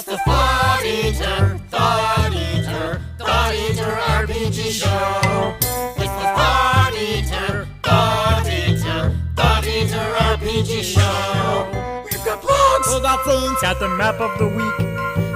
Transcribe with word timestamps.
It's 0.00 0.08
the 0.08 0.16
Thought 0.16 0.82
Eater, 0.82 1.60
Thought 1.68 2.32
Eater, 2.32 3.02
Thought 3.18 3.54
Eater 3.54 3.92
RPG 4.24 4.70
Show. 4.72 5.54
It's 6.00 6.16
the 6.16 6.28
Thought 6.40 6.94
Eater, 6.96 7.68
Thought 7.82 8.46
Eater, 8.48 9.14
Thought 9.36 9.66
Eater 9.66 10.06
RPG 10.32 10.82
Show. 10.82 11.68
We've 12.04 12.24
got 12.24 12.40
blogs, 12.40 12.94
We 12.94 13.02
got 13.02 13.22
things 13.26 13.62
at 13.62 13.78
the 13.78 13.90
map 13.90 14.18
of 14.22 14.38
the 14.38 14.48
week. 14.48 14.80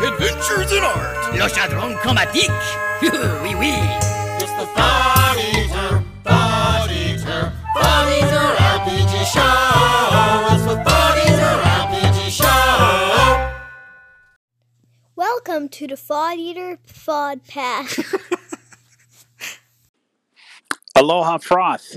adventures 0.01 0.73
in 0.73 0.83
art. 0.83 1.35
Le 1.35 1.47
chaudron 1.47 1.95
chromatique. 2.01 2.49
oui, 3.43 3.55
oui. 3.61 3.75
It's 4.41 4.51
the 4.53 4.65
Thought 4.73 5.14
Welcome 15.55 15.69
to 15.69 15.87
the 15.87 15.95
Fod 15.95 16.39
Eater 16.39 16.81
Fod 16.85 17.47
Pass. 17.47 17.97
Aloha 20.97 21.39
Froth. 21.39 21.97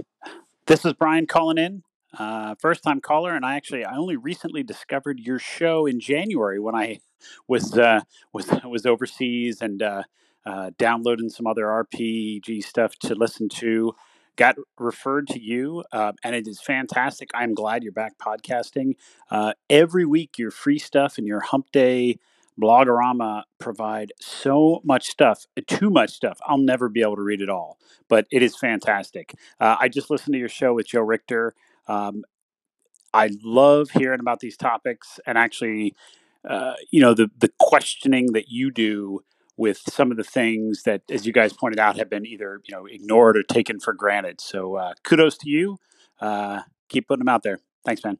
This 0.67 0.85
is 0.85 0.93
Brian 0.93 1.25
calling 1.25 1.57
in. 1.57 1.81
Uh, 2.15 2.53
first 2.59 2.83
time 2.83 3.01
caller, 3.01 3.33
and 3.33 3.43
I 3.43 3.55
actually 3.55 3.83
I 3.83 3.97
only 3.97 4.15
recently 4.15 4.61
discovered 4.61 5.19
your 5.19 5.39
show 5.39 5.87
in 5.87 5.99
January 5.99 6.59
when 6.59 6.75
I 6.75 6.99
was 7.47 7.75
uh, 7.75 8.01
was 8.31 8.47
was 8.63 8.85
overseas 8.85 9.63
and 9.63 9.81
uh, 9.81 10.03
uh, 10.45 10.69
downloading 10.77 11.29
some 11.29 11.47
other 11.47 11.65
RPG 11.65 12.63
stuff 12.63 12.95
to 12.99 13.15
listen 13.15 13.49
to. 13.55 13.95
Got 14.35 14.57
referred 14.77 15.29
to 15.29 15.41
you, 15.41 15.83
uh, 15.91 16.11
and 16.23 16.35
it 16.35 16.47
is 16.47 16.61
fantastic. 16.61 17.31
I'm 17.33 17.55
glad 17.55 17.81
you're 17.81 17.91
back 17.91 18.19
podcasting. 18.19 18.97
Uh, 19.31 19.53
every 19.67 20.05
week, 20.05 20.37
your 20.37 20.51
free 20.51 20.77
stuff 20.77 21.17
and 21.17 21.25
your 21.25 21.39
Hump 21.39 21.71
Day 21.71 22.19
Blogorama 22.61 23.43
provide 23.59 24.11
so 24.19 24.81
much 24.83 25.07
stuff, 25.07 25.45
too 25.67 25.89
much 25.89 26.11
stuff. 26.11 26.39
I'll 26.45 26.57
never 26.57 26.89
be 26.89 27.01
able 27.01 27.15
to 27.15 27.21
read 27.21 27.41
it 27.41 27.49
all, 27.49 27.77
but 28.07 28.27
it 28.31 28.41
is 28.41 28.57
fantastic. 28.57 29.33
Uh, 29.59 29.77
I 29.79 29.89
just 29.89 30.09
listened 30.09 30.33
to 30.33 30.39
your 30.39 30.49
show 30.49 30.73
with 30.73 30.87
Joe 30.87 31.01
Richter. 31.01 31.53
Um, 31.87 32.23
I 33.13 33.29
love 33.43 33.89
hearing 33.91 34.19
about 34.19 34.39
these 34.39 34.57
topics 34.57 35.19
and 35.25 35.37
actually, 35.37 35.95
uh, 36.47 36.73
you 36.91 37.01
know, 37.01 37.13
the 37.13 37.29
the 37.37 37.51
questioning 37.59 38.33
that 38.33 38.49
you 38.49 38.71
do 38.71 39.21
with 39.55 39.79
some 39.89 40.11
of 40.11 40.17
the 40.17 40.23
things 40.23 40.83
that, 40.83 41.01
as 41.09 41.25
you 41.25 41.33
guys 41.33 41.51
pointed 41.51 41.79
out, 41.79 41.97
have 41.97 42.09
been 42.09 42.25
either 42.25 42.61
you 42.65 42.75
know 42.75 42.85
ignored 42.85 43.37
or 43.37 43.43
taken 43.43 43.79
for 43.79 43.93
granted. 43.93 44.41
So 44.41 44.75
uh, 44.75 44.93
kudos 45.03 45.37
to 45.39 45.49
you. 45.49 45.79
Uh, 46.19 46.61
keep 46.89 47.07
putting 47.07 47.21
them 47.21 47.29
out 47.29 47.43
there. 47.43 47.59
Thanks, 47.85 48.03
man. 48.03 48.17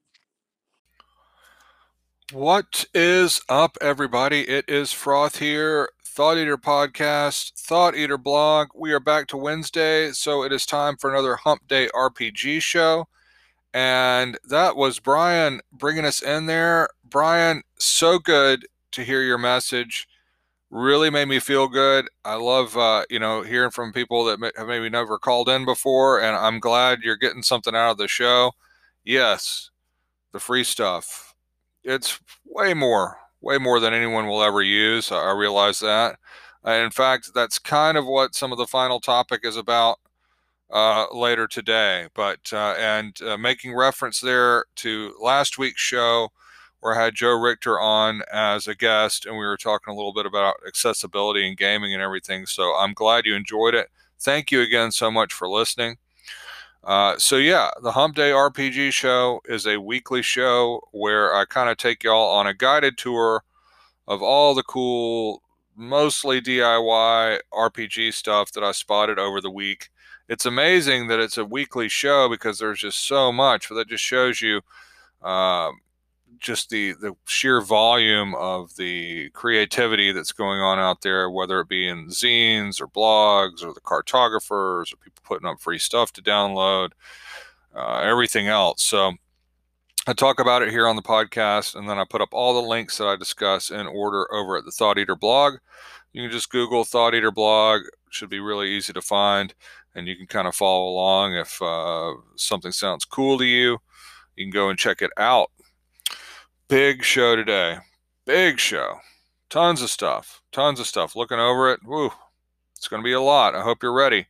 What 2.34 2.84
is 2.94 3.40
up, 3.48 3.78
everybody? 3.80 4.42
It 4.42 4.66
is 4.68 4.90
Froth 4.90 5.38
here, 5.38 5.88
Thought 6.04 6.38
Eater 6.38 6.58
Podcast, 6.58 7.54
Thought 7.58 7.96
Eater 7.96 8.18
Blog. 8.18 8.68
We 8.76 8.92
are 8.92 9.00
back 9.00 9.28
to 9.28 9.38
Wednesday, 9.38 10.12
so 10.12 10.44
it 10.44 10.52
is 10.52 10.66
time 10.66 10.98
for 10.98 11.10
another 11.10 11.38
Hump 11.38 11.70
Day 11.70 11.88
RPG 11.96 12.62
show. 12.62 13.08
And 13.74 14.38
that 14.44 14.76
was 14.76 15.00
Brian 15.00 15.62
bringing 15.72 16.04
us 16.04 16.22
in 16.22 16.48
there. 16.48 16.90
Brian, 17.06 17.64
so 17.78 18.20
good 18.20 18.68
to 18.92 19.06
hear 19.06 19.22
your 19.22 19.38
message. 19.38 20.06
Really 20.70 21.10
made 21.10 21.30
me 21.30 21.40
feel 21.40 21.70
good. 21.70 22.10
I 22.26 22.36
love, 22.36 22.76
uh, 22.76 23.06
you 23.10 23.20
know, 23.20 23.42
hearing 23.44 23.72
from 23.72 23.94
people 23.94 24.26
that 24.26 24.38
may- 24.38 24.52
have 24.58 24.68
maybe 24.68 24.90
never 24.90 25.18
called 25.18 25.48
in 25.48 25.64
before, 25.64 26.20
and 26.20 26.36
I'm 26.36 26.60
glad 26.60 27.04
you're 27.04 27.16
getting 27.16 27.42
something 27.42 27.74
out 27.74 27.92
of 27.92 27.98
the 27.98 28.10
show. 28.10 28.52
Yes, 29.06 29.70
the 30.34 30.42
free 30.42 30.66
stuff 30.66 31.27
it's 31.88 32.20
way 32.46 32.74
more, 32.74 33.18
way 33.42 33.58
more 33.58 33.80
than 33.80 33.94
anyone 33.94 34.28
will 34.28 34.44
ever 34.44 34.62
use. 34.62 35.12
I 35.12 35.32
realize 35.32 35.80
that. 35.80 36.20
Uh, 36.66 36.72
in 36.72 36.92
fact, 36.92 37.32
that's 37.34 37.60
kind 37.60 37.98
of 37.98 38.06
what 38.06 38.36
some 38.36 38.52
of 38.52 38.58
the 38.58 38.68
final 38.68 39.00
topic 39.00 39.42
is 39.44 39.56
about 39.56 40.00
uh, 40.70 41.06
later 41.14 41.48
today. 41.48 42.08
But 42.14 42.52
uh, 42.52 42.76
and 42.78 43.20
uh, 43.22 43.38
making 43.38 43.74
reference 43.74 44.20
there 44.20 44.66
to 44.78 45.14
last 45.22 45.58
week's 45.58 45.82
show 45.82 46.30
where 46.82 46.96
I 46.96 47.06
had 47.06 47.16
Joe 47.16 47.40
Richter 47.40 47.80
on 47.80 48.22
as 48.32 48.68
a 48.68 48.76
guest, 48.76 49.26
and 49.26 49.38
we 49.38 49.46
were 49.46 49.58
talking 49.58 49.94
a 49.94 49.96
little 49.96 50.14
bit 50.14 50.26
about 50.26 50.56
accessibility 50.68 51.48
and 51.48 51.58
gaming 51.58 51.94
and 51.94 52.04
everything. 52.04 52.46
So 52.46 52.76
I'm 52.76 52.94
glad 52.94 53.26
you 53.26 53.36
enjoyed 53.36 53.74
it. 53.74 53.90
Thank 54.20 54.52
you 54.52 54.62
again 54.62 54.92
so 54.92 55.10
much 55.10 55.34
for 55.34 55.50
listening. 55.50 55.98
Uh, 56.84 57.18
so 57.18 57.38
yeah, 57.38 57.70
the 57.82 57.92
Hump 57.92 58.16
Day 58.16 58.32
RPG 58.32 58.92
show 58.94 59.42
is 59.46 59.68
a 59.68 59.80
weekly 59.80 60.22
show 60.22 60.82
where 60.92 61.36
I 61.36 61.46
kind 61.46 61.70
of 61.70 61.78
take 61.78 62.04
y'all 62.04 62.36
on 62.36 62.48
a 62.48 62.54
guided 62.54 62.98
tour 62.98 63.44
of 64.08 64.22
all 64.22 64.56
the 64.56 64.64
cool, 64.64 65.42
mostly 65.76 66.42
DIY 66.42 67.40
RPG 67.54 68.14
stuff 68.14 68.52
that 68.54 68.64
I 68.64 68.72
spotted 68.72 69.20
over 69.20 69.42
the 69.42 69.52
week. 69.52 69.90
It's 70.30 70.46
amazing 70.46 71.08
that 71.08 71.20
it's 71.20 71.38
a 71.38 71.46
weekly 71.46 71.90
show 71.90 72.30
because 72.30 72.60
there's 72.60 72.80
just 72.80 73.06
so 73.06 73.32
much, 73.32 73.70
but 73.70 73.76
that 73.76 73.90
just 73.90 74.04
shows 74.04 74.42
you 74.42 74.62
um, 75.22 75.80
just 76.40 76.70
the 76.70 76.94
the 76.94 77.14
sheer 77.26 77.62
volume 77.62 78.36
of 78.36 78.76
the 78.76 79.30
creativity 79.32 80.12
that's 80.12 80.32
going 80.32 80.60
on 80.60 80.80
out 80.80 81.02
there, 81.02 81.30
whether 81.30 81.60
it 81.60 81.70
be 81.70 81.88
in 81.88 82.08
zines 82.08 82.82
or 82.82 82.88
blogs 82.88 83.64
or 83.64 83.74
the 83.74 83.82
cartographers 83.82 84.94
or 84.94 84.98
people 84.98 85.22
putting 85.24 85.48
up 85.48 85.60
free 85.60 85.80
stuff 85.80 86.14
to 86.14 86.22
download, 86.22 86.92
uh, 87.76 88.00
everything 88.00 88.48
else. 88.48 88.84
So 88.84 89.14
I 90.08 90.14
talk 90.14 90.40
about 90.40 90.62
it 90.62 90.70
here 90.70 90.88
on 90.88 90.96
the 90.96 91.02
podcast, 91.02 91.76
and 91.76 91.90
then 91.90 91.98
I 91.98 92.06
put 92.10 92.22
up 92.22 92.30
all 92.32 92.54
the 92.54 92.68
links 92.68 92.98
that 92.98 93.08
I 93.08 93.16
discuss 93.16 93.70
in 93.70 93.88
order 93.88 94.32
over 94.34 94.58
at 94.58 94.66
the 94.66 94.72
Thought 94.72 94.98
Eater 94.98 95.16
blog. 95.16 95.56
You 96.14 96.24
can 96.24 96.32
just 96.32 96.50
Google 96.50 96.86
Thought 96.86 97.14
Eater 97.14 97.32
blog; 97.32 97.82
should 98.10 98.30
be 98.30 98.40
really 98.40 98.70
easy 98.70 98.94
to 98.94 99.02
find, 99.02 99.54
and 99.96 100.08
you 100.08 100.16
can 100.16 100.28
kind 100.28 100.48
of 100.48 100.56
follow 100.56 100.88
along 100.88 101.36
if 101.36 101.62
uh, 101.62 102.14
something 102.36 102.72
sounds 102.72 103.06
cool 103.06 103.38
to 103.38 103.46
you. 103.46 103.80
You 104.36 104.46
can 104.46 104.52
go 104.52 104.70
and 104.70 104.80
check 104.80 105.02
it 105.02 105.12
out 105.18 105.52
big 106.68 107.04
show 107.04 107.36
today. 107.36 107.78
Big 108.26 108.60
show. 108.60 109.00
Tons 109.50 109.82
of 109.82 109.90
stuff. 109.90 110.42
Tons 110.52 110.80
of 110.80 110.88
stuff. 110.88 111.16
Looking 111.16 111.40
over 111.40 111.72
it. 111.72 111.80
Woo. 111.86 112.12
It's 112.76 112.88
going 112.88 113.02
to 113.02 113.08
be 113.08 113.14
a 113.14 113.22
lot. 113.22 113.56
I 113.56 113.62
hope 113.62 113.82
you're 113.82 113.94
ready. 113.94 114.28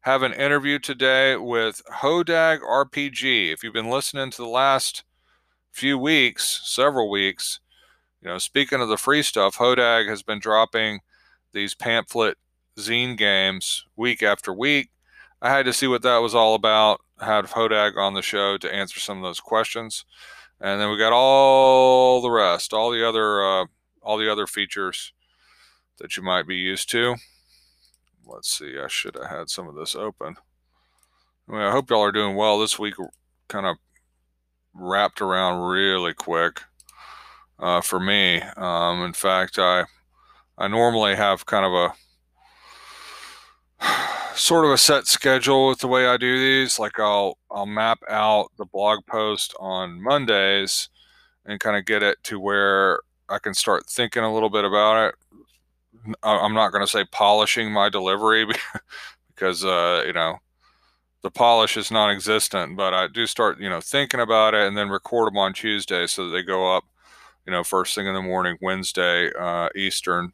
Have 0.00 0.22
an 0.22 0.32
interview 0.32 0.78
today 0.78 1.36
with 1.36 1.82
Hodag 2.00 2.60
RPG. 2.60 3.52
If 3.52 3.62
you've 3.62 3.72
been 3.72 3.90
listening 3.90 4.30
to 4.32 4.42
the 4.42 4.48
last 4.48 5.04
few 5.72 5.96
weeks, 5.98 6.60
several 6.64 7.10
weeks, 7.10 7.60
you 8.20 8.28
know, 8.28 8.38
speaking 8.38 8.80
of 8.80 8.88
the 8.88 8.96
free 8.96 9.22
stuff, 9.22 9.56
Hodag 9.56 10.08
has 10.08 10.22
been 10.22 10.38
dropping 10.38 11.00
these 11.52 11.74
pamphlet 11.74 12.36
zine 12.76 13.16
games 13.16 13.84
week 13.96 14.22
after 14.22 14.52
week. 14.52 14.90
I 15.40 15.50
had 15.50 15.66
to 15.66 15.72
see 15.72 15.86
what 15.86 16.02
that 16.02 16.18
was 16.18 16.34
all 16.34 16.54
about. 16.54 17.00
Had 17.20 17.46
Hodag 17.46 17.96
on 17.96 18.14
the 18.14 18.22
show 18.22 18.58
to 18.58 18.74
answer 18.74 19.00
some 19.00 19.18
of 19.18 19.22
those 19.22 19.40
questions 19.40 20.04
and 20.60 20.80
then 20.80 20.90
we 20.90 20.98
got 20.98 21.12
all 21.12 22.20
the 22.20 22.30
rest, 22.30 22.72
all 22.72 22.90
the 22.90 23.06
other, 23.06 23.44
uh, 23.44 23.66
all 24.02 24.16
the 24.16 24.30
other 24.30 24.46
features 24.46 25.12
that 25.98 26.16
you 26.16 26.22
might 26.22 26.46
be 26.46 26.56
used 26.56 26.90
to. 26.90 27.16
Let's 28.26 28.50
see. 28.50 28.78
I 28.78 28.88
should 28.88 29.14
have 29.14 29.30
had 29.30 29.50
some 29.50 29.68
of 29.68 29.74
this 29.74 29.94
open. 29.94 30.36
I, 31.48 31.52
mean, 31.52 31.60
I 31.60 31.70
hope 31.70 31.90
y'all 31.90 32.02
are 32.02 32.12
doing 32.12 32.36
well 32.36 32.58
this 32.58 32.78
week. 32.78 32.94
Kind 33.48 33.66
of 33.66 33.76
wrapped 34.74 35.20
around 35.20 35.68
really 35.68 36.12
quick 36.12 36.62
uh, 37.58 37.80
for 37.80 38.00
me. 38.00 38.42
Um, 38.56 39.02
in 39.02 39.12
fact, 39.12 39.58
I 39.58 39.84
I 40.58 40.68
normally 40.68 41.16
have 41.16 41.46
kind 41.46 41.64
of 41.66 41.72
a 41.72 41.92
sort 44.36 44.64
of 44.64 44.70
a 44.70 44.78
set 44.78 45.06
schedule 45.06 45.68
with 45.68 45.80
the 45.80 45.88
way 45.88 46.06
I 46.06 46.16
do 46.16 46.38
these. 46.38 46.78
Like 46.78 46.98
I'll 46.98 47.38
I'll 47.50 47.66
map 47.66 48.00
out 48.08 48.50
the 48.56 48.66
blog 48.66 49.06
post 49.06 49.54
on 49.58 50.02
Mondays 50.02 50.88
and 51.44 51.60
kind 51.60 51.76
of 51.76 51.84
get 51.86 52.02
it 52.02 52.18
to 52.24 52.38
where 52.38 53.00
I 53.28 53.38
can 53.38 53.54
start 53.54 53.88
thinking 53.88 54.22
a 54.22 54.32
little 54.32 54.50
bit 54.50 54.64
about 54.64 55.08
it. 55.08 55.14
I'm 56.22 56.54
not 56.54 56.70
going 56.70 56.84
to 56.84 56.90
say 56.90 57.04
polishing 57.10 57.72
my 57.72 57.88
delivery 57.88 58.46
because 59.34 59.64
uh, 59.64 60.04
you 60.06 60.12
know 60.12 60.36
the 61.22 61.30
polish 61.30 61.76
is 61.76 61.90
non-existent, 61.90 62.76
but 62.76 62.94
I 62.94 63.08
do 63.08 63.26
start 63.26 63.58
you 63.58 63.68
know 63.70 63.80
thinking 63.80 64.20
about 64.20 64.54
it 64.54 64.66
and 64.66 64.76
then 64.76 64.88
record 64.88 65.28
them 65.28 65.38
on 65.38 65.54
Tuesday 65.54 66.06
so 66.06 66.26
that 66.26 66.32
they 66.32 66.42
go 66.42 66.76
up 66.76 66.84
you 67.46 67.52
know 67.52 67.64
first 67.64 67.94
thing 67.94 68.06
in 68.06 68.14
the 68.14 68.22
morning 68.22 68.58
Wednesday 68.60 69.32
uh, 69.38 69.68
Eastern 69.74 70.32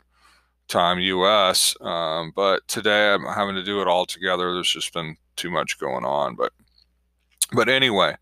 time 0.68 0.98
US. 1.00 1.76
Um, 1.80 2.32
but 2.34 2.66
today 2.68 3.12
I'm 3.12 3.24
having 3.24 3.54
to 3.56 3.62
do 3.64 3.80
it 3.80 3.88
all 3.88 4.06
together. 4.06 4.52
There's 4.54 4.72
just 4.72 4.92
been 4.92 5.16
too 5.36 5.50
much 5.50 5.78
going 5.78 6.04
on. 6.04 6.36
But 6.36 6.52
but 7.52 7.68
anyway, 7.68 8.16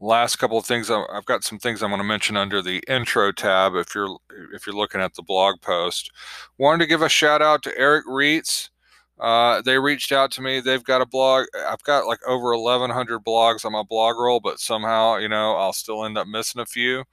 last 0.00 0.36
couple 0.36 0.58
of 0.58 0.66
things 0.66 0.90
I- 0.90 1.04
I've 1.12 1.26
got 1.26 1.44
some 1.44 1.58
things 1.58 1.82
I'm 1.82 1.90
going 1.90 2.00
to 2.00 2.04
mention 2.04 2.36
under 2.36 2.62
the 2.62 2.82
intro 2.88 3.32
tab. 3.32 3.74
If 3.74 3.94
you're 3.94 4.18
if 4.54 4.66
you're 4.66 4.76
looking 4.76 5.00
at 5.00 5.14
the 5.14 5.22
blog 5.22 5.60
post, 5.62 6.10
wanted 6.58 6.80
to 6.84 6.88
give 6.88 7.02
a 7.02 7.08
shout 7.08 7.42
out 7.42 7.62
to 7.64 7.78
Eric 7.78 8.06
Reitz. 8.06 8.70
Uh, 9.18 9.60
they 9.62 9.78
reached 9.78 10.12
out 10.12 10.30
to 10.32 10.42
me. 10.42 10.60
They've 10.60 10.84
got 10.84 11.02
a 11.02 11.06
blog. 11.06 11.46
I've 11.68 11.82
got 11.82 12.06
like 12.06 12.20
over 12.26 12.52
1,100 12.54 13.20
blogs 13.24 13.64
on 13.66 13.72
my 13.72 13.82
blog 13.82 14.16
roll, 14.18 14.40
but 14.40 14.60
somehow, 14.60 15.16
you 15.18 15.28
know, 15.28 15.56
I'll 15.56 15.74
still 15.74 16.04
end 16.06 16.16
up 16.18 16.26
missing 16.26 16.62
a 16.62 16.66
few. 16.66 17.04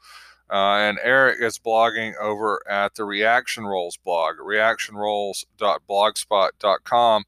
Uh, 0.50 0.78
and 0.78 0.98
Eric 1.04 1.42
is 1.42 1.60
blogging 1.60 2.16
over 2.18 2.62
at 2.70 2.96
the 2.96 3.04
Reaction 3.04 3.66
Rolls 3.66 3.98
blog, 3.98 4.38
reactionrolls.blogspot.com. 4.38 7.24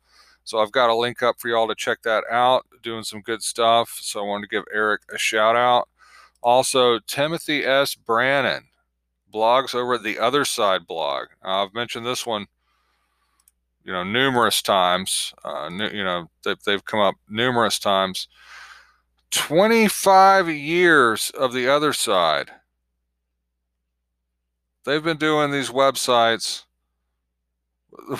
So 0.46 0.60
I've 0.60 0.72
got 0.72 0.90
a 0.90 0.96
link 0.96 1.22
up 1.22 1.40
for 1.40 1.50
y'all 1.50 1.68
to 1.68 1.76
check 1.76 2.02
that 2.04 2.24
out, 2.32 2.66
doing 2.82 3.04
some 3.04 3.22
good 3.22 3.44
stuff. 3.44 4.00
So 4.02 4.22
I 4.22 4.28
wanted 4.28 4.50
to 4.50 4.56
give 4.56 4.64
Eric 4.74 5.02
a 5.14 5.18
shout 5.18 5.56
out. 5.56 5.90
Also, 6.42 7.00
Timothy 7.00 7.66
S. 7.66 7.94
Brannon 7.94 8.64
blogs 9.32 9.76
over 9.76 9.96
at 9.96 10.04
the 10.04 10.18
Other 10.18 10.46
Side 10.46 10.88
blog. 10.88 11.28
Uh, 11.44 11.66
I've 11.66 11.74
mentioned 11.74 12.06
this 12.06 12.26
one, 12.26 12.48
you 13.84 13.92
know, 13.92 14.04
numerous 14.04 14.62
times. 14.62 15.34
Uh, 15.44 15.70
you 15.70 16.04
know, 16.04 16.30
they've, 16.44 16.62
they've 16.66 16.86
come 16.86 17.00
up 17.00 17.16
numerous 17.30 17.78
times. 17.78 18.28
25 19.32 20.50
years 20.50 21.30
of 21.32 21.54
the 21.54 21.68
Other 21.68 21.94
Side. 21.94 22.52
They've 24.86 25.04
been 25.04 25.18
doing 25.18 25.52
these 25.52 25.70
websites 25.70 26.64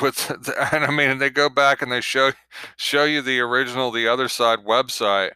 with 0.02 0.30
and 0.74 0.84
I 0.86 0.92
mean 0.92 1.18
they 1.18 1.30
go 1.30 1.50
back 1.50 1.82
and 1.82 1.92
they 1.92 2.02
show 2.02 2.32
show 2.78 3.04
you 3.04 3.22
the 3.22 3.40
original 3.40 3.92
the 3.92 4.08
other 4.08 4.28
side 4.28 4.60
website. 4.60 5.32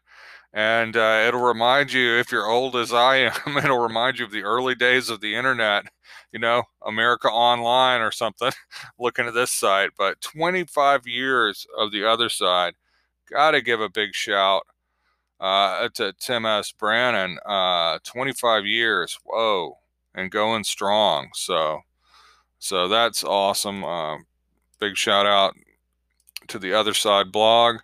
And 0.56 0.96
uh, 0.96 1.24
it'll 1.28 1.42
remind 1.42 1.94
you 1.94 2.20
if 2.20 2.32
you're 2.32 2.46
old 2.48 2.76
as 2.76 2.94
I 2.94 3.16
am 3.18 3.58
it'll 3.58 3.80
remind 3.80 4.20
you 4.20 4.26
of 4.26 4.32
the 4.32 4.44
early 4.44 4.76
days 4.76 5.10
of 5.10 5.22
the 5.22 5.36
internet 5.36 5.86
you 6.32 6.40
know 6.40 6.64
America 6.86 7.28
Online 7.30 8.02
or 8.02 8.12
something 8.12 8.52
looking 9.00 9.28
at 9.28 9.34
this 9.34 9.52
site. 9.52 9.92
But 9.98 10.22
25 10.22 11.08
years 11.08 11.66
of 11.78 11.92
the 11.92 12.06
other 12.08 12.30
side 12.30 12.74
gotta 13.32 13.62
give 13.62 13.82
a 13.82 13.90
big 13.90 14.14
shout 14.14 14.64
uh, 15.40 15.90
to 15.96 16.14
Tim 16.20 16.46
S. 16.46 16.72
Brannon 16.72 17.38
uh, 17.46 18.00
25 18.04 18.66
years 18.66 19.18
whoa 19.26 19.78
and 20.16 20.32
going 20.32 20.64
strong 20.64 21.30
so 21.34 21.82
so 22.64 22.88
that's 22.88 23.26
awesome. 23.26 23.84
Uh, 23.84 24.20
big 24.80 24.96
shout 24.96 25.26
out 25.26 25.54
to 26.48 26.58
the 26.58 26.74
Other 26.74 26.94
Side 26.94 27.30
blog. 27.30 27.80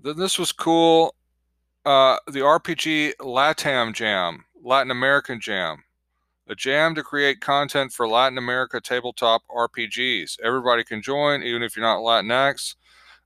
Then 0.00 0.16
this 0.16 0.36
was 0.36 0.50
cool. 0.50 1.14
Uh, 1.86 2.16
the 2.26 2.40
RPG 2.40 3.14
LATAM 3.20 3.94
Jam, 3.94 4.46
Latin 4.60 4.90
American 4.90 5.40
Jam, 5.40 5.84
a 6.48 6.56
jam 6.56 6.96
to 6.96 7.04
create 7.04 7.40
content 7.40 7.92
for 7.92 8.08
Latin 8.08 8.36
America 8.36 8.80
tabletop 8.80 9.42
RPGs. 9.48 10.40
Everybody 10.42 10.82
can 10.82 11.00
join, 11.00 11.44
even 11.44 11.62
if 11.62 11.76
you're 11.76 11.86
not 11.86 12.00
Latinx. 12.00 12.74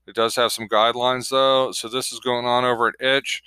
It 0.05 0.13
does 0.13 0.35
have 0.35 0.51
some 0.51 0.69
guidelines 0.69 1.31
though. 1.31 1.71
So 1.71 1.89
this 1.89 2.11
is 2.11 2.19
going 2.19 2.45
on 2.45 2.63
over 2.63 2.89
at 2.89 3.01
Itch. 3.01 3.41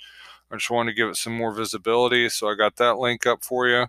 I 0.51 0.57
just 0.57 0.69
wanted 0.69 0.91
to 0.91 0.97
give 0.97 1.07
it 1.07 1.15
some 1.15 1.37
more 1.37 1.53
visibility, 1.53 2.27
so 2.27 2.49
I 2.49 2.55
got 2.55 2.75
that 2.75 2.97
link 2.97 3.25
up 3.25 3.45
for 3.45 3.69
you. 3.69 3.85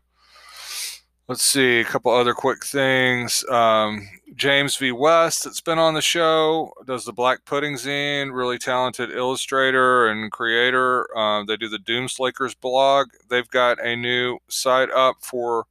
Let's 1.26 1.42
see 1.42 1.80
a 1.80 1.84
couple 1.84 2.12
other 2.12 2.34
quick 2.34 2.66
things. 2.66 3.46
Um, 3.48 4.06
James 4.34 4.76
V. 4.76 4.92
West, 4.92 5.44
that's 5.44 5.62
been 5.62 5.78
on 5.78 5.94
the 5.94 6.02
show, 6.02 6.74
does 6.86 7.06
the 7.06 7.14
Black 7.14 7.46
Pudding 7.46 7.76
Zine, 7.76 8.34
really 8.34 8.58
talented 8.58 9.10
illustrator 9.10 10.06
and 10.06 10.30
creator. 10.30 11.06
Uh, 11.16 11.42
they 11.44 11.56
do 11.56 11.70
the 11.70 11.78
Doomslakers 11.78 12.54
blog. 12.60 13.08
They've 13.30 13.48
got 13.48 13.82
a 13.82 13.96
new 13.96 14.38
site 14.48 14.90
up 14.90 15.16
for 15.22 15.64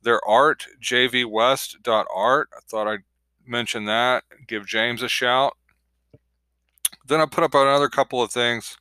their 0.00 0.24
art, 0.28 0.66
jvwest.art. 0.80 2.48
I 2.56 2.60
thought 2.68 2.86
I'd 2.86 3.02
mention 3.44 3.86
that, 3.86 4.22
give 4.46 4.64
James 4.64 5.02
a 5.02 5.08
shout. 5.08 5.56
Then 7.08 7.20
I 7.20 7.26
put 7.26 7.42
up 7.42 7.54
another 7.54 7.88
couple 7.88 8.22
of 8.22 8.30
things 8.30 8.76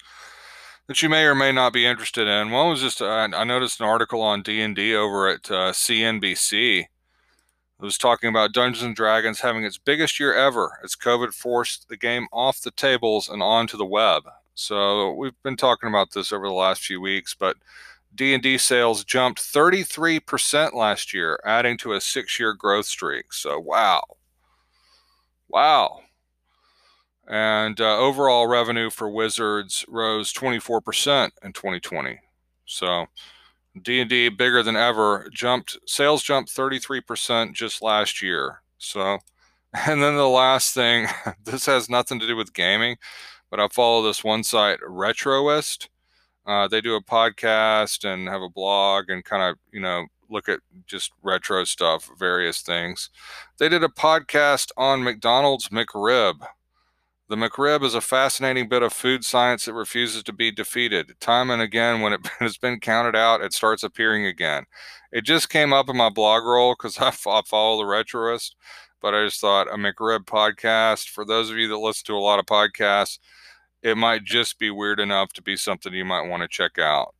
that 0.90 1.04
you 1.04 1.08
may 1.08 1.24
or 1.26 1.36
may 1.36 1.52
not 1.52 1.72
be 1.72 1.86
interested 1.86 2.28
in. 2.28 2.50
One 2.50 2.68
was 2.68 2.82
just 2.82 3.00
I 3.00 3.28
noticed 3.44 3.80
an 3.80 3.86
article 3.86 4.24
on 4.24 4.42
D 4.42 4.60
and 4.60 4.76
D 4.76 4.96
over 4.96 5.28
at 5.30 5.50
uh, 5.52 5.72
CNBC. 5.72 6.80
It 6.80 6.88
was 7.80 8.00
talking 8.00 8.28
about 8.28 8.54
Dungeons 8.54 8.84
and 8.84 8.96
Dragons 8.96 9.40
having 9.40 9.64
its 9.64 9.78
biggest 9.78 10.20
year 10.20 10.34
ever 10.34 10.80
as 10.84 10.96
COVID 10.96 11.36
forced 11.36 11.90
the 11.90 11.96
game 11.96 12.28
off 12.34 12.62
the 12.62 12.72
tables 12.72 13.30
and 13.30 13.44
onto 13.44 13.78
the 13.78 13.86
web. 13.86 14.24
So 14.56 15.14
we've 15.14 15.40
been 15.44 15.56
talking 15.56 15.90
about 15.90 16.12
this 16.12 16.32
over 16.34 16.48
the 16.48 16.54
last 16.54 16.82
few 16.82 17.00
weeks, 17.00 17.36
but 17.36 17.56
D&D 18.16 18.58
sales 18.58 19.06
jumped 19.06 19.40
33% 19.40 20.74
last 20.74 21.14
year, 21.14 21.40
adding 21.46 21.78
to 21.78 21.94
a 21.94 22.00
6-year 22.00 22.54
growth 22.54 22.88
streak. 22.88 23.32
So 23.32 23.60
wow. 23.60 24.02
Wow 25.48 26.02
and 27.30 27.80
uh, 27.80 27.98
overall 27.98 28.48
revenue 28.48 28.90
for 28.90 29.08
Wizards 29.08 29.86
rose 29.88 30.34
24% 30.34 31.30
in 31.44 31.54
2020. 31.54 32.20
So 32.66 33.06
D&D 33.80 34.30
bigger 34.30 34.64
than 34.64 34.76
ever 34.76 35.30
jumped 35.32 35.78
sales 35.86 36.24
jumped 36.24 36.54
33% 36.54 37.54
just 37.54 37.84
last 37.84 38.22
year. 38.22 38.62
So 38.80 39.20
and 39.74 40.02
then 40.02 40.16
the 40.16 40.28
last 40.28 40.74
thing 40.74 41.08
this 41.46 41.68
has 41.68 41.90
nothing 41.90 42.20
to 42.20 42.28
do 42.28 42.36
with 42.36 42.54
gaming, 42.54 42.98
but 43.52 43.60
I 43.60 43.68
follow 43.68 44.02
this 44.02 44.24
one 44.24 44.44
site 44.44 44.80
Retroist. 44.82 45.88
Uh, 46.48 46.68
they 46.68 46.82
do 46.82 46.96
a 46.96 47.04
podcast 47.04 48.12
and 48.12 48.28
have 48.28 48.42
a 48.42 48.50
blog 48.50 49.10
and 49.10 49.24
kind 49.24 49.44
of, 49.44 49.58
you 49.72 49.80
know, 49.80 50.08
look 50.32 50.50
at 50.50 50.62
just 50.88 51.12
retro 51.22 51.64
stuff, 51.64 52.10
various 52.18 52.62
things. 52.62 53.12
They 53.60 53.70
did 53.70 53.84
a 53.84 53.88
podcast 53.88 54.72
on 54.78 55.04
McDonald's 55.04 55.70
McRib 55.70 56.40
the 57.30 57.36
McRib 57.36 57.84
is 57.84 57.94
a 57.94 58.02
fascinating 58.02 58.68
bit 58.68 58.82
of 58.82 58.92
food 58.92 59.24
science 59.24 59.66
that 59.66 59.74
refuses 59.74 60.24
to 60.24 60.34
be 60.34 60.52
defeated. 60.52 61.14
Time 61.20 61.52
and 61.52 61.62
again, 61.62 62.02
when 62.02 62.12
it 62.12 62.28
has 62.40 62.58
been 62.58 62.80
counted 62.80 63.16
out, 63.16 63.42
it 63.42 63.54
starts 63.54 63.84
appearing 63.84 64.26
again. 64.26 64.66
It 65.12 65.24
just 65.24 65.48
came 65.48 65.72
up 65.72 65.90
in 65.90 65.96
my 65.96 66.10
blog 66.10 66.44
roll 66.44 66.74
because 66.74 66.98
I, 67.00 67.12
follow 67.12 67.78
the 67.78 67.90
Retroist, 67.90 68.56
but 69.00 69.14
I 69.14 69.26
just 69.26 69.40
thought 69.40 69.72
a 69.72 69.78
McRib 69.78 70.26
podcast, 70.26 71.10
for 71.10 71.24
those 71.24 71.52
of 71.52 71.58
you 71.58 71.68
that 71.68 71.78
listen 71.78 72.06
to 72.08 72.18
a 72.18 72.20
lot 72.20 72.40
of 72.40 72.48
podcasts, 72.48 73.20
it 73.84 73.96
might 73.96 74.24
just 74.24 74.58
be 74.58 74.72
weird 74.72 75.00
enough 75.00 75.32
to 75.34 75.42
be 75.44 75.56
something 75.56 75.94
you 75.94 76.06
might 76.06 76.28
want 76.28 76.42
to 76.42 76.48
check 76.48 76.80
out. 76.80 77.14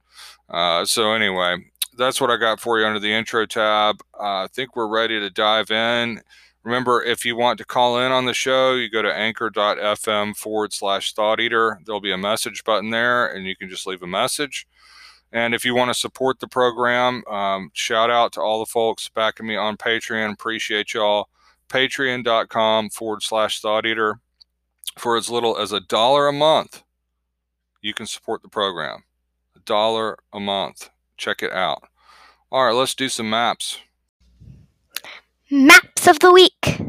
Uh, 0.50 0.84
so, 0.86 1.14
anyway, 1.14 1.56
that's 1.98 2.20
what 2.20 2.32
I 2.32 2.38
got 2.38 2.60
for 2.60 2.80
you 2.80 2.86
under 2.86 3.00
the 3.00 3.14
intro 3.14 3.46
tab. 3.46 3.98
Uh, 4.20 4.44
I 4.44 4.48
think 4.52 4.76
we're 4.76 4.88
ready 4.88 5.20
to 5.20 5.30
dive 5.30 5.70
in. 5.70 6.20
Remember, 6.64 7.02
if 7.02 7.26
you 7.26 7.36
want 7.36 7.58
to 7.60 7.66
call 7.66 8.00
in 8.00 8.12
on 8.12 8.26
the 8.26 8.34
show, 8.34 8.74
you 8.74 8.90
go 8.90 9.02
to 9.02 9.14
anchor.fm 9.14 10.36
forward 10.36 10.74
slash 10.74 11.14
thought 11.14 11.40
eater. 11.40 11.80
There'll 11.86 12.02
be 12.02 12.12
a 12.12 12.18
message 12.18 12.64
button 12.64 12.90
there, 12.90 13.28
and 13.28 13.46
you 13.46 13.56
can 13.56 13.70
just 13.70 13.88
leave 13.88 14.04
a 14.04 14.08
message. 14.08 14.68
And 15.32 15.54
if 15.54 15.64
you 15.64 15.76
want 15.76 15.90
to 15.90 16.00
support 16.00 16.40
the 16.40 16.48
program, 16.48 17.24
um, 17.28 17.70
shout 17.74 18.10
out 18.10 18.34
to 18.34 18.42
all 18.42 18.60
the 18.60 18.66
folks 18.66 19.10
backing 19.10 19.48
me 19.48 19.56
on 19.56 19.78
Patreon. 19.78 20.34
Appreciate 20.34 20.94
y'all. 20.94 21.30
Patreon.com 21.70 22.90
forward 22.90 23.22
slash 23.22 23.62
thought 23.62 23.86
eater. 23.86 24.20
For 24.98 25.16
as 25.16 25.30
little 25.30 25.58
as 25.58 25.72
a 25.72 25.80
dollar 25.80 26.28
a 26.28 26.34
month, 26.34 26.84
you 27.82 27.94
can 27.94 28.08
support 28.08 28.42
the 28.42 28.50
program. 28.50 29.04
A 29.56 29.60
dollar 29.60 30.18
a 30.34 30.40
month. 30.40 30.90
Check 31.16 31.44
it 31.44 31.54
out. 31.54 31.84
All 32.52 32.66
right, 32.66 32.74
let's 32.74 32.96
do 32.96 33.08
some 33.08 33.30
maps. 33.30 33.78
Maps 35.52 36.08
of 36.08 36.20
the 36.20 36.32
week. 36.32 36.80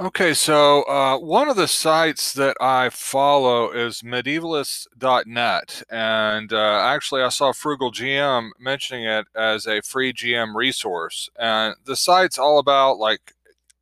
Okay, 0.00 0.34
so 0.34 0.82
uh, 0.84 1.18
one 1.18 1.48
of 1.48 1.56
the 1.56 1.68
sites 1.68 2.32
that 2.32 2.56
I 2.60 2.88
follow 2.88 3.70
is 3.70 4.00
medievalist.net. 4.00 5.82
And 5.90 6.52
uh, 6.52 6.80
actually, 6.82 7.22
I 7.22 7.28
saw 7.28 7.52
Frugal 7.52 7.92
GM 7.92 8.50
mentioning 8.58 9.04
it 9.04 9.26
as 9.36 9.66
a 9.66 9.82
free 9.82 10.12
GM 10.12 10.54
resource. 10.54 11.28
And 11.38 11.76
the 11.84 11.94
site's 11.94 12.38
all 12.38 12.58
about 12.58 12.98
like 12.98 13.34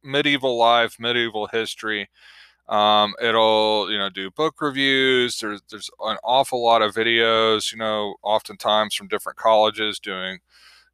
medieval 0.03 0.59
life, 0.59 0.97
medieval 0.99 1.47
history. 1.47 2.11
Um, 2.69 3.15
it'll, 3.23 3.89
you 3.91 3.99
know, 3.99 4.11
do 4.11 4.31
book 4.31 4.61
reviews. 4.61 5.39
There's, 5.39 5.63
there's 5.71 5.91
an 6.01 6.19
awful 6.25 6.63
lot 6.63 6.83
of 6.83 6.95
videos, 6.95 7.73
you 7.73 7.79
know, 7.79 8.17
oftentimes 8.23 8.95
from 8.95 9.09
different 9.09 9.39
colleges 9.39 9.99
doing 9.99 10.41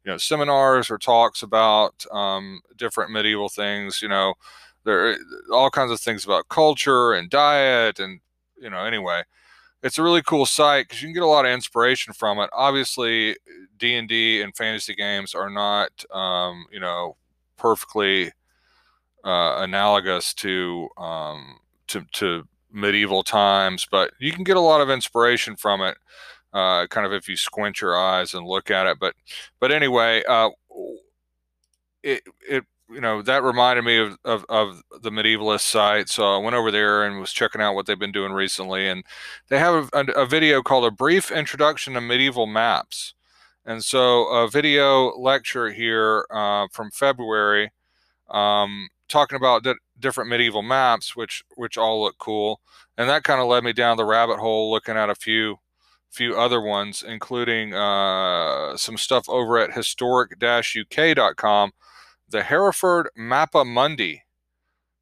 you 0.05 0.11
know 0.11 0.17
seminars 0.17 0.89
or 0.89 0.97
talks 0.97 1.43
about 1.43 2.05
um, 2.11 2.61
different 2.77 3.11
medieval 3.11 3.49
things. 3.49 4.01
You 4.01 4.09
know, 4.09 4.33
there 4.85 5.11
are 5.11 5.17
all 5.53 5.69
kinds 5.69 5.91
of 5.91 5.99
things 5.99 6.25
about 6.25 6.49
culture 6.49 7.13
and 7.13 7.29
diet, 7.29 7.99
and 7.99 8.19
you 8.61 8.69
know, 8.69 8.85
anyway, 8.85 9.23
it's 9.83 9.97
a 9.97 10.03
really 10.03 10.21
cool 10.23 10.45
site 10.45 10.87
because 10.87 11.01
you 11.01 11.07
can 11.07 11.13
get 11.13 11.23
a 11.23 11.27
lot 11.27 11.45
of 11.45 11.51
inspiration 11.51 12.13
from 12.13 12.39
it. 12.39 12.49
Obviously, 12.53 13.35
D 13.77 13.95
and 13.95 14.07
D 14.09 14.41
and 14.41 14.55
fantasy 14.55 14.95
games 14.95 15.33
are 15.35 15.49
not, 15.49 16.05
um, 16.13 16.65
you 16.71 16.79
know, 16.79 17.15
perfectly 17.57 18.31
uh, 19.23 19.57
analogous 19.59 20.33
to 20.35 20.89
um, 20.97 21.57
to 21.87 22.05
to 22.13 22.47
medieval 22.71 23.23
times, 23.23 23.87
but 23.89 24.11
you 24.19 24.31
can 24.31 24.43
get 24.43 24.57
a 24.57 24.61
lot 24.61 24.81
of 24.81 24.89
inspiration 24.89 25.55
from 25.55 25.81
it 25.81 25.97
uh, 26.53 26.87
kind 26.87 27.05
of 27.05 27.13
if 27.13 27.27
you 27.27 27.35
squint 27.35 27.81
your 27.81 27.97
eyes 27.97 28.33
and 28.33 28.45
look 28.45 28.71
at 28.71 28.87
it. 28.87 28.97
But 28.99 29.15
but 29.59 29.71
anyway, 29.71 30.23
uh, 30.27 30.49
it 32.03 32.23
it 32.47 32.63
you 32.89 33.01
know 33.01 33.21
that 33.21 33.43
reminded 33.43 33.83
me 33.83 33.97
of, 33.97 34.17
of, 34.25 34.45
of 34.49 34.81
the 35.01 35.11
medievalist 35.11 35.61
site 35.61 36.09
so 36.09 36.23
i 36.35 36.37
went 36.37 36.55
over 36.55 36.71
there 36.71 37.05
and 37.05 37.19
was 37.19 37.31
checking 37.31 37.61
out 37.61 37.75
what 37.75 37.85
they've 37.85 37.99
been 37.99 38.11
doing 38.11 38.31
recently 38.31 38.87
and 38.87 39.03
they 39.49 39.59
have 39.59 39.89
a, 39.93 39.99
a, 40.15 40.25
video 40.25 40.63
called 40.63 40.85
a 40.85 40.89
brief 40.91 41.29
introduction 41.29 41.93
to 41.93 42.01
medieval 42.01 42.47
maps 42.47 43.13
And 43.65 43.83
so, 43.83 44.25
a 44.29 44.49
video 44.49 45.15
lecture 45.17 45.69
here 45.69 46.25
uh, 46.31 46.67
from 46.71 46.89
February, 46.91 47.71
um, 48.29 48.89
talking 49.07 49.35
about 49.35 49.63
di- 49.63 49.75
different 49.99 50.29
medieval 50.29 50.63
maps, 50.63 51.15
which 51.15 51.43
which 51.55 51.77
all 51.77 52.01
look 52.01 52.17
cool, 52.17 52.61
and 52.97 53.09
that 53.09 53.23
kind 53.23 53.39
of 53.41 53.47
led 53.47 53.63
me 53.63 53.73
down 53.73 53.97
the 53.97 54.05
rabbit 54.05 54.39
hole, 54.39 54.71
looking 54.71 54.97
at 54.97 55.11
a 55.11 55.15
few 55.15 55.57
few 56.09 56.37
other 56.37 56.61
ones, 56.61 57.03
including 57.05 57.73
uh, 57.73 58.75
some 58.77 58.97
stuff 58.97 59.29
over 59.29 59.57
at 59.57 59.73
historic-uk.com. 59.73 61.71
The 62.27 62.43
Hereford 62.43 63.09
Mappa 63.17 63.65
Mundi, 63.65 64.23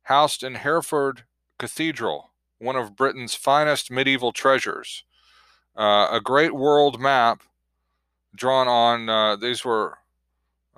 housed 0.04 0.44
in 0.44 0.56
Hereford 0.56 1.24
Cathedral, 1.60 2.32
one 2.60 2.76
of 2.76 2.96
Britain's 2.96 3.36
finest 3.36 3.92
medieval 3.92 4.32
treasures. 4.32 5.04
Uh, 5.76 6.08
a 6.12 6.22
great 6.24 6.56
world 6.56 7.00
map 7.00 7.44
drawn 8.36 8.68
on, 8.68 9.10
uh, 9.10 9.36
these 9.36 9.66
were 9.66 9.98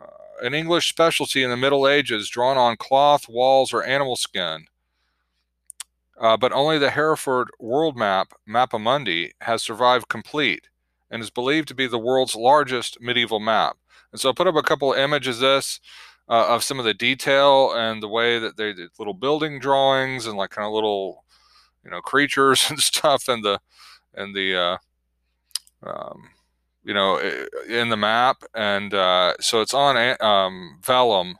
uh, 0.01 0.05
an 0.41 0.53
English 0.53 0.89
specialty 0.89 1.43
in 1.43 1.49
the 1.49 1.57
Middle 1.57 1.87
Ages, 1.87 2.29
drawn 2.29 2.57
on 2.57 2.77
cloth, 2.77 3.29
walls, 3.29 3.73
or 3.73 3.83
animal 3.83 4.15
skin. 4.15 4.65
Uh, 6.19 6.35
but 6.35 6.51
only 6.51 6.77
the 6.77 6.91
Hereford 6.91 7.49
World 7.59 7.95
Map, 7.95 8.33
Mappa 8.47 8.79
Mundi, 8.79 9.31
has 9.41 9.63
survived 9.63 10.09
complete 10.09 10.67
and 11.09 11.21
is 11.21 11.29
believed 11.29 11.67
to 11.69 11.75
be 11.75 11.87
the 11.87 11.97
world's 11.97 12.35
largest 12.35 12.99
medieval 12.99 13.39
map. 13.39 13.77
And 14.11 14.19
so 14.19 14.29
I 14.29 14.33
put 14.33 14.47
up 14.47 14.55
a 14.55 14.61
couple 14.61 14.91
of 14.93 14.99
images 14.99 15.37
of 15.37 15.41
this, 15.41 15.79
uh, 16.27 16.47
of 16.49 16.63
some 16.63 16.77
of 16.77 16.85
the 16.85 16.93
detail 16.93 17.73
and 17.73 18.03
the 18.03 18.07
way 18.07 18.37
that 18.37 18.57
they 18.57 18.73
did 18.73 18.89
little 18.99 19.13
building 19.13 19.59
drawings 19.59 20.25
and 20.25 20.37
like 20.37 20.51
kind 20.51 20.65
of 20.65 20.73
little, 20.73 21.23
you 21.85 21.89
know, 21.89 22.01
creatures 22.01 22.65
and 22.69 22.79
stuff 22.79 23.27
and 23.29 23.43
the, 23.43 23.59
and 24.13 24.35
the, 24.35 24.55
uh, 24.55 24.77
um, 25.83 26.29
you 26.83 26.93
know, 26.93 27.17
in 27.69 27.89
the 27.89 27.97
map. 27.97 28.43
And 28.53 28.93
uh, 28.93 29.35
so 29.39 29.61
it's 29.61 29.73
on 29.73 29.95
um, 30.19 30.79
Vellum 30.81 31.35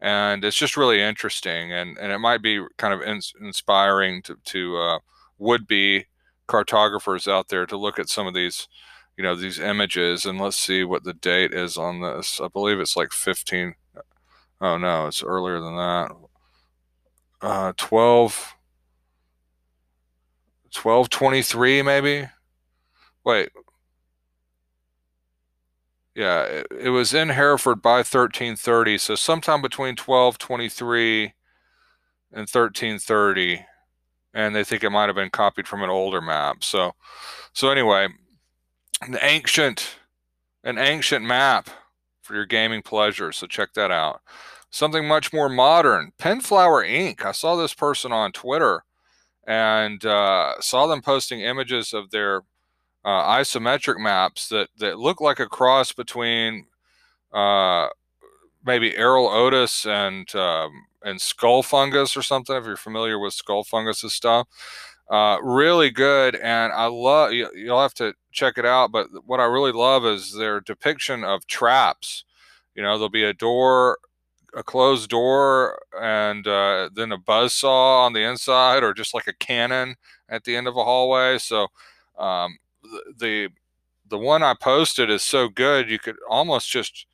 and 0.00 0.44
it's 0.44 0.56
just 0.56 0.76
really 0.76 1.00
interesting 1.00 1.72
and, 1.72 1.96
and 1.98 2.12
it 2.12 2.18
might 2.18 2.42
be 2.42 2.62
kind 2.76 2.92
of 2.92 3.00
in, 3.02 3.20
inspiring 3.40 4.22
to, 4.22 4.36
to 4.44 4.76
uh, 4.76 4.98
would-be 5.38 6.04
cartographers 6.46 7.26
out 7.26 7.48
there 7.48 7.66
to 7.66 7.76
look 7.76 7.98
at 7.98 8.08
some 8.08 8.26
of 8.26 8.34
these 8.34 8.68
you 9.16 9.24
know 9.24 9.34
these 9.34 9.58
images 9.58 10.26
and 10.26 10.38
let's 10.40 10.56
see 10.58 10.84
what 10.84 11.02
the 11.04 11.14
date 11.14 11.52
is 11.54 11.76
on 11.78 12.00
this. 12.02 12.40
I 12.40 12.48
believe 12.48 12.78
it's 12.78 12.96
like 12.96 13.12
15 13.12 13.74
oh 14.60 14.76
no 14.78 15.06
it's 15.06 15.22
earlier 15.22 15.60
than 15.60 15.76
that. 15.76 16.10
Uh 17.40 17.72
12 17.76 18.54
1223 20.72 21.82
maybe? 21.82 22.28
Wait 23.24 23.48
yeah, 26.16 26.44
it, 26.44 26.66
it, 26.80 26.88
was 26.88 27.12
in 27.12 27.28
Hereford 27.28 27.82
by 27.82 27.98
1330. 27.98 28.96
So 28.96 29.14
sometime 29.14 29.60
between 29.60 29.96
1223 29.96 31.34
and 32.32 32.48
1330. 32.48 33.66
And 34.32 34.56
they 34.56 34.64
think 34.64 34.82
it 34.82 34.90
might 34.90 35.08
have 35.08 35.14
been 35.14 35.30
copied 35.30 35.68
from 35.68 35.82
an 35.82 35.90
older 35.90 36.22
map. 36.22 36.64
So, 36.64 36.94
so 37.52 37.68
anyway, 37.68 38.08
an 39.02 39.18
ancient, 39.20 39.96
an 40.64 40.78
ancient 40.78 41.24
map 41.24 41.68
for 42.22 42.34
your 42.34 42.46
gaming 42.46 42.80
pleasure. 42.80 43.30
So 43.30 43.46
check 43.46 43.74
that 43.74 43.90
out. 43.90 44.22
Something 44.70 45.06
much 45.06 45.32
more 45.34 45.50
modern, 45.50 46.12
Penflower 46.18 46.82
Ink. 46.82 47.24
I 47.26 47.32
saw 47.32 47.56
this 47.56 47.74
person 47.74 48.10
on 48.12 48.32
Twitter 48.32 48.84
and 49.46 50.04
uh, 50.04 50.60
saw 50.60 50.86
them 50.86 51.02
posting 51.02 51.40
images 51.40 51.92
of 51.92 52.10
their 52.10 52.42
uh, 53.06 53.22
isometric 53.38 53.98
maps 53.98 54.48
that 54.48 54.68
that 54.78 54.98
look 54.98 55.20
like 55.20 55.38
a 55.38 55.46
cross 55.46 55.92
between 55.92 56.66
uh, 57.32 57.88
maybe 58.64 58.90
Erol 58.90 59.32
Otus 59.32 59.86
and 59.86 60.34
um, 60.34 60.72
and 61.04 61.20
skull 61.20 61.62
fungus 61.62 62.16
or 62.16 62.22
something. 62.22 62.56
If 62.56 62.64
you're 62.64 62.76
familiar 62.76 63.18
with 63.18 63.32
skull 63.32 63.62
fungus 63.62 64.00
stuff, 64.12 64.48
uh, 65.08 65.38
really 65.40 65.90
good. 65.90 66.34
And 66.34 66.72
I 66.72 66.86
love 66.86 67.32
you, 67.32 67.48
you'll 67.54 67.80
have 67.80 67.94
to 67.94 68.14
check 68.32 68.58
it 68.58 68.66
out. 68.66 68.90
But 68.90 69.06
what 69.24 69.38
I 69.38 69.44
really 69.44 69.72
love 69.72 70.04
is 70.04 70.34
their 70.34 70.60
depiction 70.60 71.22
of 71.22 71.46
traps. 71.46 72.24
You 72.74 72.82
know, 72.82 72.98
there'll 72.98 73.08
be 73.08 73.24
a 73.24 73.32
door 73.32 73.98
a 74.54 74.62
closed 74.62 75.10
door 75.10 75.78
and 76.00 76.46
uh, 76.46 76.88
then 76.94 77.12
a 77.12 77.18
buzz 77.18 77.52
saw 77.52 78.06
on 78.06 78.14
the 78.14 78.22
inside 78.22 78.82
or 78.82 78.94
just 78.94 79.12
like 79.12 79.26
a 79.26 79.34
cannon 79.34 79.94
at 80.30 80.44
the 80.44 80.56
end 80.56 80.66
of 80.66 80.78
a 80.78 80.84
hallway 80.84 81.36
so 81.36 81.66
um, 82.18 82.56
the 83.18 83.50
the 84.08 84.18
one 84.18 84.42
I 84.42 84.54
posted 84.54 85.10
is 85.10 85.22
so 85.22 85.48
good 85.48 85.90
you 85.90 85.98
could 85.98 86.16
almost 86.28 86.70
just 86.70 87.06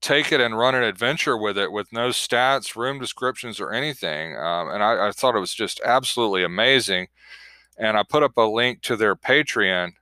take 0.00 0.32
it 0.32 0.40
and 0.40 0.56
run 0.56 0.74
an 0.74 0.82
adventure 0.82 1.36
with 1.36 1.58
it 1.58 1.70
with 1.70 1.92
no 1.92 2.08
stats, 2.08 2.74
room 2.76 2.98
descriptions, 2.98 3.60
or 3.60 3.72
anything. 3.72 4.36
Um, 4.36 4.70
and 4.70 4.82
I, 4.82 5.08
I, 5.08 5.12
thought 5.12 5.36
it 5.36 5.40
was 5.40 5.54
just 5.54 5.80
absolutely 5.84 6.42
amazing. 6.42 7.08
And 7.76 7.96
I 7.96 8.02
put 8.02 8.22
up 8.22 8.36
a 8.36 8.42
link 8.42 8.80
to 8.82 8.96
their 8.96 9.14
Patreon, 9.14 9.92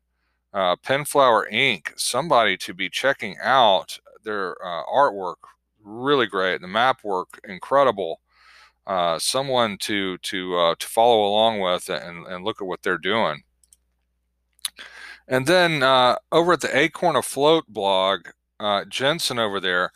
uh, 0.53 0.77
Penflower 0.77 1.49
Ink. 1.51 1.93
Somebody 1.97 2.57
to 2.59 2.75
be 2.75 2.89
checking 2.89 3.37
out 3.43 3.99
their 4.25 4.57
uh, 4.65 4.85
artwork, 4.85 5.37
really 5.83 6.27
great. 6.27 6.61
The 6.61 6.69
map 6.69 7.03
work, 7.03 7.41
incredible. 7.49 8.21
Uh, 8.87 9.19
someone 9.19 9.77
to 9.79 10.17
to 10.19 10.57
uh, 10.57 10.75
to 10.79 10.87
follow 10.87 11.27
along 11.27 11.61
with 11.61 11.91
and, 11.91 12.27
and 12.27 12.45
look 12.45 12.63
at 12.63 12.67
what 12.67 12.83
they're 12.83 12.99
doing. 12.99 13.43
And 15.29 15.47
then 15.47 15.83
uh, 15.83 16.17
over 16.33 16.55
at 16.55 16.63
the 16.63 16.77
Acorn 16.77 17.15
Afloat 17.15 17.67
blog, 17.69 18.29
uh, 18.59 18.85
Jensen 18.87 19.39
over 19.39 19.61
there, 19.61 19.93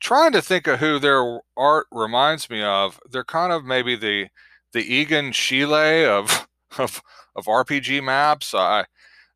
trying 0.00 0.32
to 0.32 0.40
think 0.42 0.66
of 0.68 0.78
who 0.78 0.98
their 0.98 1.40
art 1.56 1.86
reminds 1.90 2.48
me 2.48 2.62
of. 2.62 3.00
They're 3.10 3.24
kind 3.24 3.52
of 3.52 3.64
maybe 3.64 3.96
the 3.96 4.28
the 4.72 4.82
Egon 4.94 5.32
Schiele 5.32 6.06
of 6.08 6.48
of 6.78 7.02
of 7.34 7.46
RPG 7.46 8.02
maps. 8.04 8.54
I 8.54 8.86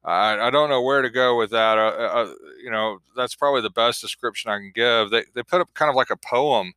I, 0.04 0.38
I 0.48 0.50
don't 0.50 0.70
know 0.70 0.82
where 0.82 1.02
to 1.02 1.10
go 1.10 1.36
with 1.36 1.50
that. 1.50 1.78
Uh, 1.78 1.96
uh, 1.98 2.22
uh, 2.22 2.34
you 2.62 2.70
know, 2.70 3.00
that's 3.16 3.34
probably 3.34 3.62
the 3.62 3.70
best 3.70 4.00
description 4.00 4.50
I 4.50 4.58
can 4.58 4.72
give. 4.74 5.10
They 5.10 5.24
they 5.34 5.42
put 5.42 5.60
up 5.60 5.74
kind 5.74 5.90
of 5.90 5.96
like 5.96 6.10
a 6.10 6.16
poem, 6.16 6.74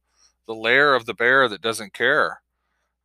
the 0.47 0.55
lair 0.55 0.95
of 0.95 1.05
the 1.05 1.13
bear 1.13 1.47
that 1.47 1.61
doesn't 1.61 1.93
care, 1.93 2.41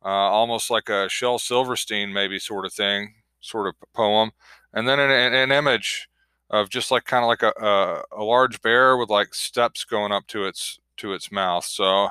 uh, 0.03 0.09
almost 0.09 0.71
like 0.71 0.89
a 0.89 1.09
Shel 1.09 1.39
Silverstein 1.39 2.13
maybe 2.13 2.39
sort 2.39 2.65
of 2.65 2.73
thing, 2.73 3.15
sort 3.41 3.67
of 3.67 3.75
poem 3.93 4.31
and 4.73 4.87
then 4.87 4.99
an, 4.99 5.11
an 5.11 5.51
image 5.51 6.09
of 6.49 6.69
just 6.69 6.91
like 6.91 7.05
kind 7.05 7.23
of 7.23 7.27
like 7.27 7.43
a, 7.43 7.53
a, 7.63 8.21
a 8.21 8.23
large 8.23 8.61
bear 8.61 8.97
with 8.97 9.09
like 9.09 9.33
steps 9.33 9.85
going 9.85 10.11
up 10.11 10.25
to 10.27 10.45
its 10.45 10.79
to 10.97 11.13
its 11.13 11.31
mouth. 11.31 11.65
So 11.65 12.09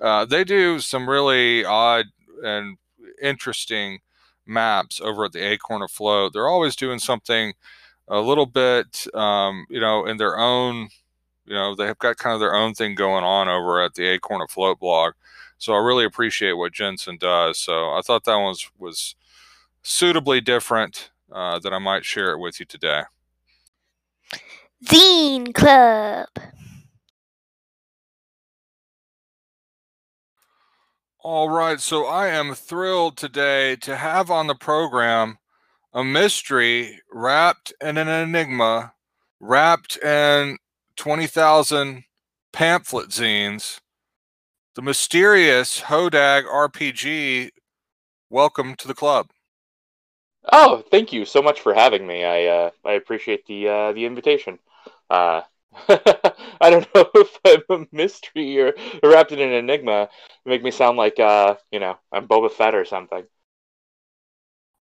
uh, 0.00 0.24
they 0.24 0.44
do 0.44 0.78
some 0.80 1.08
really 1.08 1.64
odd 1.64 2.06
and 2.42 2.76
interesting 3.20 4.00
maps 4.46 5.00
over 5.00 5.24
at 5.24 5.32
the 5.32 5.40
Acorn 5.40 5.82
Afloat. 5.82 6.32
They're 6.32 6.48
always 6.48 6.76
doing 6.76 6.98
something 6.98 7.54
a 8.06 8.20
little 8.20 8.46
bit, 8.46 9.06
um, 9.14 9.66
you 9.68 9.80
know, 9.80 10.06
in 10.06 10.16
their 10.16 10.38
own, 10.38 10.88
you 11.44 11.54
know, 11.54 11.74
they 11.74 11.86
have 11.86 11.98
got 11.98 12.16
kind 12.16 12.34
of 12.34 12.40
their 12.40 12.54
own 12.54 12.74
thing 12.74 12.94
going 12.94 13.24
on 13.24 13.48
over 13.48 13.82
at 13.82 13.94
the 13.94 14.06
Acorn 14.06 14.40
Afloat 14.40 14.80
blog. 14.80 15.14
So 15.58 15.74
I 15.74 15.78
really 15.78 16.04
appreciate 16.04 16.52
what 16.52 16.72
Jensen 16.72 17.18
does. 17.18 17.58
So 17.58 17.90
I 17.90 18.00
thought 18.02 18.24
that 18.24 18.36
one 18.36 18.44
was, 18.44 18.70
was 18.78 19.16
suitably 19.82 20.40
different 20.40 21.10
uh, 21.32 21.58
that 21.60 21.72
I 21.72 21.78
might 21.78 22.04
share 22.04 22.32
it 22.32 22.38
with 22.38 22.60
you 22.60 22.66
today. 22.66 23.02
Zine 24.84 25.52
Club. 25.52 26.28
All 31.20 31.50
right, 31.50 31.80
so 31.80 32.06
I 32.06 32.28
am 32.28 32.54
thrilled 32.54 33.16
today 33.16 33.76
to 33.76 33.96
have 33.96 34.30
on 34.30 34.46
the 34.46 34.54
program 34.54 35.38
a 35.92 36.04
mystery 36.04 37.00
wrapped 37.12 37.72
in 37.80 37.98
an 37.98 38.08
enigma, 38.08 38.94
wrapped 39.40 39.96
in 39.98 40.58
20,000 40.96 42.04
pamphlet 42.52 43.10
zines. 43.10 43.80
The 44.74 44.82
mysterious 44.82 45.80
Hodag 45.80 46.44
RPG. 46.44 47.50
Welcome 48.30 48.74
to 48.76 48.86
the 48.86 48.94
club. 48.94 49.28
Oh, 50.50 50.82
thank 50.90 51.12
you 51.12 51.24
so 51.24 51.42
much 51.42 51.60
for 51.60 51.74
having 51.74 52.06
me. 52.06 52.24
I 52.24 52.46
uh, 52.46 52.70
I 52.84 52.92
appreciate 52.92 53.46
the 53.46 53.68
uh, 53.68 53.92
the 53.92 54.04
invitation. 54.06 54.58
Uh, 55.10 55.42
I 55.88 56.70
don't 56.70 56.88
know 56.94 57.08
if 57.14 57.38
I'm 57.70 57.82
a 57.82 57.86
mystery 57.92 58.60
or 58.60 58.72
wrapped 59.02 59.32
in 59.32 59.40
an 59.40 59.52
enigma. 59.52 60.08
make 60.46 60.62
me 60.62 60.70
sound 60.70 60.96
like 60.96 61.18
uh, 61.20 61.56
you 61.70 61.80
know 61.80 61.98
I'm 62.12 62.26
Boba 62.28 62.50
Fett 62.50 62.74
or 62.74 62.84
something. 62.84 63.24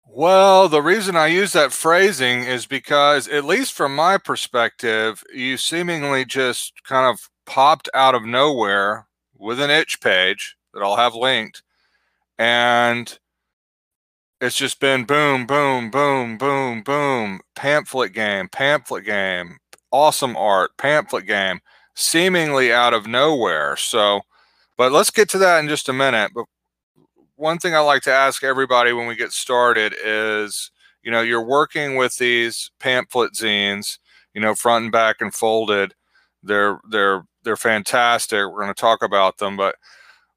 Well, 0.07 0.69
the 0.69 0.81
reason 0.81 1.15
I 1.15 1.27
use 1.27 1.53
that 1.53 1.73
phrasing 1.73 2.43
is 2.43 2.65
because, 2.65 3.27
at 3.27 3.43
least 3.43 3.73
from 3.73 3.95
my 3.95 4.17
perspective, 4.17 5.23
you 5.33 5.57
seemingly 5.57 6.25
just 6.25 6.73
kind 6.83 7.05
of 7.05 7.29
popped 7.45 7.89
out 7.93 8.15
of 8.15 8.23
nowhere 8.23 9.07
with 9.37 9.59
an 9.59 9.69
itch 9.69 9.99
page 10.01 10.55
that 10.73 10.81
I'll 10.83 10.95
have 10.95 11.15
linked, 11.15 11.63
and 12.37 13.17
it's 14.41 14.55
just 14.55 14.79
been 14.79 15.05
boom, 15.05 15.45
boom, 15.45 15.89
boom, 15.89 16.37
boom, 16.37 16.81
boom, 16.81 17.39
pamphlet 17.55 18.13
game, 18.13 18.49
pamphlet 18.49 19.05
game, 19.05 19.57
awesome 19.91 20.35
art, 20.35 20.71
pamphlet 20.77 21.25
game, 21.25 21.59
seemingly 21.95 22.71
out 22.71 22.93
of 22.93 23.07
nowhere. 23.07 23.77
So, 23.77 24.21
but 24.77 24.91
let's 24.91 25.09
get 25.09 25.29
to 25.29 25.37
that 25.39 25.59
in 25.59 25.69
just 25.69 25.89
a 25.89 25.93
minute. 25.93 26.31
But 26.35 26.45
one 27.35 27.57
thing 27.59 27.75
I 27.75 27.79
like 27.79 28.03
to 28.03 28.11
ask 28.11 28.43
everybody 28.43 28.93
when 28.93 29.07
we 29.07 29.15
get 29.15 29.31
started 29.31 29.95
is, 30.03 30.71
you 31.03 31.11
know, 31.11 31.21
you're 31.21 31.45
working 31.45 31.95
with 31.95 32.17
these 32.17 32.71
pamphlet 32.79 33.33
zines, 33.33 33.99
you 34.33 34.41
know, 34.41 34.55
front 34.55 34.83
and 34.83 34.91
back 34.91 35.17
and 35.21 35.33
folded. 35.33 35.93
They're 36.43 36.79
they're 36.89 37.23
they're 37.43 37.57
fantastic. 37.57 38.39
We're 38.39 38.61
going 38.61 38.67
to 38.67 38.73
talk 38.73 39.01
about 39.01 39.37
them, 39.37 39.55
but 39.55 39.75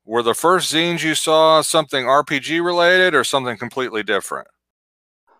were 0.09 0.23
the 0.23 0.35
first 0.35 0.73
zines 0.73 1.05
you 1.05 1.15
saw 1.15 1.61
something 1.61 2.07
RPG 2.07 2.65
related 2.65 3.15
or 3.15 3.25
something 3.25 3.59
completely 3.59 4.03
different? 4.03 4.49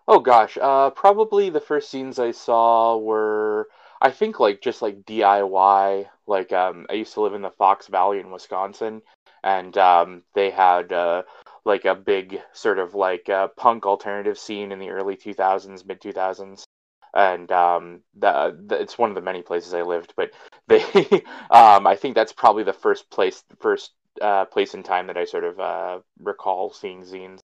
Oh 0.07 0.19
gosh, 0.19 0.57
uh, 0.61 0.91
probably 0.91 1.49
the 1.49 1.59
first 1.59 1.91
zines 1.91 2.19
I 2.19 2.31
saw 2.31 2.95
were 2.95 3.67
I 3.99 4.11
think 4.11 4.39
like 4.39 4.61
just 4.61 4.81
like 4.81 5.03
DIY. 5.05 6.05
Like 6.27 6.53
um, 6.53 6.85
I 6.89 6.93
used 6.93 7.15
to 7.15 7.21
live 7.21 7.33
in 7.33 7.41
the 7.41 7.49
Fox 7.49 7.87
Valley 7.87 8.19
in 8.19 8.29
Wisconsin, 8.29 9.01
and 9.43 9.75
um, 9.77 10.21
they 10.35 10.51
had 10.51 10.93
uh, 10.93 11.23
like 11.65 11.85
a 11.85 11.95
big 11.95 12.39
sort 12.53 12.77
of 12.77 12.93
like 12.93 13.27
uh, 13.27 13.47
punk 13.57 13.87
alternative 13.87 14.37
scene 14.37 14.71
in 14.71 14.77
the 14.77 14.89
early 14.91 15.15
2000s, 15.15 15.85
mid 15.85 15.99
2000s. 15.99 16.63
And 17.11 17.51
um, 17.51 18.01
the, 18.15 18.55
the, 18.67 18.79
it's 18.79 18.99
one 18.99 19.09
of 19.09 19.15
the 19.15 19.21
many 19.21 19.41
places 19.41 19.73
I 19.73 19.81
lived, 19.81 20.13
but 20.15 20.29
they, 20.67 20.83
um, 21.49 21.87
I 21.87 21.95
think 21.95 22.13
that's 22.13 22.31
probably 22.31 22.61
the 22.61 22.71
first 22.71 23.09
place, 23.09 23.43
the 23.49 23.55
first 23.55 23.93
uh, 24.21 24.45
place 24.45 24.73
in 24.73 24.83
time 24.83 25.07
that 25.07 25.17
I 25.17 25.25
sort 25.25 25.43
of 25.43 25.59
uh, 25.59 25.99
recall 26.19 26.71
seeing 26.71 27.03
zines 27.03 27.39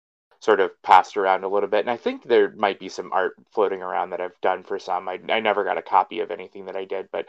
sort 0.41 0.61
of 0.61 0.71
passed 0.83 1.17
around 1.17 1.45
a 1.45 1.49
little 1.49 1.69
bit. 1.69 1.81
And 1.81 1.91
I 1.91 1.97
think 1.97 2.25
there 2.25 2.51
might 2.53 2.81
be 2.81 2.89
some 2.89 3.13
art 3.13 3.35
floating 3.53 3.83
around 3.83 4.11
that 4.11 4.21
I've 4.21 4.41
done 4.41 4.65
for 4.65 4.79
some. 4.79 5.09
I, 5.09 5.21
I 5.29 5.41
never 5.41 5.65
got 5.65 5.79
a 5.79 5.83
copy 5.83 6.21
of 6.21 6.31
anything 6.31 6.65
that 6.67 6.77
I 6.77 6.85
did, 6.85 7.09
but 7.13 7.27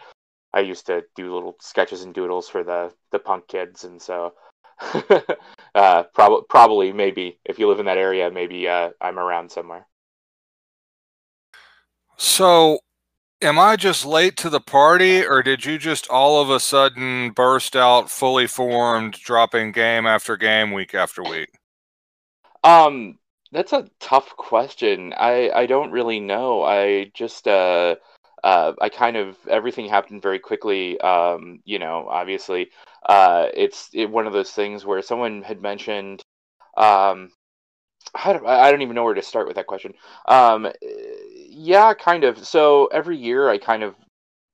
I 0.54 0.62
used 0.62 0.88
to 0.88 1.04
do 1.16 1.34
little 1.34 1.58
sketches 1.60 2.04
and 2.04 2.14
doodles 2.14 2.50
for 2.50 2.64
the 2.64 2.94
the 3.12 3.20
punk 3.20 3.48
kids, 3.48 3.84
and 3.84 4.02
so 4.02 4.34
uh, 5.76 6.04
prob- 6.14 6.48
probably 6.50 6.92
maybe 6.92 7.40
if 7.46 7.60
you 7.60 7.68
live 7.68 7.80
in 7.80 7.86
that 7.86 7.98
area, 7.98 8.32
maybe 8.32 8.68
uh, 8.68 8.90
I'm 9.00 9.20
around 9.20 9.52
somewhere. 9.52 9.88
So, 12.18 12.80
am 13.42 13.60
I 13.60 13.76
just 13.76 14.06
late 14.06 14.38
to 14.38 14.50
the 14.50 14.60
party, 14.60 15.26
or 15.26 15.44
did 15.44 15.66
you 15.66 15.78
just 15.78 16.08
all 16.10 16.42
of 16.42 16.50
a 16.50 16.60
sudden 16.60 17.32
burst 17.32 17.76
out 17.76 18.10
fully 18.10 18.48
formed, 18.48 19.14
dropping 19.14 19.72
game 19.72 20.06
after 20.06 20.38
game, 20.38 20.72
week 20.72 20.94
after 20.94 21.24
week? 21.24 21.58
Um, 22.64 23.18
that's 23.52 23.74
a 23.74 23.90
tough 24.00 24.36
question. 24.38 25.14
I 25.18 25.52
I 25.52 25.66
don't 25.66 25.92
really 25.92 26.20
know. 26.20 26.64
I 26.64 27.12
just 27.14 27.48
uh 27.48 27.96
uh 28.44 28.74
I 28.80 28.90
kind 28.90 29.18
of 29.18 29.38
everything 29.50 29.88
happened 29.88 30.22
very 30.22 30.40
quickly. 30.40 31.00
Um, 31.02 31.60
you 31.66 31.80
know, 31.80 32.08
obviously, 32.10 32.70
uh, 33.08 33.48
it's 33.54 33.90
it, 33.94 34.10
one 34.10 34.28
of 34.28 34.34
those 34.34 34.52
things 34.52 34.86
where 34.86 35.02
someone 35.02 35.42
had 35.44 35.62
mentioned. 35.62 36.22
Um, 36.78 37.32
how 38.16 38.34
do, 38.34 38.46
I 38.46 38.72
don't 38.72 38.82
even 38.82 38.96
know 38.96 39.04
where 39.04 39.14
to 39.14 39.22
start 39.22 39.48
with 39.48 39.56
that 39.58 39.68
question. 39.68 39.94
Um, 40.28 40.68
yeah, 41.52 41.94
kind 41.94 42.24
of. 42.24 42.46
So 42.46 42.88
every 42.88 43.18
year, 43.18 43.50
I 43.50 43.58
kind 43.58 43.84
of 43.84 43.96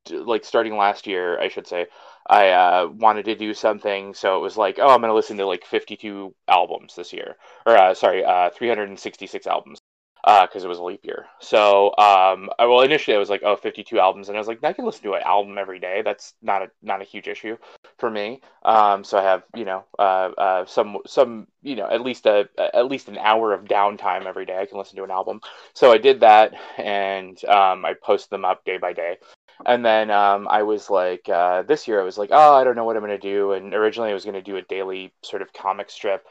like 0.09 0.45
starting 0.45 0.77
last 0.77 1.07
year, 1.07 1.39
I 1.39 1.49
should 1.49 1.67
say. 1.67 1.87
I 2.29 2.49
uh, 2.49 2.87
wanted 2.87 3.25
to 3.25 3.35
do 3.35 3.53
something, 3.53 4.13
so 4.13 4.37
it 4.37 4.41
was 4.41 4.57
like, 4.57 4.79
oh, 4.79 4.89
I'm 4.89 5.01
going 5.01 5.09
to 5.09 5.15
listen 5.15 5.37
to 5.37 5.45
like 5.45 5.65
52 5.65 6.33
albums 6.47 6.95
this 6.95 7.13
year, 7.13 7.35
or 7.65 7.77
uh, 7.77 7.93
sorry, 7.93 8.25
uh, 8.25 8.49
366 8.49 9.47
albums, 9.47 9.79
because 10.27 10.65
uh, 10.65 10.67
it 10.67 10.69
was 10.69 10.79
a 10.79 10.83
leap 10.83 11.05
year. 11.05 11.25
So, 11.39 11.87
um, 11.97 12.49
I, 12.59 12.65
well, 12.65 12.81
initially 12.81 13.15
I 13.15 13.19
was 13.19 13.29
like, 13.29 13.43
oh, 13.45 13.55
52 13.55 13.97
albums, 13.97 14.27
and 14.27 14.37
I 14.37 14.41
was 14.41 14.47
like, 14.47 14.61
I 14.61 14.73
can 14.73 14.85
listen 14.85 15.03
to 15.03 15.13
an 15.13 15.21
album 15.23 15.57
every 15.57 15.79
day. 15.79 16.01
That's 16.03 16.33
not 16.41 16.61
a 16.63 16.69
not 16.81 17.01
a 17.01 17.05
huge 17.05 17.29
issue 17.29 17.55
for 17.97 18.11
me. 18.11 18.41
Um, 18.65 19.05
so 19.05 19.17
I 19.17 19.23
have 19.23 19.43
you 19.55 19.63
know 19.63 19.85
uh, 19.97 20.31
uh, 20.37 20.65
some 20.65 20.97
some 21.05 21.47
you 21.63 21.77
know 21.77 21.87
at 21.89 22.01
least 22.01 22.25
a 22.25 22.49
at 22.57 22.87
least 22.87 23.07
an 23.07 23.17
hour 23.17 23.53
of 23.53 23.65
downtime 23.65 24.25
every 24.25 24.45
day. 24.45 24.57
I 24.59 24.65
can 24.65 24.77
listen 24.77 24.97
to 24.97 25.05
an 25.05 25.11
album. 25.11 25.39
So 25.73 25.93
I 25.93 25.97
did 25.97 26.19
that, 26.19 26.53
and 26.77 27.43
um, 27.45 27.85
I 27.85 27.93
post 27.93 28.29
them 28.29 28.43
up 28.43 28.65
day 28.65 28.77
by 28.77 28.91
day. 28.91 29.17
And 29.65 29.83
then 29.83 30.11
um, 30.11 30.47
I 30.49 30.61
was 30.63 30.89
like, 30.89 31.27
uh, 31.29 31.63
this 31.63 31.87
year 31.87 31.99
I 31.99 32.03
was 32.03 32.17
like, 32.17 32.29
oh, 32.31 32.53
I 32.53 32.63
don't 32.63 32.75
know 32.75 32.85
what 32.85 32.95
I'm 32.95 33.01
to 33.07 33.17
do. 33.17 33.53
And 33.53 33.73
originally 33.73 34.11
I 34.11 34.13
was 34.13 34.23
to 34.35 34.41
do 34.41 34.57
a 34.57 34.61
daily 34.61 35.11
sort 35.23 35.41
of 35.41 35.51
comic 35.51 35.89
strip, 35.89 36.27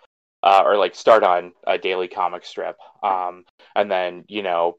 uh, 0.46 0.62
or 0.64 0.76
like 0.76 0.94
start 0.94 1.24
on 1.24 1.52
a 1.66 1.76
daily 1.76 2.06
comic 2.06 2.44
strip. 2.44 2.78
Um, 3.02 3.44
and 3.74 3.90
then, 3.90 4.24
you 4.28 4.44
know, 4.44 4.78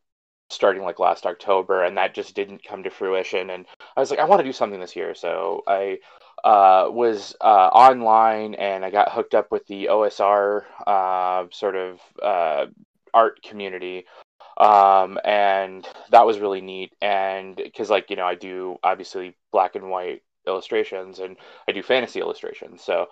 starting 0.49 0.81
like 0.81 0.97
last 0.97 1.25
October, 1.25 1.83
and 1.83 1.97
that 1.97 2.15
just 2.15 2.33
didn't 2.35 2.63
come 2.63 2.83
to 2.83 2.89
fruition. 2.89 3.49
And 3.49 3.65
I 3.97 3.99
was 3.99 4.09
like, 4.09 4.19
I 4.19 4.23
want 4.23 4.39
to 4.39 4.45
do 4.45 4.53
something 4.53 4.79
this 4.79 4.95
year. 4.95 5.13
So 5.13 5.63
I 5.67 5.97
uh, 6.45 6.87
was 6.89 7.35
uh, 7.41 7.67
online 7.67 8.53
and 8.55 8.85
I 8.85 8.91
got 8.91 9.11
hooked 9.11 9.35
up 9.35 9.51
with 9.51 9.67
the 9.67 9.89
OSR 9.91 10.63
uh, 10.87 11.47
sort 11.51 11.75
of 11.75 11.99
uh, 12.23 12.67
art 13.13 13.41
community 13.43 14.05
um, 14.57 15.19
and 15.25 15.85
that 16.11 16.25
was 16.25 16.39
really 16.39 16.61
neat. 16.61 16.93
And 17.01 17.57
because, 17.57 17.89
like, 17.89 18.09
you 18.09 18.15
know, 18.15 18.25
I 18.25 18.35
do 18.35 18.77
obviously 18.83 19.35
black 19.51 19.75
and 19.75 19.89
white 19.89 20.23
illustrations 20.47 21.19
and 21.19 21.35
I 21.67 21.73
do 21.73 21.83
fantasy 21.83 22.21
illustrations. 22.21 22.81
So 22.81 23.07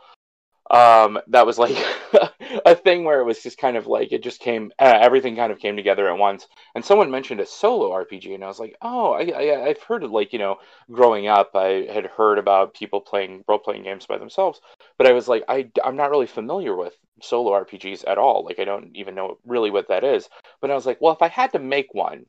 um, 0.69 1.19
that 1.27 1.45
was 1.45 1.59
like 1.59 1.75
a 2.65 2.75
thing 2.75 3.03
where 3.03 3.19
it 3.19 3.25
was 3.25 3.41
just 3.41 3.57
kind 3.57 3.77
of 3.77 3.87
like 3.87 4.11
it 4.11 4.23
just 4.23 4.39
came, 4.39 4.71
uh, 4.79 4.97
everything 5.01 5.35
kind 5.35 5.51
of 5.51 5.59
came 5.59 5.75
together 5.75 6.09
at 6.09 6.17
once. 6.17 6.47
And 6.73 6.83
someone 6.83 7.11
mentioned 7.11 7.39
a 7.39 7.45
solo 7.45 7.91
RPG, 7.91 8.33
and 8.33 8.43
I 8.43 8.47
was 8.47 8.59
like, 8.59 8.75
oh, 8.81 9.13
I, 9.13 9.31
I, 9.31 9.65
I've 9.67 9.81
heard 9.83 10.03
of 10.03 10.11
like, 10.11 10.33
you 10.33 10.39
know, 10.39 10.57
growing 10.91 11.27
up, 11.27 11.51
I 11.55 11.87
had 11.91 12.05
heard 12.05 12.37
about 12.39 12.73
people 12.73 13.01
playing 13.01 13.43
role 13.47 13.59
playing 13.59 13.83
games 13.83 14.05
by 14.05 14.17
themselves, 14.17 14.61
but 14.97 15.07
I 15.07 15.13
was 15.13 15.27
like, 15.27 15.43
I, 15.47 15.69
I'm 15.83 15.95
not 15.95 16.11
really 16.11 16.27
familiar 16.27 16.75
with 16.75 16.93
solo 17.21 17.51
RPGs 17.51 18.03
at 18.07 18.17
all. 18.17 18.45
Like, 18.45 18.59
I 18.59 18.65
don't 18.65 18.95
even 18.95 19.15
know 19.15 19.37
really 19.45 19.71
what 19.71 19.87
that 19.89 20.03
is. 20.03 20.29
But 20.61 20.71
I 20.71 20.75
was 20.75 20.85
like, 20.85 20.99
well, 21.01 21.13
if 21.13 21.21
I 21.21 21.27
had 21.27 21.51
to 21.53 21.59
make 21.59 21.93
one 21.93 22.25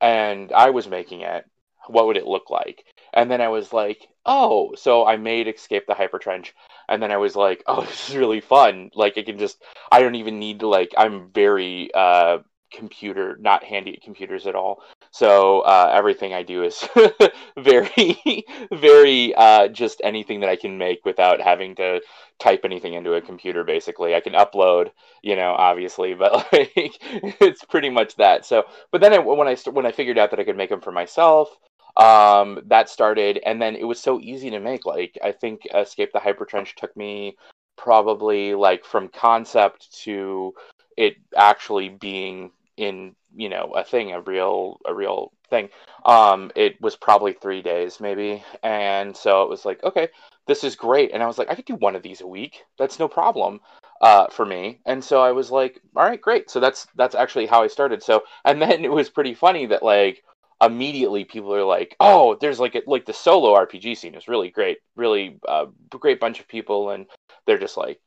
and 0.00 0.52
I 0.52 0.70
was 0.70 0.88
making 0.88 1.22
it, 1.22 1.44
what 1.86 2.06
would 2.06 2.16
it 2.16 2.26
look 2.26 2.50
like? 2.50 2.84
And 3.12 3.30
then 3.30 3.40
I 3.40 3.48
was 3.48 3.72
like, 3.72 4.08
oh, 4.24 4.74
so 4.76 5.06
I 5.06 5.16
made 5.16 5.48
Escape 5.48 5.86
the 5.86 5.94
Hypertrench. 5.94 6.52
And 6.88 7.02
then 7.02 7.12
I 7.12 7.16
was 7.16 7.36
like, 7.36 7.62
oh, 7.66 7.82
this 7.86 8.10
is 8.10 8.16
really 8.16 8.40
fun. 8.40 8.90
Like, 8.94 9.18
I 9.18 9.22
can 9.22 9.38
just, 9.38 9.62
I 9.90 10.00
don't 10.00 10.14
even 10.14 10.38
need 10.38 10.60
to, 10.60 10.68
like, 10.68 10.92
I'm 10.96 11.30
very, 11.32 11.90
uh, 11.94 12.38
computer 12.72 13.36
not 13.40 13.62
handy 13.62 13.94
at 13.94 14.02
computers 14.02 14.46
at 14.46 14.54
all 14.54 14.82
so 15.10 15.60
uh, 15.60 15.90
everything 15.92 16.32
i 16.32 16.42
do 16.42 16.62
is 16.64 16.88
very 17.58 18.44
very 18.72 19.34
uh, 19.34 19.68
just 19.68 20.00
anything 20.02 20.40
that 20.40 20.48
i 20.48 20.56
can 20.56 20.78
make 20.78 21.04
without 21.04 21.40
having 21.40 21.74
to 21.74 22.00
type 22.38 22.62
anything 22.64 22.94
into 22.94 23.14
a 23.14 23.20
computer 23.20 23.62
basically 23.62 24.14
i 24.14 24.20
can 24.20 24.32
upload 24.32 24.90
you 25.22 25.36
know 25.36 25.52
obviously 25.52 26.14
but 26.22 26.32
like 26.52 26.96
it's 27.40 27.64
pretty 27.64 27.90
much 27.90 28.16
that 28.16 28.44
so 28.44 28.64
but 28.90 29.00
then 29.00 29.12
I, 29.12 29.18
when 29.18 29.48
i 29.48 29.54
when 29.70 29.86
i 29.86 29.92
figured 29.92 30.18
out 30.18 30.30
that 30.30 30.40
i 30.40 30.44
could 30.44 30.56
make 30.56 30.70
them 30.70 30.80
for 30.80 30.92
myself 30.92 31.54
um 31.96 32.60
that 32.66 32.88
started 32.88 33.38
and 33.44 33.60
then 33.60 33.76
it 33.76 33.84
was 33.84 34.00
so 34.00 34.18
easy 34.20 34.50
to 34.50 34.58
make 34.60 34.86
like 34.86 35.18
i 35.22 35.30
think 35.30 35.66
escape 35.74 36.10
the 36.12 36.18
hypertrench 36.18 36.74
took 36.74 36.96
me 36.96 37.36
probably 37.76 38.54
like 38.54 38.84
from 38.84 39.08
concept 39.08 39.92
to 40.02 40.54
it 40.96 41.16
actually 41.36 41.88
being 41.88 42.50
in 42.76 43.14
you 43.34 43.48
know 43.48 43.72
a 43.76 43.84
thing 43.84 44.12
a 44.12 44.20
real 44.20 44.80
a 44.86 44.94
real 44.94 45.32
thing. 45.50 45.68
Um 46.04 46.50
it 46.56 46.80
was 46.80 46.96
probably 46.96 47.32
three 47.32 47.62
days 47.62 48.00
maybe 48.00 48.42
and 48.62 49.16
so 49.16 49.42
it 49.42 49.48
was 49.48 49.64
like 49.64 49.82
okay 49.84 50.08
this 50.46 50.64
is 50.64 50.76
great 50.76 51.10
and 51.12 51.22
i 51.22 51.26
was 51.26 51.38
like 51.38 51.50
i 51.50 51.54
could 51.54 51.64
do 51.64 51.74
one 51.76 51.96
of 51.96 52.02
these 52.02 52.20
a 52.20 52.26
week. 52.26 52.64
That's 52.78 52.98
no 52.98 53.08
problem 53.08 53.60
uh, 54.00 54.26
for 54.28 54.44
me. 54.44 54.80
And 54.86 55.02
so 55.02 55.20
i 55.20 55.32
was 55.32 55.50
like 55.50 55.80
all 55.96 56.04
right 56.04 56.20
great. 56.20 56.50
So 56.50 56.60
that's 56.60 56.86
that's 56.96 57.14
actually 57.14 57.46
how 57.46 57.62
i 57.62 57.68
started. 57.68 58.02
So 58.02 58.22
and 58.44 58.60
then 58.62 58.84
it 58.84 58.92
was 58.92 59.10
pretty 59.10 59.34
funny 59.34 59.66
that 59.66 59.82
like 59.82 60.24
immediately 60.62 61.24
people 61.24 61.54
are 61.54 61.64
like 61.64 61.96
oh 62.00 62.36
there's 62.40 62.60
like 62.60 62.74
a, 62.74 62.82
like 62.86 63.04
the 63.04 63.12
solo 63.12 63.54
rpg 63.54 63.96
scene 63.96 64.14
is 64.14 64.28
really 64.28 64.50
great 64.50 64.78
really 64.96 65.38
uh, 65.48 65.66
great 65.90 66.20
bunch 66.20 66.40
of 66.40 66.48
people 66.48 66.90
and 66.90 67.06
they're 67.46 67.58
just 67.58 67.76
like 67.76 68.00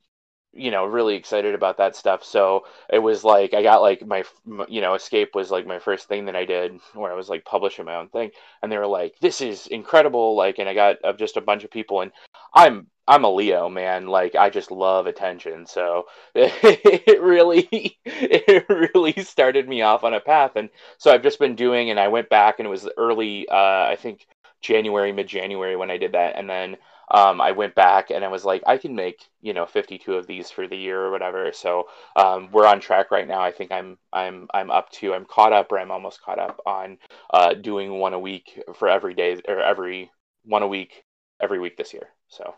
you 0.56 0.72
know 0.72 0.86
really 0.86 1.16
excited 1.16 1.54
about 1.54 1.78
that 1.78 1.96
stuff. 1.96 2.24
So 2.24 2.66
it 2.90 3.00
was 3.00 3.24
like 3.24 3.54
i 3.54 3.62
got 3.62 3.82
like 3.82 4.06
my 4.08 4.24
you 4.70 4.82
know 4.82 4.94
escape 4.96 5.36
was 5.36 5.52
like 5.52 5.68
my 5.68 5.80
first 5.80 6.08
thing 6.08 6.26
that 6.26 6.36
i 6.36 6.46
did 6.46 6.80
where 6.94 7.12
i 7.12 7.16
was 7.16 7.30
like 7.30 7.44
publishing 7.46 7.86
my 7.86 7.96
own 7.96 8.10
thing. 8.10 8.32
And 8.64 8.72
they 8.72 8.78
were 8.78 8.88
like 8.88 9.16
this 9.20 9.42
is 9.42 9.68
incredible 9.68 10.36
like 10.36 10.58
and 10.58 10.70
i 10.70 10.74
got 10.74 10.98
uh, 11.04 11.14
just 11.14 11.38
a 11.38 11.42
bunch 11.42 11.64
of 11.64 11.72
people. 11.72 12.02
And 12.02 12.12
i'm 12.54 12.88
i'm 13.08 13.24
a 13.24 13.30
leo 13.30 13.70
man 13.70 14.08
like 14.08 14.36
i 14.36 14.50
just 14.50 14.72
love 14.72 15.08
attention 15.08 15.66
so 15.66 16.06
it 16.36 17.22
really 17.22 17.68
it 18.06 18.66
really 18.70 19.14
started 19.24 19.68
me 19.68 19.82
off 19.82 20.04
on 20.04 20.14
a 20.14 20.20
path 20.20 20.52
and 20.56 20.70
so 20.98 21.12
i've 21.12 21.24
just 21.24 21.40
been 21.40 21.56
doing 21.56 21.90
and 21.90 22.00
i 22.00 22.08
went 22.08 22.30
back 22.30 22.60
and 22.60 22.68
it 22.68 22.72
was 22.72 22.88
early 22.98 23.48
uh 23.50 23.86
i 23.86 23.98
think 24.00 24.28
january 24.62 25.12
mid 25.12 25.28
january 25.28 25.76
when 25.76 25.92
i 25.92 25.98
did 25.98 26.14
that 26.14 26.36
and 26.38 26.50
then 26.50 26.76
um, 27.12 27.40
I 27.40 27.52
went 27.52 27.76
back 27.76 28.10
and 28.10 28.26
I 28.26 28.30
was 28.30 28.46
like, 28.46 28.64
I 28.66 28.78
can 28.78 28.96
make 28.96 29.28
you 29.42 29.54
know 29.54 29.66
52 29.66 30.16
of 30.16 30.28
these 30.28 30.50
for 30.50 30.68
the 30.68 30.76
year 30.76 31.00
or 31.02 31.12
whatever. 31.12 31.52
So 31.54 31.88
um, 32.16 32.50
we're 32.52 32.66
on 32.66 32.80
track 32.80 33.12
right 33.12 33.28
now. 33.28 33.42
I 33.42 33.52
think 33.52 33.72
I'm 33.72 33.98
I'm 34.12 34.48
I'm 34.54 34.72
up 34.72 34.90
to 34.94 35.14
I'm 35.14 35.26
caught 35.26 35.54
up 35.54 35.72
or 35.72 35.80
I'm 35.80 35.92
almost 35.92 36.22
caught 36.22 36.40
up 36.40 36.60
on 36.66 36.98
uh, 37.32 37.54
doing 37.54 38.00
one 38.00 38.14
a 38.14 38.20
week 38.20 38.60
for 38.76 38.90
every 38.90 39.14
day 39.14 39.40
or 39.48 39.62
every 39.62 40.12
one 40.46 40.64
a 40.64 40.68
week 40.68 41.04
every 41.42 41.60
week 41.60 41.78
this 41.78 41.94
year. 41.94 42.10
So. 42.28 42.56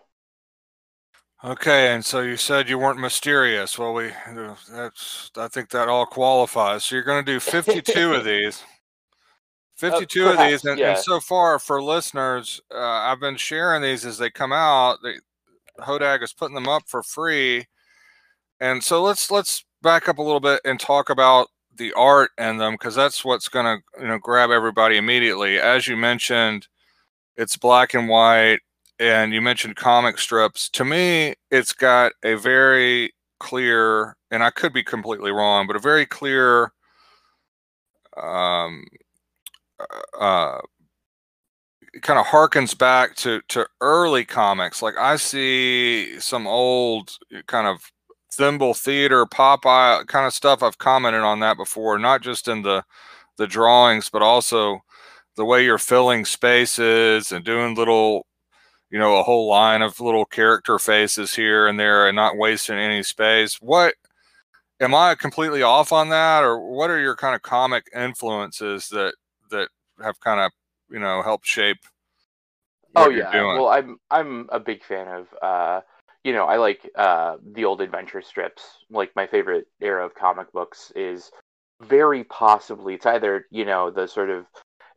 Okay, 1.44 1.94
and 1.94 2.04
so 2.04 2.22
you 2.22 2.36
said 2.36 2.68
you 2.68 2.80
weren't 2.80 3.00
mysterious. 3.00 3.78
Well, 3.78 3.94
we 3.94 4.12
that's 4.72 5.30
I 5.38 5.48
think 5.48 5.70
that 5.70 5.88
all 5.88 6.06
qualifies. 6.06 6.86
So 6.86 6.96
you're 6.96 7.04
going 7.04 7.24
to 7.24 7.32
do 7.32 7.40
52 7.40 8.14
of 8.14 8.26
these. 8.26 8.64
52 9.76 10.02
uh, 10.26 10.32
perhaps, 10.32 10.42
of 10.42 10.50
these, 10.50 10.72
and, 10.72 10.80
yeah. 10.80 10.90
and, 10.96 10.98
so 10.98 11.20
far 11.20 11.60
for 11.60 11.84
listeners, 11.84 12.60
uh, 12.74 12.80
I've 12.80 13.20
been 13.20 13.38
sharing 13.38 13.84
these 13.84 14.06
as 14.06 14.18
they 14.18 14.32
come 14.32 14.52
out. 14.52 14.98
They, 15.04 15.14
Hodag 15.80 16.24
is 16.24 16.34
putting 16.34 16.56
them 16.56 16.68
up 16.68 16.84
for 16.88 17.04
free, 17.04 17.68
and 18.60 18.84
so 18.84 19.04
let's 19.04 19.30
let's 19.30 19.64
back 19.84 20.10
up 20.10 20.18
a 20.18 20.24
little 20.24 20.40
bit 20.40 20.62
and 20.66 20.80
talk 20.80 21.12
about 21.12 21.50
the 21.76 21.94
art 21.94 22.32
in 22.40 22.58
them 22.58 22.74
because 22.74 22.96
that's 22.96 23.24
what's 23.24 23.50
going 23.50 23.66
to 23.66 24.02
you 24.02 24.08
know 24.08 24.18
grab 24.18 24.50
everybody 24.50 24.98
immediately. 24.98 25.60
As 25.60 25.88
you 25.88 25.96
mentioned, 25.96 26.68
it's 27.36 27.56
black 27.56 27.94
and 27.94 28.10
white, 28.10 28.62
and 29.00 29.34
you 29.34 29.42
mentioned 29.42 29.76
comic 29.76 30.18
strips. 30.18 30.70
To 30.72 30.86
me, 30.86 31.36
it's 31.52 31.74
got 31.74 32.14
a 32.24 32.36
very 32.36 33.14
clear, 33.40 34.16
and 34.32 34.44
I 34.44 34.50
could 34.50 34.74
be 34.74 34.84
completely 34.84 35.32
wrong, 35.32 35.68
but 35.68 35.76
a 35.76 35.80
very 35.80 36.06
clear 36.06 36.72
um, 38.18 38.86
uh, 39.80 40.18
uh 40.20 40.62
kind 42.02 42.20
of 42.20 42.26
harkens 42.28 42.78
back 42.78 43.16
to 43.16 43.42
to 43.50 43.68
early 43.82 44.26
comics. 44.26 44.82
Like 44.82 44.98
I 44.98 45.16
see 45.18 46.20
some 46.20 46.48
old 46.48 47.18
kind 47.48 47.68
of 47.68 47.92
thimble 48.34 48.74
theater, 48.74 49.26
Popeye 49.26 50.08
kind 50.08 50.28
of 50.28 50.34
stuff. 50.34 50.64
I've 50.64 50.78
commented 50.78 51.22
on 51.22 51.40
that 51.42 51.58
before, 51.58 51.98
not 52.00 52.22
just 52.22 52.48
in 52.48 52.62
the 52.64 52.84
the 53.38 53.48
drawings, 53.48 54.10
but 54.10 54.22
also 54.22 54.82
the 55.38 55.46
way 55.46 55.64
you're 55.64 55.78
filling 55.78 56.26
spaces 56.26 57.32
and 57.32 57.46
doing 57.46 57.76
little, 57.76 58.27
you 58.90 59.00
know, 59.00 59.18
a 59.18 59.24
whole 59.24 59.48
line 59.48 59.82
of 59.82 60.00
little 60.00 60.26
character 60.26 60.80
faces 60.80 61.36
here 61.36 61.68
and 61.68 61.80
there, 61.80 62.08
and 62.08 62.16
not 62.16 62.38
wasting 62.38 62.78
any 62.78 63.04
space. 63.04 63.56
What 63.62 63.96
am 64.80 64.94
I 64.94 65.16
completely 65.16 65.62
off 65.62 65.92
on 65.92 66.10
that, 66.10 66.44
or 66.44 66.60
what 66.60 66.90
are 66.90 67.00
your 67.00 67.16
kind 67.16 67.36
of 67.36 67.42
comic 67.42 67.86
influences 67.96 68.90
that 68.90 69.16
that 69.52 69.70
have 70.02 70.20
kind 70.20 70.40
of 70.40 70.52
you 70.90 71.00
know 71.00 71.22
helped 71.22 71.46
shape. 71.46 71.78
oh 72.96 73.10
yeah, 73.10 73.32
well 73.34 73.68
I'm 73.68 73.98
I'm 74.10 74.48
a 74.52 74.60
big 74.60 74.84
fan 74.84 75.08
of 75.08 75.28
uh, 75.42 75.82
you 76.24 76.34
know 76.34 76.46
I 76.46 76.58
like 76.58 76.90
uh, 76.96 77.38
the 77.54 77.66
old 77.66 77.82
adventure 77.82 78.22
strips. 78.22 78.64
Like 78.90 79.12
my 79.16 79.28
favorite 79.28 79.68
era 79.82 80.06
of 80.06 80.16
comic 80.16 80.52
books 80.52 80.92
is 80.96 81.32
very 81.84 82.24
possibly 82.24 82.96
it's 82.96 83.06
either 83.06 83.46
you 83.52 83.66
know 83.66 83.92
the 83.92 84.08
sort 84.08 84.30
of 84.30 84.46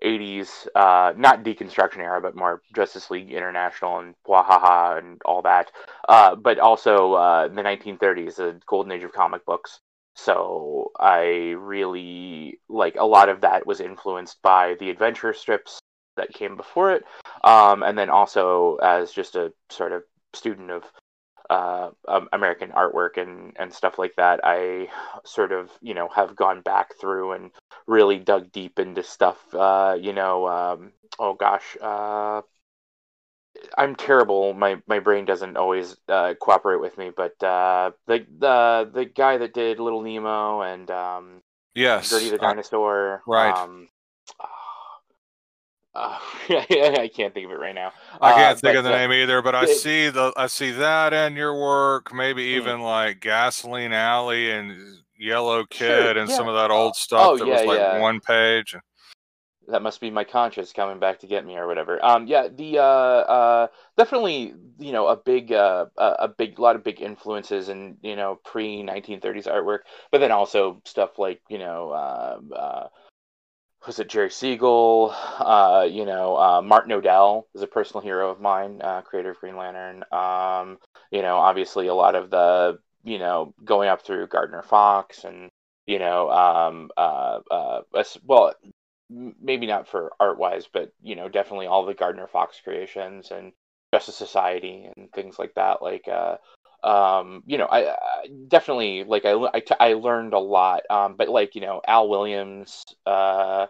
80s, 0.02 0.66
uh, 0.74 1.12
not 1.16 1.42
deconstruction 1.42 1.98
era, 1.98 2.20
but 2.20 2.36
more 2.36 2.62
Justice 2.74 3.10
League 3.10 3.32
International 3.32 3.98
and 3.98 4.14
Wahaha 4.26 4.98
and 4.98 5.20
all 5.24 5.42
that. 5.42 5.70
Uh, 6.08 6.36
but 6.36 6.58
also 6.58 7.14
uh, 7.14 7.48
the 7.48 7.62
1930s, 7.62 8.36
the 8.36 8.60
golden 8.66 8.92
age 8.92 9.02
of 9.02 9.12
comic 9.12 9.44
books. 9.44 9.80
So 10.16 10.90
I 10.98 11.54
really 11.56 12.60
like 12.68 12.96
a 12.96 13.04
lot 13.04 13.28
of 13.28 13.42
that 13.42 13.66
was 13.66 13.80
influenced 13.80 14.42
by 14.42 14.74
the 14.80 14.90
adventure 14.90 15.32
strips 15.32 15.78
that 16.16 16.34
came 16.34 16.56
before 16.56 16.92
it, 16.92 17.04
um, 17.44 17.82
and 17.82 17.96
then 17.96 18.10
also 18.10 18.76
as 18.82 19.12
just 19.12 19.36
a 19.36 19.52
sort 19.70 19.92
of 19.92 20.02
student 20.34 20.70
of 20.70 20.84
uh, 21.50 21.90
um, 22.08 22.28
American 22.32 22.70
artwork 22.70 23.16
and 23.16 23.54
and 23.58 23.72
stuff 23.72 23.98
like 23.98 24.14
that, 24.16 24.40
I 24.44 24.88
sort 25.24 25.52
of 25.52 25.70
you 25.82 25.94
know 25.94 26.08
have 26.08 26.36
gone 26.36 26.62
back 26.62 26.94
through 27.00 27.32
and 27.32 27.50
really 27.86 28.18
dug 28.18 28.52
deep 28.52 28.78
into 28.78 29.02
stuff. 29.02 29.38
Uh, 29.52 29.96
you 30.00 30.12
know, 30.12 30.46
um, 30.48 30.92
oh 31.18 31.34
gosh, 31.34 31.76
uh, 31.82 32.42
I'm 33.76 33.96
terrible. 33.96 34.54
My 34.54 34.80
my 34.86 35.00
brain 35.00 35.24
doesn't 35.24 35.56
always 35.56 35.96
uh, 36.08 36.34
cooperate 36.40 36.80
with 36.80 36.96
me. 36.96 37.10
But 37.14 37.42
uh, 37.42 37.92
the 38.06 38.26
the 38.38 38.90
the 38.92 39.04
guy 39.04 39.38
that 39.38 39.52
did 39.52 39.80
Little 39.80 40.02
Nemo 40.02 40.62
and 40.62 40.90
um, 40.90 41.42
yes, 41.74 42.08
Gertie 42.10 42.30
the 42.30 42.38
Dinosaur, 42.38 43.22
right? 43.26 43.56
Um, 45.94 46.04
uh, 46.04 46.18
I 46.50 47.10
can't 47.14 47.34
think 47.34 47.46
of 47.46 47.52
it 47.52 47.58
right 47.58 47.74
now. 47.74 47.92
I 48.20 48.32
can't 48.32 48.56
uh, 48.56 48.60
think 48.60 48.76
of 48.76 48.84
the 48.84 48.90
name 48.90 49.12
either, 49.12 49.42
but 49.42 49.54
I 49.54 49.64
it, 49.64 49.76
see 49.76 50.08
the 50.08 50.32
I 50.36 50.46
see 50.46 50.70
that 50.72 51.12
in 51.12 51.34
your 51.34 51.58
work. 51.58 52.14
Maybe 52.14 52.52
hmm. 52.52 52.60
even 52.60 52.78
mm. 52.78 52.84
like 52.84 53.20
Gasoline 53.20 53.92
Alley 53.92 54.50
and 54.50 54.72
Yellow 55.18 55.64
Kid 55.66 55.86
sure, 55.86 56.18
and 56.18 56.30
yeah. 56.30 56.36
some 56.36 56.48
of 56.48 56.54
that 56.54 56.70
old 56.70 56.96
stuff 56.96 57.30
oh, 57.30 57.36
that 57.38 57.46
yeah, 57.46 57.52
was 57.54 57.66
like 57.66 57.78
yeah. 57.78 57.98
one 57.98 58.20
page 58.20 58.76
that 59.70 59.82
must 59.82 60.00
be 60.00 60.10
my 60.10 60.24
conscience 60.24 60.72
coming 60.72 60.98
back 60.98 61.20
to 61.20 61.26
get 61.26 61.46
me 61.46 61.56
or 61.56 61.66
whatever. 61.66 62.04
Um, 62.04 62.26
yeah, 62.26 62.48
the 62.48 62.78
uh, 62.78 62.82
uh, 62.82 63.66
definitely 63.96 64.54
you 64.78 64.92
know 64.92 65.08
a 65.08 65.16
big 65.16 65.52
uh, 65.52 65.86
a 65.96 66.28
big 66.28 66.58
lot 66.58 66.76
of 66.76 66.84
big 66.84 67.00
influences 67.00 67.68
in 67.68 67.96
you 68.02 68.16
know 68.16 68.38
pre 68.44 68.82
1930s 68.82 69.46
artwork, 69.46 69.80
but 70.10 70.18
then 70.18 70.32
also 70.32 70.80
stuff 70.84 71.18
like 71.18 71.40
you 71.48 71.58
know 71.58 71.90
uh, 71.90 72.40
uh, 72.54 72.88
was 73.86 73.98
it 73.98 74.08
Jerry 74.08 74.30
Siegel? 74.30 75.14
Uh, 75.38 75.86
you 75.90 76.04
know, 76.04 76.36
uh, 76.36 76.62
Martin 76.62 76.90
Nodell 76.90 77.44
is 77.54 77.62
a 77.62 77.66
personal 77.66 78.02
hero 78.02 78.30
of 78.30 78.40
mine, 78.40 78.80
uh, 78.82 79.02
creator 79.02 79.30
of 79.30 79.40
Green 79.40 79.56
Lantern. 79.56 80.04
Um, 80.12 80.78
you 81.10 81.22
know, 81.22 81.36
obviously 81.36 81.86
a 81.88 81.94
lot 81.94 82.14
of 82.14 82.30
the 82.30 82.78
you 83.02 83.18
know 83.18 83.54
going 83.64 83.88
up 83.88 84.02
through 84.02 84.26
Gardner 84.26 84.62
Fox 84.62 85.24
and 85.24 85.48
you 85.86 85.98
know 85.98 86.30
um, 86.30 86.90
uh, 86.96 87.40
uh, 87.50 87.80
well 88.24 88.54
maybe 89.10 89.66
not 89.66 89.88
for 89.88 90.12
art 90.20 90.38
wise, 90.38 90.68
but 90.72 90.92
you 91.02 91.16
know, 91.16 91.28
definitely 91.28 91.66
all 91.66 91.84
the 91.84 91.94
Gardner 91.94 92.26
Fox 92.26 92.60
creations 92.62 93.30
and 93.30 93.52
Justice 93.92 94.16
Society 94.16 94.88
and 94.96 95.10
things 95.12 95.38
like 95.38 95.54
that. 95.54 95.82
Like, 95.82 96.06
uh, 96.06 96.36
um, 96.82 97.42
you 97.46 97.58
know, 97.58 97.66
I, 97.66 97.90
I 97.90 98.26
definitely 98.48 99.04
like 99.04 99.24
I, 99.24 99.32
I, 99.32 99.62
I 99.80 99.92
learned 99.94 100.32
a 100.32 100.38
lot. 100.38 100.82
Um, 100.90 101.14
but 101.16 101.28
like 101.28 101.54
you 101.54 101.60
know, 101.60 101.80
Al 101.86 102.08
Williams, 102.08 102.84
uh, 103.06 103.66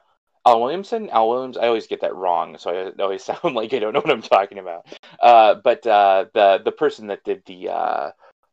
Al 0.46 0.60
Williamson, 0.60 1.10
Al 1.10 1.28
Williams. 1.28 1.56
I 1.56 1.66
always 1.66 1.86
get 1.86 2.00
that 2.02 2.14
wrong, 2.14 2.58
so 2.58 2.92
I 2.98 3.02
always 3.02 3.24
sound 3.24 3.54
like 3.54 3.72
I 3.74 3.78
don't 3.78 3.92
know 3.92 4.00
what 4.00 4.10
I'm 4.10 4.22
talking 4.22 4.58
about. 4.58 4.86
Uh, 5.20 5.54
but 5.62 5.86
uh, 5.86 6.26
the 6.34 6.60
the 6.64 6.72
person 6.72 7.08
that 7.08 7.24
did 7.24 7.42
the 7.46 7.68
uh, 7.68 8.10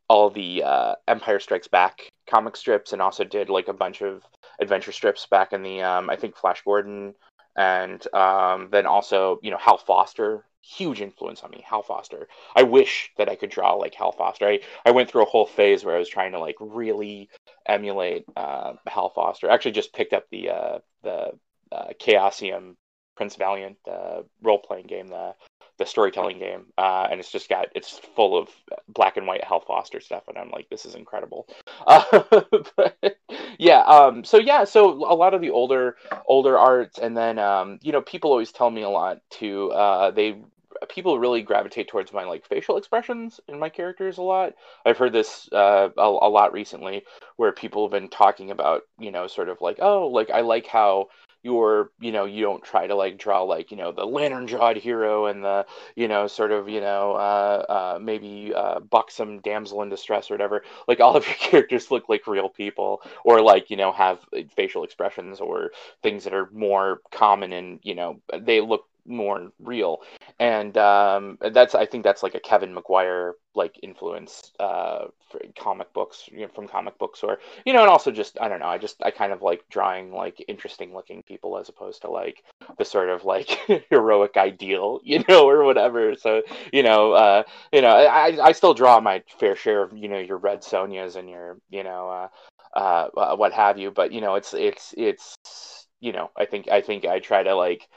all 0.08 0.30
the 0.30 0.62
uh, 0.62 0.94
Empire 1.06 1.40
Strikes 1.40 1.68
Back 1.68 2.10
comic 2.28 2.56
strips 2.56 2.92
and 2.92 3.00
also 3.00 3.24
did 3.24 3.48
like 3.48 3.68
a 3.68 3.72
bunch 3.72 4.02
of 4.02 4.22
adventure 4.60 4.92
strips 4.92 5.26
back 5.26 5.52
in 5.52 5.62
the 5.62 5.82
um, 5.82 6.10
I 6.10 6.16
think 6.16 6.36
Flash 6.36 6.62
Gordon 6.62 7.14
and 7.56 8.14
um, 8.14 8.68
then 8.70 8.86
also 8.86 9.38
you 9.42 9.50
know 9.50 9.58
Hal 9.58 9.78
Foster 9.78 10.44
huge 10.68 11.00
influence 11.00 11.42
on 11.42 11.50
me 11.50 11.64
Hal 11.66 11.82
Foster. 11.82 12.28
I 12.54 12.62
wish 12.62 13.10
that 13.16 13.28
I 13.28 13.36
could 13.36 13.50
draw 13.50 13.72
like 13.74 13.94
Hal 13.94 14.12
Foster. 14.12 14.46
I, 14.46 14.60
I 14.84 14.90
went 14.90 15.10
through 15.10 15.22
a 15.22 15.26
whole 15.26 15.46
phase 15.46 15.84
where 15.84 15.96
I 15.96 15.98
was 15.98 16.08
trying 16.08 16.32
to 16.32 16.38
like 16.38 16.56
really 16.60 17.30
emulate 17.66 18.24
uh, 18.36 18.74
Hal 18.86 19.10
Foster. 19.10 19.50
I 19.50 19.54
actually 19.54 19.72
just 19.72 19.94
picked 19.94 20.12
up 20.12 20.24
the 20.30 20.50
uh, 20.50 20.78
the 21.02 21.32
uh, 21.72 21.88
Chaosium 22.00 22.76
Prince 23.16 23.36
Valiant 23.36 23.78
uh, 23.90 24.22
role 24.42 24.58
playing 24.58 24.86
game 24.86 25.08
the 25.08 25.34
the 25.78 25.86
storytelling 25.86 26.40
game, 26.40 26.66
uh, 26.76 27.06
and 27.08 27.20
it's 27.20 27.30
just 27.30 27.48
got 27.48 27.68
it's 27.74 28.00
full 28.16 28.36
of 28.36 28.48
black 28.88 29.16
and 29.16 29.26
white 29.26 29.44
Hal 29.44 29.60
Foster 29.60 30.00
stuff, 30.00 30.24
and 30.26 30.36
I'm 30.36 30.50
like, 30.50 30.68
this 30.68 30.84
is 30.84 30.94
incredible. 30.94 31.48
Uh, 31.86 32.02
but, 32.76 33.16
yeah, 33.58 33.80
um, 33.82 34.24
so 34.24 34.36
yeah, 34.36 34.64
so 34.64 34.90
a 34.90 35.14
lot 35.14 35.32
of 35.32 35.40
the 35.40 35.50
older 35.50 35.96
older 36.26 36.58
arts, 36.58 36.98
and 36.98 37.16
then 37.16 37.38
um, 37.38 37.78
you 37.82 37.92
know, 37.92 38.02
people 38.02 38.30
always 38.30 38.52
tell 38.52 38.70
me 38.70 38.82
a 38.82 38.88
lot 38.88 39.20
to 39.30 39.70
Uh, 39.70 40.10
they 40.10 40.36
people 40.88 41.18
really 41.18 41.42
gravitate 41.42 41.88
towards 41.88 42.12
my 42.12 42.24
like 42.24 42.46
facial 42.46 42.76
expressions 42.76 43.40
in 43.48 43.58
my 43.58 43.68
characters 43.68 44.18
a 44.18 44.22
lot. 44.22 44.54
I've 44.84 44.98
heard 44.98 45.12
this 45.12 45.48
uh, 45.52 45.88
a, 45.96 46.02
a 46.02 46.30
lot 46.30 46.52
recently, 46.52 47.04
where 47.36 47.52
people 47.52 47.84
have 47.84 47.92
been 47.92 48.08
talking 48.08 48.50
about 48.50 48.82
you 48.98 49.10
know, 49.10 49.26
sort 49.26 49.48
of 49.48 49.60
like, 49.60 49.78
oh, 49.80 50.08
like 50.08 50.30
I 50.30 50.40
like 50.40 50.66
how 50.66 51.08
you're 51.42 51.90
you 52.00 52.10
know 52.10 52.24
you 52.24 52.42
don't 52.42 52.64
try 52.64 52.86
to 52.86 52.94
like 52.94 53.16
draw 53.16 53.42
like 53.42 53.70
you 53.70 53.76
know 53.76 53.92
the 53.92 54.04
lantern 54.04 54.46
jawed 54.46 54.76
hero 54.76 55.26
and 55.26 55.44
the 55.44 55.64
you 55.94 56.08
know 56.08 56.26
sort 56.26 56.50
of 56.50 56.68
you 56.68 56.80
know 56.80 57.12
uh, 57.12 57.64
uh, 57.96 57.98
maybe 58.00 58.52
uh, 58.54 58.80
buxom 58.80 59.40
damsel 59.40 59.82
in 59.82 59.88
distress 59.88 60.30
or 60.30 60.34
whatever 60.34 60.62
like 60.88 61.00
all 61.00 61.16
of 61.16 61.24
your 61.26 61.34
characters 61.38 61.90
look 61.90 62.08
like 62.08 62.26
real 62.26 62.48
people 62.48 63.02
or 63.24 63.40
like 63.40 63.70
you 63.70 63.76
know 63.76 63.92
have 63.92 64.18
facial 64.56 64.82
expressions 64.82 65.40
or 65.40 65.70
things 66.02 66.24
that 66.24 66.34
are 66.34 66.50
more 66.52 67.00
common 67.12 67.52
and 67.52 67.78
you 67.82 67.94
know 67.94 68.20
they 68.40 68.60
look 68.60 68.84
more 69.08 69.50
real 69.60 70.00
and 70.38 70.76
um, 70.76 71.38
that's 71.52 71.74
i 71.74 71.86
think 71.86 72.04
that's 72.04 72.22
like 72.22 72.34
a 72.34 72.40
kevin 72.40 72.74
maguire 72.74 73.34
like 73.54 73.78
influence 73.82 74.52
uh, 74.60 75.06
for 75.28 75.40
comic 75.58 75.92
books 75.92 76.28
you 76.30 76.42
know, 76.42 76.48
from 76.48 76.68
comic 76.68 76.96
books 76.98 77.22
or 77.22 77.38
you 77.64 77.72
know 77.72 77.80
and 77.80 77.90
also 77.90 78.10
just 78.10 78.38
i 78.40 78.48
don't 78.48 78.60
know 78.60 78.66
i 78.66 78.78
just 78.78 79.02
i 79.02 79.10
kind 79.10 79.32
of 79.32 79.42
like 79.42 79.62
drawing 79.70 80.12
like 80.12 80.44
interesting 80.46 80.94
looking 80.94 81.22
people 81.22 81.58
as 81.58 81.68
opposed 81.68 82.02
to 82.02 82.10
like 82.10 82.44
the 82.78 82.84
sort 82.84 83.08
of 83.08 83.24
like 83.24 83.58
heroic 83.90 84.36
ideal 84.36 85.00
you 85.02 85.24
know 85.28 85.48
or 85.48 85.64
whatever 85.64 86.14
so 86.14 86.42
you 86.72 86.82
know 86.82 87.12
uh 87.12 87.42
you 87.72 87.80
know 87.80 87.90
i 87.90 88.38
i 88.42 88.52
still 88.52 88.74
draw 88.74 89.00
my 89.00 89.22
fair 89.40 89.56
share 89.56 89.82
of 89.82 89.96
you 89.96 90.08
know 90.08 90.18
your 90.18 90.38
red 90.38 90.60
sonjas 90.60 91.16
and 91.16 91.28
your 91.28 91.58
you 91.70 91.82
know 91.82 92.08
uh 92.08 92.28
uh, 92.74 93.08
uh, 93.16 93.36
what 93.36 93.52
have 93.52 93.78
you. 93.78 93.90
But 93.90 94.12
you 94.12 94.20
know, 94.20 94.34
it's 94.34 94.54
it's 94.54 94.94
it's 94.96 95.86
you 96.00 96.12
know, 96.12 96.30
I 96.36 96.44
think 96.44 96.68
I 96.68 96.80
think 96.80 97.04
I 97.04 97.18
try 97.18 97.42
to 97.42 97.54
like 97.54 97.88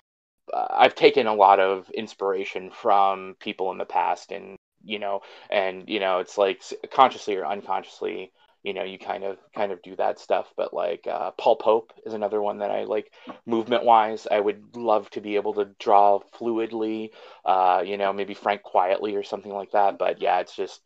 I've 0.53 0.95
taken 0.95 1.27
a 1.27 1.33
lot 1.35 1.59
of 1.59 1.89
inspiration 1.91 2.71
from 2.71 3.35
people 3.39 3.71
in 3.71 3.77
the 3.77 3.85
past, 3.85 4.31
and 4.31 4.57
you 4.83 4.99
know, 4.99 5.21
and 5.49 5.87
you 5.89 5.99
know, 5.99 6.19
it's 6.19 6.37
like 6.37 6.61
consciously 6.93 7.35
or 7.37 7.45
unconsciously. 7.45 8.31
You 8.63 8.73
know, 8.75 8.83
you 8.83 8.99
kind 8.99 9.23
of 9.23 9.37
kind 9.55 9.71
of 9.71 9.81
do 9.81 9.95
that 9.95 10.19
stuff, 10.19 10.47
but 10.55 10.73
like 10.73 11.07
uh, 11.07 11.31
Paul 11.31 11.55
Pope 11.55 11.93
is 12.05 12.13
another 12.13 12.41
one 12.41 12.59
that 12.59 12.69
I 12.71 12.83
like. 12.83 13.11
Movement 13.47 13.85
wise, 13.85 14.27
I 14.29 14.39
would 14.39 14.75
love 14.75 15.09
to 15.11 15.21
be 15.21 15.35
able 15.35 15.55
to 15.55 15.65
draw 15.79 16.19
fluidly. 16.39 17.09
Uh, 17.43 17.83
you 17.85 17.97
know, 17.97 18.13
maybe 18.13 18.35
Frank 18.35 18.61
Quitely 18.63 19.15
or 19.17 19.23
something 19.23 19.51
like 19.51 19.71
that. 19.71 19.97
But 19.97 20.21
yeah, 20.21 20.39
it's 20.41 20.55
just 20.55 20.81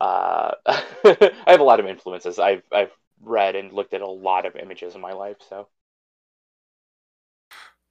uh, 0.00 0.52
I 0.66 1.34
have 1.46 1.60
a 1.60 1.64
lot 1.64 1.80
of 1.80 1.86
influences. 1.86 2.38
I've 2.38 2.62
I've 2.72 2.92
read 3.22 3.56
and 3.56 3.72
looked 3.72 3.94
at 3.94 4.02
a 4.02 4.06
lot 4.06 4.46
of 4.46 4.56
images 4.56 4.94
in 4.94 5.00
my 5.00 5.12
life. 5.12 5.38
So, 5.48 5.68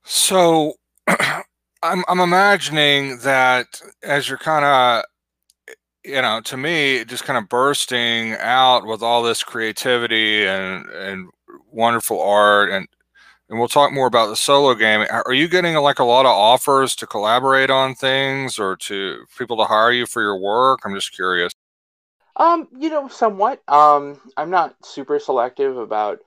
so 0.03 0.75
I'm 1.83 2.03
I'm 2.07 2.19
imagining 2.19 3.19
that 3.19 3.81
as 4.01 4.29
you're 4.29 4.37
kind 4.37 4.65
of 4.65 5.03
you 6.03 6.21
know 6.21 6.41
to 6.41 6.57
me 6.57 7.05
just 7.05 7.23
kind 7.23 7.37
of 7.37 7.49
bursting 7.49 8.33
out 8.39 8.85
with 8.85 9.01
all 9.01 9.23
this 9.23 9.43
creativity 9.43 10.45
and 10.45 10.89
and 10.89 11.29
wonderful 11.71 12.21
art 12.21 12.69
and 12.69 12.87
and 13.49 13.59
we'll 13.59 13.67
talk 13.67 13.91
more 13.91 14.07
about 14.07 14.27
the 14.27 14.35
solo 14.35 14.73
game 14.73 15.05
are 15.09 15.33
you 15.33 15.47
getting 15.47 15.75
like 15.75 15.99
a 15.99 16.03
lot 16.03 16.25
of 16.25 16.31
offers 16.31 16.95
to 16.95 17.05
collaborate 17.05 17.69
on 17.69 17.95
things 17.95 18.57
or 18.59 18.75
to 18.77 19.25
people 19.37 19.57
to 19.57 19.65
hire 19.65 19.91
you 19.91 20.05
for 20.05 20.21
your 20.21 20.37
work 20.37 20.79
i'm 20.85 20.95
just 20.95 21.13
curious 21.13 21.53
um, 22.35 22.67
you 22.77 22.89
know, 22.89 23.07
somewhat. 23.07 23.61
Um, 23.67 24.19
I'm 24.37 24.49
not 24.49 24.75
super 24.83 25.19
selective 25.19 25.77
about 25.77 26.19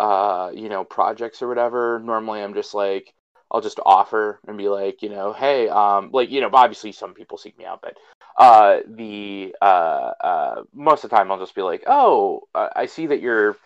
uh, 0.00 0.50
you 0.52 0.68
know, 0.68 0.84
projects 0.84 1.42
or 1.42 1.48
whatever. 1.48 2.00
Normally 2.00 2.42
I'm 2.42 2.54
just 2.54 2.74
like 2.74 3.14
I'll 3.52 3.60
just 3.60 3.78
offer 3.84 4.40
and 4.48 4.56
be 4.56 4.68
like, 4.68 5.02
you 5.02 5.10
know, 5.10 5.34
hey, 5.34 5.68
um, 5.68 6.10
like, 6.12 6.30
you 6.30 6.40
know, 6.40 6.50
obviously 6.52 6.90
some 6.90 7.12
people 7.12 7.36
seek 7.36 7.56
me 7.58 7.66
out, 7.66 7.82
but 7.82 7.98
uh, 8.38 8.80
the 8.88 9.54
uh, 9.60 10.12
uh, 10.20 10.62
most 10.72 11.04
of 11.04 11.10
the 11.10 11.16
time 11.16 11.30
I'll 11.30 11.38
just 11.38 11.54
be 11.54 11.62
like, 11.62 11.84
oh, 11.86 12.48
I 12.54 12.86
see 12.86 13.06
that 13.08 13.20
you're 13.20 13.56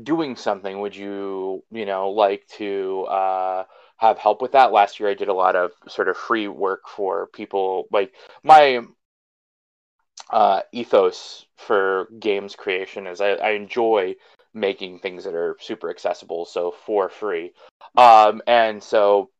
doing 0.00 0.36
something. 0.36 0.80
Would 0.80 0.94
you, 0.94 1.64
you 1.72 1.84
know, 1.84 2.10
like 2.10 2.46
to 2.58 3.04
uh, 3.04 3.64
have 3.96 4.18
help 4.18 4.40
with 4.40 4.52
that? 4.52 4.72
Last 4.72 5.00
year 5.00 5.08
I 5.08 5.14
did 5.14 5.28
a 5.28 5.34
lot 5.34 5.56
of 5.56 5.72
sort 5.88 6.08
of 6.08 6.16
free 6.16 6.46
work 6.46 6.82
for 6.88 7.26
people. 7.28 7.86
Like 7.90 8.12
my 8.44 8.82
uh, 10.30 10.60
ethos 10.72 11.46
for 11.56 12.08
games 12.18 12.54
creation 12.56 13.06
is 13.06 13.20
I, 13.20 13.30
I, 13.32 13.50
enjoy 13.50 14.14
making 14.54 15.00
things 15.00 15.24
that 15.24 15.34
are 15.34 15.56
super 15.60 15.90
accessible, 15.90 16.44
so 16.44 16.70
for 16.70 17.08
free. 17.08 17.52
Um, 17.96 18.40
and 18.46 18.82
so 18.82 19.30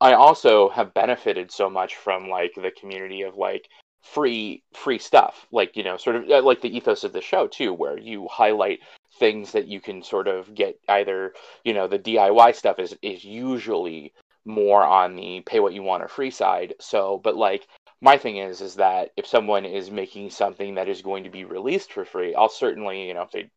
I 0.00 0.14
also 0.14 0.68
have 0.70 0.94
benefited 0.94 1.52
so 1.52 1.70
much 1.70 1.96
from 1.96 2.28
like 2.28 2.54
the 2.54 2.72
community 2.72 3.22
of 3.22 3.36
like 3.36 3.68
free 4.02 4.64
free 4.74 4.98
stuff, 4.98 5.46
like 5.52 5.76
you 5.76 5.84
know, 5.84 5.96
sort 5.96 6.16
of 6.16 6.28
uh, 6.28 6.42
like 6.42 6.60
the 6.60 6.76
ethos 6.76 7.04
of 7.04 7.12
the 7.12 7.20
show 7.20 7.46
too, 7.46 7.72
where 7.72 7.98
you 7.98 8.26
highlight 8.28 8.80
things 9.18 9.52
that 9.52 9.68
you 9.68 9.80
can 9.80 10.02
sort 10.02 10.26
of 10.26 10.54
get 10.54 10.78
either 10.88 11.32
you 11.64 11.72
know 11.72 11.86
the 11.86 11.98
DIY 11.98 12.54
stuff 12.56 12.78
is 12.78 12.96
is 13.02 13.24
usually 13.24 14.12
more 14.44 14.82
on 14.84 15.14
the 15.14 15.40
pay 15.46 15.60
what 15.60 15.72
you 15.72 15.82
want 15.82 16.02
or 16.02 16.08
free 16.08 16.30
side. 16.30 16.74
So, 16.80 17.20
but 17.22 17.36
like 17.36 17.66
my 18.00 18.18
thing 18.18 18.38
is 18.38 18.60
is 18.60 18.74
that 18.76 19.10
if 19.16 19.26
someone 19.26 19.64
is 19.64 19.90
making 19.90 20.30
something 20.30 20.74
that 20.74 20.88
is 20.88 21.02
going 21.02 21.24
to 21.24 21.30
be 21.30 21.44
released 21.44 21.92
for 21.92 22.04
free, 22.04 22.34
I'll 22.34 22.48
certainly, 22.48 23.06
you 23.06 23.14
know, 23.14 23.22
if 23.22 23.30
they 23.30 23.50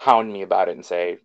hound 0.00 0.32
me 0.32 0.42
about 0.42 0.68
it 0.68 0.76
and 0.76 0.84
say, 0.84 1.18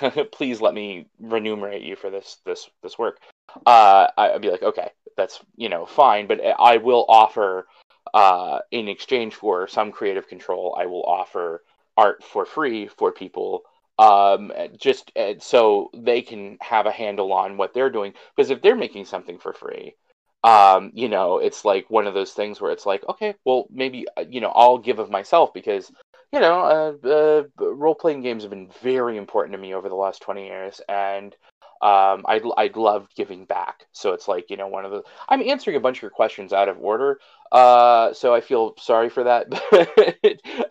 please 0.32 0.60
let 0.60 0.74
me 0.74 1.06
remunerate 1.20 1.82
you 1.82 1.94
for 1.94 2.10
this 2.10 2.38
this 2.46 2.68
this 2.82 2.98
work, 2.98 3.18
uh, 3.66 4.08
I'd 4.16 4.42
be 4.42 4.50
like, 4.50 4.62
okay, 4.62 4.90
that's 5.16 5.40
you 5.56 5.68
know 5.68 5.84
fine, 5.86 6.26
but 6.26 6.40
I 6.58 6.78
will 6.78 7.04
offer 7.08 7.66
uh, 8.14 8.60
in 8.70 8.88
exchange 8.88 9.34
for 9.34 9.68
some 9.68 9.92
creative 9.92 10.26
control, 10.26 10.76
I 10.78 10.86
will 10.86 11.04
offer 11.04 11.62
art 11.96 12.24
for 12.24 12.46
free 12.46 12.88
for 12.88 13.12
people 13.12 13.62
um, 13.98 14.52
just 14.76 15.12
so 15.40 15.90
they 15.94 16.22
can 16.22 16.58
have 16.60 16.86
a 16.86 16.90
handle 16.92 17.32
on 17.32 17.56
what 17.56 17.74
they're 17.74 17.90
doing. 17.90 18.14
Because 18.34 18.50
if 18.50 18.62
they're 18.62 18.76
making 18.76 19.04
something 19.04 19.38
for 19.38 19.52
free, 19.52 19.94
um, 20.42 20.90
you 20.94 21.08
know, 21.08 21.38
it's 21.38 21.64
like 21.64 21.88
one 21.90 22.06
of 22.06 22.14
those 22.14 22.32
things 22.32 22.60
where 22.60 22.72
it's 22.72 22.86
like, 22.86 23.02
okay, 23.08 23.34
well, 23.44 23.66
maybe 23.70 24.06
uh, 24.16 24.24
you 24.28 24.40
know, 24.40 24.52
I'll 24.54 24.78
give 24.78 24.98
of 24.98 25.10
myself 25.10 25.54
because 25.54 25.90
you 26.32 26.40
know, 26.40 26.96
uh, 27.04 27.08
uh, 27.08 27.42
role 27.58 27.94
playing 27.94 28.22
games 28.22 28.42
have 28.42 28.50
been 28.50 28.70
very 28.82 29.16
important 29.16 29.52
to 29.52 29.58
me 29.58 29.74
over 29.74 29.88
the 29.88 29.94
last 29.94 30.22
twenty 30.22 30.46
years, 30.46 30.80
and 30.88 31.34
um, 31.82 32.24
I 32.26 32.40
I 32.56 32.70
love 32.74 33.08
giving 33.14 33.44
back. 33.44 33.86
So 33.92 34.12
it's 34.12 34.26
like 34.26 34.48
you 34.48 34.56
know 34.56 34.68
one 34.68 34.84
of 34.84 34.90
the 34.90 35.02
I'm 35.28 35.42
answering 35.42 35.76
a 35.76 35.80
bunch 35.80 35.98
of 35.98 36.02
your 36.02 36.10
questions 36.10 36.52
out 36.52 36.68
of 36.68 36.78
order, 36.78 37.18
uh, 37.52 38.14
so 38.14 38.34
I 38.34 38.40
feel 38.40 38.74
sorry 38.78 39.10
for 39.10 39.24
that. 39.24 39.46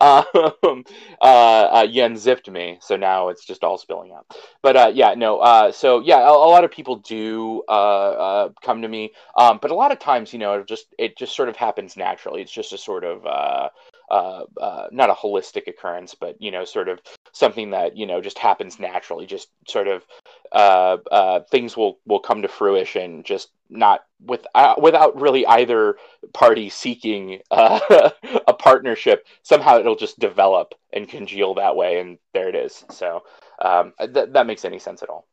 um, 0.00 0.84
uh, 1.20 1.24
uh, 1.24 1.86
Yen 1.88 2.16
zipped 2.16 2.50
me, 2.50 2.78
so 2.80 2.96
now 2.96 3.28
it's 3.28 3.44
just 3.44 3.62
all 3.62 3.78
spilling 3.78 4.12
out. 4.12 4.26
But 4.60 4.76
uh, 4.76 4.92
yeah, 4.92 5.14
no. 5.14 5.38
Uh, 5.38 5.72
so 5.72 6.00
yeah, 6.00 6.18
a, 6.18 6.32
a, 6.32 6.50
lot 6.50 6.64
of 6.64 6.70
people 6.70 6.96
do 6.96 7.62
uh, 7.68 7.70
uh, 7.70 8.48
come 8.62 8.82
to 8.82 8.88
me, 8.88 9.12
um, 9.38 9.60
but 9.62 9.70
a 9.70 9.74
lot 9.74 9.92
of 9.92 9.98
times, 9.98 10.32
you 10.32 10.38
know, 10.38 10.54
it 10.54 10.66
just 10.66 10.86
it 10.98 11.16
just 11.16 11.36
sort 11.36 11.48
of 11.48 11.56
happens 11.56 11.96
naturally. 11.96 12.42
It's 12.42 12.52
just 12.52 12.72
a 12.72 12.78
sort 12.78 13.04
of 13.04 13.24
uh, 13.24 13.68
uh, 14.10 14.44
uh, 14.60 14.88
not 14.92 15.10
a 15.10 15.14
holistic 15.14 15.66
occurrence, 15.66 16.14
but 16.14 16.40
you 16.40 16.50
know, 16.50 16.64
sort 16.64 16.88
of 16.88 17.00
something 17.32 17.70
that 17.70 17.96
you 17.96 18.06
know 18.06 18.20
just 18.20 18.38
happens 18.38 18.78
naturally. 18.78 19.26
Just 19.26 19.48
sort 19.66 19.88
of 19.88 20.04
uh, 20.52 20.98
uh, 21.10 21.40
things 21.50 21.76
will 21.76 21.98
will 22.06 22.20
come 22.20 22.42
to 22.42 22.48
fruition, 22.48 23.22
just 23.22 23.50
not 23.70 24.04
with 24.20 24.46
uh, 24.54 24.74
without 24.78 25.20
really 25.20 25.46
either 25.46 25.96
party 26.32 26.68
seeking 26.68 27.40
uh, 27.50 28.10
a 28.46 28.54
partnership. 28.54 29.26
Somehow 29.42 29.78
it'll 29.78 29.96
just 29.96 30.18
develop 30.18 30.74
and 30.92 31.08
congeal 31.08 31.54
that 31.54 31.76
way, 31.76 32.00
and 32.00 32.18
there 32.32 32.48
it 32.48 32.54
is. 32.54 32.84
So 32.90 33.22
um, 33.60 33.92
th- 33.98 34.30
that 34.32 34.46
makes 34.46 34.64
any 34.64 34.78
sense 34.78 35.02
at 35.02 35.08
all. 35.08 35.26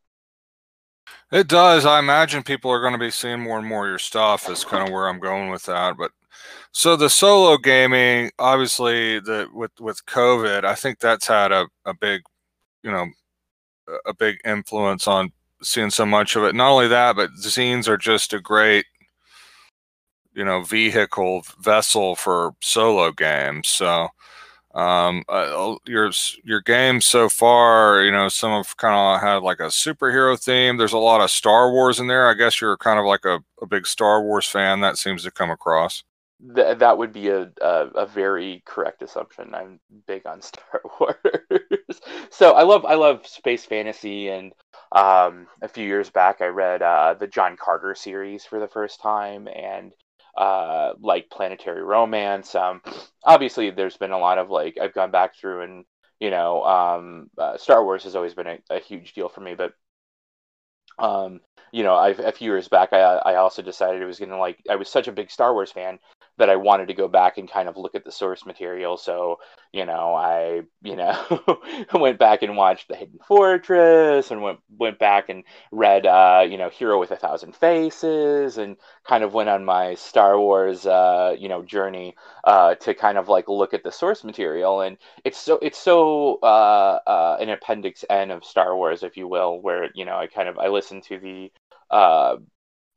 It 1.30 1.48
does. 1.48 1.86
I 1.86 1.98
imagine 1.98 2.42
people 2.42 2.70
are 2.70 2.80
going 2.80 2.92
to 2.92 2.98
be 2.98 3.10
seeing 3.10 3.40
more 3.40 3.58
and 3.58 3.66
more 3.66 3.86
of 3.86 3.90
your 3.90 3.98
stuff. 3.98 4.48
Is 4.48 4.64
kind 4.64 4.86
of 4.86 4.92
where 4.92 5.08
I'm 5.08 5.18
going 5.18 5.50
with 5.50 5.64
that. 5.64 5.96
But 5.96 6.12
so 6.72 6.96
the 6.96 7.10
solo 7.10 7.58
gaming, 7.58 8.30
obviously, 8.38 9.20
the 9.20 9.48
with 9.52 9.72
with 9.80 10.04
COVID, 10.06 10.64
I 10.64 10.74
think 10.74 10.98
that's 10.98 11.26
had 11.26 11.52
a, 11.52 11.68
a 11.84 11.94
big, 11.94 12.22
you 12.82 12.90
know, 12.90 13.06
a 14.06 14.14
big 14.14 14.38
influence 14.44 15.06
on 15.08 15.32
seeing 15.62 15.90
so 15.90 16.06
much 16.06 16.36
of 16.36 16.44
it. 16.44 16.54
Not 16.54 16.70
only 16.72 16.88
that, 16.88 17.16
but 17.16 17.30
zines 17.34 17.88
are 17.88 17.98
just 17.98 18.32
a 18.32 18.40
great, 18.40 18.86
you 20.34 20.44
know, 20.44 20.62
vehicle 20.62 21.44
vessel 21.60 22.16
for 22.16 22.54
solo 22.60 23.12
games. 23.12 23.68
So 23.68 24.08
um 24.74 25.22
uh, 25.28 25.74
your 25.86 26.10
your 26.44 26.62
games 26.62 27.04
so 27.04 27.28
far 27.28 28.02
you 28.02 28.10
know 28.10 28.26
some 28.28 28.52
have 28.52 28.74
kind 28.78 28.94
of 28.94 29.20
had 29.20 29.42
like 29.42 29.60
a 29.60 29.64
superhero 29.64 30.42
theme 30.42 30.78
there's 30.78 30.94
a 30.94 30.98
lot 30.98 31.20
of 31.20 31.30
star 31.30 31.70
wars 31.70 32.00
in 32.00 32.06
there 32.06 32.26
i 32.26 32.32
guess 32.32 32.58
you're 32.58 32.78
kind 32.78 32.98
of 32.98 33.04
like 33.04 33.26
a, 33.26 33.38
a 33.60 33.66
big 33.66 33.86
star 33.86 34.22
wars 34.22 34.46
fan 34.46 34.80
that 34.80 34.96
seems 34.96 35.22
to 35.24 35.30
come 35.30 35.50
across 35.50 36.04
Th- 36.56 36.78
that 36.78 36.98
would 36.98 37.12
be 37.12 37.28
a, 37.28 37.52
a, 37.60 37.86
a 37.94 38.06
very 38.06 38.62
correct 38.66 39.02
assumption. 39.02 39.54
I'm 39.54 39.78
big 40.06 40.26
on 40.26 40.42
Star 40.42 40.80
Wars, 40.98 41.16
so 42.30 42.52
I 42.52 42.62
love 42.64 42.84
I 42.84 42.94
love 42.94 43.26
space 43.26 43.64
fantasy. 43.64 44.28
And 44.28 44.52
um, 44.90 45.46
a 45.62 45.68
few 45.68 45.86
years 45.86 46.10
back, 46.10 46.40
I 46.40 46.46
read 46.46 46.82
uh, 46.82 47.14
the 47.14 47.28
John 47.28 47.56
Carter 47.56 47.94
series 47.94 48.44
for 48.44 48.58
the 48.58 48.66
first 48.66 49.00
time, 49.00 49.46
and 49.46 49.92
uh, 50.36 50.94
like 51.00 51.30
Planetary 51.30 51.82
Romance. 51.84 52.54
Um, 52.56 52.82
obviously, 53.24 53.70
there's 53.70 53.96
been 53.96 54.10
a 54.12 54.18
lot 54.18 54.38
of 54.38 54.50
like 54.50 54.76
I've 54.80 54.94
gone 54.94 55.12
back 55.12 55.36
through, 55.36 55.62
and 55.62 55.84
you 56.18 56.30
know, 56.30 56.64
um, 56.64 57.30
uh, 57.38 57.56
Star 57.56 57.84
Wars 57.84 58.02
has 58.02 58.16
always 58.16 58.34
been 58.34 58.48
a, 58.48 58.58
a 58.68 58.80
huge 58.80 59.12
deal 59.12 59.28
for 59.28 59.40
me, 59.40 59.54
but 59.54 59.74
um, 60.98 61.40
you 61.72 61.82
know, 61.82 61.94
I've, 61.94 62.18
a 62.18 62.32
few 62.32 62.50
years 62.50 62.68
back, 62.68 62.92
I, 62.92 63.00
I 63.00 63.34
also 63.36 63.62
decided 63.62 64.02
it 64.02 64.06
was 64.06 64.18
going 64.18 64.30
to 64.30 64.36
like, 64.36 64.58
I 64.68 64.76
was 64.76 64.88
such 64.88 65.08
a 65.08 65.12
big 65.12 65.30
Star 65.30 65.52
Wars 65.54 65.72
fan 65.72 65.98
that 66.38 66.50
I 66.50 66.56
wanted 66.56 66.88
to 66.88 66.94
go 66.94 67.08
back 67.08 67.38
and 67.38 67.50
kind 67.50 67.68
of 67.68 67.76
look 67.76 67.94
at 67.94 68.04
the 68.04 68.12
source 68.12 68.46
material. 68.46 68.96
So, 68.96 69.38
you 69.72 69.84
know, 69.84 70.14
I, 70.14 70.62
you 70.82 70.96
know, 70.96 71.58
went 71.94 72.18
back 72.18 72.42
and 72.42 72.56
watched 72.56 72.88
The 72.88 72.96
Hidden 72.96 73.20
Fortress 73.26 74.30
and 74.30 74.42
went 74.42 74.58
went 74.78 74.98
back 74.98 75.28
and 75.28 75.44
read 75.70 76.06
uh, 76.06 76.44
you 76.48 76.58
know, 76.58 76.68
Hero 76.70 76.98
with 76.98 77.10
a 77.10 77.16
Thousand 77.16 77.54
Faces 77.54 78.58
and 78.58 78.76
kind 79.04 79.24
of 79.24 79.34
went 79.34 79.48
on 79.50 79.64
my 79.64 79.94
Star 79.94 80.38
Wars 80.38 80.86
uh, 80.86 81.36
you 81.38 81.48
know, 81.48 81.62
journey 81.62 82.14
uh 82.44 82.74
to 82.76 82.94
kind 82.94 83.18
of 83.18 83.28
like 83.28 83.48
look 83.48 83.74
at 83.74 83.82
the 83.84 83.92
source 83.92 84.24
material 84.24 84.80
and 84.80 84.96
it's 85.24 85.38
so 85.38 85.58
it's 85.62 85.78
so 85.78 86.38
uh, 86.42 86.98
uh 87.06 87.36
an 87.40 87.48
appendix 87.50 88.04
N 88.10 88.30
of 88.30 88.44
Star 88.44 88.76
Wars 88.76 89.02
if 89.02 89.16
you 89.16 89.28
will 89.28 89.60
where, 89.60 89.90
you 89.94 90.04
know, 90.04 90.16
I 90.16 90.26
kind 90.26 90.48
of 90.48 90.58
I 90.58 90.68
listened 90.68 91.04
to 91.04 91.18
the 91.18 91.52
uh 91.90 92.36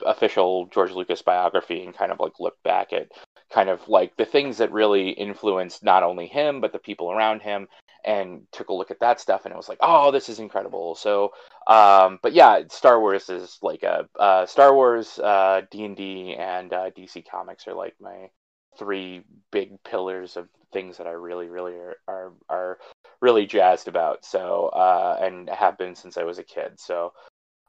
official 0.05 0.67
George 0.67 0.91
Lucas 0.91 1.21
biography 1.21 1.84
and 1.84 1.95
kind 1.95 2.12
of 2.12 2.19
like 2.19 2.34
look 2.39 2.55
back 2.63 2.93
at 2.93 3.10
kind 3.51 3.69
of 3.69 3.88
like 3.88 4.15
the 4.17 4.25
things 4.25 4.58
that 4.58 4.71
really 4.71 5.10
influenced 5.10 5.84
not 5.84 6.03
only 6.03 6.27
him 6.27 6.62
but 6.62 6.71
the 6.71 6.79
people 6.79 7.12
around 7.12 7.41
him 7.41 7.67
and 8.03 8.41
took 8.51 8.69
a 8.69 8.73
look 8.73 8.91
at 8.91 8.99
that 8.99 9.19
stuff 9.19 9.45
and 9.45 9.53
it 9.53 9.58
was 9.58 9.69
like 9.69 9.77
oh 9.81 10.12
this 10.12 10.29
is 10.29 10.39
incredible. 10.39 10.95
So 10.95 11.31
um 11.67 12.19
but 12.21 12.34
yeah 12.34 12.62
star 12.69 12.99
wars 12.99 13.29
is 13.29 13.58
like 13.62 13.84
a 13.84 14.08
uh, 14.19 14.45
star 14.45 14.73
wars 14.73 15.19
uh 15.19 15.62
d&d 15.71 16.36
and 16.38 16.73
uh, 16.73 16.91
dc 16.91 17.27
comics 17.29 17.67
are 17.67 17.73
like 17.73 17.95
my 17.99 18.29
three 18.77 19.23
big 19.51 19.81
pillars 19.84 20.38
of 20.38 20.47
things 20.73 20.97
that 20.97 21.08
i 21.08 21.12
really 21.12 21.47
really 21.47 21.73
are 21.73 21.95
are, 22.08 22.34
are 22.49 22.77
really 23.21 23.45
jazzed 23.45 23.88
about. 23.88 24.25
So 24.25 24.67
uh 24.67 25.17
and 25.21 25.49
have 25.49 25.77
been 25.77 25.95
since 25.95 26.17
i 26.17 26.23
was 26.23 26.39
a 26.39 26.43
kid. 26.43 26.79
So 26.79 27.13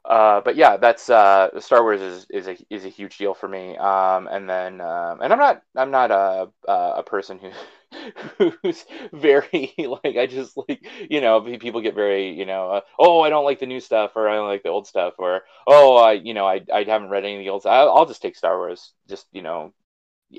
uh, 0.07 0.39
but 0.41 0.55
yeah, 0.55 0.77
that's 0.77 1.09
uh, 1.09 1.59
Star 1.59 1.83
Wars 1.83 2.01
is 2.01 2.25
is 2.29 2.47
a 2.47 2.57
is 2.69 2.85
a 2.85 2.89
huge 2.89 3.17
deal 3.17 3.33
for 3.33 3.47
me. 3.47 3.75
Um, 3.77 4.27
and 4.31 4.49
then 4.49 4.79
um, 4.81 5.21
and 5.21 5.33
I'm 5.33 5.39
not 5.39 5.61
I'm 5.75 5.91
not 5.91 6.11
a 6.11 6.47
a 6.67 7.03
person 7.03 7.39
who 7.39 8.51
who's 8.63 8.85
very 9.13 9.73
like 9.77 10.15
I 10.17 10.27
just 10.27 10.57
like 10.57 10.85
you 11.09 11.19
know 11.21 11.41
people 11.59 11.81
get 11.81 11.95
very 11.95 12.29
you 12.37 12.45
know 12.45 12.71
uh, 12.71 12.81
oh 12.99 13.21
I 13.21 13.29
don't 13.29 13.45
like 13.45 13.59
the 13.59 13.65
new 13.65 13.79
stuff 13.81 14.11
or 14.15 14.29
I 14.29 14.35
don't 14.35 14.47
like 14.47 14.63
the 14.63 14.69
old 14.69 14.87
stuff 14.87 15.15
or 15.17 15.41
oh 15.67 15.97
I 15.97 16.13
you 16.13 16.33
know 16.33 16.45
I 16.47 16.61
I 16.73 16.83
haven't 16.83 17.09
read 17.09 17.25
any 17.25 17.35
of 17.35 17.39
the 17.39 17.49
old. 17.49 17.65
I'll, 17.65 17.91
I'll 17.91 18.05
just 18.05 18.21
take 18.21 18.35
Star 18.37 18.57
Wars 18.57 18.93
just 19.09 19.27
you 19.33 19.41
know 19.41 19.73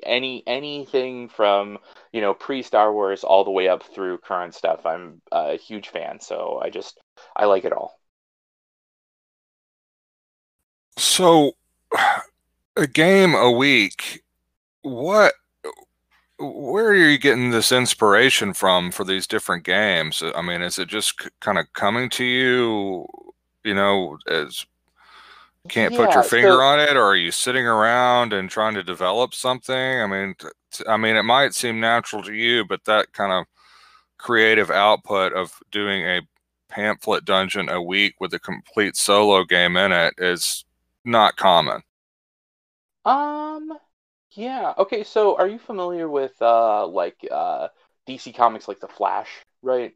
any 0.04 0.42
anything 0.46 1.28
from 1.28 1.78
you 2.12 2.20
know 2.20 2.34
pre 2.34 2.62
Star 2.62 2.92
Wars 2.92 3.24
all 3.24 3.44
the 3.44 3.50
way 3.50 3.68
up 3.68 3.82
through 3.84 4.18
current 4.18 4.54
stuff. 4.54 4.86
I'm 4.86 5.22
a 5.32 5.56
huge 5.56 5.88
fan, 5.90 6.20
so 6.20 6.60
I 6.62 6.70
just 6.70 6.98
I 7.36 7.46
like 7.46 7.64
it 7.64 7.72
all. 7.72 7.98
So, 10.98 11.52
a 12.76 12.86
game 12.88 13.32
a 13.34 13.52
week. 13.52 14.24
What? 14.82 15.32
Where 16.40 16.88
are 16.88 16.94
you 16.94 17.18
getting 17.18 17.50
this 17.50 17.70
inspiration 17.70 18.52
from 18.52 18.90
for 18.90 19.04
these 19.04 19.28
different 19.28 19.64
games? 19.64 20.24
I 20.34 20.42
mean, 20.42 20.60
is 20.60 20.78
it 20.78 20.88
just 20.88 21.22
c- 21.22 21.28
kind 21.40 21.56
of 21.56 21.72
coming 21.72 22.10
to 22.10 22.24
you? 22.24 23.06
You 23.62 23.74
know, 23.74 24.18
as 24.28 24.66
can't 25.68 25.94
put 25.94 26.14
your 26.14 26.24
finger 26.24 26.54
so 26.54 26.60
on 26.60 26.80
it, 26.80 26.96
or 26.96 27.02
are 27.02 27.16
you 27.16 27.30
sitting 27.30 27.66
around 27.66 28.32
and 28.32 28.50
trying 28.50 28.74
to 28.74 28.82
develop 28.82 29.34
something? 29.34 30.00
I 30.00 30.06
mean, 30.06 30.34
t- 30.72 30.84
I 30.88 30.96
mean, 30.96 31.14
it 31.14 31.24
might 31.24 31.54
seem 31.54 31.78
natural 31.78 32.24
to 32.24 32.34
you, 32.34 32.64
but 32.64 32.84
that 32.84 33.12
kind 33.12 33.32
of 33.32 33.46
creative 34.16 34.70
output 34.70 35.32
of 35.32 35.52
doing 35.70 36.02
a 36.02 36.22
pamphlet 36.68 37.24
dungeon 37.24 37.68
a 37.68 37.80
week 37.80 38.14
with 38.20 38.34
a 38.34 38.38
complete 38.40 38.96
solo 38.96 39.44
game 39.44 39.76
in 39.76 39.92
it 39.92 40.14
is 40.18 40.64
not 41.08 41.36
common. 41.36 41.82
um 43.04 43.72
yeah 44.32 44.74
okay 44.78 45.02
so 45.04 45.36
are 45.36 45.48
you 45.48 45.58
familiar 45.58 46.08
with 46.08 46.34
uh 46.42 46.86
like 46.86 47.16
uh 47.30 47.68
DC 48.08 48.34
Comics 48.34 48.68
like 48.68 48.80
the 48.80 48.88
Flash 48.88 49.28
right? 49.62 49.94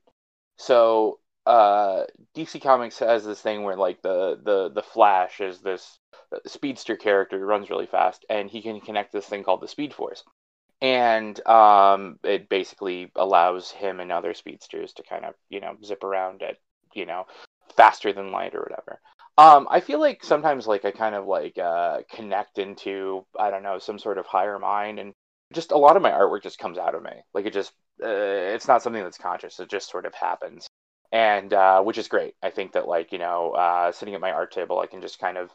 So 0.56 1.18
uh 1.46 2.04
DC 2.36 2.62
Comics 2.62 2.98
has 3.00 3.24
this 3.24 3.40
thing 3.40 3.64
where 3.64 3.76
like 3.76 4.02
the 4.02 4.38
the 4.42 4.70
the 4.70 4.82
Flash 4.82 5.40
is 5.40 5.60
this 5.60 5.98
uh, 6.32 6.38
speedster 6.46 6.96
character 6.96 7.38
who 7.38 7.44
runs 7.44 7.70
really 7.70 7.86
fast 7.86 8.24
and 8.30 8.50
he 8.50 8.62
can 8.62 8.80
connect 8.80 9.12
this 9.12 9.26
thing 9.26 9.44
called 9.44 9.60
the 9.60 9.68
Speed 9.68 9.94
Force. 9.94 10.24
And 10.80 11.44
um 11.46 12.18
it 12.24 12.48
basically 12.48 13.12
allows 13.16 13.70
him 13.70 14.00
and 14.00 14.12
other 14.12 14.34
speedsters 14.34 14.92
to 14.94 15.02
kind 15.02 15.24
of 15.24 15.34
you 15.50 15.60
know 15.60 15.76
zip 15.84 16.04
around 16.04 16.42
at 16.42 16.56
you 16.94 17.06
know 17.06 17.26
faster 17.76 18.12
than 18.12 18.32
light 18.32 18.54
or 18.54 18.60
whatever 18.62 19.00
um 19.38 19.66
i 19.70 19.80
feel 19.80 20.00
like 20.00 20.22
sometimes 20.24 20.66
like 20.66 20.84
i 20.84 20.90
kind 20.90 21.14
of 21.14 21.26
like 21.26 21.58
uh 21.58 21.98
connect 22.10 22.58
into 22.58 23.24
i 23.38 23.50
don't 23.50 23.62
know 23.62 23.78
some 23.78 23.98
sort 23.98 24.18
of 24.18 24.26
higher 24.26 24.58
mind 24.58 24.98
and 24.98 25.14
just 25.52 25.72
a 25.72 25.76
lot 25.76 25.96
of 25.96 26.02
my 26.02 26.10
artwork 26.10 26.42
just 26.42 26.58
comes 26.58 26.78
out 26.78 26.94
of 26.94 27.02
me 27.02 27.12
like 27.34 27.46
it 27.46 27.52
just 27.52 27.72
uh, 28.02 28.08
it's 28.08 28.68
not 28.68 28.82
something 28.82 29.02
that's 29.02 29.18
conscious 29.18 29.60
it 29.60 29.68
just 29.70 29.90
sort 29.90 30.06
of 30.06 30.14
happens 30.14 30.66
and 31.12 31.52
uh 31.52 31.82
which 31.82 31.98
is 31.98 32.08
great 32.08 32.34
i 32.42 32.50
think 32.50 32.72
that 32.72 32.88
like 32.88 33.12
you 33.12 33.18
know 33.18 33.50
uh 33.52 33.92
sitting 33.92 34.14
at 34.14 34.20
my 34.20 34.30
art 34.30 34.52
table 34.52 34.78
i 34.78 34.86
can 34.86 35.00
just 35.00 35.18
kind 35.18 35.36
of 35.36 35.50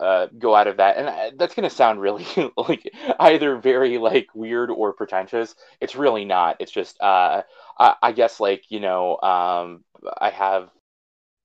uh, 0.00 0.28
go 0.38 0.54
out 0.54 0.68
of 0.68 0.76
that, 0.76 0.96
and 0.96 1.08
I, 1.08 1.30
that's 1.36 1.54
gonna 1.54 1.70
sound 1.70 2.00
really 2.00 2.26
like 2.56 2.90
either 3.18 3.56
very 3.56 3.98
like 3.98 4.28
weird 4.34 4.70
or 4.70 4.92
pretentious. 4.92 5.54
It's 5.80 5.96
really 5.96 6.24
not. 6.24 6.56
It's 6.60 6.70
just 6.70 7.00
uh, 7.00 7.42
I, 7.78 7.94
I 8.02 8.12
guess 8.12 8.38
like 8.40 8.64
you 8.68 8.80
know 8.80 9.18
um, 9.20 9.84
I 10.20 10.30
have 10.30 10.70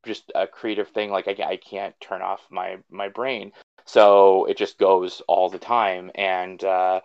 just 0.06 0.32
a 0.36 0.48
creative 0.48 0.89
thing. 0.89 1.12
Like 1.12 1.28
I, 1.28 1.36
I 1.44 1.58
can't 1.58 2.00
turn 2.00 2.22
off 2.22 2.42
my 2.50 2.78
my 2.89 3.10
brain, 3.10 3.52
so 3.86 4.46
it 4.46 4.58
just 4.58 4.78
goes 4.78 5.22
all 5.28 5.50
the 5.50 5.60
time, 5.60 6.12
and 6.16 6.63
uh, 6.63 7.02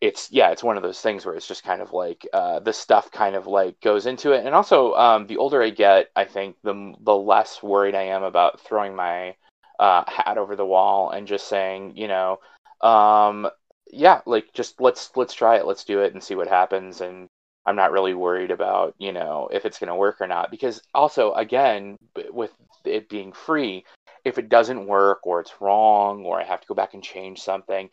it's 0.00 0.30
yeah, 0.30 0.50
it's 0.50 0.64
one 0.64 0.76
of 0.76 0.82
those 0.82 1.00
things 1.00 1.24
where 1.24 1.34
it's 1.34 1.48
just 1.48 1.64
kind 1.64 1.80
of 1.80 1.92
like 1.92 2.26
uh, 2.32 2.60
the 2.60 2.72
stuff 2.72 3.10
kind 3.10 3.34
of 3.36 3.46
like 3.46 3.80
goes 3.80 4.06
into 4.06 4.32
it, 4.32 4.44
and 4.44 4.54
also 4.54 4.94
um, 4.94 5.26
the 5.26 5.38
older 5.38 5.62
I 5.62 5.70
get, 5.70 6.10
I 6.14 6.24
think 6.24 6.56
the 6.62 6.94
the 7.00 7.16
less 7.16 7.62
worried 7.62 7.94
I 7.94 8.04
am 8.04 8.22
about 8.22 8.60
throwing 8.60 8.94
my 8.94 9.36
uh, 9.78 10.04
hat 10.06 10.38
over 10.38 10.56
the 10.56 10.66
wall 10.66 11.10
and 11.10 11.26
just 11.26 11.48
saying, 11.48 11.96
you 11.96 12.08
know, 12.08 12.40
um, 12.80 13.48
yeah, 13.90 14.20
like 14.26 14.52
just 14.52 14.80
let's 14.80 15.10
let's 15.16 15.34
try 15.34 15.56
it, 15.56 15.66
let's 15.66 15.84
do 15.84 16.00
it 16.00 16.12
and 16.12 16.22
see 16.22 16.34
what 16.34 16.48
happens. 16.48 17.00
And 17.00 17.28
I'm 17.66 17.76
not 17.76 17.92
really 17.92 18.14
worried 18.14 18.50
about 18.50 18.94
you 18.98 19.12
know 19.12 19.48
if 19.52 19.64
it's 19.64 19.78
going 19.78 19.88
to 19.88 19.94
work 19.94 20.20
or 20.20 20.26
not 20.26 20.50
because 20.50 20.80
also 20.94 21.32
again 21.32 21.98
with 22.30 22.52
it 22.84 23.08
being 23.08 23.32
free, 23.32 23.84
if 24.24 24.38
it 24.38 24.48
doesn't 24.48 24.86
work 24.86 25.20
or 25.24 25.40
it's 25.40 25.60
wrong 25.60 26.24
or 26.24 26.40
I 26.40 26.44
have 26.44 26.60
to 26.60 26.66
go 26.66 26.74
back 26.74 26.94
and 26.94 27.02
change 27.02 27.40
something, 27.40 27.90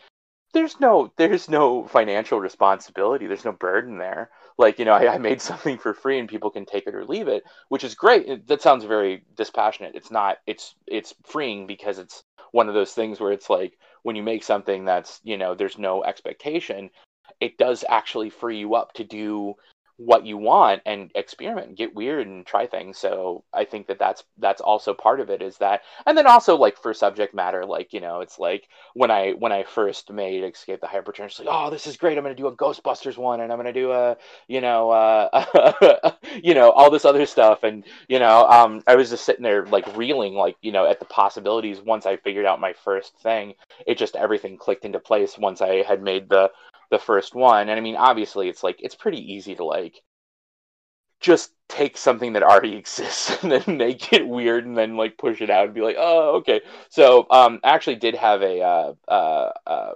there's 0.53 0.79
no 0.79 1.11
there's 1.17 1.49
no 1.49 1.85
financial 1.87 2.39
responsibility. 2.39 3.27
There's 3.27 3.45
no 3.45 3.51
burden 3.51 3.97
there. 3.97 4.29
Like 4.57 4.79
you 4.79 4.85
know, 4.85 4.93
I, 4.93 5.15
I 5.15 5.17
made 5.17 5.41
something 5.49 5.77
for 5.77 5.93
free 5.93 6.19
and 6.19 6.29
people 6.29 6.51
can 6.51 6.65
take 6.65 6.87
it 6.87 6.95
or 6.95 7.05
leave 7.05 7.27
it, 7.27 7.43
which 7.69 7.83
is 7.83 7.95
great. 7.95 8.47
That 8.47 8.61
sounds 8.61 8.85
very 8.85 9.23
dispassionate. 9.35 9.95
It's 9.95 10.11
not. 10.11 10.37
It's 10.47 10.75
it's 10.87 11.13
freeing 11.25 11.67
because 11.67 11.97
it's 11.97 12.23
one 12.51 12.69
of 12.69 12.75
those 12.75 12.93
things 12.93 13.19
where 13.19 13.31
it's 13.31 13.49
like 13.49 13.77
when 14.03 14.15
you 14.15 14.23
make 14.23 14.43
something 14.43 14.85
that's 14.85 15.19
you 15.23 15.37
know 15.37 15.55
there's 15.55 15.77
no 15.77 16.03
expectation, 16.03 16.89
it 17.43 17.57
does 17.57 17.83
actually 17.89 18.29
free 18.29 18.57
you 18.59 18.73
up 18.73 18.93
to 18.93 19.03
do 19.03 19.55
what 19.97 20.25
you 20.25 20.37
want 20.37 20.81
and 20.85 21.11
experiment 21.13 21.67
and 21.67 21.77
get 21.77 21.93
weird 21.93 22.25
and 22.25 22.45
try 22.45 22.65
things. 22.65 22.97
So 22.97 23.43
i 23.53 23.63
think 23.63 23.87
that 23.87 23.99
that's 23.99 24.23
that's 24.39 24.61
also 24.61 24.93
part 24.93 25.19
of 25.19 25.29
it 25.29 25.41
is 25.41 25.57
that 25.57 25.81
and 26.05 26.17
then 26.17 26.25
also 26.25 26.55
like 26.57 26.77
for 26.77 26.93
subject 26.93 27.33
matter 27.35 27.65
like 27.65 27.93
you 27.93 28.01
know 28.01 28.21
it's 28.21 28.39
like 28.39 28.67
when 28.95 29.11
i 29.11 29.31
when 29.31 29.51
i 29.51 29.63
first 29.63 30.11
made 30.11 30.43
escape 30.43 30.81
the 30.81 30.87
hypertrench 30.87 31.25
it's 31.25 31.39
like 31.39 31.47
oh 31.51 31.69
this 31.69 31.85
is 31.87 31.97
great. 31.97 32.17
I'm 32.17 32.23
going 32.23 32.35
to 32.35 32.41
do 32.41 32.47
a 32.47 32.55
ghostbusters 32.55 33.17
one 33.17 33.41
and 33.41 33.51
i'm 33.51 33.59
going 33.59 33.73
to 33.73 33.79
do 33.79 33.91
a 33.91 34.17
you 34.47 34.61
know 34.61 34.89
uh 34.89 36.11
you 36.43 36.53
know 36.55 36.71
all 36.71 36.89
this 36.89 37.05
other 37.05 37.25
stuff. 37.25 37.63
And 37.63 37.83
you 38.07 38.19
know 38.19 38.47
um 38.47 38.81
i 38.87 38.95
was 38.95 39.09
just 39.09 39.25
sitting 39.25 39.43
there 39.43 39.65
like 39.67 39.95
reeling 39.95 40.33
like 40.33 40.55
you 40.61 40.71
know 40.71 40.85
at 40.89 40.99
the 40.99 41.05
possibilities 41.05 41.81
once 41.81 42.05
i 42.05 42.17
figured 42.17 42.45
out 42.45 42.59
my 42.59 42.73
first 42.73 43.17
thing 43.19 43.53
it 43.85 43.97
just 43.97 44.15
everything 44.15 44.57
clicked 44.57 44.85
into 44.85 44.99
place 44.99 45.37
once 45.37 45.61
i 45.61 45.83
had 45.83 46.01
made 46.01 46.29
the 46.29 46.49
the 46.93 46.99
first 46.99 47.33
one 47.33 47.69
and 47.69 47.77
i 47.77 47.81
mean 47.81 47.95
obviously 47.95 48.47
it's 48.47 48.63
like 48.63 48.77
it's 48.79 48.95
pretty 48.95 49.33
easy 49.33 49.55
to 49.55 49.65
like 49.65 50.01
just 51.19 51.51
take 51.67 51.97
something 51.97 52.33
that 52.33 52.43
already 52.43 52.75
exists 52.77 53.41
and 53.41 53.51
then 53.51 53.77
make 53.77 54.13
it 54.13 54.27
weird 54.27 54.65
and 54.65 54.77
then 54.77 54.95
like 54.95 55.17
push 55.17 55.41
it 55.41 55.49
out 55.49 55.65
and 55.65 55.73
be 55.73 55.81
like 55.81 55.95
oh 55.97 56.37
okay 56.37 56.61
so 56.89 57.25
um 57.31 57.59
I 57.63 57.71
actually 57.71 57.95
did 57.95 58.15
have 58.15 58.43
a 58.43 58.61
uh 58.61 58.93
uh, 59.07 59.51
uh 59.65 59.93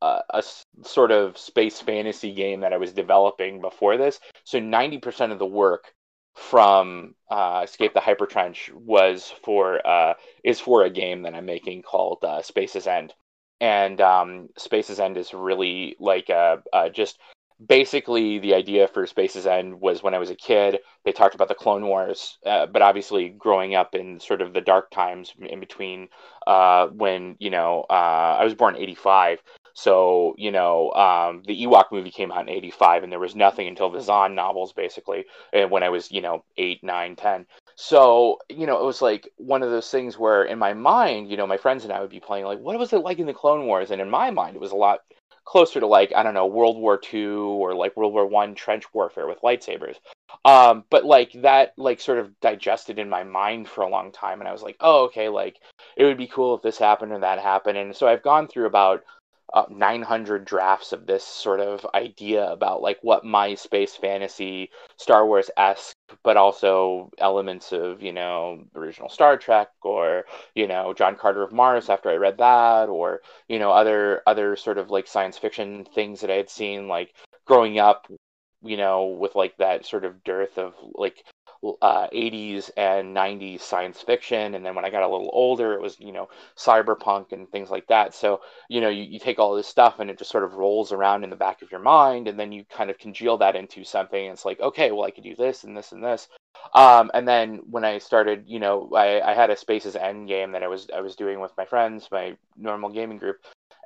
uh, 0.00 0.20
a 0.30 0.42
sort 0.84 1.10
of 1.10 1.36
space 1.36 1.80
fantasy 1.80 2.32
game 2.32 2.60
that 2.60 2.72
I 2.72 2.76
was 2.76 2.92
developing 2.92 3.60
before 3.60 3.96
this. 3.96 4.20
So 4.44 4.60
90% 4.60 5.32
of 5.32 5.40
the 5.40 5.46
work 5.46 5.92
from 6.36 7.16
uh, 7.30 7.62
Escape 7.64 7.94
the 7.94 8.00
Hypertrench 8.00 8.72
was 8.72 9.32
for 9.42 9.84
uh, 9.84 10.14
is 10.44 10.60
for 10.60 10.84
a 10.84 10.90
game 10.90 11.22
that 11.22 11.34
I'm 11.34 11.46
making 11.46 11.82
called 11.82 12.18
uh, 12.22 12.42
Space's 12.42 12.86
End. 12.86 13.12
And 13.60 14.00
um, 14.00 14.48
Space's 14.56 15.00
End 15.00 15.16
is 15.16 15.34
really 15.34 15.96
like 15.98 16.30
uh, 16.30 16.58
uh, 16.72 16.88
just 16.90 17.18
basically 17.66 18.38
the 18.38 18.54
idea 18.54 18.86
for 18.86 19.06
Space's 19.06 19.46
End 19.46 19.80
was 19.80 20.02
when 20.02 20.14
I 20.14 20.18
was 20.18 20.30
a 20.30 20.36
kid. 20.36 20.78
They 21.04 21.12
talked 21.12 21.34
about 21.34 21.48
the 21.48 21.54
Clone 21.54 21.86
Wars, 21.86 22.38
uh, 22.46 22.66
but 22.66 22.82
obviously 22.82 23.30
growing 23.30 23.74
up 23.74 23.94
in 23.94 24.20
sort 24.20 24.42
of 24.42 24.52
the 24.52 24.60
dark 24.60 24.90
times 24.90 25.32
in 25.40 25.58
between 25.60 26.08
uh, 26.46 26.86
when 26.88 27.36
you 27.40 27.50
know 27.50 27.84
uh, 27.90 28.36
I 28.38 28.44
was 28.44 28.54
born 28.54 28.76
in 28.76 28.82
'85, 28.82 29.40
So, 29.74 30.34
you 30.38 30.50
know, 30.50 30.90
um, 30.92 31.42
the 31.46 31.64
Ewok 31.64 31.92
movie 31.92 32.10
came 32.10 32.32
out 32.32 32.42
in 32.42 32.48
85, 32.48 33.04
and 33.04 33.12
there 33.12 33.20
was 33.20 33.36
nothing 33.36 33.68
until 33.68 33.90
the 33.90 34.00
Zahn 34.00 34.34
novels, 34.34 34.72
basically, 34.72 35.24
when 35.52 35.84
I 35.84 35.88
was, 35.88 36.10
you 36.10 36.20
know, 36.20 36.44
8, 36.56 36.82
9, 36.82 37.14
10. 37.16 37.46
So, 37.80 38.38
you 38.48 38.66
know, 38.66 38.80
it 38.80 38.84
was 38.84 39.00
like 39.00 39.28
one 39.36 39.62
of 39.62 39.70
those 39.70 39.88
things 39.88 40.18
where 40.18 40.42
in 40.42 40.58
my 40.58 40.74
mind, 40.74 41.30
you 41.30 41.36
know, 41.36 41.46
my 41.46 41.56
friends 41.56 41.84
and 41.84 41.92
I 41.92 42.00
would 42.00 42.10
be 42.10 42.18
playing, 42.18 42.44
like, 42.44 42.58
what 42.58 42.76
was 42.76 42.92
it 42.92 42.98
like 43.04 43.20
in 43.20 43.26
the 43.26 43.32
Clone 43.32 43.66
Wars? 43.66 43.92
And 43.92 44.00
in 44.00 44.10
my 44.10 44.32
mind, 44.32 44.56
it 44.56 44.60
was 44.60 44.72
a 44.72 44.76
lot 44.76 45.02
closer 45.44 45.78
to 45.78 45.86
like 45.86 46.12
I 46.14 46.24
don't 46.24 46.34
know 46.34 46.44
World 46.46 46.76
War 46.76 47.00
II 47.14 47.24
or 47.24 47.74
like 47.74 47.96
World 47.96 48.12
War 48.12 48.26
One 48.26 48.56
trench 48.56 48.92
warfare 48.92 49.28
with 49.28 49.40
lightsabers. 49.42 49.94
Um, 50.44 50.84
but 50.90 51.04
like 51.04 51.30
that 51.42 51.72
like 51.78 52.00
sort 52.00 52.18
of 52.18 52.38
digested 52.40 52.98
in 52.98 53.08
my 53.08 53.22
mind 53.22 53.68
for 53.68 53.82
a 53.82 53.88
long 53.88 54.10
time, 54.10 54.40
and 54.40 54.48
I 54.48 54.52
was 54.52 54.62
like, 54.62 54.76
oh 54.80 55.04
okay, 55.04 55.28
like 55.28 55.60
it 55.96 56.04
would 56.04 56.18
be 56.18 56.26
cool 56.26 56.56
if 56.56 56.62
this 56.62 56.78
happened 56.78 57.12
or 57.12 57.20
that 57.20 57.38
happened, 57.38 57.78
and 57.78 57.94
so 57.94 58.08
I've 58.08 58.24
gone 58.24 58.48
through 58.48 58.66
about 58.66 59.04
uh, 59.54 59.64
900 59.70 60.44
drafts 60.44 60.92
of 60.92 61.06
this 61.06 61.24
sort 61.24 61.60
of 61.60 61.86
idea 61.94 62.50
about 62.50 62.82
like 62.82 62.98
what 63.02 63.24
my 63.24 63.54
space 63.54 63.94
fantasy 63.96 64.70
Star 64.96 65.26
Wars 65.26 65.50
esque, 65.56 65.96
but 66.22 66.36
also 66.36 67.10
elements 67.18 67.72
of 67.72 68.02
you 68.02 68.12
know 68.12 68.64
original 68.74 69.08
Star 69.08 69.36
Trek 69.36 69.68
or 69.82 70.24
you 70.54 70.66
know 70.66 70.92
John 70.94 71.16
Carter 71.16 71.42
of 71.42 71.52
Mars 71.52 71.88
after 71.88 72.10
I 72.10 72.16
read 72.16 72.38
that, 72.38 72.88
or 72.88 73.22
you 73.48 73.58
know 73.58 73.70
other 73.72 74.22
other 74.26 74.56
sort 74.56 74.78
of 74.78 74.90
like 74.90 75.06
science 75.06 75.38
fiction 75.38 75.86
things 75.94 76.20
that 76.20 76.30
I 76.30 76.34
had 76.34 76.50
seen 76.50 76.88
like 76.88 77.14
growing 77.46 77.78
up 77.78 78.06
you 78.62 78.76
know 78.76 79.06
with 79.06 79.34
like 79.34 79.56
that 79.58 79.86
sort 79.86 80.04
of 80.04 80.22
dearth 80.24 80.58
of 80.58 80.74
like 80.94 81.24
uh, 81.82 82.08
80s 82.08 82.70
and 82.76 83.16
90s 83.16 83.60
science 83.60 84.00
fiction 84.00 84.54
and 84.54 84.64
then 84.64 84.74
when 84.74 84.84
i 84.84 84.90
got 84.90 85.02
a 85.02 85.08
little 85.08 85.30
older 85.32 85.74
it 85.74 85.80
was 85.80 85.98
you 86.00 86.12
know 86.12 86.28
cyberpunk 86.56 87.32
and 87.32 87.50
things 87.50 87.70
like 87.70 87.86
that. 87.88 88.14
So 88.14 88.40
you 88.68 88.80
know 88.80 88.88
you, 88.88 89.04
you 89.04 89.18
take 89.18 89.38
all 89.38 89.54
this 89.54 89.66
stuff 89.66 90.00
and 90.00 90.10
it 90.10 90.18
just 90.18 90.30
sort 90.30 90.44
of 90.44 90.54
rolls 90.54 90.92
around 90.92 91.24
in 91.24 91.30
the 91.30 91.36
back 91.36 91.62
of 91.62 91.70
your 91.70 91.80
mind 91.80 92.28
and 92.28 92.38
then 92.38 92.52
you 92.52 92.64
kind 92.64 92.90
of 92.90 92.98
congeal 92.98 93.38
that 93.38 93.56
into 93.56 93.84
something 93.84 94.26
and 94.26 94.34
it's 94.34 94.44
like 94.44 94.60
okay 94.60 94.90
well 94.90 95.04
i 95.04 95.10
could 95.10 95.24
do 95.24 95.36
this 95.36 95.64
and 95.64 95.76
this 95.76 95.92
and 95.92 96.04
this. 96.04 96.28
Um, 96.74 97.10
and 97.14 97.26
then 97.26 97.60
when 97.70 97.84
i 97.84 97.98
started 97.98 98.44
you 98.46 98.58
know 98.58 98.90
I, 98.94 99.20
I 99.20 99.34
had 99.34 99.50
a 99.50 99.56
spaces 99.56 99.96
end 99.96 100.28
game 100.28 100.52
that 100.52 100.62
i 100.62 100.68
was 100.68 100.88
i 100.94 101.00
was 101.00 101.16
doing 101.16 101.40
with 101.40 101.52
my 101.56 101.64
friends 101.64 102.08
my 102.10 102.36
normal 102.56 102.90
gaming 102.90 103.18
group. 103.18 103.38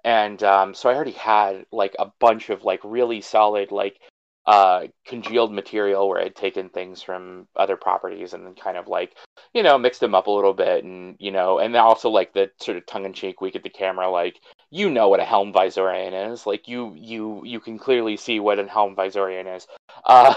And 0.05 0.43
um, 0.43 0.75
so 0.75 0.89
i 0.89 0.95
already 0.95 1.13
had 1.13 1.67
like 1.71 1.95
a 1.99 2.11
bunch 2.19 2.51
of 2.51 2.65
like 2.65 2.81
really 2.83 3.21
solid 3.21 3.71
like 3.71 4.01
uh, 4.47 4.87
congealed 5.07 5.53
material 5.53 6.09
where 6.09 6.21
I'd 6.21 6.35
taken 6.35 6.69
things 6.69 7.01
from 7.01 7.47
other 7.55 7.77
properties 7.77 8.33
and 8.33 8.45
then 8.45 8.55
kind 8.55 8.77
of 8.77 8.89
like, 8.89 9.17
you 9.55 9.63
know, 9.63 9.79
mixed 9.79 10.01
them 10.01 10.15
up 10.15 10.27
a 10.27 10.31
little 10.31 10.53
bit 10.53 10.83
and, 10.83 11.17
you 11.21 11.31
know, 11.31 11.59
and 11.59 11.77
also 11.77 12.11
like 12.11 12.33
the 12.33 12.51
sort 12.61 12.77
of 12.77 12.87
tongue 12.87 13.05
in 13.05 13.13
cheek 13.13 13.41
week 13.41 13.55
at 13.55 13.63
the 13.63 13.71
camera, 13.71 14.11
like, 14.11 14.41
you 14.71 14.91
know 14.91 15.09
what 15.09 15.21
a 15.21 15.25
Helm 15.25 15.53
Visorian 15.53 16.33
is. 16.33 16.45
Like 16.47 16.67
you, 16.67 16.95
you, 16.97 17.43
you 17.45 17.61
can 17.61 17.79
clearly 17.79 18.17
see 18.17 18.41
what 18.41 18.59
a 18.59 18.67
Helm 18.67 18.97
Visorian 18.97 19.55
is. 19.57 19.67
Uh, 20.07 20.35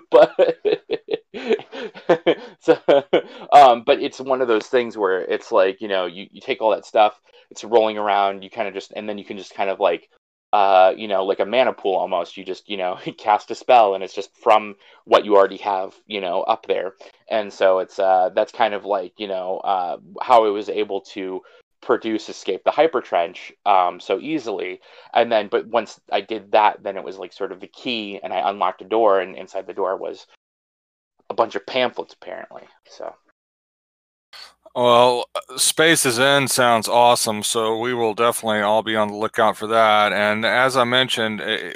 but, 0.10 0.32
so, 2.60 2.78
um, 3.52 3.82
but 3.84 4.00
it's 4.00 4.20
one 4.20 4.42
of 4.42 4.48
those 4.48 4.68
things 4.68 4.96
where 4.96 5.22
it's 5.22 5.50
like, 5.50 5.80
you 5.80 5.88
know, 5.88 6.06
you, 6.06 6.28
you 6.30 6.40
take 6.40 6.62
all 6.62 6.70
that 6.70 6.86
stuff, 6.86 7.20
it's 7.50 7.64
rolling 7.64 7.98
around, 7.98 8.44
you 8.44 8.50
kind 8.50 8.68
of 8.68 8.74
just, 8.74 8.92
and 8.94 9.08
then 9.08 9.18
you 9.18 9.24
can 9.24 9.38
just 9.38 9.54
kind 9.54 9.70
of 9.70 9.80
like 9.80 10.08
uh, 10.54 10.94
you 10.96 11.08
know, 11.08 11.24
like 11.24 11.40
a 11.40 11.44
mana 11.44 11.72
pool 11.72 11.96
almost. 11.96 12.36
You 12.36 12.44
just, 12.44 12.68
you 12.68 12.76
know, 12.76 12.96
cast 13.18 13.50
a 13.50 13.56
spell 13.56 13.96
and 13.96 14.04
it's 14.04 14.14
just 14.14 14.30
from 14.36 14.76
what 15.04 15.24
you 15.24 15.34
already 15.34 15.56
have, 15.56 15.96
you 16.06 16.20
know, 16.20 16.42
up 16.42 16.66
there. 16.66 16.92
And 17.28 17.52
so 17.52 17.80
it's 17.80 17.98
uh, 17.98 18.30
that's 18.36 18.52
kind 18.52 18.72
of 18.72 18.84
like, 18.84 19.14
you 19.18 19.26
know, 19.26 19.58
uh, 19.58 19.96
how 20.22 20.44
I 20.46 20.50
was 20.50 20.68
able 20.68 21.00
to 21.12 21.42
produce 21.82 22.28
Escape 22.28 22.62
the 22.62 22.70
Hyper 22.70 23.00
Trench 23.00 23.52
um, 23.66 23.98
so 23.98 24.20
easily. 24.20 24.80
And 25.12 25.30
then, 25.30 25.48
but 25.48 25.66
once 25.66 26.00
I 26.12 26.20
did 26.20 26.52
that, 26.52 26.84
then 26.84 26.96
it 26.96 27.02
was 27.02 27.18
like 27.18 27.32
sort 27.32 27.50
of 27.50 27.58
the 27.58 27.66
key, 27.66 28.20
and 28.22 28.32
I 28.32 28.48
unlocked 28.48 28.80
a 28.80 28.84
door, 28.84 29.20
and 29.20 29.36
inside 29.36 29.66
the 29.66 29.74
door 29.74 29.96
was 29.96 30.24
a 31.30 31.34
bunch 31.34 31.56
of 31.56 31.66
pamphlets 31.66 32.14
apparently. 32.14 32.62
So 32.88 33.12
well, 34.74 35.26
Spaces 35.56 36.18
End 36.18 36.50
sounds 36.50 36.88
awesome, 36.88 37.42
so 37.42 37.78
we 37.78 37.94
will 37.94 38.14
definitely 38.14 38.60
all 38.60 38.82
be 38.82 38.96
on 38.96 39.08
the 39.08 39.16
lookout 39.16 39.56
for 39.56 39.66
that. 39.68 40.12
And 40.12 40.44
as 40.44 40.76
I 40.76 40.84
mentioned, 40.84 41.40
eh, 41.40 41.74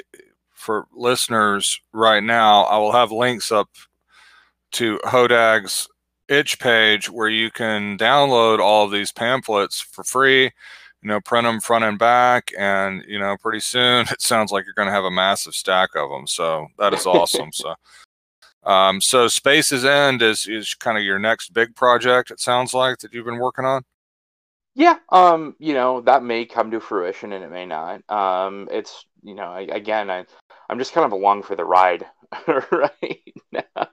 for 0.53 0.87
listeners 0.93 1.79
right 1.93 2.23
now, 2.23 2.63
I 2.63 2.77
will 2.77 2.91
have 2.91 3.11
links 3.11 3.51
up 3.51 3.69
to 4.73 4.99
Hodag's 5.05 5.87
itch 6.27 6.59
page 6.59 7.09
where 7.09 7.29
you 7.29 7.49
can 7.49 7.97
download 7.97 8.59
all 8.59 8.85
of 8.85 8.91
these 8.91 9.11
pamphlets 9.11 9.79
for 9.81 10.03
free 10.03 10.51
you 11.01 11.07
know 11.07 11.19
print 11.21 11.45
them 11.45 11.59
front 11.59 11.83
and 11.83 11.97
back 11.97 12.51
and 12.57 13.03
you 13.07 13.17
know 13.17 13.35
pretty 13.37 13.59
soon 13.59 14.05
it 14.11 14.21
sounds 14.21 14.51
like 14.51 14.65
you're 14.65 14.73
going 14.73 14.87
to 14.87 14.93
have 14.93 15.05
a 15.05 15.11
massive 15.11 15.53
stack 15.53 15.89
of 15.95 16.09
them 16.09 16.27
so 16.27 16.67
that 16.77 16.93
is 16.93 17.05
awesome 17.05 17.51
so 17.51 17.73
um, 18.69 19.01
so 19.01 19.27
Spaces 19.27 19.83
End 19.83 20.21
is 20.21 20.45
is 20.45 20.75
kind 20.75 20.95
of 20.95 21.03
your 21.03 21.17
next 21.17 21.53
big 21.53 21.75
project. 21.75 22.29
It 22.29 22.39
sounds 22.39 22.71
like 22.71 22.99
that 22.99 23.11
you've 23.11 23.25
been 23.25 23.39
working 23.39 23.65
on. 23.65 23.83
Yeah, 24.75 24.97
um, 25.09 25.55
you 25.57 25.73
know 25.73 26.01
that 26.01 26.23
may 26.23 26.45
come 26.45 26.69
to 26.69 26.79
fruition 26.79 27.33
and 27.33 27.43
it 27.43 27.49
may 27.49 27.65
not. 27.65 28.07
Um, 28.11 28.69
it's 28.71 29.05
you 29.23 29.33
know 29.33 29.51
I, 29.51 29.61
again 29.61 30.11
I 30.11 30.25
I'm 30.69 30.77
just 30.77 30.93
kind 30.93 31.03
of 31.03 31.13
along 31.13 31.43
for 31.43 31.55
the 31.55 31.65
ride 31.65 32.05
right 32.71 33.33
now. 33.51 33.87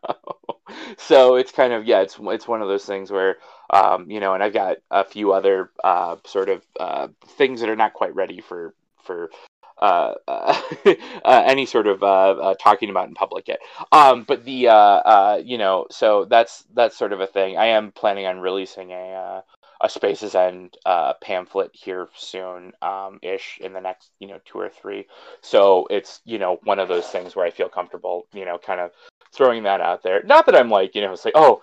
so 0.98 1.36
it's 1.36 1.52
kind 1.52 1.72
of 1.72 1.86
yeah 1.86 2.02
it's 2.02 2.18
it's 2.20 2.46
one 2.46 2.60
of 2.60 2.68
those 2.68 2.84
things 2.84 3.10
where 3.10 3.38
um, 3.70 4.10
you 4.10 4.20
know 4.20 4.34
and 4.34 4.42
I've 4.42 4.52
got 4.52 4.76
a 4.90 5.04
few 5.04 5.32
other 5.32 5.70
uh, 5.82 6.16
sort 6.26 6.50
of 6.50 6.62
uh, 6.78 7.08
things 7.38 7.60
that 7.60 7.70
are 7.70 7.76
not 7.76 7.94
quite 7.94 8.14
ready 8.14 8.42
for 8.42 8.74
for 9.04 9.30
uh, 9.78 10.14
uh, 10.28 10.94
any 11.24 11.66
sort 11.66 11.86
of 11.86 12.02
uh, 12.02 12.06
uh, 12.06 12.54
talking 12.54 12.90
about 12.90 13.08
in 13.08 13.14
public 13.14 13.48
yet. 13.48 13.60
Um, 13.92 14.24
but 14.24 14.44
the 14.44 14.68
uh, 14.68 15.40
you 15.44 15.58
know, 15.58 15.86
so 15.90 16.24
that's 16.24 16.64
that's 16.74 16.96
sort 16.96 17.12
of 17.12 17.20
a 17.20 17.26
thing. 17.26 17.56
I 17.56 17.66
am 17.66 17.92
planning 17.92 18.26
on 18.26 18.40
releasing 18.40 18.92
a 18.92 19.42
a 19.82 19.88
Spaces 19.90 20.34
End 20.34 20.76
pamphlet 21.20 21.70
here 21.74 22.08
soon, 22.14 22.72
um, 22.80 23.18
ish, 23.22 23.58
in 23.60 23.72
the 23.72 23.80
next 23.80 24.10
you 24.18 24.28
know 24.28 24.40
two 24.44 24.58
or 24.58 24.70
three. 24.70 25.06
So 25.42 25.86
it's 25.90 26.20
you 26.24 26.38
know 26.38 26.58
one 26.64 26.78
of 26.78 26.88
those 26.88 27.06
things 27.06 27.36
where 27.36 27.46
I 27.46 27.50
feel 27.50 27.68
comfortable, 27.68 28.26
you 28.32 28.44
know, 28.44 28.58
kind 28.58 28.80
of 28.80 28.92
throwing 29.32 29.64
that 29.64 29.80
out 29.80 30.02
there. 30.02 30.22
Not 30.22 30.46
that 30.46 30.56
I'm 30.56 30.70
like 30.70 30.94
you 30.94 31.02
know, 31.02 31.12
it's 31.12 31.24
like 31.24 31.34
oh, 31.36 31.60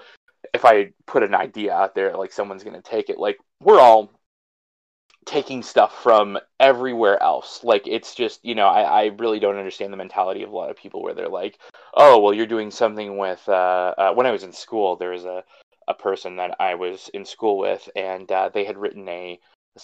if 0.53 0.66
I 0.66 0.91
put 1.07 1.24
an 1.24 1.34
idea 1.34 1.74
out 1.74 1.95
there, 1.95 2.16
like 2.16 2.32
someone's 2.32 2.64
gonna 2.64 2.82
take 2.82 3.09
it. 3.09 3.18
Like 3.18 3.39
we're 3.59 3.80
all 3.80 4.11
taking 5.26 5.63
stuff 5.63 6.01
from 6.01 6.38
everywhere 6.59 7.21
else. 7.21 7.63
Like 7.63 7.88
it's 7.88 8.15
just, 8.15 8.43
you 8.43 8.55
know, 8.55 8.67
I, 8.67 8.82
I 8.82 9.05
really 9.17 9.39
don't 9.39 9.57
understand 9.57 9.93
the 9.93 9.97
mentality 9.97 10.43
of 10.43 10.49
a 10.49 10.55
lot 10.55 10.69
of 10.69 10.78
people 10.78 11.01
where 11.01 11.13
they're 11.13 11.30
like, 11.30 11.59
oh, 11.95 12.19
well, 12.19 12.34
you're 12.34 12.47
doing 12.47 12.71
something 12.71 13.17
with. 13.17 13.43
Uh, 13.47 13.93
uh, 13.97 14.13
when 14.13 14.26
I 14.26 14.32
was 14.32 14.43
in 14.43 14.53
school, 14.53 14.95
there 14.95 15.11
was 15.11 15.26
a 15.26 15.43
a 15.88 15.93
person 15.93 16.38
that 16.38 16.55
I 16.61 16.76
was 16.76 17.09
in 17.13 17.26
school 17.26 17.57
with, 17.57 17.89
and 17.95 18.32
uh, 18.32 18.49
they 18.53 18.63
had 18.63 18.78
written 18.78 19.07
a. 19.09 19.39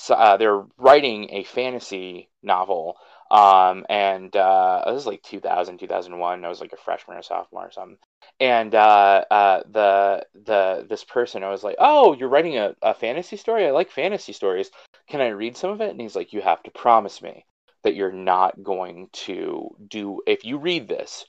Uh, 0.09 0.37
they're 0.37 0.65
writing 0.77 1.29
a 1.31 1.43
fantasy 1.43 2.29
novel 2.43 2.97
um, 3.31 3.85
and 3.89 4.35
uh, 4.35 4.83
this 4.87 4.95
was 4.95 5.05
like 5.05 5.21
2000, 5.23 5.77
2001. 5.77 6.45
I 6.45 6.47
was 6.47 6.61
like 6.61 6.73
a 6.73 6.77
freshman 6.77 7.17
or 7.17 7.21
sophomore 7.21 7.67
or 7.67 7.71
something. 7.71 7.97
And 8.39 8.73
uh, 8.73 9.25
uh, 9.29 9.63
the 9.69 10.25
the 10.33 10.85
this 10.89 11.03
person, 11.03 11.43
I 11.43 11.49
was 11.49 11.63
like, 11.63 11.75
"Oh, 11.79 12.13
you're 12.13 12.29
writing 12.29 12.57
a, 12.57 12.75
a 12.81 12.93
fantasy 12.93 13.37
story? 13.37 13.67
I 13.67 13.71
like 13.71 13.91
fantasy 13.91 14.33
stories. 14.33 14.71
Can 15.09 15.21
I 15.21 15.29
read 15.29 15.57
some 15.57 15.71
of 15.71 15.81
it?" 15.81 15.91
And 15.91 16.01
he's 16.01 16.15
like, 16.15 16.33
"You 16.33 16.41
have 16.41 16.63
to 16.63 16.71
promise 16.71 17.21
me 17.21 17.45
that 17.83 17.95
you're 17.95 18.11
not 18.11 18.63
going 18.63 19.09
to 19.13 19.69
do 19.87 20.21
if 20.27 20.45
you 20.45 20.57
read 20.57 20.87
this, 20.87 21.25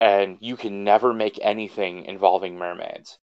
and 0.00 0.38
you 0.40 0.56
can 0.56 0.84
never 0.84 1.12
make 1.14 1.38
anything 1.42 2.04
involving 2.06 2.58
mermaids." 2.58 3.18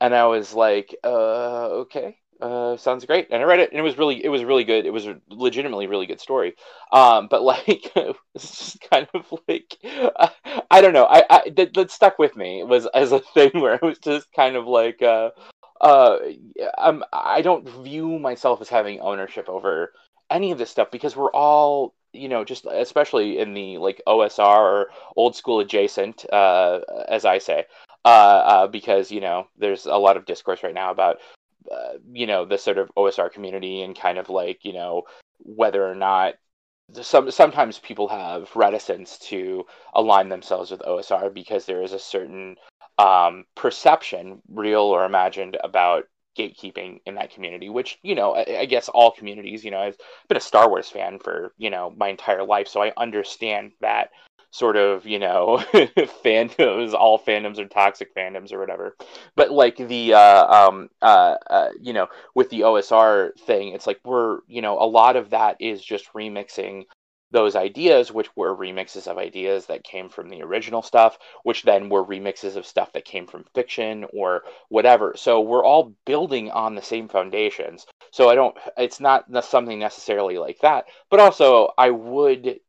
And 0.00 0.14
I 0.14 0.26
was 0.26 0.54
like, 0.54 0.94
"Uh, 1.04 1.66
okay." 1.84 2.18
uh, 2.40 2.76
sounds 2.76 3.04
great. 3.04 3.28
And 3.30 3.42
I 3.42 3.46
read 3.46 3.60
it, 3.60 3.70
and 3.70 3.78
it 3.78 3.82
was 3.82 3.98
really, 3.98 4.24
it 4.24 4.28
was 4.28 4.44
really 4.44 4.64
good. 4.64 4.86
It 4.86 4.92
was 4.92 5.06
a 5.06 5.20
legitimately 5.28 5.86
really 5.86 6.06
good 6.06 6.20
story. 6.20 6.54
Um, 6.92 7.28
but 7.30 7.42
like, 7.52 7.90
it's 8.34 8.58
just 8.58 8.80
kind 8.90 9.08
of 9.14 9.32
like, 9.48 9.76
uh, 9.84 10.28
I 10.70 10.80
don't 10.80 10.92
know. 10.92 11.06
I, 11.06 11.24
I 11.30 11.50
that, 11.56 11.74
that 11.74 11.90
stuck 11.90 12.18
with 12.18 12.36
me 12.36 12.60
it 12.60 12.68
was 12.68 12.86
as 12.94 13.12
a 13.12 13.20
thing 13.20 13.50
where 13.54 13.74
it 13.74 13.82
was 13.82 13.98
just 13.98 14.32
kind 14.32 14.56
of 14.56 14.66
like, 14.66 15.02
uh, 15.02 15.30
uh, 15.84 16.18
I'm, 16.78 17.04
I 17.12 17.42
don't 17.42 17.68
view 17.84 18.18
myself 18.18 18.60
as 18.60 18.68
having 18.68 19.00
ownership 19.00 19.48
over 19.48 19.92
any 20.30 20.50
of 20.50 20.58
this 20.58 20.70
stuff 20.70 20.90
because 20.90 21.14
we're 21.14 21.32
all 21.32 21.94
you 22.12 22.28
know 22.28 22.44
just 22.44 22.64
especially 22.66 23.38
in 23.38 23.54
the 23.54 23.76
like 23.78 24.00
osr 24.06 24.40
or 24.40 24.90
old 25.16 25.36
school 25.36 25.60
adjacent 25.60 26.24
uh, 26.32 26.80
as 27.08 27.24
i 27.24 27.38
say 27.38 27.66
uh, 28.04 28.08
uh, 28.08 28.66
because 28.66 29.10
you 29.10 29.20
know 29.20 29.46
there's 29.58 29.86
a 29.86 29.96
lot 29.96 30.16
of 30.16 30.26
discourse 30.26 30.62
right 30.62 30.74
now 30.74 30.90
about 30.90 31.18
uh, 31.72 31.94
you 32.12 32.26
know 32.26 32.44
the 32.44 32.58
sort 32.58 32.76
of 32.76 32.90
OSR 32.96 33.32
community 33.32 33.82
and 33.82 33.98
kind 33.98 34.18
of 34.18 34.28
like 34.28 34.64
you 34.64 34.74
know 34.74 35.04
whether 35.38 35.86
or 35.86 35.94
not 35.94 36.34
some 37.00 37.30
sometimes 37.30 37.78
people 37.78 38.08
have 38.08 38.54
reticence 38.54 39.18
to 39.18 39.64
align 39.94 40.28
themselves 40.28 40.70
with 40.70 40.80
OSR 40.80 41.32
because 41.32 41.64
there 41.64 41.82
is 41.82 41.94
a 41.94 41.98
certain 41.98 42.56
um, 42.98 43.44
perception, 43.54 44.40
real 44.48 44.82
or 44.82 45.04
imagined, 45.04 45.56
about 45.62 46.04
gatekeeping 46.38 47.00
in 47.06 47.14
that 47.14 47.30
community, 47.30 47.68
which 47.68 47.98
you 48.02 48.14
know 48.14 48.34
I, 48.34 48.60
I 48.60 48.64
guess 48.66 48.88
all 48.88 49.10
communities. 49.10 49.64
You 49.64 49.70
know, 49.70 49.80
I've 49.80 49.98
been 50.28 50.36
a 50.36 50.40
Star 50.40 50.68
Wars 50.68 50.88
fan 50.88 51.18
for 51.18 51.52
you 51.58 51.70
know 51.70 51.92
my 51.96 52.08
entire 52.08 52.44
life, 52.44 52.68
so 52.68 52.82
I 52.82 52.92
understand 52.96 53.72
that 53.80 54.10
sort 54.54 54.76
of 54.76 55.04
you 55.04 55.18
know 55.18 55.56
fandoms 56.24 56.94
all 56.94 57.18
fandoms 57.18 57.58
are 57.58 57.66
toxic 57.66 58.14
fandoms 58.14 58.52
or 58.52 58.60
whatever 58.60 58.96
but 59.34 59.50
like 59.50 59.76
the 59.76 60.14
uh, 60.14 60.46
um, 60.46 60.88
uh, 61.02 61.34
uh, 61.50 61.70
you 61.80 61.92
know 61.92 62.06
with 62.36 62.50
the 62.50 62.60
osr 62.60 63.36
thing 63.40 63.70
it's 63.70 63.84
like 63.84 63.98
we're 64.04 64.38
you 64.46 64.62
know 64.62 64.78
a 64.78 64.86
lot 64.86 65.16
of 65.16 65.30
that 65.30 65.56
is 65.58 65.84
just 65.84 66.12
remixing 66.12 66.84
those 67.34 67.56
ideas 67.56 68.12
which 68.12 68.28
were 68.36 68.56
remixes 68.56 69.08
of 69.08 69.18
ideas 69.18 69.66
that 69.66 69.82
came 69.82 70.08
from 70.08 70.28
the 70.28 70.40
original 70.40 70.82
stuff 70.82 71.18
which 71.42 71.64
then 71.64 71.88
were 71.88 72.04
remixes 72.04 72.54
of 72.54 72.64
stuff 72.64 72.92
that 72.92 73.04
came 73.04 73.26
from 73.26 73.44
fiction 73.54 74.06
or 74.12 74.44
whatever. 74.68 75.14
So 75.16 75.40
we're 75.40 75.64
all 75.64 75.92
building 76.06 76.52
on 76.52 76.76
the 76.76 76.82
same 76.82 77.08
foundations. 77.08 77.86
So 78.12 78.30
i 78.30 78.36
don't 78.36 78.56
it's 78.76 79.00
not 79.00 79.26
something 79.44 79.80
necessarily 79.80 80.38
like 80.38 80.60
that. 80.60 80.86
But 81.10 81.18
also 81.18 81.72
i 81.76 81.90
would 81.90 82.60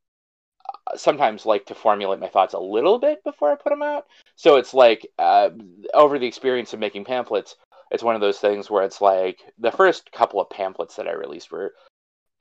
sometimes 0.96 1.46
like 1.46 1.68
to 1.68 1.76
formulate 1.76 2.20
my 2.20 2.28
thoughts 2.28 2.56
a 2.56 2.60
little 2.60 2.98
bit 2.98 3.24
before 3.24 3.52
I 3.52 3.56
put 3.56 3.70
them 3.70 3.84
out. 3.84 4.08
So 4.36 4.56
it's 4.56 4.74
like 4.74 5.08
uh, 5.20 5.50
over 5.94 6.18
the 6.18 6.28
experience 6.28 6.74
of 6.74 6.80
making 6.80 7.06
pamphlets, 7.06 7.56
it's 7.92 8.04
one 8.04 8.16
of 8.16 8.22
those 8.22 8.40
things 8.40 8.70
where 8.70 8.84
it's 8.84 9.02
like 9.02 9.40
the 9.60 9.72
first 9.72 10.12
couple 10.12 10.42
of 10.42 10.50
pamphlets 10.50 10.96
that 10.96 11.08
I 11.08 11.14
released 11.14 11.52
were 11.52 11.74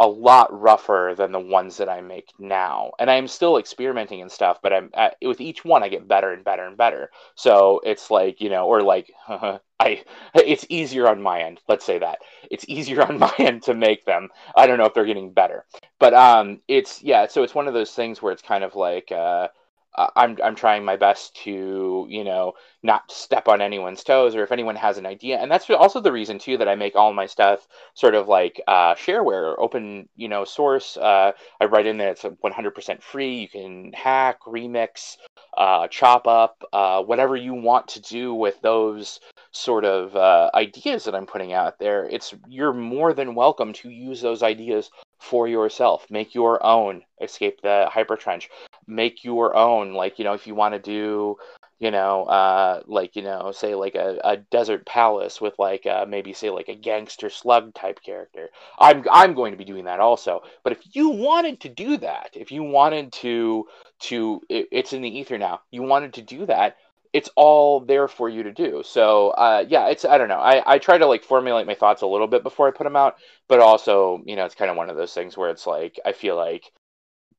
a 0.01 0.07
lot 0.09 0.49
rougher 0.59 1.15
than 1.17 1.31
the 1.31 1.39
ones 1.41 1.77
that 1.77 1.89
I 1.89 2.01
make 2.01 2.33
now. 2.39 2.93
And 2.99 3.09
I'm 3.11 3.29
still 3.29 3.59
experimenting 3.59 4.21
and 4.21 4.31
stuff, 4.31 4.59
but 4.63 4.73
I'm 4.73 4.91
with 5.23 5.41
each 5.41 5.65
one 5.65 5.85
I 5.85 5.89
get 5.89 6.09
better 6.09 6.33
and 6.33 6.45
better 6.45 6.65
and 6.67 6.77
better. 6.77 7.11
So 7.37 7.81
it's 7.85 8.11
like, 8.11 8.41
you 8.41 8.51
know, 8.51 8.67
or 8.67 8.83
like 8.83 9.13
I 9.29 10.03
it's 10.35 10.67
easier 10.69 11.09
on 11.09 11.23
my 11.23 11.43
end, 11.43 11.61
let's 11.69 11.85
say 11.85 11.99
that. 11.99 12.19
It's 12.51 12.65
easier 12.69 13.03
on 13.09 13.19
my 13.19 13.33
end 13.39 13.63
to 13.65 13.75
make 13.75 14.05
them. 14.05 14.31
I 14.57 14.67
don't 14.67 14.79
know 14.79 14.87
if 14.87 14.95
they're 14.95 15.05
getting 15.05 15.33
better. 15.33 15.65
But 16.01 16.13
um 16.15 16.61
it's 16.67 17.03
yeah, 17.03 17.27
so 17.29 17.43
it's 17.45 17.55
one 17.55 17.69
of 17.69 17.75
those 17.75 17.93
things 17.93 18.21
where 18.21 18.33
it's 18.33 18.43
kind 18.43 18.65
of 18.65 18.75
like 18.75 19.13
uh 19.13 19.49
I'm 19.97 20.39
I'm 20.43 20.55
trying 20.55 20.85
my 20.85 20.97
best 20.97 21.37
to 21.45 22.07
you 22.09 22.25
know 22.25 22.55
not 22.83 23.11
step 23.11 23.49
on 23.49 23.61
anyone's 23.61 24.05
toes 24.05 24.35
or 24.35 24.43
if 24.43 24.53
anyone 24.53 24.77
has 24.77 24.99
an 24.99 25.07
idea. 25.07 25.39
And 25.39 25.51
that's 25.51 25.69
also 25.71 26.01
the 26.01 26.13
reason 26.13 26.39
too 26.39 26.59
that 26.59 26.69
I 26.69 26.75
make 26.75 26.97
all 26.97 27.13
my 27.13 27.27
stuff 27.27 27.67
sort 27.95 28.15
of 28.15 28.29
like 28.29 28.61
uh, 28.67 28.95
shareware 28.95 29.55
or 29.55 29.61
open 29.61 30.09
you 30.17 30.29
know 30.29 30.45
source. 30.45 30.97
Uh, 30.97 31.33
I 31.61 31.65
write 31.65 31.87
in 31.87 31.99
that 31.99 32.09
it's 32.09 32.23
100% 32.23 33.03
free. 33.03 33.37
You 33.37 33.49
can 33.49 33.93
hack 33.93 34.41
remix 34.47 35.17
uh, 35.57 35.89
chop 35.89 36.27
up 36.27 36.63
uh, 36.73 37.03
whatever 37.03 37.37
you 37.37 37.55
want 37.55 37.89
to 37.89 38.01
do 38.01 38.35
with 38.35 38.61
those 38.61 39.21
sort 39.53 39.85
of 39.85 40.15
uh, 40.17 40.51
ideas 40.55 41.05
that 41.05 41.15
I'm 41.15 41.27
putting 41.27 41.53
out 41.53 41.79
there. 41.79 42.05
It's 42.05 42.35
you're 42.49 42.73
more 42.73 43.15
than 43.15 43.35
welcome 43.35 43.73
to 43.75 43.91
use 43.91 44.21
those 44.21 44.43
ideas 44.43 44.91
for 45.25 45.49
yourself. 45.49 46.07
Make 46.11 46.35
your 46.35 46.65
own 46.65 47.03
escape 47.21 47.61
the 47.63 47.89
hyper 47.91 48.17
trench. 48.17 48.51
Make 48.87 49.25
your 49.25 49.57
own. 49.57 49.95
Like 49.95 50.19
you 50.19 50.25
know, 50.25 50.35
if 50.35 50.47
you 50.47 50.55
want 50.55 50.75
to 50.75 50.81
do, 50.81 51.37
you 51.79 51.91
know, 51.91 52.25
uh, 52.25 52.83
like 52.87 53.17
you 53.17 53.23
know, 53.23 53.51
say 53.53 53.75
like 53.75 53.95
a, 53.95 54.21
a 54.23 54.37
desert 54.37 54.87
palace 54.87 55.41
with 55.41 55.55
like 55.59 55.87
uh, 55.87 56.07
maybe 56.09 56.33
say 56.33 56.51
like 56.51 56.69
a 56.69 56.75
gangster 56.75 57.31
slug 57.31 57.75
type 57.75 58.01
character. 58.03 58.51
I'm 58.79 59.05
I'm 59.11 59.35
going 59.35 59.53
to 59.53 59.59
be 59.59 59.65
doing 59.65 59.85
that 59.87 60.01
also. 60.01 60.43
But 60.63 60.73
if 60.75 60.81
you 60.93 61.11
wanted 61.11 61.61
to 61.61 61.69
do 61.69 61.97
that, 61.99 62.31
if 62.35 62.53
you 62.53 62.63
wanted 62.63 63.13
to 63.25 63.67
to 64.01 64.43
it, 64.49 64.69
it's 64.71 64.93
in 64.93 65.03
the 65.03 65.19
ether 65.19 65.39
now. 65.39 65.61
You 65.71 65.83
wanted 65.83 66.15
to 66.15 66.23
do 66.23 66.47
that 66.47 66.77
it's 67.15 67.31
all 67.37 67.79
there 67.81 68.09
for 68.09 68.29
you 68.29 68.43
to 68.43 68.53
do. 68.53 68.83
So 68.85 69.31
uh, 69.31 69.65
yeah, 69.69 69.87
it's 69.89 70.05
I 70.05 70.19
don't 70.19 70.29
know. 70.29 70.41
I, 70.41 70.75
I 70.75 70.79
try 70.79 70.99
to 70.99 71.07
like 71.07 71.23
formulate 71.23 71.67
my 71.67 71.75
thoughts 71.77 72.03
a 72.03 72.07
little 72.09 72.27
bit 72.27 72.43
before 72.43 72.67
I 72.69 72.73
put 72.73 72.85
them 72.85 72.97
out, 72.97 73.17
but 73.49 73.61
also 73.61 74.21
you 74.27 74.35
know 74.37 74.45
it's 74.45 74.57
kind 74.57 74.71
of 74.71 74.77
one 74.77 74.91
of 74.91 74.97
those 74.97 75.15
things 75.15 75.37
where 75.37 75.51
it's 75.51 75.67
like 75.67 75.99
I 76.05 76.13
feel 76.13 76.37
like 76.37 76.73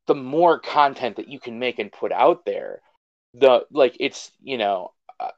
the 0.07 0.15
more 0.15 0.59
content 0.59 1.17
that 1.17 1.29
you 1.29 1.39
can 1.39 1.59
make 1.59 1.79
and 1.79 1.91
put 1.91 2.13
out 2.13 2.45
there, 2.45 2.81
the 3.33 3.65
like 3.71 3.97
it's 3.99 4.31
you 4.41 4.57
know 4.57 4.93
uh, 5.19 5.31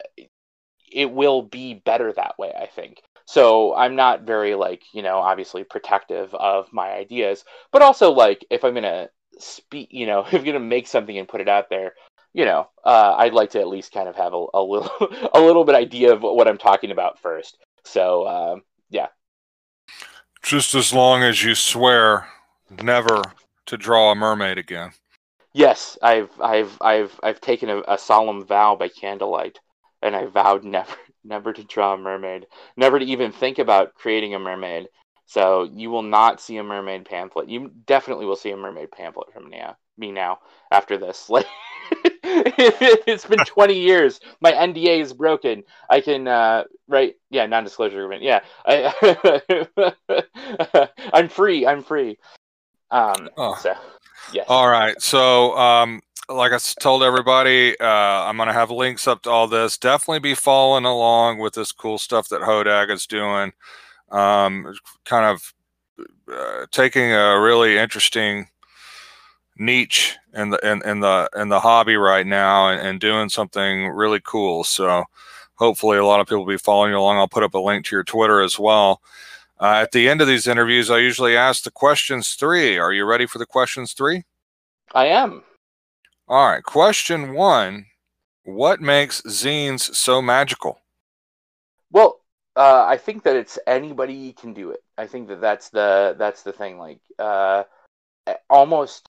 it 0.92 1.12
will 1.12 1.42
be 1.42 1.74
better 1.74 2.14
that 2.14 2.38
way. 2.38 2.54
I 2.60 2.68
think. 2.68 3.02
So 3.26 3.76
I'm 3.76 3.96
not 3.96 4.22
very 4.22 4.56
like 4.56 4.84
you 4.94 5.02
know 5.02 5.18
obviously 5.18 5.64
protective 5.64 6.34
of 6.36 6.72
my 6.72 6.92
ideas, 6.92 7.44
but 7.72 7.82
also 7.82 8.12
like 8.12 8.46
if 8.52 8.64
I'm 8.64 8.76
gonna 8.76 9.10
speak, 9.40 9.90
you 9.92 10.06
know, 10.06 10.20
if 10.28 10.34
I'm 10.34 10.44
gonna 10.44 10.60
make 10.60 10.88
something 10.88 11.18
and 11.18 11.28
put 11.28 11.42
it 11.42 11.50
out 11.50 11.70
there, 11.70 11.94
you 12.38 12.46
know, 12.46 12.70
uh, 12.84 13.16
I'd 13.18 13.34
like 13.34 13.50
to 13.52 13.60
at 13.60 13.68
least 13.68 13.92
kind 13.92 14.08
of 14.08 14.16
have 14.16 14.34
a, 14.34 14.46
a 14.54 14.62
little 14.62 14.92
a 15.34 15.42
little 15.42 15.66
bit 15.66 15.74
idea 15.74 16.14
of 16.14 16.22
what 16.22 16.48
I'm 16.48 16.60
talking 16.60 16.92
about 16.92 17.20
first. 17.20 17.58
So 17.84 18.28
um, 18.28 18.62
yeah. 18.92 19.08
Just 20.44 20.76
as 20.76 20.94
long 20.94 21.24
as 21.24 21.44
you 21.44 21.56
swear 21.56 22.28
never 22.70 23.24
to 23.66 23.76
draw 23.78 24.12
a 24.12 24.16
mermaid 24.16 24.60
again. 24.60 24.92
Yes, 25.54 25.98
I've 26.04 26.30
I've 26.40 26.78
I've 26.80 27.20
I've 27.24 27.42
taken 27.42 27.72
a, 27.72 27.82
a 27.88 27.98
solemn 27.98 28.46
vow 28.46 28.76
by 28.76 28.90
candlelight, 28.90 29.60
and 30.04 30.16
I 30.16 30.28
vowed 30.28 30.64
never 30.64 30.96
never 31.24 31.52
to 31.54 31.64
draw 31.64 31.96
a 31.96 31.98
mermaid, 31.98 32.46
never 32.78 33.00
to 33.00 33.06
even 33.06 33.32
think 33.32 33.58
about 33.58 33.96
creating 33.96 34.36
a 34.36 34.40
mermaid. 34.40 34.90
So 35.26 35.64
you 35.74 35.90
will 35.90 36.04
not 36.04 36.40
see 36.40 36.58
a 36.58 36.64
mermaid 36.64 37.06
pamphlet. 37.06 37.50
You 37.50 37.72
definitely 37.88 38.28
will 38.28 38.38
see 38.38 38.52
a 38.52 38.58
mermaid 38.58 38.92
pamphlet 38.92 39.34
from 39.34 39.50
now, 39.50 39.76
me 39.98 40.12
now 40.12 40.38
after 40.72 41.00
this. 41.00 41.30
Like 41.92 41.97
it's 43.08 43.26
been 43.26 43.40
20 43.40 43.80
years. 43.80 44.20
My 44.42 44.52
NDA 44.52 45.02
is 45.02 45.14
broken. 45.14 45.64
I 45.90 46.02
can, 46.02 46.28
uh, 46.28 46.64
right? 46.88 47.16
Yeah, 47.30 47.46
non-disclosure 47.46 48.04
agreement. 48.04 48.24
Yeah, 48.24 48.42
I, 48.66 49.42
I'm 51.14 51.30
free. 51.30 51.66
I'm 51.66 51.84
free. 51.84 52.18
Um, 52.92 53.30
oh. 53.38 53.56
so, 53.56 53.74
yes. 54.34 54.46
All 54.50 54.70
right. 54.70 55.00
So, 55.02 55.58
um, 55.58 56.02
like 56.30 56.52
I 56.52 56.60
told 56.80 57.04
everybody, 57.04 57.80
uh, 57.80 57.86
I'm 57.86 58.38
going 58.38 58.48
to 58.48 58.54
have 58.54 58.72
links 58.72 59.08
up 59.08 59.24
to 59.24 59.30
all 59.30 59.48
this. 59.48 59.78
Definitely 59.78 60.20
be 60.20 60.36
following 60.36 60.86
along 60.86 61.40
with 61.40 61.54
this 61.54 61.72
cool 61.72 61.98
stuff 61.98 62.30
that 62.30 62.42
Hodag 62.42 62.92
is 62.92 63.08
doing. 63.08 63.54
Um, 64.12 64.74
kind 65.06 65.26
of 65.26 65.54
uh, 66.32 66.66
taking 66.72 67.12
a 67.12 67.40
really 67.40 67.78
interesting 67.78 68.48
niche 69.60 70.18
in 70.34 70.50
the 70.50 70.58
in, 70.70 70.82
in 70.86 71.00
the 71.00 71.30
in 71.36 71.50
the 71.50 71.60
hobby 71.60 71.96
right 71.96 72.26
now 72.26 72.70
and, 72.70 72.86
and 72.86 73.00
doing 73.00 73.30
something 73.30 73.90
really 73.90 74.22
cool. 74.24 74.64
So 74.64 75.04
hopefully 75.56 75.98
a 75.98 76.06
lot 76.06 76.20
of 76.20 76.28
people 76.28 76.46
will 76.46 76.54
be 76.54 76.58
following 76.58 76.92
you 76.92 76.98
along. 76.98 77.18
I'll 77.18 77.28
put 77.28 77.44
up 77.44 77.54
a 77.54 77.60
link 77.60 77.86
to 77.86 77.96
your 77.96 78.04
Twitter 78.04 78.42
as 78.42 78.58
well. 78.58 79.02
Uh, 79.60 79.80
at 79.82 79.92
the 79.92 80.08
end 80.08 80.22
of 80.22 80.28
these 80.28 80.48
interviews, 80.48 80.92
I 80.92 81.00
usually 81.00 81.36
ask 81.36 81.64
the 81.64 81.72
questions 81.72 82.36
three. 82.36 82.78
Are 82.78 82.94
you 82.94 83.06
ready 83.06 83.26
for 83.26 83.40
the 83.40 83.46
questions 83.46 83.94
three? 83.94 84.24
I 84.94 85.08
am. 85.08 85.44
All 86.28 86.48
right. 86.48 86.64
Question 86.64 87.34
one 87.34 87.88
What 88.44 88.82
makes 88.82 89.22
zines 89.24 89.96
so 89.96 90.22
magical? 90.22 90.80
Well, 91.92 92.20
uh, 92.56 92.86
I 92.88 92.98
think 92.98 93.24
that 93.24 93.36
it's 93.36 93.58
anybody 93.66 94.34
can 94.34 94.54
do 94.54 94.72
it. 94.72 94.84
I 94.98 95.08
think 95.08 95.28
that 95.30 95.42
that's 95.42 95.70
the 95.70 96.16
that's 96.18 96.44
the 96.44 96.52
thing. 96.52 96.78
Like 96.78 97.00
uh, 97.18 97.64
almost 98.50 99.07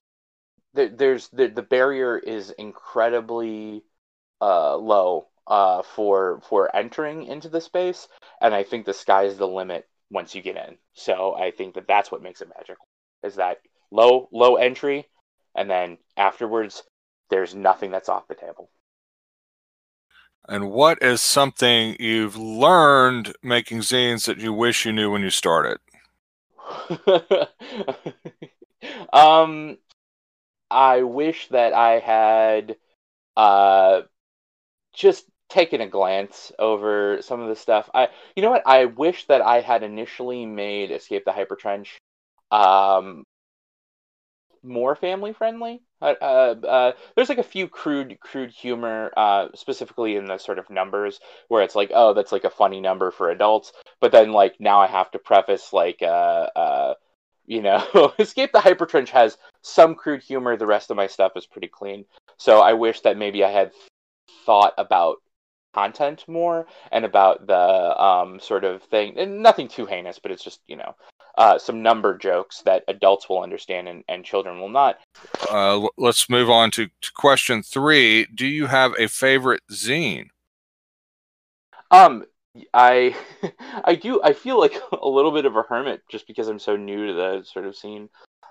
there's 0.73 1.29
the 1.29 1.47
the 1.47 1.61
barrier 1.61 2.17
is 2.17 2.51
incredibly 2.51 3.83
uh, 4.41 4.75
low 4.77 5.27
uh, 5.47 5.81
for 5.81 6.41
for 6.47 6.73
entering 6.75 7.25
into 7.25 7.49
the 7.49 7.61
space, 7.61 8.07
and 8.41 8.53
I 8.53 8.63
think 8.63 8.85
the 8.85 8.93
sky's 8.93 9.37
the 9.37 9.47
limit 9.47 9.87
once 10.11 10.35
you 10.35 10.41
get 10.41 10.57
in. 10.57 10.77
So 10.93 11.35
I 11.35 11.51
think 11.51 11.75
that 11.75 11.87
that's 11.87 12.11
what 12.11 12.21
makes 12.21 12.41
it 12.41 12.49
magical 12.55 12.85
is 13.23 13.35
that 13.35 13.57
low 13.91 14.29
low 14.31 14.55
entry, 14.55 15.07
and 15.55 15.69
then 15.69 15.97
afterwards 16.17 16.83
there's 17.29 17.55
nothing 17.55 17.91
that's 17.91 18.09
off 18.09 18.27
the 18.27 18.35
table. 18.35 18.69
And 20.47 20.71
what 20.71 21.01
is 21.03 21.21
something 21.21 21.95
you've 21.99 22.35
learned 22.35 23.33
making 23.43 23.79
zines 23.79 24.25
that 24.25 24.39
you 24.39 24.51
wish 24.51 24.85
you 24.85 24.91
knew 24.91 25.11
when 25.11 25.21
you 25.21 25.29
started? 25.29 25.77
um, 29.13 29.77
I 30.71 31.03
wish 31.03 31.47
that 31.49 31.73
I 31.73 31.99
had 31.99 32.77
uh, 33.37 34.03
just 34.93 35.25
taken 35.49 35.81
a 35.81 35.87
glance 35.87 36.51
over 36.59 37.21
some 37.21 37.41
of 37.41 37.49
the 37.49 37.55
stuff. 37.55 37.89
I, 37.93 38.09
you 38.35 38.43
know 38.43 38.51
what? 38.51 38.63
I 38.67 38.85
wish 38.85 39.25
that 39.27 39.41
I 39.41 39.61
had 39.61 39.83
initially 39.83 40.45
made 40.45 40.91
Escape 40.91 41.25
the 41.25 41.31
Hypertrench 41.31 41.89
um, 42.51 43.23
more 44.61 44.95
family 44.95 45.33
friendly. 45.33 45.81
Uh, 46.01 46.13
uh, 46.21 46.55
uh, 46.67 46.91
there's 47.15 47.29
like 47.29 47.37
a 47.37 47.43
few 47.43 47.67
crude, 47.67 48.19
crude 48.19 48.51
humor, 48.51 49.11
uh, 49.15 49.47
specifically 49.55 50.15
in 50.15 50.25
the 50.25 50.37
sort 50.37 50.59
of 50.59 50.69
numbers 50.69 51.19
where 51.47 51.63
it's 51.63 51.75
like, 51.75 51.91
oh, 51.93 52.13
that's 52.13 52.31
like 52.31 52.43
a 52.43 52.49
funny 52.49 52.81
number 52.81 53.11
for 53.11 53.29
adults. 53.29 53.71
But 54.01 54.11
then, 54.11 54.31
like, 54.31 54.55
now 54.59 54.79
I 54.81 54.87
have 54.87 55.11
to 55.11 55.19
preface 55.19 55.71
like, 55.73 56.01
uh, 56.01 56.05
uh, 56.55 56.93
you 57.49 57.63
know, 57.63 58.13
Escape 58.19 58.51
the 58.53 58.59
Hypertrench 58.59 59.09
has 59.09 59.37
some 59.63 59.95
crude 59.95 60.21
humor. 60.21 60.55
The 60.55 60.67
rest 60.67 60.91
of 60.91 60.97
my 60.97 61.07
stuff 61.07 61.33
is 61.35 61.47
pretty 61.47 61.67
clean. 61.67 62.05
So 62.37 62.61
I 62.61 62.73
wish 62.73 63.01
that 63.01 63.17
maybe 63.17 63.43
I 63.43 63.49
had 63.49 63.71
thought 64.45 64.73
about 64.77 65.17
content 65.73 66.23
more 66.27 66.67
and 66.91 67.05
about 67.05 67.47
the 67.47 68.01
um, 68.01 68.39
sort 68.39 68.63
of 68.63 68.83
thing. 68.83 69.17
And 69.17 69.41
nothing 69.41 69.67
too 69.67 69.87
heinous, 69.87 70.19
but 70.19 70.31
it's 70.31 70.43
just 70.43 70.61
you 70.67 70.75
know 70.75 70.95
uh, 71.39 71.57
some 71.57 71.81
number 71.81 72.15
jokes 72.15 72.61
that 72.61 72.83
adults 72.87 73.27
will 73.27 73.41
understand 73.41 73.87
and, 73.87 74.03
and 74.07 74.23
children 74.23 74.59
will 74.59 74.69
not. 74.69 74.99
Uh, 75.49 75.87
let's 75.97 76.29
move 76.29 76.51
on 76.51 76.69
to, 76.71 76.87
to 77.01 77.11
question 77.15 77.63
three. 77.63 78.27
Do 78.35 78.45
you 78.45 78.67
have 78.67 78.93
a 78.99 79.07
favorite 79.07 79.61
zine? 79.71 80.27
Um, 81.89 82.25
I 82.73 83.15
I 83.83 83.95
do 83.95 84.21
I 84.23 84.33
feel 84.33 84.59
like 84.59 84.79
a 84.91 85.07
little 85.07 85.31
bit 85.31 85.45
of 85.45 85.55
a 85.55 85.63
hermit 85.63 86.01
just 86.09 86.27
because 86.27 86.47
I'm 86.47 86.59
so 86.59 86.75
new 86.75 87.07
to 87.07 87.13
the 87.13 87.43
sort 87.43 87.65
of 87.65 87.75
scene, 87.75 88.09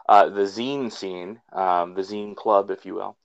uh, 0.09 0.29
the 0.29 0.43
zine 0.43 0.93
scene, 0.93 1.41
um, 1.53 1.95
the 1.95 2.03
zine 2.03 2.37
club, 2.37 2.71
if 2.71 2.85
you 2.87 2.95
will. 2.95 3.17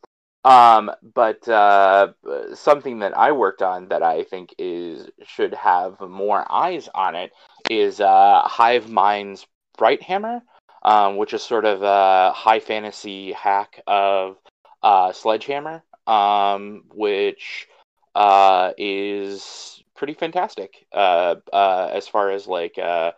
Um, 0.46 0.92
but 1.02 1.48
uh, 1.48 2.14
something 2.54 3.00
that 3.00 3.18
I 3.18 3.32
worked 3.32 3.62
on 3.62 3.88
that 3.90 4.04
I 4.04 4.24
think 4.24 4.54
is 4.58 5.10
should 5.26 5.54
have 5.54 6.00
more 6.02 6.46
eyes 6.52 6.90
on 6.94 7.16
it 7.16 7.32
is 7.70 8.02
uh, 8.02 8.42
Hive 8.44 8.90
Mind's 8.90 9.48
Brighthammer, 9.78 10.42
um, 10.84 11.16
which 11.16 11.34
is 11.34 11.42
sort 11.42 11.66
of 11.66 11.82
a 11.82 12.34
high 12.34 12.60
fantasy 12.60 13.32
hack 13.32 13.82
of 13.88 14.36
uh, 14.82 15.14
Sledgehammer, 15.14 15.82
um, 16.08 16.84
which 16.94 17.70
uh, 18.16 18.74
is 18.78 19.83
pretty 19.96 20.14
fantastic 20.14 20.86
uh, 20.94 21.36
uh, 21.52 21.90
as 21.94 22.08
far 22.08 22.32
as 22.32 22.48
like 22.48 22.78
uh, 22.78 23.12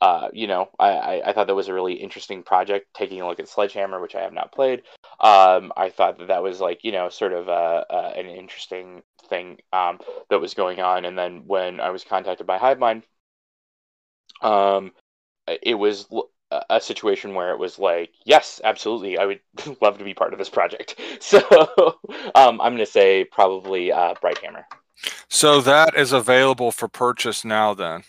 uh, 0.00 0.28
you 0.32 0.46
know, 0.46 0.68
I, 0.78 1.22
I, 1.22 1.32
thought 1.32 1.48
that 1.48 1.56
was 1.56 1.66
a 1.66 1.74
really 1.74 1.94
interesting 1.94 2.44
project. 2.44 2.86
Taking 2.94 3.20
a 3.20 3.26
look 3.26 3.40
at 3.40 3.48
Sledgehammer, 3.48 4.00
which 4.00 4.14
I 4.14 4.20
have 4.20 4.32
not 4.32 4.52
played, 4.52 4.82
um, 5.18 5.72
I 5.76 5.90
thought 5.90 6.18
that 6.18 6.28
that 6.28 6.42
was 6.42 6.60
like 6.60 6.84
you 6.84 6.92
know 6.92 7.08
sort 7.08 7.32
of 7.32 7.48
a, 7.48 7.84
a, 7.90 7.96
an 8.16 8.26
interesting 8.26 9.02
thing 9.28 9.58
um, 9.72 9.98
that 10.30 10.40
was 10.40 10.54
going 10.54 10.80
on. 10.80 11.04
And 11.04 11.18
then 11.18 11.42
when 11.46 11.80
I 11.80 11.90
was 11.90 12.04
contacted 12.04 12.46
by 12.46 12.58
HiveMind, 12.58 13.02
um, 14.40 14.92
it 15.62 15.74
was 15.74 16.06
a 16.70 16.80
situation 16.80 17.34
where 17.34 17.50
it 17.50 17.58
was 17.58 17.78
like, 17.78 18.10
yes, 18.24 18.60
absolutely, 18.62 19.18
I 19.18 19.26
would 19.26 19.40
love 19.80 19.98
to 19.98 20.04
be 20.04 20.14
part 20.14 20.32
of 20.32 20.38
this 20.38 20.50
project. 20.50 21.00
So 21.20 21.40
um, 22.34 22.60
I'm 22.60 22.74
going 22.74 22.78
to 22.78 22.86
say 22.86 23.24
probably 23.24 23.90
uh, 23.92 24.14
Brighthammer. 24.14 24.64
So 25.28 25.60
that 25.60 25.96
is 25.96 26.12
available 26.12 26.72
for 26.72 26.88
purchase 26.88 27.44
now, 27.44 27.74
then. 27.74 28.02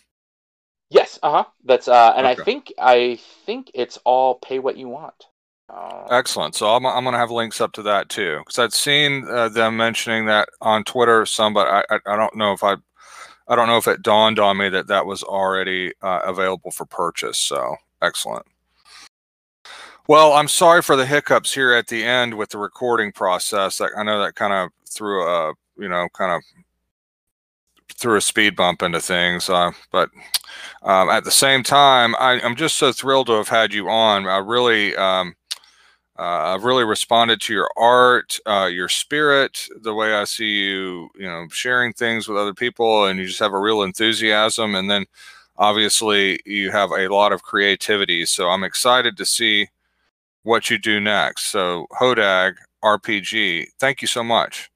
Yes, 0.89 1.19
uh 1.21 1.31
huh. 1.31 1.45
That's 1.65 1.87
uh, 1.87 2.13
and 2.15 2.25
okay. 2.25 2.41
I 2.41 2.45
think 2.45 2.73
I 2.79 3.19
think 3.45 3.71
it's 3.73 3.97
all 4.05 4.35
pay 4.35 4.59
what 4.59 4.77
you 4.77 4.87
want. 4.87 5.27
Uh, 5.69 6.05
Excellent. 6.09 6.55
So 6.55 6.75
I'm 6.75 6.85
I'm 6.85 7.03
gonna 7.03 7.17
have 7.17 7.29
links 7.29 7.61
up 7.61 7.73
to 7.73 7.83
that 7.83 8.09
too 8.09 8.39
because 8.39 8.57
I'd 8.57 8.73
seen 8.73 9.25
uh, 9.29 9.49
them 9.49 9.77
mentioning 9.77 10.25
that 10.25 10.49
on 10.61 10.83
Twitter 10.83 11.25
some, 11.27 11.53
but 11.53 11.67
I, 11.67 11.83
I, 11.91 11.99
I 12.07 12.15
don't 12.15 12.35
know 12.35 12.53
if 12.53 12.63
I 12.63 12.75
I 13.47 13.55
don't 13.55 13.67
know 13.67 13.77
if 13.77 13.87
it 13.87 14.01
dawned 14.01 14.39
on 14.39 14.57
me 14.57 14.69
that 14.69 14.87
that 14.87 15.05
was 15.05 15.21
already 15.23 15.93
uh, 16.01 16.21
available 16.23 16.71
for 16.71 16.85
purchase. 16.85 17.37
So 17.37 17.75
excellent. 18.01 18.47
Well, 20.07 20.33
I'm 20.33 20.47
sorry 20.47 20.81
for 20.81 20.95
the 20.95 21.05
hiccups 21.05 21.53
here 21.53 21.71
at 21.73 21.87
the 21.87 22.03
end 22.03 22.35
with 22.35 22.49
the 22.49 22.57
recording 22.57 23.11
process. 23.11 23.79
I, 23.79 23.89
I 23.95 24.01
know 24.01 24.19
that 24.19 24.33
kind 24.33 24.53
of 24.53 24.71
threw 24.89 25.23
a 25.23 25.53
you 25.77 25.87
know 25.87 26.07
kind 26.13 26.31
of 26.31 26.41
threw 27.97 28.17
a 28.17 28.21
speed 28.21 28.55
bump 28.55 28.81
into 28.81 28.99
things. 28.99 29.49
Uh, 29.49 29.71
but 29.91 30.09
um, 30.83 31.09
at 31.09 31.23
the 31.23 31.31
same 31.31 31.63
time, 31.63 32.15
I, 32.19 32.39
am 32.39 32.55
just 32.55 32.77
so 32.77 32.91
thrilled 32.91 33.27
to 33.27 33.33
have 33.33 33.49
had 33.49 33.73
you 33.73 33.89
on. 33.89 34.27
I 34.27 34.37
really, 34.37 34.95
um, 34.95 35.35
uh, 36.17 36.53
I've 36.53 36.63
really 36.63 36.83
responded 36.83 37.41
to 37.41 37.53
your 37.53 37.69
art, 37.77 38.39
uh, 38.45 38.69
your 38.71 38.89
spirit, 38.89 39.67
the 39.81 39.93
way 39.93 40.13
I 40.13 40.23
see 40.25 40.63
you, 40.63 41.09
you 41.15 41.27
know, 41.27 41.47
sharing 41.51 41.93
things 41.93 42.27
with 42.27 42.37
other 42.37 42.53
people, 42.53 43.05
and 43.05 43.19
you 43.19 43.25
just 43.25 43.39
have 43.39 43.53
a 43.53 43.59
real 43.59 43.83
enthusiasm. 43.83 44.75
And 44.75 44.89
then, 44.89 45.05
obviously, 45.57 46.39
you 46.45 46.71
have 46.71 46.91
a 46.91 47.07
lot 47.07 47.31
of 47.31 47.43
creativity. 47.43 48.25
So 48.25 48.49
I'm 48.49 48.63
excited 48.63 49.17
to 49.17 49.25
see 49.25 49.67
what 50.43 50.69
you 50.69 50.77
do 50.77 50.99
next. 50.99 51.45
So 51.45 51.87
Hodag 51.99 52.55
RPG, 52.83 53.67
thank 53.79 54.01
you 54.01 54.07
so 54.07 54.23
much. 54.23 54.69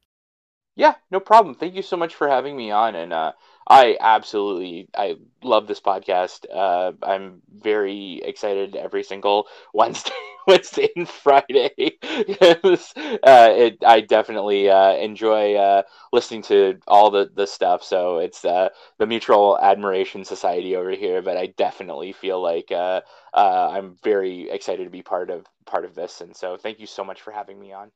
Yeah, 0.75 0.95
no 1.11 1.19
problem. 1.19 1.55
Thank 1.55 1.75
you 1.75 1.83
so 1.83 1.97
much 1.97 2.15
for 2.15 2.27
having 2.27 2.57
me 2.57 2.71
on. 2.71 2.95
And 2.95 3.13
uh, 3.13 3.33
I 3.67 3.95
absolutely 3.99 4.89
I 4.95 5.17
love 5.43 5.67
this 5.67 5.79
podcast. 5.79 6.45
Uh, 6.51 6.93
I'm 7.03 7.41
very 7.55 8.21
excited 8.23 8.75
every 8.75 9.03
single 9.03 9.47
Wednesday, 9.73 10.11
Wednesday 10.47 10.89
and 10.95 11.07
Friday. 11.07 11.71
uh, 12.01 13.53
it, 13.55 13.83
I 13.85 14.01
definitely 14.01 14.67
uh, 14.67 14.93
enjoy 14.93 15.53
uh, 15.53 15.83
listening 16.11 16.41
to 16.43 16.79
all 16.87 17.11
the, 17.11 17.29
the 17.31 17.45
stuff. 17.45 17.83
So 17.83 18.17
it's 18.17 18.43
uh, 18.43 18.69
the 18.97 19.05
Mutual 19.05 19.59
Admiration 19.61 20.25
Society 20.25 20.75
over 20.75 20.91
here. 20.91 21.21
But 21.21 21.37
I 21.37 21.53
definitely 21.55 22.13
feel 22.13 22.41
like 22.41 22.71
uh, 22.71 23.01
I'm 23.35 23.95
very 24.03 24.49
excited 24.49 24.85
to 24.85 24.89
be 24.89 25.03
part 25.03 25.29
of 25.29 25.45
part 25.67 25.85
of 25.85 25.93
this. 25.93 26.21
And 26.21 26.35
so 26.35 26.57
thank 26.57 26.79
you 26.79 26.87
so 26.87 27.03
much 27.03 27.21
for 27.21 27.29
having 27.29 27.59
me 27.59 27.73
on. 27.73 27.91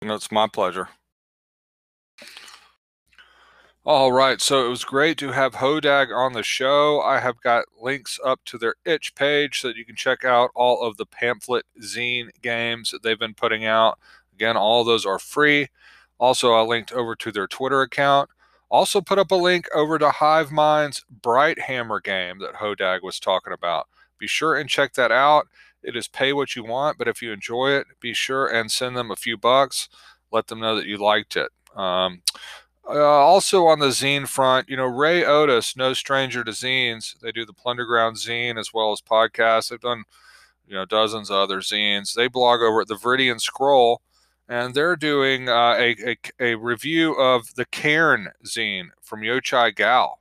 You 0.00 0.08
know, 0.08 0.14
it's 0.14 0.32
my 0.32 0.48
pleasure. 0.48 0.88
All 3.84 4.12
right, 4.12 4.40
so 4.40 4.64
it 4.64 4.68
was 4.68 4.84
great 4.84 5.18
to 5.18 5.32
have 5.32 5.54
Hodag 5.54 6.16
on 6.16 6.34
the 6.34 6.44
show. 6.44 7.00
I 7.00 7.18
have 7.18 7.40
got 7.40 7.64
links 7.80 8.16
up 8.24 8.40
to 8.44 8.56
their 8.56 8.76
itch 8.84 9.16
page 9.16 9.60
so 9.60 9.68
that 9.68 9.76
you 9.76 9.84
can 9.84 9.96
check 9.96 10.24
out 10.24 10.50
all 10.54 10.86
of 10.86 10.98
the 10.98 11.06
pamphlet 11.06 11.66
zine 11.80 12.28
games 12.40 12.92
that 12.92 13.02
they've 13.02 13.18
been 13.18 13.34
putting 13.34 13.64
out. 13.64 13.98
Again, 14.32 14.56
all 14.56 14.84
those 14.84 15.04
are 15.04 15.18
free. 15.18 15.66
Also, 16.18 16.52
I 16.52 16.62
linked 16.62 16.92
over 16.92 17.16
to 17.16 17.32
their 17.32 17.48
Twitter 17.48 17.82
account. 17.82 18.30
Also, 18.70 19.00
put 19.00 19.18
up 19.18 19.32
a 19.32 19.34
link 19.34 19.66
over 19.74 19.98
to 19.98 20.10
Hive 20.10 20.52
Mind's 20.52 21.04
Bright 21.10 21.62
Hammer 21.62 22.00
game 22.00 22.38
that 22.38 22.54
Hodag 22.54 23.02
was 23.02 23.18
talking 23.18 23.52
about. 23.52 23.88
Be 24.16 24.28
sure 24.28 24.54
and 24.54 24.70
check 24.70 24.94
that 24.94 25.10
out. 25.10 25.48
It 25.82 25.96
is 25.96 26.06
pay 26.06 26.32
what 26.32 26.54
you 26.54 26.62
want, 26.62 26.98
but 26.98 27.08
if 27.08 27.20
you 27.20 27.32
enjoy 27.32 27.72
it, 27.72 27.88
be 27.98 28.14
sure 28.14 28.46
and 28.46 28.70
send 28.70 28.96
them 28.96 29.10
a 29.10 29.16
few 29.16 29.36
bucks. 29.36 29.88
Let 30.30 30.46
them 30.46 30.60
know 30.60 30.76
that 30.76 30.86
you 30.86 30.98
liked 30.98 31.36
it. 31.36 31.50
Um, 31.76 32.22
uh, 32.88 32.98
also 32.98 33.66
on 33.66 33.78
the 33.78 33.88
zine 33.88 34.26
front, 34.26 34.68
you 34.68 34.76
know, 34.76 34.86
Ray 34.86 35.22
Otus, 35.22 35.76
no 35.76 35.92
stranger 35.92 36.42
to 36.42 36.50
zines. 36.50 37.18
They 37.20 37.32
do 37.32 37.44
the 37.44 37.52
Plunderground 37.52 38.14
zine 38.14 38.58
as 38.58 38.74
well 38.74 38.92
as 38.92 39.00
podcasts. 39.00 39.70
They've 39.70 39.80
done, 39.80 40.04
you 40.66 40.74
know, 40.74 40.84
dozens 40.84 41.30
of 41.30 41.36
other 41.36 41.60
zines. 41.60 42.14
They 42.14 42.28
blog 42.28 42.60
over 42.60 42.80
at 42.80 42.88
the 42.88 42.96
Viridian 42.96 43.40
Scroll, 43.40 44.02
and 44.48 44.74
they're 44.74 44.96
doing 44.96 45.48
uh, 45.48 45.76
a, 45.78 45.96
a, 46.04 46.16
a, 46.40 46.54
review 46.56 47.12
of 47.14 47.54
the 47.54 47.66
Cairn 47.66 48.28
zine 48.44 48.88
from 49.00 49.20
Yochai 49.20 49.74
Gal, 49.76 50.20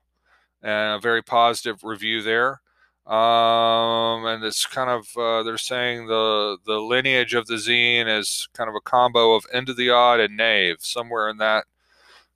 and 0.62 0.96
a 0.96 1.00
very 1.00 1.24
positive 1.24 1.84
review 1.84 2.22
there. 2.22 2.61
Um, 3.08 4.26
and 4.26 4.44
it's 4.44 4.66
kind 4.68 4.90
of 4.90 5.08
uh, 5.18 5.44
they're 5.44 5.58
saying 5.58 6.08
the 6.08 6.58
the 6.66 6.80
lineage 6.80 7.34
of 7.34 7.48
the 7.48 7.56
zine 7.56 8.08
is 8.08 8.48
kind 8.54 8.70
of 8.70 8.76
a 8.76 8.82
combo 8.82 9.34
of 9.34 9.46
Into 9.52 9.74
the 9.74 9.90
Odd 9.90 10.20
and 10.20 10.38
Knave, 10.38 10.78
somewhere 10.82 11.28
in 11.28 11.38
that 11.38 11.66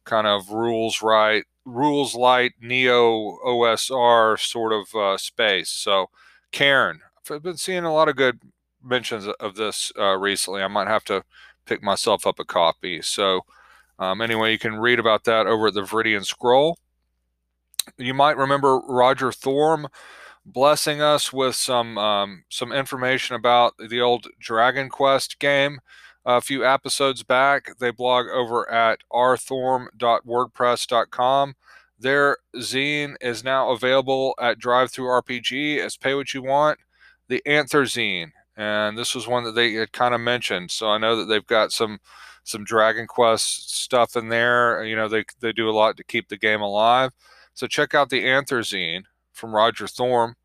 kind 0.05 0.28
of 0.28 0.49
rules 0.49 1.01
right, 1.01 1.43
rules 1.66 2.16
light 2.16 2.53
neo 2.59 3.38
OSR 3.45 4.39
sort 4.39 4.74
of 4.74 4.95
uh, 4.95 5.18
space. 5.18 5.70
So, 5.70 6.07
Cairn, 6.51 7.01
I've 7.30 7.43
been 7.43 7.57
seeing 7.57 7.84
a 7.84 7.93
lot 7.93 8.09
of 8.09 8.16
good 8.16 8.39
mentions 8.84 9.28
of 9.28 9.55
this 9.55 9.91
uh, 9.99 10.18
recently. 10.18 10.61
I 10.61 10.68
might 10.68 10.88
have 10.88 11.03
to 11.05 11.24
pick 11.66 11.84
myself 11.84 12.26
up 12.26 12.39
a 12.39 12.45
copy. 12.45 13.01
So, 13.01 13.41
um, 13.99 14.22
anyway, 14.22 14.51
you 14.51 14.59
can 14.59 14.78
read 14.78 14.99
about 14.99 15.24
that 15.26 15.47
over 15.47 15.68
at 15.68 15.74
the 15.74 15.82
Viridian 15.82 16.26
Scroll. 16.26 16.78
You 17.97 18.13
might 18.13 18.38
remember 18.38 18.80
Roger 18.80 19.32
Thorm 19.32 19.88
blessing 20.46 21.02
us 21.02 21.34
with 21.34 21.56
some 21.56 21.98
um, 21.98 22.43
some 22.50 22.72
information 22.72 23.36
about 23.36 23.74
the 23.78 24.00
old 24.02 24.28
Dragon 24.39 24.89
Quest 24.89 25.39
game 25.39 25.80
a 26.26 26.41
few 26.41 26.66
episodes 26.66 27.24
back. 27.24 27.78
They 27.80 27.91
blog 27.91 28.28
over 28.28 28.70
at 28.70 29.00
rthorm.wordpress.com. 29.12 31.56
Their 31.98 32.38
zine 32.58 33.16
is 33.22 33.41
now 33.43 33.72
available 33.72 34.36
at 34.39 34.60
DriveThruRPG 34.60 35.78
as 35.78 35.98
Pay 35.98 36.14
What 36.16 36.34
You 36.34 36.43
Want. 36.43 36.80
The 37.28 37.41
Anther 37.46 37.84
zine, 37.84 38.32
and 38.56 38.98
this 38.98 39.16
was 39.16 39.28
one 39.28 39.43
that 39.46 39.56
they 39.56 39.74
had 39.74 39.91
kind 39.93 40.14
of 40.14 40.22
mentioned. 40.22 40.70
So 40.72 40.89
I 40.89 41.00
know 41.00 41.16
that 41.16 41.26
they've 41.26 41.46
got 41.46 41.72
some 41.72 42.00
some 42.43 42.64
Dragon 42.64 43.08
Quest 43.08 43.76
stuff 43.82 44.16
in 44.16 44.30
there. 44.30 44.84
You 44.84 44.96
know, 44.96 45.08
they 45.08 45.26
they 45.39 45.52
do 45.52 45.70
a 45.70 45.72
lot 45.72 45.98
to 45.98 46.04
keep 46.04 46.30
the 46.30 46.38
game 46.38 46.62
alive. 46.62 47.12
So 47.54 47.68
check 47.68 47.93
out 47.96 48.10
the 48.10 48.28
Anther 48.28 48.60
zine 48.60 49.06
from 49.36 49.56
Roger 49.56 49.88
Thorm. 49.88 50.36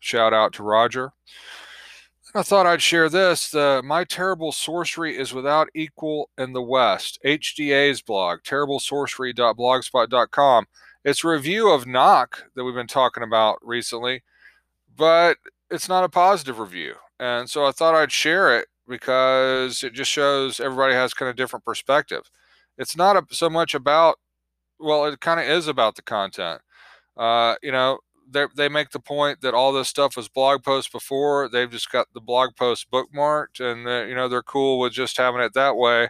Shout 0.00 0.32
out 0.32 0.54
to 0.54 0.62
Roger. 0.62 1.12
I 2.34 2.42
thought 2.42 2.66
I'd 2.66 2.82
share 2.82 3.08
this. 3.08 3.54
My 3.54 4.02
Terrible 4.04 4.52
Sorcery 4.52 5.16
is 5.16 5.32
without 5.32 5.68
equal 5.74 6.28
in 6.36 6.52
the 6.52 6.62
West. 6.62 7.18
HDA's 7.24 8.02
blog, 8.02 8.40
terriblesorcery.blogspot.com. 8.42 10.66
It's 11.04 11.24
a 11.24 11.28
review 11.28 11.70
of 11.70 11.86
Knock 11.86 12.50
that 12.54 12.64
we've 12.64 12.74
been 12.74 12.86
talking 12.86 13.22
about 13.22 13.58
recently, 13.62 14.22
but 14.94 15.38
it's 15.70 15.88
not 15.88 16.04
a 16.04 16.08
positive 16.08 16.58
review. 16.58 16.94
And 17.18 17.48
so 17.48 17.64
I 17.64 17.72
thought 17.72 17.94
I'd 17.94 18.12
share 18.12 18.58
it 18.58 18.68
because 18.86 19.82
it 19.82 19.94
just 19.94 20.10
shows 20.10 20.60
everybody 20.60 20.94
has 20.94 21.14
kind 21.14 21.30
of 21.30 21.36
different 21.36 21.64
perspective. 21.64 22.30
It's 22.76 22.96
not 22.96 23.32
so 23.32 23.48
much 23.48 23.74
about 23.74 24.18
well, 24.78 25.06
it 25.06 25.20
kind 25.20 25.40
of 25.40 25.46
is 25.46 25.68
about 25.68 25.96
the 25.96 26.02
content. 26.02 26.60
Uh, 27.16 27.54
you 27.62 27.72
know, 27.72 27.98
they 28.30 28.68
make 28.68 28.90
the 28.90 29.00
point 29.00 29.40
that 29.40 29.54
all 29.54 29.72
this 29.72 29.88
stuff 29.88 30.16
was 30.16 30.28
blog 30.28 30.62
posts 30.62 30.90
before. 30.90 31.48
They've 31.48 31.70
just 31.70 31.90
got 31.90 32.08
the 32.12 32.20
blog 32.20 32.56
post 32.56 32.90
bookmarked, 32.90 33.60
and 33.60 33.86
uh, 33.86 34.04
you 34.06 34.14
know 34.14 34.28
they're 34.28 34.42
cool 34.42 34.78
with 34.78 34.92
just 34.92 35.16
having 35.16 35.40
it 35.40 35.54
that 35.54 35.76
way. 35.76 36.08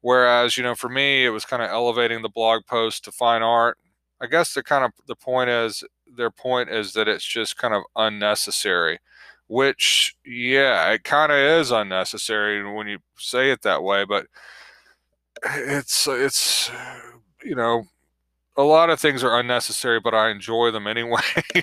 Whereas, 0.00 0.56
you 0.58 0.62
know, 0.62 0.74
for 0.74 0.90
me, 0.90 1.24
it 1.24 1.30
was 1.30 1.46
kind 1.46 1.62
of 1.62 1.70
elevating 1.70 2.22
the 2.22 2.28
blog 2.28 2.66
post 2.66 3.04
to 3.04 3.12
fine 3.12 3.42
art. 3.42 3.78
I 4.20 4.26
guess 4.26 4.52
the 4.54 4.62
kind 4.62 4.84
of 4.84 4.92
the 5.06 5.16
point 5.16 5.50
is 5.50 5.82
their 6.16 6.30
point 6.30 6.70
is 6.70 6.92
that 6.94 7.08
it's 7.08 7.24
just 7.24 7.56
kind 7.56 7.74
of 7.74 7.82
unnecessary, 7.96 8.98
which 9.48 10.16
yeah, 10.24 10.90
it 10.92 11.04
kind 11.04 11.32
of 11.32 11.38
is 11.38 11.70
unnecessary 11.70 12.62
when 12.70 12.86
you 12.86 12.98
say 13.18 13.50
it 13.50 13.62
that 13.62 13.82
way. 13.82 14.04
But 14.04 14.26
it's 15.44 16.06
it's 16.06 16.70
you 17.44 17.54
know 17.54 17.84
a 18.56 18.62
lot 18.62 18.90
of 18.90 19.00
things 19.00 19.24
are 19.24 19.38
unnecessary, 19.38 20.00
but 20.00 20.14
I 20.14 20.30
enjoy 20.30 20.70
them 20.70 20.86
anyway. 20.86 21.20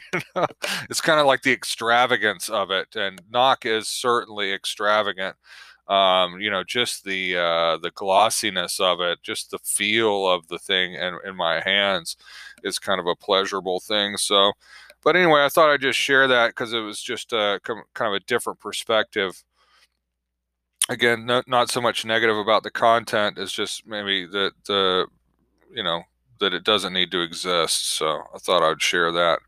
it's 0.89 1.02
kind 1.02 1.20
of 1.20 1.26
like 1.26 1.42
the 1.42 1.54
extravagance 1.54 2.50
of 2.50 2.72
it, 2.72 2.96
and 2.96 3.22
knock 3.30 3.66
is 3.66 3.88
certainly 3.88 4.52
extravagant. 4.54 5.36
Um, 5.88 6.39
you 6.39 6.50
know, 6.50 6.64
just 6.64 7.04
the 7.04 7.38
uh, 7.38 7.78
the 7.78 7.92
glossiness 7.92 8.80
of 8.80 9.02
it, 9.02 9.20
just 9.24 9.52
the 9.52 9.60
feel 9.60 10.28
of 10.28 10.48
the 10.48 10.60
thing 10.60 10.94
in, 10.94 11.18
in 11.26 11.36
my 11.36 11.62
hands 11.62 12.18
is 12.64 12.80
kind 12.80 13.00
of 13.00 13.08
a 13.08 13.16
pleasurable 13.16 13.80
thing. 13.80 14.18
So, 14.18 14.54
but 15.04 15.16
anyway, 15.16 15.44
I 15.44 15.50
thought 15.50 15.70
I'd 15.70 15.82
just 15.82 16.00
share 16.00 16.28
that 16.28 16.50
because 16.50 16.74
it 16.74 16.80
was 16.80 17.02
just 17.02 17.34
a 17.34 17.60
kind 17.66 17.84
of 18.00 18.14
a 18.14 18.26
different 18.26 18.60
perspective. 18.60 19.44
Again, 20.89 21.26
not 21.26 21.48
not 21.48 21.70
so 21.70 21.82
much 21.82 22.06
negative 22.06 22.38
about 22.38 22.64
the 22.64 22.72
content, 22.72 23.38
it's 23.38 23.54
just 23.54 23.88
maybe 23.88 24.26
that 24.28 24.52
the 24.66 25.08
you 25.74 25.84
know 25.84 26.04
that 26.42 26.54
it 26.54 26.66
doesn't 26.66 26.94
need 26.94 27.12
to 27.12 27.22
exist. 27.22 27.94
So 27.94 28.24
I 28.36 28.38
thought 28.38 28.70
I'd 28.70 28.82
share 28.82 29.12
that 29.14 29.39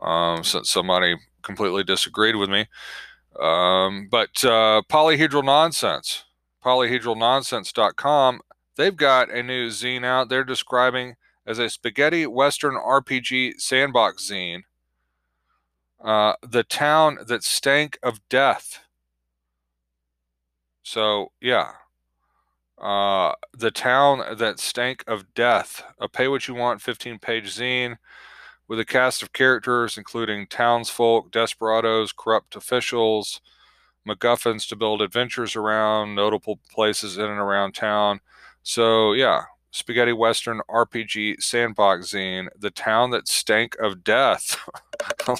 um, 0.00 0.44
since 0.44 0.70
somebody 0.70 1.16
completely 1.42 1.82
disagreed 1.82 2.36
with 2.36 2.48
me. 2.48 2.66
Um, 3.40 4.08
but 4.10 4.44
uh, 4.44 4.82
polyhedral 4.88 5.44
nonsense, 5.44 6.24
polyhedralnonsense.com, 6.64 8.40
they've 8.76 8.96
got 8.96 9.30
a 9.30 9.42
new 9.42 9.68
zine 9.68 10.04
out. 10.04 10.28
They're 10.28 10.44
describing 10.44 11.16
as 11.46 11.58
a 11.58 11.68
spaghetti 11.68 12.26
western 12.26 12.74
RPG 12.74 13.60
sandbox 13.60 14.30
zine. 14.30 14.62
Uh, 16.02 16.34
the 16.42 16.62
town 16.62 17.18
that 17.26 17.44
stank 17.44 17.98
of 18.02 18.26
death. 18.28 18.80
So 20.82 21.32
yeah, 21.40 21.72
uh, 22.80 23.34
the 23.56 23.70
Town 23.70 24.22
That 24.36 24.58
Stank 24.58 25.04
of 25.06 25.34
Death, 25.34 25.82
a 26.00 26.08
pay 26.08 26.28
what 26.28 26.48
you 26.48 26.54
want 26.54 26.80
15 26.80 27.18
page 27.18 27.54
zine 27.54 27.96
with 28.68 28.80
a 28.80 28.84
cast 28.84 29.22
of 29.22 29.32
characters 29.32 29.98
including 29.98 30.46
townsfolk, 30.46 31.30
desperados, 31.30 32.12
corrupt 32.12 32.56
officials, 32.56 33.40
MacGuffins 34.08 34.66
to 34.68 34.76
build 34.76 35.02
adventures 35.02 35.56
around, 35.56 36.14
notable 36.14 36.58
places 36.70 37.18
in 37.18 37.24
and 37.24 37.38
around 37.38 37.72
town. 37.72 38.20
So, 38.62 39.12
yeah, 39.12 39.42
spaghetti 39.72 40.12
western 40.12 40.60
RPG 40.70 41.42
sandbox 41.42 42.12
zine, 42.12 42.48
The 42.58 42.70
Town 42.70 43.10
That 43.10 43.28
Stank 43.28 43.76
of 43.78 44.02
Death. 44.02 44.56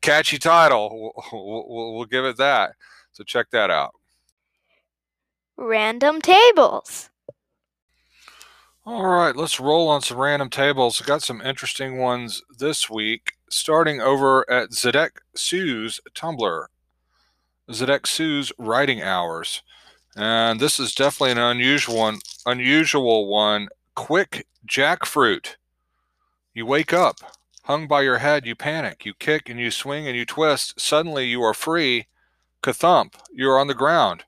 catchy 0.00 0.38
title. 0.38 1.12
We'll, 1.32 2.04
give 2.04 2.24
it 2.24 2.36
that. 2.36 2.74
So, 3.12 3.24
check 3.24 3.50
that 3.50 3.70
out 3.70 3.94
random 5.56 6.20
tables. 6.20 7.10
All 8.84 9.06
right, 9.06 9.36
let's 9.36 9.60
roll 9.60 9.88
on 9.88 10.02
some 10.02 10.18
random 10.18 10.50
tables. 10.50 11.00
got 11.00 11.22
some 11.22 11.40
interesting 11.40 11.98
ones 11.98 12.42
this 12.58 12.90
week, 12.90 13.34
starting 13.48 14.00
over 14.00 14.44
at 14.50 14.70
Zedek 14.70 15.18
Sue's 15.36 16.00
Tumblr. 16.14 16.66
Zedek 17.70 18.06
Sue's 18.08 18.52
writing 18.58 19.00
hours. 19.00 19.62
And 20.16 20.58
this 20.58 20.80
is 20.80 20.94
definitely 20.94 21.30
an 21.30 21.38
unusual 21.38 21.96
one, 21.96 22.18
unusual 22.44 23.28
one. 23.28 23.68
Quick 23.94 24.46
jackfruit. 24.68 25.56
You 26.52 26.66
wake 26.66 26.92
up, 26.92 27.16
hung 27.62 27.86
by 27.86 28.02
your 28.02 28.18
head, 28.18 28.46
you 28.46 28.54
panic, 28.56 29.06
you 29.06 29.14
kick 29.14 29.48
and 29.48 29.60
you 29.60 29.70
swing 29.70 30.08
and 30.08 30.16
you 30.16 30.26
twist. 30.26 30.80
Suddenly 30.80 31.26
you 31.26 31.40
are 31.42 31.54
free. 31.54 32.08
Kathump, 32.62 33.14
you 33.32 33.48
are 33.48 33.58
on 33.58 33.68
the 33.68 33.74
ground. 33.74 34.24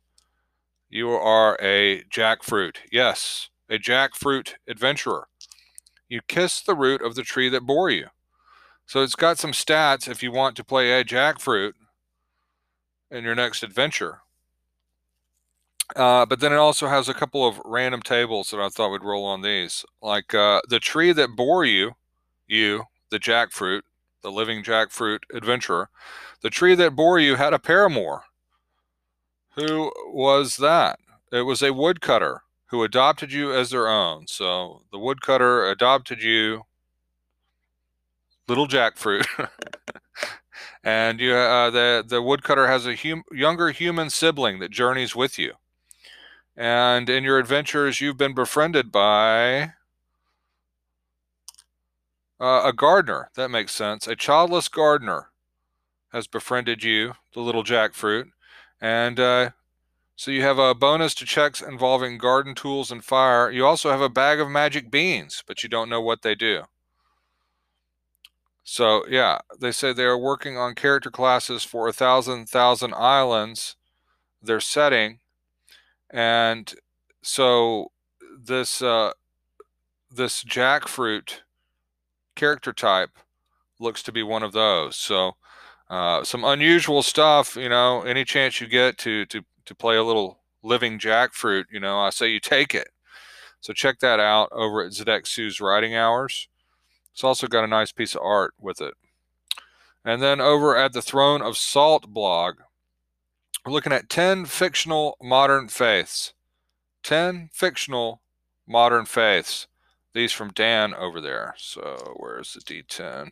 You 0.95 1.11
are 1.11 1.59
a 1.61 2.05
jackfruit. 2.05 2.77
Yes, 2.93 3.51
a 3.69 3.79
jackfruit 3.79 4.55
adventurer. 4.69 5.27
You 6.09 6.21
kiss 6.29 6.61
the 6.61 6.77
root 6.77 7.03
of 7.03 7.17
the 7.17 7.25
tree 7.25 7.49
that 7.49 7.67
bore 7.67 7.91
you. 7.91 8.07
So 8.87 9.03
it's 9.03 9.17
got 9.17 9.37
some 9.37 9.51
stats 9.51 10.09
if 10.09 10.23
you 10.23 10.31
want 10.31 10.55
to 10.55 10.63
play 10.63 10.93
a 10.93 11.03
jackfruit 11.03 11.73
in 13.11 13.25
your 13.25 13.35
next 13.35 13.65
adventure. 13.65 14.21
Uh, 15.97 16.27
but 16.27 16.39
then 16.39 16.53
it 16.53 16.59
also 16.59 16.87
has 16.87 17.09
a 17.09 17.15
couple 17.15 17.45
of 17.45 17.61
random 17.65 18.01
tables 18.01 18.51
that 18.51 18.61
I 18.61 18.69
thought 18.69 18.93
would 18.93 19.03
roll 19.03 19.25
on 19.25 19.43
these. 19.43 19.85
Like 20.01 20.33
uh, 20.33 20.61
the 20.69 20.79
tree 20.79 21.11
that 21.11 21.35
bore 21.35 21.65
you, 21.65 21.95
you, 22.47 22.85
the 23.11 23.19
jackfruit, 23.19 23.81
the 24.23 24.31
living 24.31 24.63
jackfruit 24.63 25.25
adventurer, 25.35 25.89
the 26.41 26.51
tree 26.51 26.77
that 26.77 26.95
bore 26.95 27.19
you 27.19 27.35
had 27.35 27.53
a 27.53 27.59
paramour. 27.59 28.23
Who 29.57 29.93
was 30.07 30.57
that? 30.57 30.99
It 31.31 31.43
was 31.43 31.63
a 31.63 31.73
woodcutter 31.73 32.43
who 32.67 32.83
adopted 32.83 33.33
you 33.33 33.53
as 33.55 33.71
their 33.71 33.89
own. 33.89 34.27
So 34.27 34.83
the 34.91 34.99
woodcutter 34.99 35.69
adopted 35.69 36.23
you, 36.23 36.63
little 38.49 38.67
jackfruit. 38.67 39.27
and 40.85 41.21
you, 41.21 41.35
uh, 41.35 41.71
the, 41.71 42.05
the 42.07 42.21
woodcutter 42.21 42.67
has 42.67 42.87
a 42.87 42.97
hum- 42.97 43.25
younger 43.31 43.71
human 43.71 44.11
sibling 44.11 44.59
that 44.59 44.71
journeys 44.71 45.15
with 45.15 45.39
you. 45.39 45.55
And 46.57 47.09
in 47.09 47.25
your 47.25 47.39
adventures, 47.39 48.01
you've 48.01 48.17
been 48.19 48.35
befriended 48.35 48.91
by 48.91 49.73
uh, 52.41 52.63
a 52.65 52.73
gardener. 52.73 53.31
That 53.35 53.51
makes 53.51 53.73
sense. 53.73 54.07
A 54.07 54.17
childless 54.17 54.69
gardener 54.69 55.31
has 56.13 56.27
befriended 56.27 56.85
you, 56.85 57.15
the 57.35 57.41
little 57.41 57.65
jackfruit, 57.65 58.31
and 58.85 59.19
uh, 59.19 59.51
so 60.15 60.31
you 60.31 60.43
have 60.43 60.59
a 60.59 60.75
bonus 60.75 61.15
to 61.15 61.25
checks 61.25 61.63
involving 61.63 62.19
garden 62.19 62.55
tools 62.55 62.91
and 62.91 63.03
fire. 63.03 63.51
You 63.51 63.65
also 63.65 63.91
have 63.91 64.03
a 64.03 64.11
bag 64.11 64.41
of 64.41 64.51
magic 64.51 64.91
beans, 64.91 65.43
but 65.47 65.63
you 65.63 65.71
don't 65.71 65.89
know 65.89 66.03
what 66.03 66.21
they 66.21 66.35
do. 66.35 66.65
So 68.63 69.07
yeah, 69.09 69.39
they 69.59 69.73
say 69.73 69.95
they 69.95 70.05
are 70.05 70.19
working 70.19 70.59
on 70.59 70.75
character 70.75 71.11
classes 71.11 71.65
for 71.65 71.89
a 71.89 71.95
thousand 71.95 72.51
thousand 72.51 72.93
islands. 72.93 73.77
They're 74.43 74.61
setting, 74.61 75.21
and 76.11 76.75
so 77.23 77.91
this 78.39 78.83
uh, 78.83 79.13
this 80.11 80.45
jackfruit 80.45 81.41
character 82.37 82.75
type 82.75 83.17
looks 83.81 84.03
to 84.03 84.13
be 84.13 84.23
one 84.23 84.43
of 84.43 84.53
those. 84.53 84.97
So 84.97 85.37
uh, 85.91 86.25
some 86.25 86.45
unusual 86.45 87.03
stuff, 87.03 87.57
you 87.57 87.69
know. 87.69 88.03
Any 88.03 88.25
chance 88.25 88.61
you 88.61 88.67
get 88.67 88.99
to 88.99 89.27
to 89.27 89.43
to 89.67 89.75
play 89.75 89.97
a 89.97 90.03
little 90.05 90.41
living 90.63 90.99
jackfruit, 90.99 91.65
you 91.71 91.81
know, 91.81 91.99
I 91.99 92.11
say 92.11 92.29
you 92.29 92.41
take 92.41 92.75
it. 92.75 92.89
So 93.61 93.73
check 93.73 93.99
that 94.01 94.21
out 94.21 94.49
over 94.53 94.83
at 94.83 94.93
Zedek 94.93 95.27
Sue's 95.27 95.61
Writing 95.61 95.95
Hours. 95.95 96.49
It's 97.13 97.25
also 97.25 97.47
got 97.47 97.65
a 97.65 97.69
nice 97.69 97.93
piece 97.93 98.15
of 98.15 98.23
art 98.23 98.55
with 98.61 98.81
it. 98.81 98.95
And 100.05 100.21
then 100.21 100.41
over 100.41 100.77
at 100.77 100.93
the 100.93 101.01
Throne 101.01 101.41
of 101.41 101.57
Salt 101.57 102.09
blog, 102.09 102.57
we're 103.65 103.73
looking 103.73 103.93
at 103.93 104.11
10 104.11 104.45
fictional 104.47 105.17
modern 105.23 105.69
faiths. 105.69 106.35
10 107.05 107.49
fictional 107.53 108.21
modern 108.67 109.07
faiths. 109.07 109.67
These 110.13 110.33
from 110.33 110.51
Dan 110.53 110.93
over 110.93 111.21
there. 111.21 111.55
So 111.57 112.15
where's 112.17 112.53
the 112.53 112.61
D10? 112.61 113.31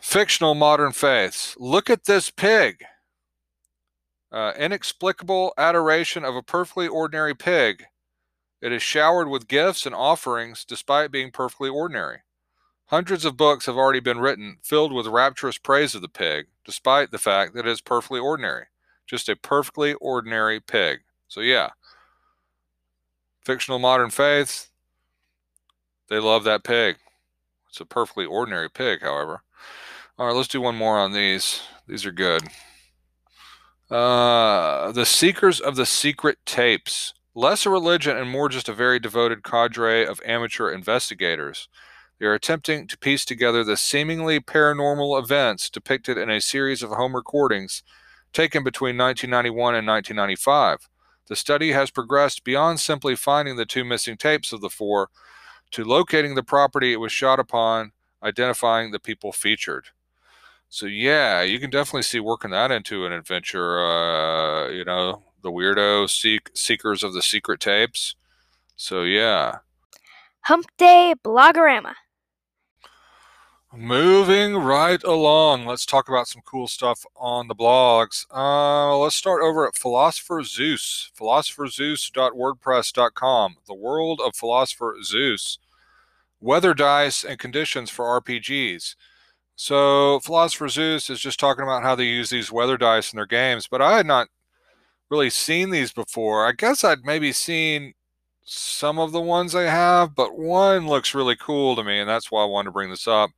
Fictional 0.00 0.54
modern 0.54 0.92
faiths. 0.92 1.54
Look 1.58 1.90
at 1.90 2.04
this 2.04 2.30
pig. 2.30 2.84
Uh, 4.32 4.52
inexplicable 4.58 5.52
adoration 5.58 6.24
of 6.24 6.34
a 6.34 6.42
perfectly 6.42 6.88
ordinary 6.88 7.34
pig. 7.34 7.84
It 8.62 8.72
is 8.72 8.82
showered 8.82 9.28
with 9.28 9.46
gifts 9.46 9.84
and 9.84 9.94
offerings 9.94 10.64
despite 10.64 11.10
being 11.10 11.30
perfectly 11.30 11.68
ordinary. 11.68 12.20
Hundreds 12.86 13.24
of 13.24 13.36
books 13.36 13.66
have 13.66 13.76
already 13.76 14.00
been 14.00 14.18
written 14.18 14.58
filled 14.62 14.92
with 14.92 15.06
rapturous 15.06 15.58
praise 15.58 15.94
of 15.94 16.02
the 16.02 16.08
pig, 16.08 16.46
despite 16.64 17.10
the 17.10 17.18
fact 17.18 17.54
that 17.54 17.66
it 17.66 17.70
is 17.70 17.80
perfectly 17.80 18.18
ordinary. 18.18 18.66
Just 19.06 19.28
a 19.28 19.36
perfectly 19.36 19.94
ordinary 19.94 20.60
pig. 20.60 21.00
So, 21.28 21.40
yeah, 21.40 21.70
fictional 23.44 23.78
modern 23.78 24.10
faiths, 24.10 24.70
they 26.08 26.18
love 26.18 26.44
that 26.44 26.64
pig. 26.64 26.96
It's 27.68 27.80
a 27.80 27.84
perfectly 27.84 28.24
ordinary 28.24 28.68
pig, 28.68 29.02
however. 29.02 29.42
All 30.20 30.26
right, 30.26 30.36
let's 30.36 30.48
do 30.48 30.60
one 30.60 30.76
more 30.76 30.98
on 30.98 31.12
these. 31.12 31.62
These 31.88 32.04
are 32.04 32.12
good. 32.12 32.42
Uh, 33.90 34.92
the 34.92 35.06
Seekers 35.06 35.60
of 35.60 35.76
the 35.76 35.86
Secret 35.86 36.36
Tapes. 36.44 37.14
less 37.34 37.64
a 37.64 37.70
religion 37.70 38.18
and 38.18 38.28
more 38.28 38.50
just 38.50 38.68
a 38.68 38.74
very 38.74 38.98
devoted 38.98 39.42
cadre 39.42 40.04
of 40.04 40.20
amateur 40.26 40.70
investigators. 40.70 41.70
They 42.18 42.26
are 42.26 42.34
attempting 42.34 42.86
to 42.88 42.98
piece 42.98 43.24
together 43.24 43.64
the 43.64 43.78
seemingly 43.78 44.40
paranormal 44.40 45.18
events 45.18 45.70
depicted 45.70 46.18
in 46.18 46.28
a 46.28 46.42
series 46.42 46.82
of 46.82 46.90
home 46.90 47.16
recordings 47.16 47.82
taken 48.34 48.62
between 48.62 48.98
1991 48.98 49.74
and 49.74 49.88
1995. 49.88 50.90
The 51.28 51.34
study 51.34 51.72
has 51.72 51.90
progressed 51.90 52.44
beyond 52.44 52.78
simply 52.78 53.16
finding 53.16 53.56
the 53.56 53.64
two 53.64 53.86
missing 53.86 54.18
tapes 54.18 54.52
of 54.52 54.60
the 54.60 54.68
four 54.68 55.08
to 55.70 55.82
locating 55.82 56.34
the 56.34 56.42
property 56.42 56.92
it 56.92 57.00
was 57.00 57.10
shot 57.10 57.40
upon, 57.40 57.92
identifying 58.22 58.90
the 58.90 59.00
people 59.00 59.32
featured. 59.32 59.86
So 60.70 60.86
yeah, 60.86 61.42
you 61.42 61.58
can 61.58 61.68
definitely 61.68 62.02
see 62.02 62.20
working 62.20 62.52
that 62.52 62.70
into 62.70 63.04
an 63.04 63.12
adventure. 63.12 63.84
Uh, 63.84 64.68
you 64.68 64.84
know, 64.84 65.24
the 65.42 65.50
weirdo 65.50 66.08
seek 66.08 66.48
seekers 66.54 67.02
of 67.02 67.12
the 67.12 67.22
secret 67.22 67.58
tapes. 67.58 68.14
So 68.76 69.02
yeah. 69.02 69.58
Hump 70.42 70.66
Day 70.78 71.14
Blogorama. 71.24 71.94
Moving 73.72 74.56
right 74.56 75.02
along, 75.04 75.64
let's 75.66 75.86
talk 75.86 76.08
about 76.08 76.28
some 76.28 76.42
cool 76.44 76.66
stuff 76.66 77.06
on 77.14 77.46
the 77.48 77.54
blogs. 77.54 78.26
Uh, 78.32 78.98
let's 78.98 79.14
start 79.14 79.42
over 79.42 79.64
at 79.66 79.76
Philosopher 79.76 80.42
Zeus, 80.42 81.12
philosopherzeus.wordpress.com, 81.16 83.56
the 83.68 83.74
world 83.74 84.20
of 84.24 84.34
Philosopher 84.34 84.96
Zeus, 85.04 85.60
weather 86.40 86.74
dice 86.74 87.22
and 87.22 87.38
conditions 87.38 87.90
for 87.90 88.20
RPGs. 88.20 88.96
So, 89.62 90.20
Philosopher 90.20 90.70
Zeus 90.70 91.10
is 91.10 91.20
just 91.20 91.38
talking 91.38 91.64
about 91.64 91.82
how 91.82 91.94
they 91.94 92.04
use 92.04 92.30
these 92.30 92.50
weather 92.50 92.78
dice 92.78 93.12
in 93.12 93.18
their 93.18 93.26
games, 93.26 93.68
but 93.70 93.82
I 93.82 93.98
had 93.98 94.06
not 94.06 94.28
really 95.10 95.28
seen 95.28 95.68
these 95.68 95.92
before. 95.92 96.46
I 96.46 96.52
guess 96.52 96.82
I'd 96.82 97.04
maybe 97.04 97.30
seen 97.30 97.92
some 98.42 98.98
of 98.98 99.12
the 99.12 99.20
ones 99.20 99.54
I 99.54 99.64
have, 99.64 100.14
but 100.14 100.38
one 100.38 100.88
looks 100.88 101.14
really 101.14 101.36
cool 101.36 101.76
to 101.76 101.84
me, 101.84 102.00
and 102.00 102.08
that's 102.08 102.30
why 102.30 102.42
I 102.42 102.46
wanted 102.46 102.68
to 102.68 102.72
bring 102.72 102.88
this 102.88 103.06
up. 103.06 103.32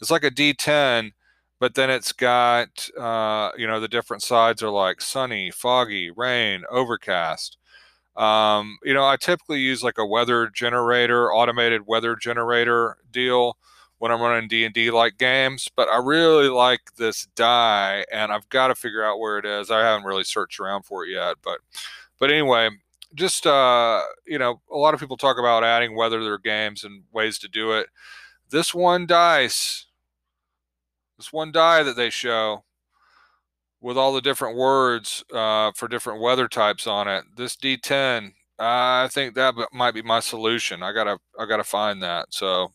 It's 0.00 0.10
like 0.10 0.24
a 0.24 0.30
D10, 0.30 1.12
but 1.60 1.74
then 1.74 1.90
it's 1.90 2.12
got, 2.12 2.88
uh, 2.98 3.50
you 3.58 3.66
know, 3.66 3.78
the 3.78 3.86
different 3.86 4.22
sides 4.22 4.62
are 4.62 4.70
like 4.70 5.02
sunny, 5.02 5.50
foggy, 5.50 6.10
rain, 6.10 6.64
overcast. 6.70 7.58
Um, 8.16 8.78
you 8.82 8.94
know, 8.94 9.04
I 9.06 9.16
typically 9.18 9.60
use 9.60 9.82
like 9.82 9.98
a 9.98 10.06
weather 10.06 10.48
generator, 10.48 11.30
automated 11.30 11.86
weather 11.86 12.16
generator 12.16 12.96
deal 13.12 13.58
when 13.98 14.12
I'm 14.12 14.20
running 14.20 14.48
D&D 14.48 14.90
like 14.90 15.16
games, 15.18 15.68
but 15.74 15.88
I 15.88 15.98
really 15.98 16.48
like 16.48 16.94
this 16.96 17.26
die 17.34 18.04
and 18.12 18.30
I've 18.30 18.48
got 18.50 18.68
to 18.68 18.74
figure 18.74 19.02
out 19.02 19.18
where 19.18 19.38
it 19.38 19.46
is. 19.46 19.70
I 19.70 19.80
haven't 19.80 20.06
really 20.06 20.24
searched 20.24 20.60
around 20.60 20.82
for 20.82 21.04
it 21.04 21.10
yet, 21.10 21.36
but 21.42 21.58
but 22.18 22.30
anyway, 22.30 22.70
just 23.14 23.46
uh, 23.46 24.02
you 24.26 24.38
know, 24.38 24.60
a 24.70 24.76
lot 24.76 24.94
of 24.94 25.00
people 25.00 25.16
talk 25.16 25.38
about 25.38 25.64
adding 25.64 25.96
weather 25.96 26.18
to 26.18 26.24
their 26.24 26.38
games 26.38 26.84
and 26.84 27.04
ways 27.12 27.38
to 27.38 27.48
do 27.48 27.72
it. 27.72 27.88
This 28.50 28.74
one 28.74 29.06
dice, 29.06 29.86
this 31.16 31.32
one 31.32 31.52
die 31.52 31.82
that 31.82 31.96
they 31.96 32.10
show 32.10 32.64
with 33.80 33.96
all 33.96 34.12
the 34.12 34.20
different 34.20 34.56
words 34.56 35.24
uh, 35.32 35.72
for 35.74 35.88
different 35.88 36.20
weather 36.20 36.48
types 36.48 36.86
on 36.86 37.08
it. 37.08 37.24
This 37.36 37.56
D10, 37.56 38.32
I 38.58 39.08
think 39.10 39.34
that 39.34 39.54
might 39.72 39.94
be 39.94 40.02
my 40.02 40.20
solution. 40.20 40.82
I 40.82 40.92
gotta 40.92 41.18
I 41.38 41.46
gotta 41.46 41.64
find 41.64 42.02
that. 42.02 42.32
So 42.32 42.72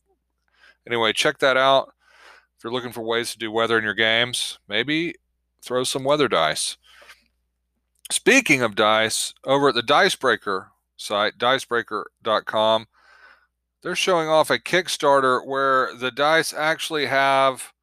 anyway, 0.88 1.14
check 1.14 1.40
that 1.40 1.58
out. 1.58 1.94
If 2.58 2.64
you're 2.64 2.74
looking 2.74 2.92
for 2.92 3.02
ways 3.02 3.32
to 3.32 3.38
do 3.38 3.52
weather 3.52 3.78
in 3.78 3.84
your 3.84 3.94
games, 3.94 4.60
maybe 4.68 5.16
throw 5.62 5.84
some 5.84 6.04
weather 6.04 6.28
dice. 6.28 6.78
Speaking 8.12 8.62
of 8.62 8.76
dice, 8.76 9.34
over 9.46 9.70
at 9.70 9.76
the 9.76 9.82
Dicebreaker 9.82 10.72
site, 10.98 11.38
dicebreaker.com, 11.38 12.88
they're 13.82 13.96
showing 13.96 14.28
off 14.28 14.50
a 14.50 14.60
Kickstarter 14.60 15.46
where 15.46 15.96
the 15.96 16.12
dice 16.12 16.54
actually 16.54 17.08
have 17.08 17.74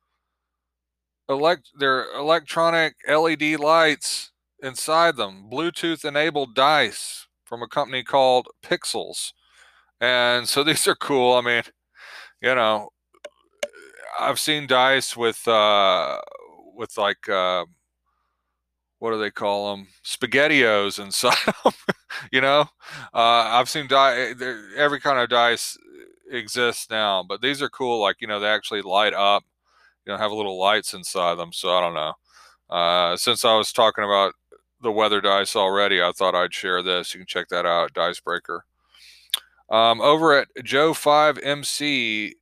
elect 1.29 1.71
their 1.79 2.11
electronic 2.13 2.95
LED 3.09 3.59
lights 3.59 4.33
inside 4.63 5.17
them, 5.17 5.49
Bluetooth 5.51 6.05
enabled 6.05 6.55
dice 6.55 7.27
from 7.45 7.63
a 7.63 7.69
company 7.69 8.03
called 8.03 8.49
Pixels. 8.63 9.33
And 10.01 10.49
so 10.49 10.63
these 10.65 10.87
are 10.87 10.95
cool. 10.95 11.35
I 11.35 11.41
mean, 11.41 11.63
you 12.43 12.55
know, 12.55 12.91
I've 14.19 14.41
seen 14.41 14.67
dice 14.67 15.17
with 15.17 15.47
uh 15.47 16.21
with 16.75 16.97
like 16.97 17.29
uh 17.29 17.65
what 18.99 19.13
do 19.13 19.19
they 19.19 19.31
call 19.31 19.71
them? 19.71 19.87
Spaghettios 20.05 20.99
inside 20.99 21.37
them. 21.65 21.73
you 22.33 22.41
know, 22.41 22.63
uh, 23.15 23.47
I've 23.55 23.69
seen 23.69 23.87
die. 23.87 24.35
Every 24.77 25.01
kind 25.01 25.21
of 25.21 25.29
dice 25.29 25.79
exists 26.31 26.91
now, 26.91 27.23
but 27.23 27.41
these 27.41 27.63
are 27.63 27.69
cool. 27.69 28.01
Like 28.01 28.17
you 28.21 28.27
know, 28.27 28.41
they 28.41 28.49
actually 28.49 28.83
light 28.83 29.15
up. 29.15 29.45
You 30.05 30.13
know, 30.13 30.19
have 30.19 30.33
little 30.33 30.59
lights 30.59 30.95
inside 30.95 31.37
them. 31.37 31.53
So 31.53 31.71
I 31.71 31.81
don't 31.81 31.95
know. 31.95 32.15
Uh, 32.71 33.17
since 33.17 33.45
I 33.45 33.57
was 33.57 33.73
talking 33.73 34.05
about 34.05 34.35
the 34.81 34.93
weather 34.93 35.21
dice 35.21 35.55
already, 35.55 36.03
I 36.03 36.13
thought 36.13 36.35
I'd 36.35 36.55
share 36.55 36.83
this. 36.83 37.15
You 37.15 37.21
can 37.21 37.27
check 37.27 37.49
that 37.49 37.67
out 37.67 37.93
Dicebreaker. 37.95 38.65
Um, 39.71 40.01
over 40.01 40.37
at 40.37 40.49
Joe 40.65 40.95
Five 40.95 41.39
MC, 41.43 42.35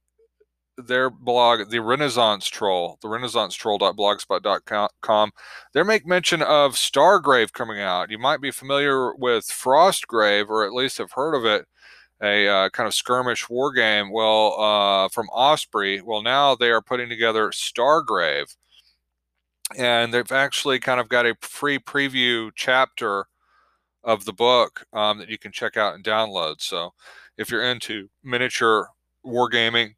their 0.79 1.11
blog, 1.11 1.71
the 1.71 1.81
Renaissance 1.81 2.47
Troll, 2.47 2.99
the 3.03 3.09
Renaissance 3.09 3.55
Troll.blogspot.com, 3.55 5.31
they 5.75 5.83
make 5.83 6.07
mention 6.07 6.43
of 6.43 6.75
Stargrave 6.75 7.53
coming 7.53 7.81
out. 7.81 8.11
You 8.11 8.19
might 8.19 8.41
be 8.41 8.51
familiar 8.51 9.15
with 9.15 9.47
Frostgrave, 9.47 10.49
or 10.49 10.65
at 10.65 10.73
least 10.73 10.99
have 10.99 11.13
heard 11.13 11.35
of 11.35 11.45
it, 11.45 11.67
a 12.23 12.49
uh, 12.49 12.69
kind 12.71 12.87
of 12.87 12.95
skirmish 12.95 13.49
war 13.49 13.73
game. 13.73 14.13
Well, 14.13 14.61
uh, 14.61 15.09
from 15.09 15.29
Osprey. 15.31 16.01
Well, 16.01 16.23
now 16.23 16.55
they 16.55 16.71
are 16.71 16.83
putting 16.83 17.09
together 17.09 17.51
Stargrave, 17.51 18.55
and 19.77 20.15
they've 20.15 20.33
actually 20.33 20.79
kind 20.79 21.01
of 21.01 21.09
got 21.09 21.27
a 21.27 21.37
free 21.41 21.79
preview 21.79 22.51
chapter 22.55 23.27
of 24.07 24.25
the 24.25 24.33
book 24.33 24.87
um, 24.95 25.19
that 25.19 25.29
you 25.29 25.37
can 25.37 25.53
check 25.53 25.77
out 25.77 25.95
and 25.95 26.05
download. 26.05 26.63
So, 26.63 26.95
if 27.37 27.51
you're 27.51 27.65
into 27.65 28.09
miniature 28.25 28.89
wargaming 29.27 29.97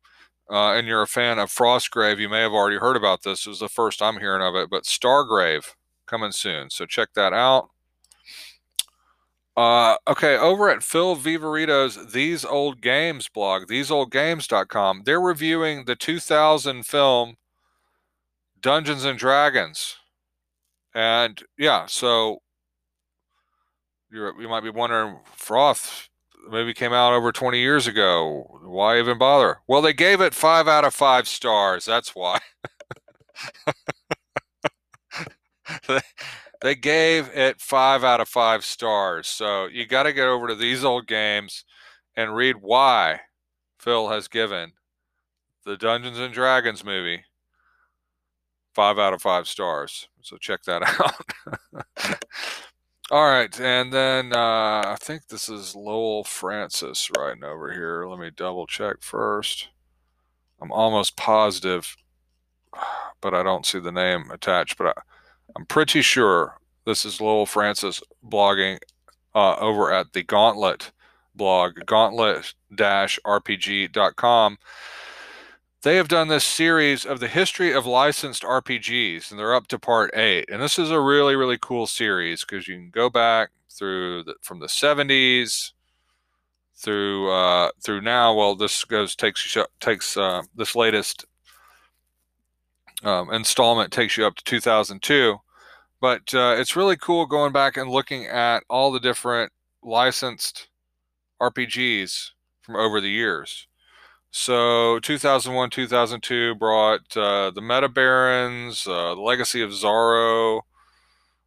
uh, 0.50 0.72
and 0.72 0.88
you're 0.88 1.02
a 1.02 1.06
fan 1.06 1.38
of 1.38 1.50
Frostgrave, 1.50 2.18
you 2.18 2.28
may 2.28 2.40
have 2.40 2.52
already 2.52 2.78
heard 2.78 2.96
about 2.96 3.22
this. 3.22 3.46
It 3.46 3.50
was 3.50 3.60
the 3.60 3.68
first 3.68 4.02
I'm 4.02 4.18
hearing 4.18 4.42
of 4.42 4.56
it, 4.56 4.70
but 4.70 4.84
Stargrave 4.84 5.74
coming 6.06 6.32
soon. 6.32 6.70
So 6.70 6.86
check 6.86 7.10
that 7.14 7.32
out. 7.32 7.68
Uh, 9.56 9.96
okay, 10.06 10.36
over 10.36 10.70
at 10.70 10.84
Phil 10.84 11.16
Vivarito's 11.16 12.12
These 12.12 12.44
Old 12.44 12.80
Games 12.80 13.28
blog, 13.28 13.66
theseoldgames.com, 13.66 15.02
they're 15.04 15.20
reviewing 15.20 15.84
the 15.84 15.96
2000 15.96 16.86
film 16.86 17.34
Dungeons 18.60 19.04
and 19.04 19.18
Dragons. 19.18 19.96
And 20.94 21.42
yeah, 21.58 21.86
so 21.86 22.38
you're, 24.10 24.40
you 24.40 24.48
might 24.48 24.62
be 24.62 24.70
wondering, 24.70 25.18
Froth, 25.36 26.08
the 26.44 26.50
movie 26.50 26.74
came 26.74 26.92
out 26.92 27.12
over 27.12 27.32
20 27.32 27.58
years 27.58 27.86
ago. 27.86 28.60
Why 28.64 28.98
even 28.98 29.18
bother? 29.18 29.58
Well, 29.66 29.82
they 29.82 29.92
gave 29.92 30.20
it 30.20 30.34
five 30.34 30.68
out 30.68 30.84
of 30.84 30.94
five 30.94 31.28
stars. 31.28 31.84
That's 31.84 32.14
why. 32.14 32.38
they 36.62 36.74
gave 36.74 37.28
it 37.34 37.60
five 37.60 38.04
out 38.04 38.20
of 38.20 38.28
five 38.28 38.64
stars. 38.64 39.26
So 39.26 39.66
you 39.66 39.86
got 39.86 40.04
to 40.04 40.12
get 40.12 40.26
over 40.26 40.48
to 40.48 40.54
these 40.54 40.84
old 40.84 41.06
games 41.06 41.64
and 42.16 42.34
read 42.34 42.56
why 42.60 43.20
Phil 43.78 44.08
has 44.08 44.28
given 44.28 44.72
the 45.64 45.76
Dungeons 45.76 46.18
and 46.18 46.32
Dragons 46.32 46.84
movie 46.84 47.24
five 48.74 48.98
out 48.98 49.12
of 49.12 49.20
five 49.20 49.46
stars. 49.46 50.08
So 50.22 50.36
check 50.36 50.62
that 50.64 50.82
out. 51.00 52.24
All 53.10 53.24
right, 53.24 53.58
and 53.58 53.90
then 53.90 54.34
uh, 54.34 54.82
I 54.84 54.96
think 55.00 55.28
this 55.28 55.48
is 55.48 55.74
Lowell 55.74 56.24
Francis 56.24 57.10
writing 57.16 57.42
over 57.42 57.72
here. 57.72 58.06
Let 58.06 58.18
me 58.18 58.28
double 58.28 58.66
check 58.66 58.96
first. 59.00 59.68
I'm 60.60 60.70
almost 60.70 61.16
positive, 61.16 61.96
but 63.22 63.32
I 63.32 63.42
don't 63.42 63.64
see 63.64 63.78
the 63.78 63.90
name 63.90 64.30
attached. 64.30 64.76
But 64.76 64.88
I, 64.88 64.92
am 65.58 65.64
pretty 65.64 66.02
sure 66.02 66.58
this 66.84 67.06
is 67.06 67.18
Lowell 67.18 67.46
Francis 67.46 68.02
blogging 68.22 68.76
uh, 69.34 69.56
over 69.56 69.90
at 69.90 70.12
the 70.12 70.22
Gauntlet 70.22 70.92
blog, 71.34 71.78
gauntlet-rpg.com 71.86 74.58
they 75.82 75.96
have 75.96 76.08
done 76.08 76.28
this 76.28 76.44
series 76.44 77.04
of 77.04 77.20
the 77.20 77.28
history 77.28 77.72
of 77.72 77.86
licensed 77.86 78.42
RPGs, 78.42 79.30
and 79.30 79.38
they're 79.38 79.54
up 79.54 79.68
to 79.68 79.78
part 79.78 80.10
eight. 80.14 80.46
And 80.50 80.60
this 80.60 80.78
is 80.78 80.90
a 80.90 81.00
really, 81.00 81.36
really 81.36 81.58
cool 81.60 81.86
series 81.86 82.44
because 82.44 82.66
you 82.66 82.74
can 82.74 82.90
go 82.90 83.08
back 83.08 83.50
through 83.70 84.24
the, 84.24 84.34
from 84.42 84.58
the 84.58 84.66
70s 84.66 85.72
through 86.76 87.30
uh, 87.30 87.70
through 87.82 88.00
now. 88.00 88.34
Well, 88.34 88.56
this 88.56 88.84
goes 88.84 89.14
takes 89.14 89.56
takes 89.80 90.16
uh, 90.16 90.42
this 90.54 90.74
latest 90.74 91.24
um, 93.04 93.32
installment 93.32 93.92
takes 93.92 94.16
you 94.16 94.26
up 94.26 94.34
to 94.36 94.44
2002. 94.44 95.36
But 96.00 96.32
uh, 96.34 96.56
it's 96.58 96.76
really 96.76 96.96
cool 96.96 97.26
going 97.26 97.52
back 97.52 97.76
and 97.76 97.90
looking 97.90 98.26
at 98.26 98.62
all 98.68 98.92
the 98.92 99.00
different 99.00 99.52
licensed 99.82 100.68
RPGs 101.40 102.30
from 102.62 102.76
over 102.76 103.00
the 103.00 103.10
years. 103.10 103.67
So 104.30 104.98
2001, 105.00 105.70
2002 105.70 106.54
brought 106.56 107.16
uh, 107.16 107.50
the 107.50 107.62
Meta 107.62 107.88
Barons, 107.88 108.86
uh, 108.86 109.14
the 109.14 109.20
Legacy 109.20 109.62
of 109.62 109.70
Zorro, 109.70 110.62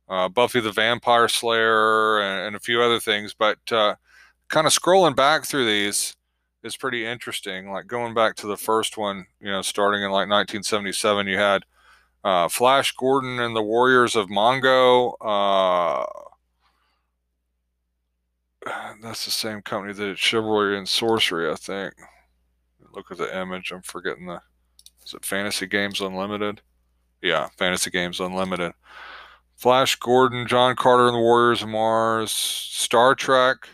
uh, 0.10 0.30
Buffy 0.30 0.60
the 0.60 0.72
Vampire 0.72 1.28
Slayer, 1.28 2.20
and, 2.20 2.48
and, 2.48 2.56
a 2.56 2.60
few 2.60 2.82
other 2.82 3.00
things. 3.00 3.34
But 3.34 3.60
uh, 3.72 3.96
kind 4.48 4.66
of 4.66 4.74
scrolling 4.74 5.16
back 5.16 5.46
through 5.46 5.66
these 5.66 6.16
is 6.64 6.76
pretty 6.76 7.06
interesting. 7.06 7.72
Like 7.72 7.88
going 7.88 8.14
back 8.14 8.36
to 8.38 8.48
the 8.48 8.58
first 8.58 8.98
one, 8.98 9.28
you 9.40 9.52
know, 9.52 9.62
starting 9.62 10.02
in 10.02 10.10
like 10.10 10.28
1977, 10.30 11.28
you 11.28 11.38
had 11.38 11.64
uh, 12.24 12.48
Flash 12.50 12.94
Gordon 12.94 13.40
and 13.40 13.56
the 13.56 13.62
Warriors 13.62 14.16
of 14.16 14.28
Mongo. 14.28 15.14
Uh, 15.22 16.06
that's 19.02 19.26
the 19.26 19.32
same 19.32 19.62
company 19.62 19.94
that 19.94 20.04
did 20.04 20.20
Chivalry 20.20 20.78
and 20.78 20.90
Sorcery, 20.90 21.50
I 21.50 21.56
think. 21.56 21.94
Look 22.94 23.12
at 23.12 23.18
the 23.18 23.38
image. 23.38 23.72
I'm 23.72 23.82
forgetting 23.82 24.28
the. 24.28 24.42
Is 25.06 25.14
it 25.14 25.26
Fantasy 25.26 25.66
Games 25.68 26.02
Unlimited? 26.02 26.62
Yeah, 27.22 27.50
Fantasy 27.58 27.90
Games 27.90 28.20
Unlimited. 28.20 28.74
Flash 29.56 29.96
Gordon, 29.96 30.48
John 30.48 30.76
Carter 30.76 31.08
and 31.08 31.16
the 31.16 31.20
Warriors 31.20 31.62
of 31.62 31.70
Mars, 31.70 32.32
Star 32.32 33.14
Trek. 33.14 33.70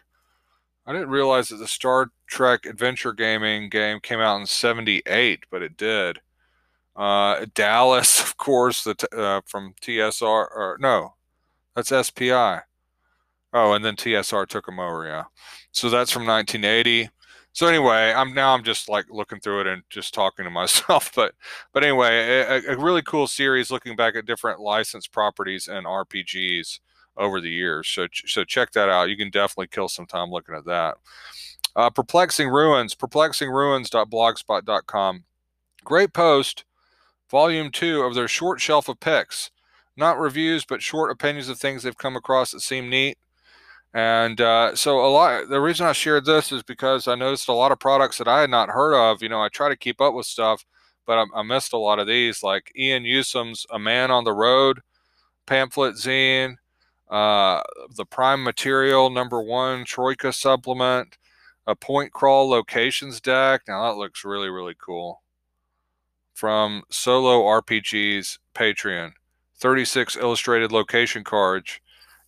I 0.86 0.94
didn't 0.94 1.10
realize 1.10 1.50
that 1.50 1.58
the 1.58 1.68
Star 1.68 2.12
Trek 2.28 2.66
Adventure 2.66 3.14
Gaming 3.14 3.70
game 3.70 4.00
came 4.02 4.20
out 4.20 4.40
in 4.40 4.46
78, 4.46 5.46
but 5.50 5.62
it 5.62 5.78
did. 5.78 6.20
Uh, 6.96 7.46
Dallas, 7.54 8.22
of 8.24 8.38
course, 8.38 8.84
the 8.84 8.96
t- 8.96 9.08
uh, 9.16 9.42
from 9.46 9.76
TSR, 9.82 10.24
or 10.24 10.78
no, 10.80 11.16
that's 11.76 11.90
SPI. 11.90 12.60
Oh, 13.54 13.74
and 13.74 13.84
then 13.84 13.96
TSR 13.96 14.48
took 14.48 14.66
them 14.66 14.80
over, 14.80 15.08
yeah. 15.08 15.24
So 15.72 15.90
that's 15.90 16.12
from 16.12 16.26
1980. 16.26 17.10
So 17.58 17.66
anyway, 17.66 18.14
I'm 18.16 18.36
now 18.36 18.54
I'm 18.54 18.64
just 18.64 18.88
like 18.88 19.08
looking 19.10 19.40
through 19.40 19.62
it 19.62 19.68
and 19.68 19.82
just 19.90 20.14
talking 20.14 20.46
to 20.46 20.52
myself. 20.52 21.12
But 21.16 21.34
but 21.74 21.84
anyway, 21.84 22.42
a, 22.42 22.74
a 22.74 22.78
really 22.78 23.02
cool 23.02 23.26
series 23.26 23.72
looking 23.72 23.96
back 23.96 24.16
at 24.16 24.28
different 24.28 24.60
licensed 24.60 25.12
properties 25.12 25.68
and 25.68 25.88
RPGs 25.88 26.82
over 27.18 27.42
the 27.42 27.50
years. 27.50 27.88
So 27.88 28.06
so 28.14 28.44
check 28.44 28.74
that 28.74 28.90
out. 28.90 29.10
You 29.10 29.18
can 29.18 29.32
definitely 29.32 29.70
kill 29.72 29.88
some 29.88 30.06
time 30.06 30.30
looking 30.30 30.54
at 30.54 30.66
that. 30.66 30.98
Uh, 31.76 31.90
Perplexing 31.90 32.50
Ruins, 32.50 32.94
perplexingruins.blogspot.com. 32.94 35.24
Great 35.84 36.14
post, 36.14 36.64
volume 37.32 37.72
two 37.72 38.04
of 38.04 38.14
their 38.14 38.28
short 38.28 38.62
shelf 38.62 38.88
of 38.88 39.00
picks. 39.00 39.50
Not 39.96 40.20
reviews, 40.20 40.64
but 40.64 40.84
short 40.84 41.10
opinions 41.10 41.50
of 41.50 41.58
things 41.58 41.82
they've 41.82 41.98
come 41.98 42.16
across 42.16 42.52
that 42.52 42.60
seem 42.60 42.88
neat. 42.88 43.18
And 43.98 44.40
uh, 44.40 44.76
so 44.76 45.04
a 45.04 45.10
lot. 45.10 45.50
The 45.50 45.60
reason 45.60 45.88
I 45.88 45.92
shared 45.92 46.26
this 46.26 46.52
is 46.52 46.62
because 46.62 47.08
I 47.08 47.16
noticed 47.16 47.48
a 47.48 47.54
lot 47.54 47.72
of 47.72 47.80
products 47.80 48.20
that 48.20 48.28
I 48.28 48.42
had 48.42 48.52
not 48.52 48.70
heard 48.70 48.94
of. 48.94 49.24
You 49.24 49.30
know, 49.30 49.42
I 49.42 49.50
try 49.50 49.70
to 49.70 49.76
keep 49.76 50.00
up 50.00 50.14
with 50.14 50.28
stuff, 50.28 50.64
but 51.08 51.18
I, 51.18 51.40
I 51.40 51.42
missed 51.42 51.74
a 51.74 51.80
lot 51.80 51.98
of 51.98 52.06
these, 52.06 52.44
like 52.44 52.72
Ian 52.78 53.06
Usom's 53.06 53.66
"A 53.72 53.80
Man 53.80 54.12
on 54.12 54.24
the 54.24 54.34
Road" 54.34 54.82
pamphlet 55.48 55.96
zine, 55.96 56.58
uh, 57.10 57.64
the 57.96 58.06
Prime 58.06 58.44
Material 58.44 59.10
number 59.10 59.42
one 59.42 59.84
Troika 59.84 60.32
supplement, 60.32 61.18
a 61.66 61.76
Point 61.76 62.14
Crawl 62.14 62.48
locations 62.48 63.20
deck. 63.20 63.64
Now 63.68 63.90
that 63.90 63.98
looks 63.98 64.24
really 64.24 64.52
really 64.52 64.76
cool. 64.80 65.24
From 66.36 66.84
Solo 66.92 67.42
RPGs 67.46 68.38
Patreon, 68.54 69.14
36 69.56 70.18
illustrated 70.18 70.72
location 70.72 71.24
cards 71.24 71.80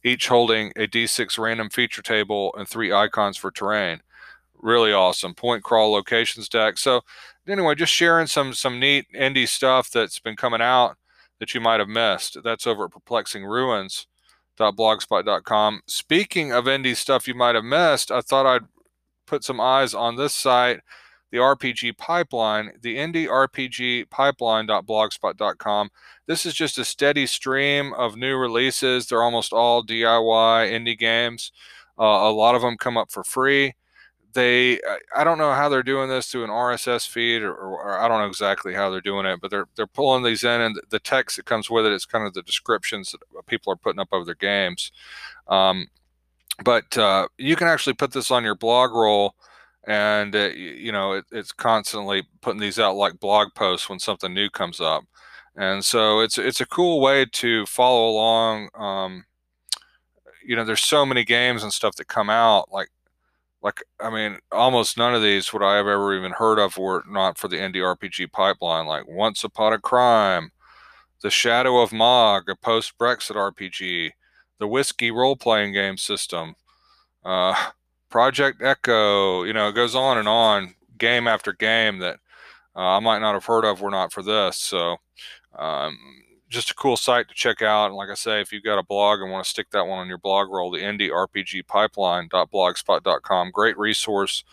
each 0.04 0.28
holding 0.28 0.72
a 0.76 0.88
D6 0.88 1.38
random 1.38 1.70
feature 1.70 2.02
table 2.02 2.52
and 2.58 2.68
three 2.68 2.92
icons 2.92 3.38
for 3.38 3.52
terrain. 3.52 4.02
Really 4.62 4.92
awesome. 4.92 5.34
Point 5.34 5.64
crawl 5.64 5.92
locations 5.92 6.50
deck. 6.50 6.78
So 6.78 7.02
anyway, 7.48 7.76
just 7.76 7.94
sharing 7.94 8.28
some 8.28 8.54
some 8.54 8.78
neat 8.80 9.06
indie 9.16 9.48
stuff 9.48 9.90
that's 9.90 10.20
been 10.20 10.36
coming 10.36 10.62
out 10.62 10.98
that 11.40 11.54
you 11.54 11.62
might 11.62 11.80
have 11.80 11.88
missed. 11.88 12.38
That's 12.44 12.68
over 12.68 12.84
at 12.86 12.92
perplexingruins.blogspot.com. 12.92 15.82
Speaking 15.88 16.52
of 16.52 16.66
indie 16.66 16.96
stuff 16.96 17.28
you 17.28 17.34
might 17.34 17.56
have 17.56 17.64
missed, 17.64 18.12
I 18.12 18.22
thought 18.22 18.46
I'd 18.46 18.68
put 19.26 19.44
some 19.44 19.60
eyes 19.62 19.94
on 19.94 20.18
this 20.18 20.34
site 20.34 20.82
the 21.32 21.38
RPG 21.38 21.98
pipeline, 21.98 22.72
the 22.82 22.98
indie 22.98 23.28
RPG 23.28 24.10
pipeline.blogspot.com. 24.10 25.90
This 26.26 26.46
is 26.46 26.54
just 26.54 26.78
a 26.78 26.86
steady 26.86 27.26
stream 27.26 27.94
of 27.94 28.16
new 28.16 28.36
releases. 28.36 29.08
They're 29.08 29.24
almost 29.24 29.54
all 29.54 29.84
DIY 29.84 30.72
indie 30.72 30.98
games. 30.98 31.52
Uh, 32.00 32.04
a 32.04 32.32
lot 32.32 32.56
of 32.56 32.62
them 32.62 32.78
come 32.78 32.98
up 32.98 33.12
for 33.12 33.24
free. 33.24 33.76
They, 34.34 34.80
I 35.16 35.24
don't 35.24 35.40
know 35.40 35.54
how 35.54 35.70
they're 35.70 35.82
doing 35.82 36.08
this 36.08 36.28
through 36.28 36.44
an 36.44 36.52
RSS 36.52 37.08
feed, 37.08 37.42
or, 37.42 37.54
or 37.54 38.00
I 38.00 38.08
don't 38.08 38.20
know 38.20 38.28
exactly 38.28 38.76
how 38.76 38.90
they're 38.90 39.02
doing 39.02 39.26
it, 39.26 39.42
but 39.42 39.50
they're 39.50 39.68
they're 39.76 39.88
pulling 39.88 40.24
these 40.24 40.44
in, 40.44 40.62
and 40.62 40.80
the 40.92 41.00
text 41.00 41.38
that 41.38 41.46
comes 41.46 41.68
with 41.68 41.88
it 41.88 41.92
is 41.92 42.06
kind 42.06 42.28
of 42.28 42.36
the 42.36 42.44
descriptions 42.44 43.12
that 43.12 43.48
people 43.48 43.74
are 43.74 43.76
putting 43.76 44.00
up 44.00 44.10
of 44.12 44.28
their 44.28 44.36
games. 44.36 44.92
Um, 45.48 45.88
but 46.64 46.96
uh, 46.96 47.28
you 47.38 47.56
can 47.56 47.68
actually 47.68 47.94
put 47.94 48.12
this 48.12 48.30
on 48.30 48.44
your 48.44 48.56
blog 48.56 48.92
roll 48.92 49.34
and 49.90 50.36
uh, 50.36 50.50
you 50.56 50.92
know 50.92 51.14
it, 51.14 51.26
it's 51.32 51.52
constantly 51.52 52.24
putting 52.42 52.62
these 52.62 52.80
out 52.80 52.96
like 52.96 53.20
blog 53.20 53.50
posts 53.56 53.90
when 53.90 54.00
something 54.00 54.34
new 54.34 54.50
comes 54.50 54.80
up. 54.80 55.04
And 55.58 55.84
so 55.84 56.22
it's 56.22 56.38
it's 56.38 56.62
a 56.62 56.66
cool 56.68 57.02
way 57.02 57.26
to 57.26 57.66
follow 57.66 58.10
along 58.10 58.70
um, 58.76 59.26
you 60.46 60.56
know 60.56 60.66
there's 60.66 60.82
so 60.82 61.06
many 61.06 61.24
games 61.24 61.64
and 61.64 61.74
stuff 61.74 61.96
that 61.96 62.08
come 62.08 62.30
out 62.30 62.72
like 62.72 62.90
like 63.62 63.84
i 64.00 64.10
mean 64.10 64.40
almost 64.52 64.98
none 64.98 65.14
of 65.14 65.22
these 65.22 65.52
would 65.54 65.64
i 65.64 65.76
have 65.76 65.88
ever 65.88 66.18
even 66.18 66.32
heard 66.32 66.60
of 66.60 66.78
were 66.78 67.04
not 67.08 67.38
for 67.38 67.48
the 67.48 67.58
indie 67.58 67.76
rpg 67.76 68.32
pipeline 68.32 68.86
like 68.86 69.08
once 69.08 69.44
upon 69.44 69.74
a 69.74 69.80
crime 69.80 70.52
the 71.22 71.30
shadow 71.30 71.80
of 71.82 71.92
mog 71.92 72.50
a 72.50 72.56
post 72.56 72.98
brexit 72.98 73.36
rpg 73.36 74.12
the 74.60 74.68
whiskey 74.68 75.12
role-playing 75.12 75.74
game 75.74 75.98
system 75.98 76.56
uh, 77.26 77.70
Project 78.10 78.62
Echo, 78.62 79.44
you 79.44 79.54
know, 79.54 79.70
it 79.70 79.76
goes 79.76 79.96
on 79.96 80.18
and 80.18 80.28
on, 80.28 80.76
game 80.98 81.28
after 81.28 81.54
game 81.54 82.00
that 82.00 82.20
uh, 82.76 82.98
I 82.98 83.00
might 83.00 83.20
not 83.20 83.34
have 83.34 83.46
heard 83.46 83.66
of 83.66 83.82
were 83.82 83.92
not 83.92 84.12
for 84.12 84.24
this. 84.24 84.58
So, 84.58 84.98
um, 85.58 85.98
just 86.50 86.72
a 86.72 86.76
cool 86.76 86.98
site 86.98 87.28
to 87.28 87.36
check 87.36 87.62
out. 87.62 87.88
And 87.88 87.96
like 87.96 88.10
I 88.10 88.16
say, 88.16 88.42
if 88.42 88.52
you've 88.52 88.64
got 88.64 88.80
a 88.80 88.84
blog 88.84 89.22
and 89.22 89.32
want 89.32 89.44
to 89.44 89.50
stick 89.50 89.70
that 89.72 89.86
one 89.86 90.00
on 90.00 90.08
your 90.08 90.18
blog 90.18 90.50
roll, 90.50 90.72
the 90.72 90.80
indie 90.80 91.10
RPG 91.10 91.68
pipeline.blogspot.com, 91.68 93.52
great 93.52 93.78
resource 93.78 94.44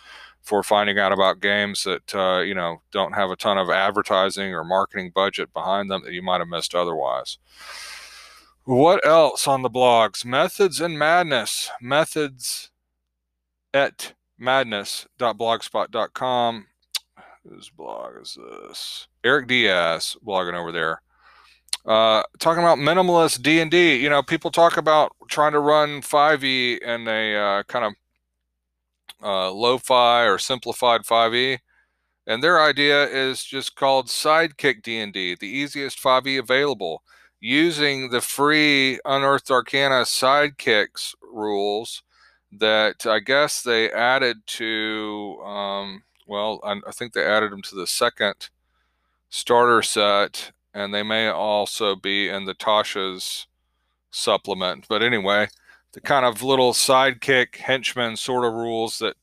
for 0.43 0.63
finding 0.63 0.99
out 0.99 1.13
about 1.13 1.41
games 1.41 1.83
that 1.85 2.15
uh, 2.15 2.41
you 2.41 2.55
know 2.55 2.81
don't 2.93 3.15
have 3.15 3.31
a 3.31 3.37
ton 3.37 3.59
of 3.59 3.69
advertising 3.69 4.55
or 4.55 4.63
marketing 4.63 5.11
budget 5.13 5.53
behind 5.53 5.91
them 5.91 6.03
that 6.05 6.13
you 6.13 6.23
might 6.23 6.41
have 6.41 6.49
missed 6.49 6.75
otherwise. 6.75 7.39
What 8.65 9.05
else 9.07 9.47
on 9.47 9.63
the 9.63 9.71
blogs? 9.71 10.25
Methods 10.25 10.81
and 10.81 10.99
Madness. 10.99 11.71
Methods 11.81 12.71
at 13.77 14.15
madness.blogspot.com. 14.39 16.67
Whose 17.49 17.71
blog 17.71 18.21
is 18.21 18.37
this? 18.37 19.07
Eric 19.23 19.47
Diaz 19.47 20.17
blogging 20.27 20.55
over 20.55 20.73
there. 20.73 21.01
Uh, 21.85 22.25
talking 22.41 22.65
about 22.65 22.79
minimalist 22.79 23.43
D&D. 23.43 23.95
You 23.97 24.11
know, 24.11 24.21
people 24.23 24.51
talk 24.51 24.77
about 24.77 25.13
trying 25.29 25.53
to 25.53 25.61
run 25.61 26.03
5e 26.03 26.81
in 26.81 27.07
a 27.07 27.37
uh, 27.37 27.63
kind 27.65 27.85
of 27.85 27.93
uh, 29.23 29.53
lo-fi 29.53 30.25
or 30.25 30.39
simplified 30.39 31.03
5e. 31.03 31.59
And 32.27 32.43
their 32.43 32.61
idea 32.61 33.05
is 33.05 33.45
just 33.45 33.77
called 33.77 34.09
Sidekick 34.09 34.83
D&D, 34.83 35.37
the 35.39 35.47
easiest 35.47 36.03
5e 36.03 36.41
available. 36.41 37.05
Using 37.39 38.11
the 38.11 38.21
free 38.21 38.99
Unearthed 39.05 39.53
Arcana 39.53 40.03
Sidekicks 40.03 41.15
rules 41.23 42.03
that 42.53 43.07
I 43.07 43.21
guess 43.21 43.63
they 43.63 43.91
added 43.91 44.47
to. 44.47 45.41
Um, 45.45 46.03
well, 46.27 46.61
I, 46.65 46.81
I, 46.87 46.91
think 46.93 47.13
they 47.13 47.25
added 47.25 47.53
them 47.53 47.63
to 47.63 47.75
the 47.75 47.87
second 47.87 48.49
starter 49.29 49.83
set, 49.83 50.53
and 50.75 50.93
they 50.93 51.03
may 51.03 51.29
also 51.29 51.95
be 51.95 52.29
in 52.29 52.45
the 52.45 52.55
Tasha's 52.55 53.47
supplement. 54.11 54.87
But 54.89 55.03
anyway, 55.03 55.49
the 55.93 56.01
kind 56.01 56.25
of 56.27 56.43
little 56.43 56.73
sidekick 56.73 57.57
henchman 57.57 58.17
sort 58.17 58.45
of 58.45 58.55
rules 58.55 58.99
that 58.99 59.17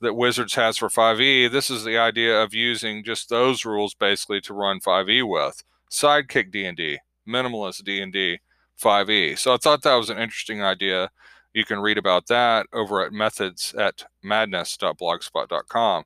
that 0.00 0.14
Wizards 0.14 0.54
has 0.54 0.76
for 0.76 0.88
5e. 0.88 1.50
This 1.50 1.70
is 1.70 1.84
the 1.84 1.98
idea 1.98 2.42
of 2.42 2.54
using 2.54 3.02
just 3.02 3.28
those 3.28 3.64
rules 3.64 3.94
basically 3.94 4.40
to 4.42 4.54
run 4.54 4.80
5e 4.80 5.26
with 5.26 5.62
sidekick 5.90 6.50
D&D, 6.50 6.98
minimalist 7.26 7.84
D&D, 7.84 8.40
5e. 8.80 9.38
So 9.38 9.54
I 9.54 9.56
thought 9.56 9.82
that 9.82 9.94
was 9.94 10.10
an 10.10 10.18
interesting 10.18 10.62
idea 10.62 11.10
you 11.56 11.64
can 11.64 11.80
read 11.80 11.96
about 11.96 12.26
that 12.26 12.66
over 12.70 13.02
at 13.02 13.12
methods 13.12 13.74
at 13.78 14.04
madness.blogspot.com. 14.22 16.04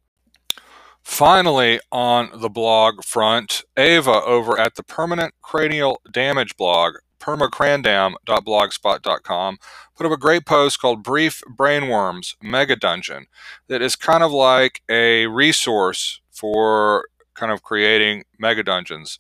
Finally, 1.03 1.81
on 1.91 2.31
the 2.33 2.49
blog 2.49 3.03
front, 3.03 3.65
Ava 3.77 4.23
over 4.23 4.57
at 4.61 4.77
the 4.77 4.85
Permanent 4.85 5.35
Cranial 5.43 6.01
Damage 6.09 6.57
blog, 6.57 6.99
permacrandam.blogspot.com, 7.19 9.59
put 9.97 10.07
up 10.07 10.13
a 10.13 10.17
great 10.17 10.47
post 10.47 10.81
called 10.81 11.03
Brief 11.03 11.43
Brainworms 11.59 12.37
Mega 12.41 12.77
Dungeon 12.77 13.27
that 13.67 13.83
is 13.83 13.97
kind 13.97 14.23
of 14.23 14.31
like 14.31 14.83
a 14.89 15.27
resource 15.27 16.21
for 16.31 17.09
kind 17.35 17.51
of 17.51 17.65
creating 17.65 18.23
mega 18.39 18.63
dungeons, 18.63 19.19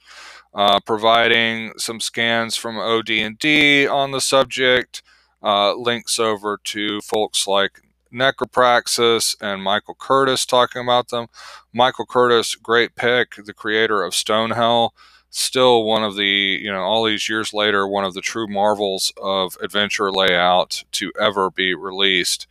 uh, 0.54 0.78
providing 0.78 1.72
some 1.76 1.98
scans 1.98 2.54
from 2.54 2.78
OD&D 2.78 3.88
on 3.88 4.12
the 4.12 4.20
subject, 4.20 5.02
uh, 5.42 5.74
links 5.74 6.18
over 6.18 6.58
to 6.64 7.00
folks 7.00 7.46
like 7.46 7.82
Necropraxis 8.12 9.36
and 9.40 9.62
Michael 9.62 9.96
Curtis 9.98 10.44
talking 10.44 10.82
about 10.82 11.08
them. 11.08 11.28
Michael 11.72 12.06
Curtis, 12.06 12.54
great 12.54 12.96
pick, 12.96 13.36
the 13.36 13.54
creator 13.54 14.02
of 14.02 14.12
Stonehell, 14.12 14.90
still 15.30 15.84
one 15.84 16.02
of 16.02 16.16
the, 16.16 16.26
you 16.26 16.70
know, 16.70 16.82
all 16.82 17.04
these 17.04 17.28
years 17.28 17.52
later, 17.54 17.86
one 17.86 18.04
of 18.04 18.14
the 18.14 18.20
true 18.20 18.48
marvels 18.48 19.12
of 19.22 19.56
adventure 19.62 20.10
layout 20.10 20.84
to 20.92 21.12
ever 21.18 21.50
be 21.50 21.74
released. 21.74 22.46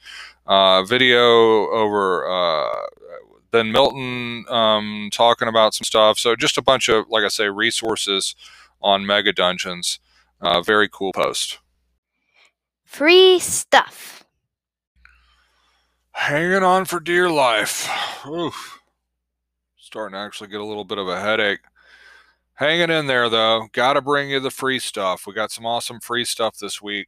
Uh, 0.47 0.83
video 0.83 1.69
over 1.69 2.27
uh, 2.27 2.87
Ben 3.51 3.71
Milton 3.71 4.45
um, 4.49 5.09
talking 5.11 5.47
about 5.47 5.73
some 5.73 5.85
stuff. 5.85 6.17
So 6.17 6.35
just 6.35 6.57
a 6.57 6.61
bunch 6.61 6.89
of, 6.89 7.05
like 7.09 7.23
I 7.23 7.27
say, 7.27 7.49
resources 7.49 8.35
on 8.81 9.05
Mega 9.05 9.33
Dungeons. 9.33 9.99
Uh, 10.41 10.61
very 10.61 10.87
cool 10.89 11.11
post. 11.11 11.59
Free 12.89 13.37
stuff. 13.37 14.25
Hanging 16.11 16.63
on 16.63 16.85
for 16.85 16.99
dear 16.99 17.29
life. 17.29 17.87
Oof. 18.27 18.79
Starting 19.77 20.15
to 20.15 20.19
actually 20.19 20.49
get 20.49 20.59
a 20.59 20.65
little 20.65 20.83
bit 20.83 20.97
of 20.97 21.07
a 21.07 21.21
headache. 21.21 21.61
Hanging 22.55 22.89
in 22.89 23.05
there 23.05 23.29
though. 23.29 23.67
Got 23.73 23.93
to 23.93 24.01
bring 24.01 24.31
you 24.31 24.39
the 24.39 24.49
free 24.49 24.79
stuff. 24.79 25.27
We 25.27 25.33
got 25.33 25.51
some 25.51 25.67
awesome 25.67 25.99
free 25.99 26.25
stuff 26.25 26.57
this 26.57 26.81
week. 26.81 27.07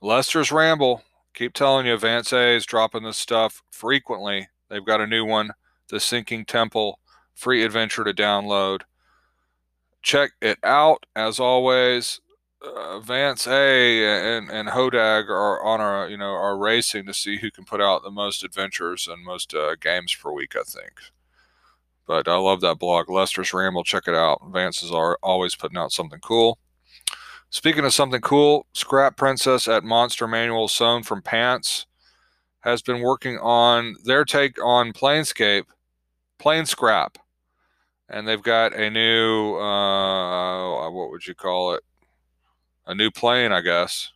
Lester's 0.00 0.52
Ramble. 0.52 1.02
Keep 1.34 1.52
telling 1.52 1.86
you, 1.86 1.98
Vance 1.98 2.32
A 2.32 2.54
is 2.54 2.64
dropping 2.64 3.02
this 3.02 3.18
stuff 3.18 3.64
frequently. 3.72 4.48
They've 4.70 4.86
got 4.86 5.00
a 5.00 5.06
new 5.06 5.26
one, 5.26 5.50
The 5.88 5.98
Sinking 5.98 6.44
Temple, 6.46 7.00
free 7.34 7.64
adventure 7.64 8.04
to 8.04 8.14
download. 8.14 8.82
Check 10.00 10.30
it 10.40 10.58
out. 10.62 11.04
As 11.16 11.40
always, 11.40 12.20
uh, 12.66 13.00
Vance 13.00 13.46
A 13.46 14.04
and, 14.04 14.50
and 14.50 14.68
Hodag 14.68 15.28
are 15.28 15.62
on 15.62 15.80
our, 15.80 16.08
you 16.08 16.16
know, 16.16 16.32
are 16.32 16.58
racing 16.58 17.06
to 17.06 17.14
see 17.14 17.38
who 17.38 17.50
can 17.50 17.64
put 17.64 17.80
out 17.80 18.02
the 18.02 18.10
most 18.10 18.42
adventures 18.42 19.08
and 19.08 19.24
most 19.24 19.54
uh, 19.54 19.76
games 19.80 20.14
per 20.14 20.32
week, 20.32 20.54
I 20.56 20.62
think. 20.62 20.92
But 22.06 22.28
I 22.28 22.36
love 22.36 22.60
that 22.60 22.78
blog, 22.78 23.10
Lester's 23.10 23.52
Ramble. 23.52 23.84
Check 23.84 24.04
it 24.06 24.14
out. 24.14 24.40
Vance 24.52 24.82
is 24.82 24.90
always 24.90 25.54
putting 25.56 25.78
out 25.78 25.92
something 25.92 26.20
cool. 26.20 26.58
Speaking 27.50 27.84
of 27.84 27.94
something 27.94 28.20
cool, 28.20 28.66
Scrap 28.74 29.16
Princess 29.16 29.66
at 29.68 29.84
Monster 29.84 30.26
Manual 30.26 30.68
Sewn 30.68 31.02
from 31.02 31.22
Pants 31.22 31.86
has 32.60 32.82
been 32.82 33.00
working 33.00 33.38
on 33.38 33.96
their 34.04 34.24
take 34.24 34.62
on 34.62 34.92
Planescape, 34.92 35.64
Plane 36.38 36.66
Scrap. 36.66 37.18
And 38.08 38.26
they've 38.26 38.42
got 38.42 38.72
a 38.72 38.88
new, 38.88 39.56
uh, 39.56 40.90
what 40.90 41.10
would 41.10 41.26
you 41.26 41.34
call 41.34 41.74
it? 41.74 41.82
A 42.86 42.94
new 42.94 43.10
plane, 43.10 43.52
I 43.52 43.60
guess, 43.60 44.12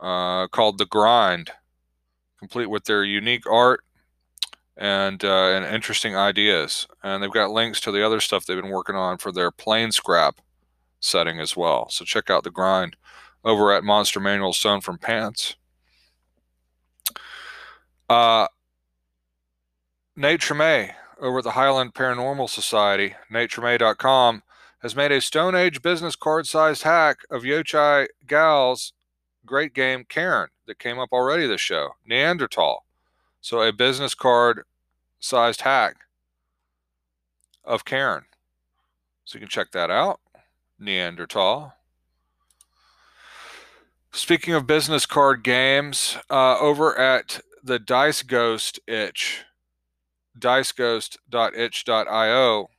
uh, 0.00 0.46
called 0.48 0.78
The 0.78 0.86
Grind, 0.86 1.50
complete 2.38 2.66
with 2.66 2.84
their 2.84 3.04
unique 3.04 3.46
art 3.50 3.84
and 4.76 5.22
uh, 5.24 5.52
and 5.52 5.64
interesting 5.64 6.16
ideas. 6.16 6.86
And 7.02 7.22
they've 7.22 7.30
got 7.30 7.50
links 7.50 7.80
to 7.82 7.92
the 7.92 8.04
other 8.04 8.20
stuff 8.20 8.46
they've 8.46 8.60
been 8.60 8.70
working 8.70 8.96
on 8.96 9.18
for 9.18 9.30
their 9.30 9.50
plane 9.50 9.92
scrap 9.92 10.40
setting 11.00 11.38
as 11.38 11.56
well. 11.56 11.88
So 11.90 12.04
check 12.04 12.30
out 12.30 12.44
the 12.44 12.50
grind 12.50 12.96
over 13.44 13.72
at 13.72 13.84
Monster 13.84 14.20
Manual 14.20 14.52
Sewn 14.52 14.80
from 14.80 14.98
Pants. 14.98 15.56
Uh, 18.08 18.48
Nate 20.16 20.40
Treme 20.40 20.92
over 21.20 21.38
at 21.38 21.44
the 21.44 21.52
Highland 21.52 21.94
Paranormal 21.94 22.48
Society, 22.48 23.14
natetreme.com, 23.32 24.42
has 24.82 24.96
made 24.96 25.12
a 25.12 25.20
Stone 25.20 25.54
Age 25.54 25.82
business 25.82 26.16
card 26.16 26.46
sized 26.46 26.82
hack 26.82 27.18
of 27.30 27.42
Yochai 27.42 28.08
Gal's 28.26 28.92
great 29.46 29.74
game 29.74 30.04
Cairn 30.04 30.48
that 30.66 30.78
came 30.78 30.98
up 30.98 31.10
already 31.12 31.46
this 31.46 31.60
show, 31.60 31.90
Neanderthal. 32.06 32.84
So 33.40 33.62
a 33.62 33.72
business 33.72 34.14
card 34.14 34.62
sized 35.18 35.62
hack 35.62 35.96
of 37.64 37.84
Cairn. 37.84 38.26
So 39.24 39.36
you 39.36 39.40
can 39.40 39.48
check 39.48 39.72
that 39.72 39.90
out. 39.90 40.20
Neanderthal. 40.78 41.74
Speaking 44.12 44.54
of 44.54 44.66
business 44.66 45.06
card 45.06 45.44
games, 45.44 46.18
uh, 46.28 46.58
over 46.58 46.98
at 46.98 47.40
the 47.62 47.78
Dice 47.78 48.22
Ghost 48.22 48.80
itch, 48.86 49.44
diceghost.itch.io, 50.38 52.70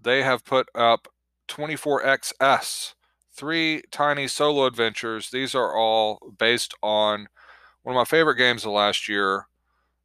they 0.00 0.22
have 0.22 0.44
put 0.44 0.68
up 0.74 1.08
24XS, 1.52 2.94
three 3.30 3.82
tiny 3.90 4.26
solo 4.26 4.64
adventures. 4.64 5.30
These 5.30 5.54
are 5.54 5.76
all 5.76 6.32
based 6.38 6.74
on 6.82 7.28
one 7.82 7.94
of 7.94 8.00
my 8.00 8.04
favorite 8.04 8.36
games 8.36 8.64
of 8.64 8.72
last 8.72 9.06
year, 9.08 9.46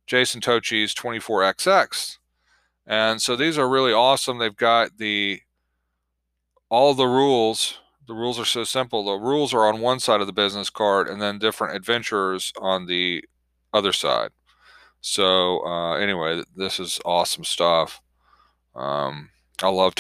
Jason 0.06 0.42
Tocci's 0.42 0.94
24XX. 0.94 2.18
And 2.86 3.22
so 3.22 3.36
these 3.36 3.58
are 3.58 3.70
really 3.70 3.94
awesome. 3.94 4.38
They've 4.38 4.56
got 4.56 4.98
the 4.98 5.42
all 6.70 6.94
the 6.94 7.08
rules. 7.08 7.80
The 8.08 8.14
rules 8.14 8.40
are 8.40 8.46
so 8.46 8.64
simple. 8.64 9.06
The 9.06 9.14
rules 9.14 9.54
are 9.54 9.66
on 9.68 9.80
one 9.80 10.00
side 10.00 10.22
of 10.22 10.28
the 10.28 10.34
business 10.34 10.70
card, 10.70 11.08
and 11.08 11.22
then 11.22 11.40
different 11.40 11.76
adventurers 11.76 12.52
on 12.60 12.88
the 12.88 13.24
other 13.74 13.94
side. 13.94 14.32
So 15.00 15.66
uh, 15.66 15.96
anyway, 15.96 16.44
this 16.56 16.80
is 16.80 17.00
awesome 17.06 17.44
stuff. 17.44 18.02
Um, 18.76 19.30
I 19.62 19.70
love 19.70 19.96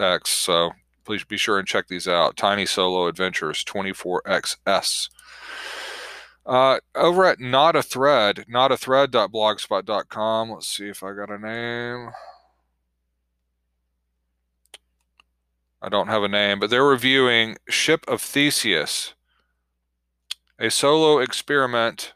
24XX. 0.00 0.26
So 0.26 0.70
please 1.04 1.24
be 1.24 1.36
sure 1.36 1.58
and 1.58 1.68
check 1.68 1.88
these 1.88 2.08
out. 2.08 2.36
Tiny 2.36 2.66
Solo 2.66 3.06
Adventures 3.06 3.64
24XS. 3.64 5.10
Uh, 6.46 6.78
over 6.94 7.26
at 7.26 7.38
Not 7.38 7.76
a 7.76 7.82
Thread, 7.82 8.46
notathread.blogspot.com. 8.50 10.50
Let's 10.50 10.68
see 10.68 10.88
if 10.88 11.02
I 11.02 11.12
got 11.12 11.30
a 11.30 11.38
name. 11.38 12.10
I 15.82 15.88
don't 15.88 16.08
have 16.08 16.22
a 16.22 16.28
name, 16.28 16.58
but 16.58 16.70
they're 16.70 16.84
reviewing 16.84 17.56
Ship 17.68 18.04
of 18.08 18.20
Theseus, 18.20 19.14
a 20.58 20.70
solo 20.70 21.18
experiment 21.18 22.14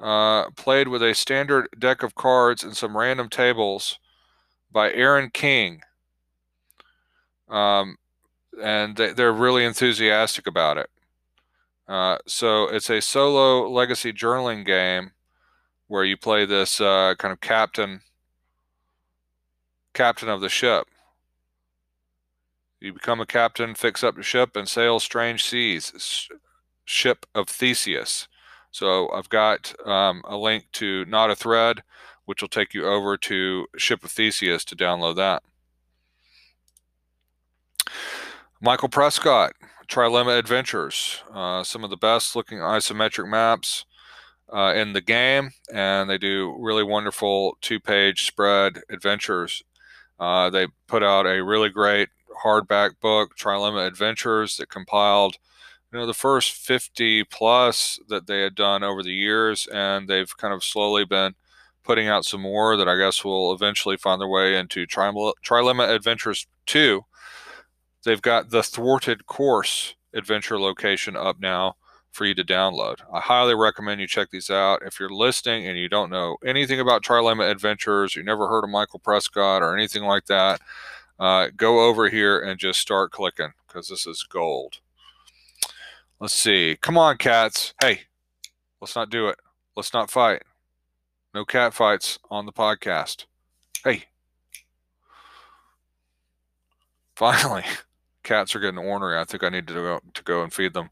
uh, 0.00 0.50
played 0.50 0.88
with 0.88 1.02
a 1.02 1.14
standard 1.14 1.68
deck 1.78 2.02
of 2.02 2.14
cards 2.14 2.64
and 2.64 2.76
some 2.76 2.96
random 2.96 3.28
tables 3.28 3.98
by 4.70 4.92
Aaron 4.92 5.30
King. 5.30 5.82
Um, 7.48 7.96
and 8.62 8.96
they, 8.96 9.22
are 9.22 9.32
really 9.32 9.64
enthusiastic 9.64 10.46
about 10.46 10.78
it. 10.78 10.90
Uh, 11.86 12.18
so 12.26 12.64
it's 12.64 12.90
a 12.90 13.00
solo 13.00 13.68
legacy 13.68 14.12
journaling 14.12 14.64
game 14.64 15.12
where 15.86 16.04
you 16.04 16.16
play 16.16 16.44
this 16.44 16.80
uh, 16.80 17.14
kind 17.18 17.32
of 17.32 17.40
captain 17.40 18.02
captain 19.94 20.28
of 20.28 20.40
the 20.40 20.48
ship. 20.48 20.86
You 22.80 22.92
become 22.92 23.20
a 23.20 23.26
captain, 23.26 23.74
fix 23.74 24.04
up 24.04 24.14
the 24.14 24.22
ship, 24.22 24.54
and 24.54 24.68
sail 24.68 25.00
strange 25.00 25.44
seas. 25.44 26.28
Ship 26.84 27.26
of 27.34 27.48
Theseus. 27.48 28.28
So 28.70 29.10
I've 29.10 29.28
got 29.28 29.74
um, 29.86 30.22
a 30.24 30.36
link 30.36 30.66
to 30.72 31.04
Not 31.06 31.30
a 31.30 31.34
Thread, 31.34 31.82
which 32.26 32.40
will 32.40 32.48
take 32.48 32.74
you 32.74 32.86
over 32.86 33.16
to 33.16 33.66
Ship 33.76 34.04
of 34.04 34.10
Theseus 34.10 34.64
to 34.66 34.76
download 34.76 35.16
that. 35.16 35.42
Michael 38.60 38.88
Prescott, 38.88 39.52
Trilemma 39.88 40.38
Adventures, 40.38 41.22
uh, 41.32 41.62
some 41.62 41.84
of 41.84 41.90
the 41.90 41.96
best 41.96 42.34
looking 42.34 42.58
isometric 42.58 43.28
maps 43.28 43.84
uh, 44.52 44.72
in 44.74 44.92
the 44.92 45.00
game, 45.00 45.50
and 45.72 46.10
they 46.10 46.18
do 46.18 46.56
really 46.58 46.82
wonderful 46.82 47.56
two 47.60 47.80
page 47.80 48.26
spread 48.26 48.80
adventures. 48.90 49.62
Uh, 50.18 50.50
they 50.50 50.66
put 50.86 51.02
out 51.02 51.26
a 51.26 51.44
really 51.44 51.68
great 51.68 52.08
hardback 52.44 53.00
book, 53.00 53.36
Trilemma 53.36 53.86
Adventures, 53.86 54.56
that 54.56 54.68
compiled 54.68 55.36
you 55.92 55.98
know 55.98 56.06
the 56.06 56.14
first 56.14 56.52
50 56.52 57.24
plus 57.24 57.98
that 58.08 58.26
they 58.26 58.42
had 58.42 58.54
done 58.54 58.82
over 58.82 59.02
the 59.02 59.12
years 59.12 59.66
and 59.72 60.08
they've 60.08 60.36
kind 60.36 60.52
of 60.52 60.62
slowly 60.64 61.04
been 61.04 61.34
putting 61.82 62.08
out 62.08 62.24
some 62.24 62.42
more 62.42 62.76
that 62.76 62.88
i 62.88 62.96
guess 62.96 63.24
will 63.24 63.52
eventually 63.52 63.96
find 63.96 64.20
their 64.20 64.28
way 64.28 64.56
into 64.56 64.86
trilemma 64.86 65.88
adventures 65.88 66.46
2 66.66 67.04
they've 68.04 68.22
got 68.22 68.50
the 68.50 68.62
thwarted 68.62 69.26
course 69.26 69.94
adventure 70.14 70.58
location 70.58 71.16
up 71.16 71.38
now 71.40 71.76
for 72.10 72.24
you 72.24 72.34
to 72.34 72.44
download. 72.44 72.96
I 73.12 73.20
highly 73.20 73.54
recommend 73.54 74.00
you 74.00 74.06
check 74.06 74.30
these 74.30 74.50
out. 74.50 74.82
If 74.82 74.98
you're 74.98 75.10
listening 75.10 75.66
and 75.66 75.78
you 75.78 75.88
don't 75.88 76.10
know 76.10 76.36
anything 76.44 76.80
about 76.80 77.02
Trilemma 77.02 77.50
Adventures, 77.50 78.16
you 78.16 78.22
never 78.22 78.48
heard 78.48 78.64
of 78.64 78.70
Michael 78.70 78.98
Prescott 78.98 79.62
or 79.62 79.76
anything 79.76 80.02
like 80.02 80.26
that, 80.26 80.60
uh, 81.18 81.48
go 81.56 81.86
over 81.86 82.08
here 82.08 82.40
and 82.40 82.58
just 82.58 82.80
start 82.80 83.12
clicking 83.12 83.52
because 83.66 83.88
this 83.88 84.06
is 84.06 84.22
gold. 84.22 84.80
Let's 86.20 86.34
see. 86.34 86.76
Come 86.80 86.98
on, 86.98 87.18
cats. 87.18 87.74
Hey, 87.80 88.02
let's 88.80 88.96
not 88.96 89.10
do 89.10 89.28
it. 89.28 89.38
Let's 89.76 89.94
not 89.94 90.10
fight. 90.10 90.42
No 91.34 91.44
cat 91.44 91.74
fights 91.74 92.18
on 92.30 92.46
the 92.46 92.52
podcast. 92.52 93.26
Hey. 93.84 94.04
Finally, 97.14 97.64
cats 98.28 98.54
are 98.54 98.60
getting 98.60 98.78
ornery. 98.78 99.18
I 99.18 99.24
think 99.24 99.42
I 99.42 99.48
need 99.48 99.66
to 99.68 99.74
go 99.74 100.00
to 100.14 100.22
go 100.22 100.42
and 100.42 100.52
feed 100.52 100.74
them. 100.74 100.90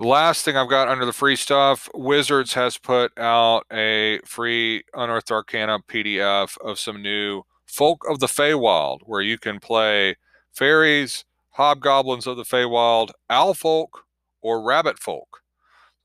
Last 0.00 0.44
thing 0.44 0.56
I've 0.56 0.70
got 0.70 0.88
under 0.88 1.04
the 1.04 1.12
free 1.12 1.36
stuff, 1.36 1.88
Wizards 1.94 2.54
has 2.54 2.78
put 2.78 3.16
out 3.18 3.66
a 3.70 4.18
free 4.24 4.82
Unearthed 4.94 5.30
Arcana 5.30 5.78
PDF 5.86 6.58
of 6.58 6.78
some 6.78 7.02
new 7.02 7.42
Folk 7.66 8.02
of 8.08 8.18
the 8.18 8.26
Feywild, 8.26 9.00
where 9.04 9.20
you 9.20 9.38
can 9.38 9.60
play 9.60 10.16
fairies, 10.52 11.24
hobgoblins 11.50 12.26
of 12.26 12.36
the 12.36 12.42
Feywild, 12.42 13.10
owl 13.28 13.54
folk, 13.54 14.04
or 14.42 14.62
rabbit 14.62 14.98
folk. 14.98 15.42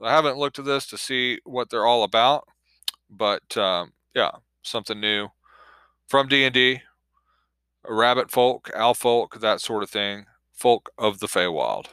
I 0.01 0.11
haven't 0.11 0.37
looked 0.37 0.59
at 0.59 0.65
this 0.65 0.85
to 0.87 0.97
see 0.97 1.39
what 1.43 1.69
they're 1.69 1.87
all 1.87 2.03
about, 2.03 2.47
but 3.09 3.57
um, 3.57 3.93
yeah, 4.13 4.31
something 4.61 4.99
new 4.99 5.29
from 6.07 6.27
D&D, 6.27 6.81
rabbit 7.87 8.29
folk, 8.29 8.69
owl 8.75 8.93
folk, 8.93 9.39
that 9.39 9.61
sort 9.61 9.81
of 9.81 9.89
thing. 9.89 10.25
Folk 10.55 10.91
of 10.97 11.19
the 11.19 11.27
Feywild. 11.27 11.87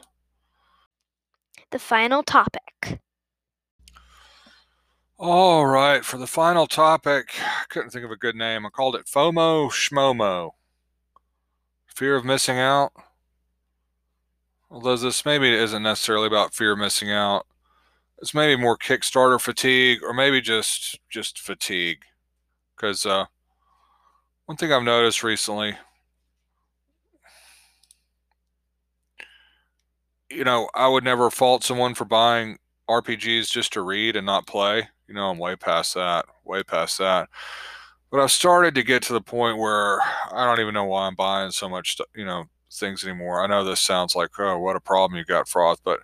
The 1.71 1.79
final 1.79 2.23
topic. 2.23 3.01
All 5.19 5.67
right, 5.67 6.05
for 6.05 6.17
the 6.19 6.27
final 6.27 6.67
topic, 6.67 7.31
I 7.41 7.65
couldn't 7.69 7.91
think 7.91 8.05
of 8.05 8.11
a 8.11 8.17
good 8.17 8.35
name. 8.35 8.67
I 8.67 8.71
called 8.71 8.97
it 8.97 9.07
FOMO 9.07 9.71
Schmomo. 9.71 10.53
Fear 11.87 12.17
of 12.17 12.25
missing 12.25 12.59
out. 12.59 12.93
Although 14.71 14.97
this 14.97 15.25
maybe 15.25 15.53
isn't 15.53 15.83
necessarily 15.83 16.27
about 16.27 16.55
fear 16.55 16.73
of 16.73 16.79
missing 16.79 17.11
out. 17.11 17.47
It's 18.21 18.35
maybe 18.35 18.61
more 18.61 18.79
Kickstarter 18.79 19.41
fatigue 19.41 20.03
or 20.03 20.13
maybe 20.15 20.41
just 20.41 20.99
just 21.11 21.39
fatigue. 21.39 22.05
Because 22.75 23.05
uh, 23.05 23.27
one 24.47 24.57
thing 24.57 24.73
I've 24.73 24.83
noticed 24.83 25.23
recently, 25.23 25.77
you 30.33 30.45
know, 30.45 30.69
I 30.75 30.89
would 30.89 31.05
never 31.05 31.31
fault 31.31 31.65
someone 31.65 31.95
for 31.95 32.05
buying 32.05 32.59
RPGs 32.89 33.51
just 33.51 33.73
to 33.75 33.83
read 33.83 34.17
and 34.17 34.27
not 34.27 34.47
play. 34.47 34.89
You 35.09 35.15
know, 35.15 35.31
I'm 35.31 35.39
way 35.39 35.57
past 35.57 35.95
that, 35.95 36.27
way 36.45 36.63
past 36.63 36.99
that. 36.99 37.29
But 38.11 38.21
I've 38.21 38.33
started 38.33 38.75
to 38.75 38.83
get 38.83 39.03
to 39.05 39.13
the 39.13 39.21
point 39.21 39.59
where 39.59 40.01
I 40.01 40.45
don't 40.45 40.61
even 40.61 40.75
know 40.75 40.85
why 40.85 41.07
I'm 41.07 41.15
buying 41.15 41.51
so 41.51 41.69
much, 41.69 41.97
you 42.15 42.25
know, 42.25 42.45
things 42.73 43.05
anymore. 43.05 43.43
I 43.43 43.47
know 43.47 43.65
this 43.65 43.81
sounds 43.81 44.15
like, 44.15 44.31
oh, 44.39 44.59
what 44.59 44.77
a 44.77 44.81
problem 44.81 45.19
you 45.19 45.25
got, 45.25 45.49
Froth, 45.49 45.81
but 45.85 46.01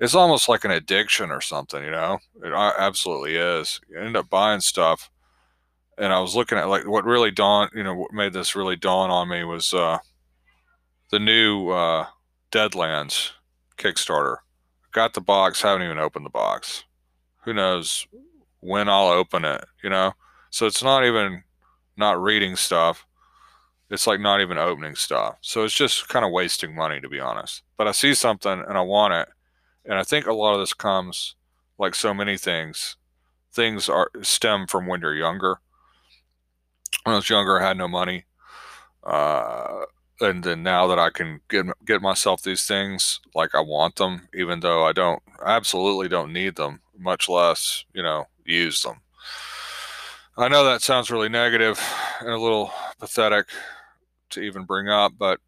it's 0.00 0.14
almost 0.14 0.48
like 0.48 0.64
an 0.64 0.70
addiction 0.70 1.30
or 1.30 1.40
something, 1.40 1.82
you 1.84 1.90
know? 1.90 2.18
It 2.42 2.52
absolutely 2.52 3.36
is. 3.36 3.80
You 3.88 4.00
end 4.00 4.16
up 4.16 4.30
buying 4.30 4.60
stuff. 4.60 5.10
And 5.96 6.12
I 6.12 6.20
was 6.20 6.34
looking 6.34 6.58
at 6.58 6.68
like 6.68 6.88
what 6.88 7.04
really 7.04 7.30
dawned, 7.30 7.70
you 7.74 7.84
know, 7.84 7.94
what 7.94 8.12
made 8.12 8.32
this 8.32 8.56
really 8.56 8.76
dawn 8.76 9.10
on 9.10 9.28
me 9.28 9.44
was 9.44 9.72
uh, 9.72 9.98
the 11.10 11.20
new 11.20 11.70
uh, 11.70 12.06
Deadlands 12.50 13.30
Kickstarter. 13.76 14.38
Got 14.92 15.14
the 15.14 15.20
box, 15.20 15.62
haven't 15.62 15.84
even 15.84 15.98
opened 15.98 16.24
the 16.24 16.30
box. 16.30 16.84
Who 17.44 17.52
knows 17.52 18.06
when 18.60 18.88
I'll 18.88 19.08
open 19.08 19.44
it, 19.44 19.64
you 19.82 19.90
know? 19.90 20.12
So 20.50 20.66
it's 20.66 20.82
not 20.82 21.04
even 21.04 21.42
not 21.96 22.22
reading 22.22 22.56
stuff. 22.56 23.06
It's 23.90 24.06
like 24.06 24.20
not 24.20 24.40
even 24.40 24.56
opening 24.56 24.94
stuff. 24.94 25.36
So 25.40 25.64
it's 25.64 25.74
just 25.74 26.08
kind 26.08 26.24
of 26.24 26.32
wasting 26.32 26.74
money, 26.74 27.00
to 27.00 27.08
be 27.08 27.20
honest. 27.20 27.62
But 27.76 27.88
I 27.88 27.92
see 27.92 28.14
something 28.14 28.64
and 28.66 28.78
I 28.78 28.80
want 28.80 29.14
it. 29.14 29.28
And 29.84 29.98
I 29.98 30.02
think 30.02 30.26
a 30.26 30.32
lot 30.32 30.54
of 30.54 30.60
this 30.60 30.72
comes, 30.72 31.34
like 31.78 31.94
so 31.94 32.14
many 32.14 32.38
things, 32.38 32.96
things 33.52 33.88
are 33.88 34.10
stem 34.22 34.66
from 34.66 34.86
when 34.86 35.00
you're 35.00 35.14
younger. 35.14 35.58
When 37.04 37.14
I 37.14 37.16
was 37.16 37.28
younger, 37.28 37.60
I 37.60 37.66
had 37.66 37.76
no 37.76 37.88
money. 37.88 38.24
Uh, 39.02 39.82
and 40.24 40.42
then 40.42 40.62
now 40.62 40.86
that 40.86 40.98
I 40.98 41.10
can 41.10 41.40
get 41.48 41.66
get 41.84 42.02
myself 42.02 42.42
these 42.42 42.66
things, 42.66 43.20
like 43.34 43.54
I 43.54 43.60
want 43.60 43.96
them, 43.96 44.28
even 44.34 44.60
though 44.60 44.84
I 44.84 44.92
don't 44.92 45.22
absolutely 45.44 46.08
don't 46.08 46.32
need 46.32 46.56
them, 46.56 46.80
much 46.98 47.28
less 47.28 47.84
you 47.92 48.02
know 48.02 48.26
use 48.44 48.82
them. 48.82 49.00
I 50.36 50.48
know 50.48 50.64
that 50.64 50.82
sounds 50.82 51.10
really 51.10 51.28
negative 51.28 51.80
and 52.20 52.30
a 52.30 52.38
little 52.38 52.72
pathetic 52.98 53.46
to 54.30 54.40
even 54.40 54.64
bring 54.64 54.88
up, 54.88 55.12
but 55.18 55.40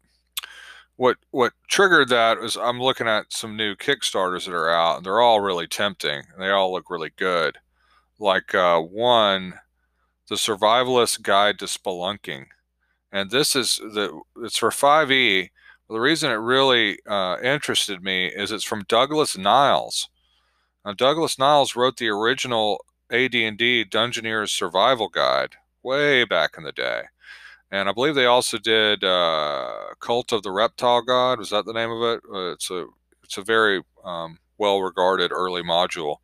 what 0.95 1.17
what 1.31 1.53
triggered 1.67 2.09
that 2.09 2.37
is 2.39 2.57
I'm 2.57 2.81
looking 2.81 3.07
at 3.07 3.31
some 3.31 3.55
new 3.55 3.75
Kickstarters 3.75 4.45
that 4.45 4.53
are 4.53 4.69
out, 4.69 4.97
and 4.97 5.05
they're 5.05 5.21
all 5.21 5.41
really 5.41 5.67
tempting, 5.67 6.23
and 6.33 6.41
they 6.41 6.49
all 6.49 6.71
look 6.71 6.89
really 6.89 7.11
good. 7.15 7.57
Like 8.19 8.55
uh, 8.55 8.79
one, 8.81 9.59
the 10.27 10.35
Survivalist 10.35 11.21
Guide 11.21 11.59
to 11.59 11.65
Spelunking 11.65 12.47
and 13.11 13.31
this 13.31 13.55
is 13.55 13.77
the 13.77 14.19
it's 14.37 14.57
for 14.57 14.69
5e. 14.69 15.49
The 15.89 15.99
reason 15.99 16.31
it 16.31 16.35
really 16.35 16.99
uh, 17.07 17.37
interested 17.41 18.03
me 18.03 18.27
is 18.27 18.51
it's 18.51 18.63
from 18.65 18.83
Douglas 18.89 19.37
Niles. 19.37 20.09
Now, 20.85 20.93
Douglas 20.93 21.39
Niles 21.39 21.75
wrote 21.75 21.97
the 21.97 22.09
original 22.09 22.83
AD&D 23.09 23.85
Dungeoneer's 23.89 24.51
Survival 24.51 25.07
Guide 25.07 25.55
way 25.83 26.25
back 26.25 26.51
in 26.57 26.63
the 26.63 26.73
day, 26.73 27.03
and 27.71 27.87
I 27.87 27.93
believe 27.93 28.15
they 28.15 28.25
also 28.25 28.57
did 28.57 29.03
uh, 29.03 29.93
Cult 29.99 30.33
of 30.33 30.43
the 30.43 30.51
Reptile 30.51 31.01
God. 31.01 31.39
Was 31.39 31.51
that 31.51 31.65
the 31.65 31.73
name 31.73 31.91
of 31.91 32.01
it? 32.01 32.21
Uh, 32.31 32.51
it's 32.51 32.69
a 32.69 32.85
it's 33.23 33.37
a 33.37 33.41
very 33.43 33.81
um, 34.03 34.39
well 34.57 34.81
regarded 34.81 35.31
early 35.31 35.63
module. 35.63 36.17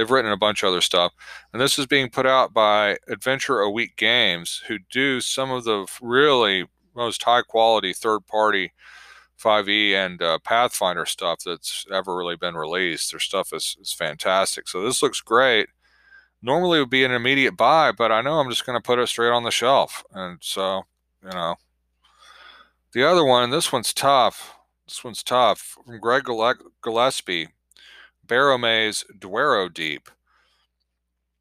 They've 0.00 0.10
written 0.10 0.32
a 0.32 0.36
bunch 0.38 0.62
of 0.62 0.68
other 0.68 0.80
stuff. 0.80 1.12
And 1.52 1.60
this 1.60 1.78
is 1.78 1.84
being 1.84 2.08
put 2.08 2.24
out 2.24 2.54
by 2.54 2.96
Adventure 3.06 3.60
a 3.60 3.68
Week 3.68 3.98
Games, 3.98 4.62
who 4.66 4.78
do 4.90 5.20
some 5.20 5.50
of 5.50 5.64
the 5.64 5.86
really 6.00 6.66
most 6.96 7.22
high 7.22 7.42
quality 7.42 7.92
third 7.92 8.26
party 8.26 8.72
5e 9.38 9.92
and 9.92 10.22
uh, 10.22 10.38
Pathfinder 10.42 11.04
stuff 11.04 11.40
that's 11.44 11.84
ever 11.92 12.16
really 12.16 12.36
been 12.36 12.54
released. 12.54 13.12
Their 13.12 13.20
stuff 13.20 13.52
is, 13.52 13.76
is 13.78 13.92
fantastic. 13.92 14.68
So 14.68 14.82
this 14.82 15.02
looks 15.02 15.20
great. 15.20 15.68
Normally 16.40 16.78
it 16.78 16.80
would 16.80 16.88
be 16.88 17.04
an 17.04 17.12
immediate 17.12 17.58
buy, 17.58 17.92
but 17.92 18.10
I 18.10 18.22
know 18.22 18.40
I'm 18.40 18.48
just 18.48 18.64
going 18.64 18.78
to 18.78 18.82
put 18.82 18.98
it 18.98 19.06
straight 19.06 19.32
on 19.32 19.42
the 19.42 19.50
shelf. 19.50 20.02
And 20.14 20.38
so, 20.40 20.84
you 21.22 21.28
know, 21.28 21.56
the 22.94 23.04
other 23.04 23.22
one, 23.26 23.50
this 23.50 23.70
one's 23.70 23.92
tough. 23.92 24.54
This 24.88 25.04
one's 25.04 25.22
tough. 25.22 25.76
From 25.84 26.00
Greg 26.00 26.24
Gillespie. 26.24 27.48
Barrowmaze 28.30 29.04
Dwarrowdeep. 29.18 30.06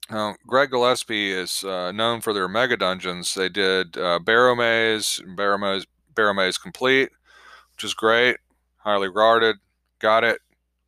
Now, 0.09 0.35
Greg 0.47 0.71
Gillespie 0.71 1.31
is 1.31 1.63
uh, 1.63 1.91
known 1.91 2.19
for 2.19 2.33
their 2.33 2.47
mega 2.47 2.75
dungeons. 2.75 3.35
They 3.35 3.47
did 3.47 3.95
uh, 3.95 4.17
Barrowmaze, 4.23 5.21
Barrowmaze, 5.35 5.85
Barrowmaze 6.15 6.59
Complete, 6.59 7.09
which 7.75 7.83
is 7.83 7.93
great, 7.93 8.37
highly 8.77 9.07
regarded. 9.07 9.57
Got 9.99 10.23
it. 10.23 10.39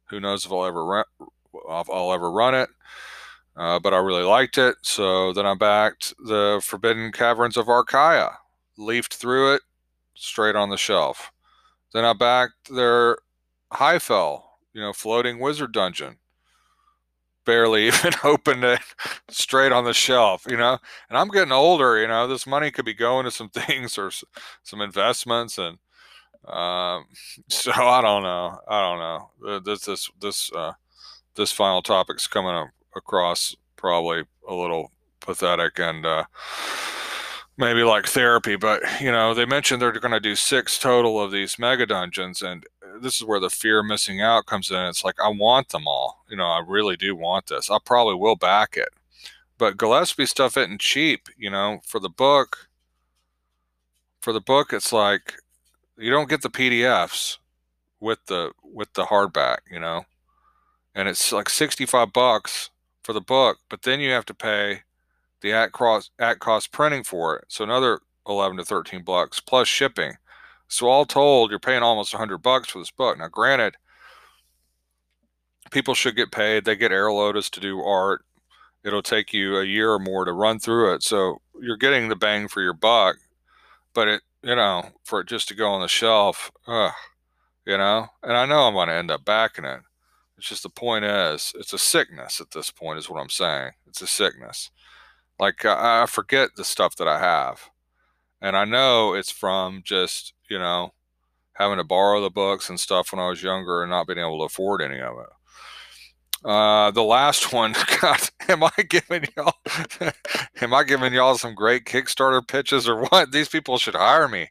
Who 0.09 0.19
knows 0.19 0.43
if 0.43 0.51
I'll 0.51 0.65
ever 0.65 0.83
run, 0.83 1.05
if 1.21 1.89
I'll 1.89 2.13
ever 2.13 2.31
run 2.31 2.55
it. 2.55 2.69
Uh, 3.55 3.77
but 3.77 3.93
I 3.93 3.97
really 3.97 4.23
liked 4.23 4.57
it. 4.57 4.77
So 4.81 5.33
then 5.33 5.45
I 5.45 5.53
backed 5.53 6.15
the 6.17 6.61
Forbidden 6.63 7.11
Caverns 7.11 7.57
of 7.57 7.69
Archaia, 7.69 8.39
leafed 8.75 9.13
through 9.13 9.53
it, 9.53 9.61
straight 10.15 10.55
on 10.55 10.69
the 10.69 10.77
shelf. 10.77 11.31
Then 11.93 12.05
I 12.05 12.13
backed 12.13 12.73
their 12.73 13.19
Highfell 13.71 14.45
you 14.73 14.81
know, 14.81 14.93
floating 14.93 15.39
wizard 15.39 15.71
dungeon. 15.71 16.17
Barely 17.45 17.87
even 17.87 18.13
opened 18.23 18.63
it 18.63 18.81
straight 19.29 19.71
on 19.71 19.83
the 19.83 19.93
shelf, 19.93 20.45
you 20.49 20.57
know. 20.57 20.77
And 21.09 21.17
I'm 21.17 21.29
getting 21.29 21.51
older, 21.51 21.99
you 21.99 22.07
know. 22.07 22.27
This 22.27 22.45
money 22.45 22.71
could 22.71 22.85
be 22.85 22.93
going 22.93 23.25
to 23.25 23.31
some 23.31 23.49
things 23.53 23.97
or 23.97 24.11
some 24.63 24.81
investments, 24.81 25.57
and 25.57 25.77
um, 26.47 27.05
so 27.49 27.71
I 27.71 28.01
don't 28.01 28.23
know. 28.23 28.59
I 28.67 28.81
don't 28.81 28.99
know. 28.99 29.61
This 29.61 29.85
this 29.85 30.09
this 30.19 30.51
uh, 30.53 30.73
this 31.35 31.51
final 31.51 31.81
topic's 31.81 32.27
coming 32.27 32.69
across 32.95 33.55
probably 33.75 34.23
a 34.47 34.53
little 34.53 34.91
pathetic 35.19 35.79
and. 35.79 36.05
Uh, 36.05 36.23
maybe 37.61 37.83
like 37.83 38.07
therapy, 38.07 38.55
but 38.55 38.81
you 38.99 39.11
know, 39.11 39.33
they 39.33 39.45
mentioned 39.45 39.81
they're 39.81 39.91
going 39.91 40.11
to 40.11 40.19
do 40.19 40.35
six 40.35 40.77
total 40.79 41.21
of 41.21 41.31
these 41.31 41.59
mega 41.59 41.85
dungeons, 41.85 42.41
and 42.41 42.65
uh, 42.83 42.99
this 42.99 43.15
is 43.17 43.23
where 43.23 43.39
the 43.39 43.51
fear 43.51 43.79
of 43.79 43.85
missing 43.85 44.19
out 44.19 44.47
comes 44.47 44.71
in. 44.71 44.77
It's 44.77 45.05
like 45.05 45.19
I 45.23 45.29
want 45.29 45.69
them 45.69 45.87
all. 45.87 46.25
You 46.27 46.35
know, 46.35 46.47
I 46.47 46.61
really 46.67 46.97
do 46.97 47.15
want 47.15 47.47
this. 47.47 47.69
I 47.69 47.77
probably 47.85 48.15
will 48.15 48.35
back 48.35 48.75
it, 48.75 48.89
but 49.57 49.77
Gillespie 49.77 50.25
stuff 50.25 50.57
isn't 50.57 50.81
cheap. 50.81 51.29
You 51.37 51.51
know, 51.51 51.79
for 51.85 51.99
the 51.99 52.09
book, 52.09 52.67
for 54.21 54.33
the 54.33 54.41
book, 54.41 54.73
it's 54.73 54.91
like 54.91 55.35
you 55.97 56.09
don't 56.09 56.29
get 56.29 56.41
the 56.41 56.49
PDFs 56.49 57.37
with 57.99 58.25
the 58.25 58.51
with 58.63 58.91
the 58.93 59.05
hardback. 59.05 59.59
You 59.71 59.79
know, 59.79 60.05
and 60.95 61.07
it's 61.07 61.31
like 61.31 61.47
65 61.47 62.11
bucks 62.11 62.71
for 63.03 63.13
the 63.13 63.21
book, 63.21 63.59
but 63.69 63.83
then 63.83 63.99
you 63.99 64.11
have 64.11 64.25
to 64.25 64.33
pay 64.33 64.81
the 65.41 65.53
at 65.53 65.71
cost 65.71 66.11
at 66.19 66.39
cost 66.39 66.71
printing 66.71 67.03
for 67.03 67.37
it. 67.37 67.45
So 67.47 67.63
another 67.63 67.99
11 68.27 68.57
to 68.57 68.65
13 68.65 69.03
bucks 69.03 69.39
plus 69.39 69.67
shipping. 69.67 70.13
So 70.67 70.87
all 70.87 71.05
told, 71.05 71.49
you're 71.49 71.59
paying 71.59 71.83
almost 71.83 72.13
100 72.13 72.37
bucks 72.37 72.69
for 72.69 72.79
this 72.79 72.91
book. 72.91 73.17
Now, 73.17 73.27
granted, 73.27 73.75
people 75.69 75.93
should 75.93 76.15
get 76.15 76.31
paid. 76.31 76.63
They 76.63 76.75
get 76.75 76.91
Erol 76.91 77.19
Otus 77.19 77.49
to 77.51 77.59
do 77.59 77.81
art. 77.81 78.23
It'll 78.83 79.01
take 79.01 79.33
you 79.33 79.57
a 79.57 79.65
year 79.65 79.91
or 79.91 79.99
more 79.99 80.25
to 80.25 80.31
run 80.31 80.59
through 80.59 80.93
it. 80.93 81.03
So 81.03 81.41
you're 81.59 81.77
getting 81.77 82.07
the 82.07 82.15
bang 82.15 82.47
for 82.47 82.61
your 82.61 82.73
buck, 82.73 83.17
but 83.93 84.07
it, 84.07 84.21
you 84.41 84.55
know, 84.55 84.89
for 85.03 85.19
it 85.19 85.27
just 85.27 85.47
to 85.49 85.55
go 85.55 85.69
on 85.69 85.81
the 85.81 85.87
shelf, 85.87 86.51
ugh, 86.67 86.93
you 87.65 87.77
know, 87.77 88.07
and 88.23 88.37
I 88.37 88.45
know 88.45 88.61
I'm 88.61 88.73
going 88.73 88.87
to 88.87 88.93
end 88.93 89.11
up 89.11 89.25
backing 89.25 89.65
it. 89.65 89.81
It's 90.37 90.47
just 90.47 90.63
the 90.63 90.69
point 90.69 91.05
is, 91.05 91.53
it's 91.55 91.73
a 91.73 91.77
sickness 91.77 92.41
at 92.41 92.51
this 92.51 92.71
point, 92.71 92.97
is 92.97 93.09
what 93.09 93.21
I'm 93.21 93.29
saying. 93.29 93.71
It's 93.87 94.01
a 94.01 94.07
sickness. 94.07 94.71
Like 95.41 95.65
I, 95.65 96.03
I 96.03 96.05
forget 96.05 96.51
the 96.55 96.63
stuff 96.63 96.95
that 96.97 97.07
I 97.07 97.19
have, 97.19 97.71
and 98.41 98.55
I 98.55 98.63
know 98.63 99.15
it's 99.15 99.31
from 99.31 99.81
just 99.83 100.33
you 100.47 100.59
know 100.59 100.93
having 101.53 101.79
to 101.79 101.83
borrow 101.83 102.21
the 102.21 102.29
books 102.29 102.69
and 102.69 102.79
stuff 102.79 103.11
when 103.11 103.19
I 103.19 103.27
was 103.27 103.41
younger 103.41 103.81
and 103.81 103.89
not 103.89 104.05
being 104.05 104.19
able 104.19 104.37
to 104.37 104.45
afford 104.45 104.83
any 104.83 104.99
of 104.99 105.17
it. 105.17 106.47
Uh, 106.47 106.91
the 106.91 107.03
last 107.03 107.51
one, 107.53 107.73
God, 107.99 108.19
am 108.49 108.63
I 108.63 108.71
giving 108.87 109.25
y'all, 109.35 109.55
am 110.61 110.75
I 110.75 110.83
giving 110.83 111.11
y'all 111.11 111.37
some 111.37 111.55
great 111.55 111.85
Kickstarter 111.85 112.47
pitches 112.47 112.87
or 112.87 113.05
what? 113.05 113.31
These 113.31 113.49
people 113.49 113.79
should 113.79 113.95
hire 113.95 114.27
me. 114.27 114.49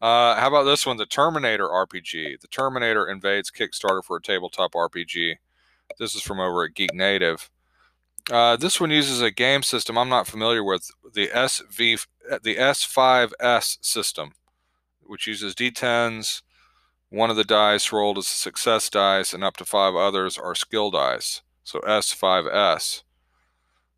Uh, 0.00 0.36
how 0.36 0.46
about 0.46 0.62
this 0.62 0.86
one? 0.86 0.96
The 0.96 1.06
Terminator 1.06 1.66
RPG. 1.66 2.40
The 2.40 2.48
Terminator 2.48 3.08
invades 3.08 3.50
Kickstarter 3.50 4.02
for 4.02 4.16
a 4.16 4.22
tabletop 4.22 4.72
RPG. 4.74 5.34
This 5.98 6.14
is 6.14 6.22
from 6.22 6.38
over 6.38 6.64
at 6.64 6.74
Geek 6.74 6.94
Native. 6.94 7.50
Uh, 8.30 8.56
this 8.56 8.80
one 8.80 8.90
uses 8.90 9.20
a 9.20 9.30
game 9.30 9.62
system 9.62 9.98
I'm 9.98 10.08
not 10.08 10.28
familiar 10.28 10.62
with, 10.62 10.90
the 11.14 11.28
SV, 11.28 12.06
the 12.42 12.54
S5S 12.54 13.78
system, 13.80 14.32
which 15.02 15.26
uses 15.26 15.54
D10s. 15.54 16.42
One 17.08 17.30
of 17.30 17.36
the 17.36 17.44
dice 17.44 17.90
rolled 17.90 18.18
is 18.18 18.26
a 18.26 18.34
success 18.34 18.88
dice, 18.88 19.34
and 19.34 19.42
up 19.42 19.56
to 19.56 19.64
five 19.64 19.96
others 19.96 20.38
are 20.38 20.54
skill 20.54 20.92
dice. 20.92 21.42
So 21.64 21.80
S5S. 21.80 23.02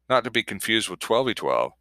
Not 0.09 0.25
to 0.25 0.31
be 0.31 0.43
confused 0.43 0.89
with 0.89 1.01
12v12. 1.01 1.73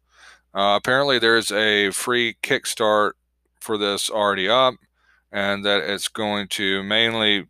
Uh, 0.54 0.76
apparently, 0.76 1.18
there's 1.18 1.50
a 1.50 1.90
free 1.90 2.36
Kickstart 2.42 3.12
for 3.60 3.78
this 3.78 4.10
already 4.10 4.48
up, 4.48 4.74
and 5.30 5.64
that 5.64 5.82
it's 5.82 6.08
going 6.08 6.48
to 6.48 6.82
mainly 6.82 7.46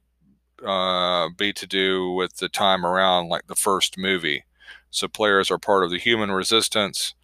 uh, 0.64 1.28
be 1.36 1.52
to 1.54 1.66
do 1.66 2.12
with 2.12 2.36
the 2.36 2.48
time 2.48 2.86
around 2.86 3.28
like 3.28 3.48
the 3.48 3.56
first 3.56 3.98
movie. 3.98 4.44
So 4.92 5.08
players 5.08 5.50
are 5.50 5.58
part 5.58 5.84
of 5.84 5.90
the 5.90 5.98
human 5.98 6.30
resistance 6.30 7.14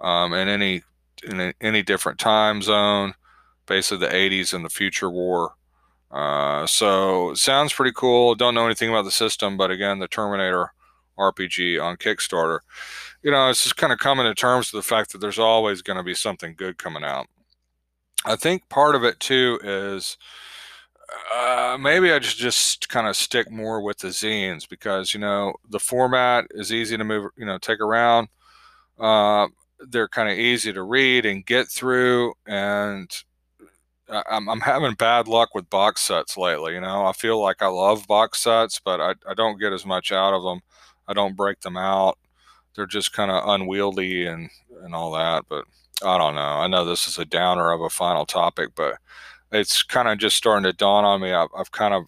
um, 0.00 0.34
in 0.34 0.48
any 0.48 0.82
in 1.26 1.54
any 1.60 1.82
different 1.82 2.18
time 2.18 2.60
zone, 2.60 3.14
basically 3.66 4.06
the 4.06 4.12
80s 4.12 4.52
and 4.52 4.64
the 4.64 4.68
future 4.68 5.08
war. 5.08 5.54
Uh, 6.10 6.66
so 6.66 7.32
sounds 7.34 7.72
pretty 7.72 7.92
cool. 7.94 8.34
Don't 8.34 8.54
know 8.54 8.66
anything 8.66 8.90
about 8.90 9.04
the 9.04 9.10
system, 9.10 9.56
but 9.56 9.70
again, 9.70 10.00
the 10.00 10.08
Terminator 10.08 10.72
RPG 11.18 11.82
on 11.82 11.96
Kickstarter. 11.96 12.58
You 13.22 13.30
know, 13.30 13.48
it's 13.48 13.62
just 13.62 13.76
kind 13.76 13.92
of 13.92 14.00
coming 14.00 14.26
to 14.26 14.34
terms 14.34 14.72
with 14.72 14.84
the 14.84 14.88
fact 14.88 15.12
that 15.12 15.18
there's 15.18 15.38
always 15.38 15.82
going 15.82 15.96
to 15.96 16.02
be 16.02 16.14
something 16.14 16.54
good 16.56 16.78
coming 16.78 17.04
out. 17.04 17.28
I 18.26 18.36
think 18.36 18.68
part 18.68 18.96
of 18.96 19.04
it 19.04 19.20
too 19.20 19.60
is 19.62 20.18
uh, 21.34 21.76
maybe 21.80 22.12
I 22.12 22.18
just 22.18 22.38
just 22.38 22.88
kind 22.88 23.06
of 23.06 23.16
stick 23.16 23.50
more 23.50 23.80
with 23.82 23.98
the 23.98 24.08
zines 24.08 24.68
because 24.68 25.14
you 25.14 25.20
know 25.20 25.54
the 25.68 25.80
format 25.80 26.46
is 26.50 26.72
easy 26.72 26.96
to 26.96 27.04
move, 27.04 27.30
you 27.36 27.44
know, 27.46 27.58
take 27.58 27.80
around. 27.80 28.28
Uh, 28.98 29.48
they're 29.88 30.08
kind 30.08 30.28
of 30.30 30.38
easy 30.38 30.72
to 30.72 30.82
read 30.82 31.26
and 31.26 31.44
get 31.46 31.68
through, 31.68 32.34
and 32.46 33.10
I'm, 34.08 34.48
I'm 34.48 34.60
having 34.60 34.94
bad 34.94 35.28
luck 35.28 35.54
with 35.54 35.70
box 35.70 36.02
sets 36.02 36.36
lately. 36.36 36.74
You 36.74 36.80
know, 36.80 37.06
I 37.06 37.12
feel 37.12 37.40
like 37.40 37.62
I 37.62 37.66
love 37.68 38.06
box 38.06 38.40
sets, 38.40 38.80
but 38.84 39.00
I, 39.00 39.14
I 39.28 39.34
don't 39.34 39.60
get 39.60 39.72
as 39.72 39.84
much 39.86 40.12
out 40.12 40.34
of 40.34 40.42
them. 40.42 40.60
I 41.08 41.14
don't 41.14 41.36
break 41.36 41.60
them 41.60 41.76
out. 41.76 42.18
They're 42.74 42.86
just 42.86 43.12
kind 43.12 43.30
of 43.30 43.48
unwieldy 43.48 44.26
and 44.26 44.50
and 44.82 44.94
all 44.94 45.12
that, 45.12 45.44
but. 45.48 45.64
I 46.04 46.18
don't 46.18 46.34
know. 46.34 46.40
I 46.42 46.66
know 46.66 46.84
this 46.84 47.06
is 47.06 47.18
a 47.18 47.24
downer 47.24 47.70
of 47.70 47.80
a 47.80 47.88
final 47.88 48.26
topic, 48.26 48.70
but 48.74 48.98
it's 49.54 49.82
kind 49.82 50.08
of 50.08 50.18
just 50.18 50.36
starting 50.36 50.64
to 50.64 50.72
dawn 50.72 51.04
on 51.04 51.20
me. 51.20 51.32
I've, 51.32 51.48
I've 51.56 51.70
kind 51.70 51.94
of 51.94 52.06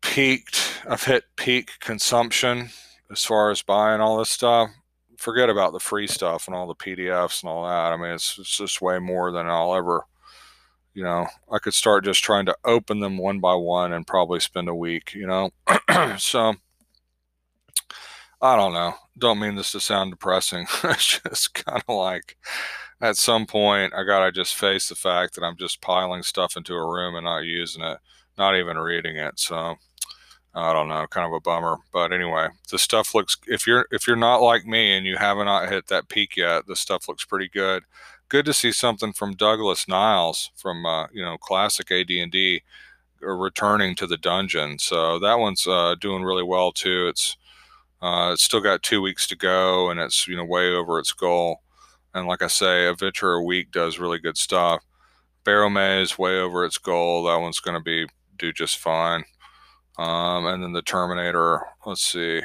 peaked. 0.00 0.82
I've 0.88 1.02
hit 1.02 1.24
peak 1.36 1.72
consumption 1.80 2.70
as 3.10 3.24
far 3.24 3.50
as 3.50 3.62
buying 3.62 4.00
all 4.00 4.18
this 4.18 4.30
stuff. 4.30 4.70
Forget 5.16 5.50
about 5.50 5.72
the 5.72 5.80
free 5.80 6.06
stuff 6.06 6.46
and 6.46 6.54
all 6.54 6.68
the 6.68 6.76
PDFs 6.76 7.42
and 7.42 7.50
all 7.50 7.64
that. 7.64 7.92
I 7.92 7.96
mean, 7.96 8.12
it's, 8.12 8.38
it's 8.38 8.56
just 8.56 8.80
way 8.80 9.00
more 9.00 9.32
than 9.32 9.46
I'll 9.46 9.74
ever, 9.74 10.04
you 10.94 11.02
know, 11.02 11.26
I 11.50 11.58
could 11.58 11.74
start 11.74 12.04
just 12.04 12.22
trying 12.22 12.46
to 12.46 12.56
open 12.64 13.00
them 13.00 13.18
one 13.18 13.40
by 13.40 13.54
one 13.54 13.92
and 13.92 14.06
probably 14.06 14.38
spend 14.38 14.68
a 14.68 14.74
week, 14.74 15.12
you 15.14 15.26
know. 15.26 15.50
so 16.18 16.54
I 18.40 18.54
don't 18.54 18.74
know. 18.74 18.94
Don't 19.18 19.40
mean 19.40 19.56
this 19.56 19.72
to 19.72 19.80
sound 19.80 20.12
depressing. 20.12 20.66
it's 20.84 21.20
just 21.20 21.54
kind 21.54 21.82
of 21.88 21.96
like 21.96 22.36
at 23.00 23.16
some 23.16 23.46
point 23.46 23.94
I 23.94 24.04
gotta 24.04 24.32
just 24.32 24.54
face 24.54 24.88
the 24.88 24.94
fact 24.94 25.34
that 25.34 25.44
I'm 25.44 25.56
just 25.56 25.80
piling 25.80 26.22
stuff 26.22 26.56
into 26.56 26.74
a 26.74 26.86
room 26.86 27.14
and 27.14 27.24
not 27.24 27.44
using 27.44 27.82
it, 27.82 27.98
not 28.36 28.56
even 28.56 28.78
reading 28.78 29.16
it. 29.16 29.38
So 29.38 29.76
I 30.54 30.72
don't 30.72 30.88
know, 30.88 31.06
kind 31.08 31.26
of 31.26 31.32
a 31.32 31.40
bummer. 31.40 31.76
But 31.92 32.12
anyway, 32.12 32.48
the 32.70 32.78
stuff 32.78 33.14
looks 33.14 33.36
if 33.46 33.66
you're 33.66 33.86
if 33.90 34.06
you're 34.06 34.16
not 34.16 34.42
like 34.42 34.66
me 34.66 34.96
and 34.96 35.06
you 35.06 35.16
have 35.16 35.36
not 35.38 35.68
hit 35.68 35.86
that 35.88 36.08
peak 36.08 36.36
yet, 36.36 36.66
the 36.66 36.76
stuff 36.76 37.08
looks 37.08 37.24
pretty 37.24 37.48
good. 37.48 37.84
Good 38.28 38.44
to 38.46 38.52
see 38.52 38.72
something 38.72 39.12
from 39.12 39.34
Douglas 39.36 39.88
Niles 39.88 40.50
from 40.56 40.84
uh, 40.84 41.06
you 41.12 41.22
know 41.22 41.38
classic 41.38 41.90
AD&D 41.92 42.62
uh, 43.22 43.26
returning 43.26 43.94
to 43.96 44.06
the 44.06 44.16
dungeon. 44.16 44.78
So 44.78 45.18
that 45.20 45.38
one's 45.38 45.66
uh, 45.66 45.94
doing 46.00 46.24
really 46.24 46.42
well 46.42 46.72
too. 46.72 47.08
It's 47.08 47.36
uh, 48.02 48.30
it's 48.32 48.42
still 48.42 48.60
got 48.60 48.82
two 48.82 49.02
weeks 49.02 49.26
to 49.28 49.36
go, 49.36 49.90
and 49.90 50.00
it's 50.00 50.26
you 50.26 50.36
know 50.36 50.44
way 50.44 50.72
over 50.72 50.98
its 50.98 51.12
goal. 51.12 51.62
And 52.14 52.26
like 52.26 52.42
I 52.42 52.46
say, 52.46 52.86
Adventure 52.86 53.34
a 53.34 53.42
Week 53.42 53.70
does 53.70 53.98
really 53.98 54.18
good 54.18 54.36
stuff. 54.36 54.82
Barrowmaze 55.44 56.18
way 56.18 56.38
over 56.38 56.64
its 56.64 56.78
goal. 56.78 57.24
That 57.24 57.40
one's 57.40 57.60
going 57.60 57.76
to 57.76 57.82
be 57.82 58.06
do 58.36 58.52
just 58.52 58.78
fine. 58.78 59.24
Um, 59.98 60.46
and 60.46 60.62
then 60.62 60.72
the 60.72 60.82
Terminator. 60.82 61.62
Let's 61.84 62.02
see. 62.02 62.42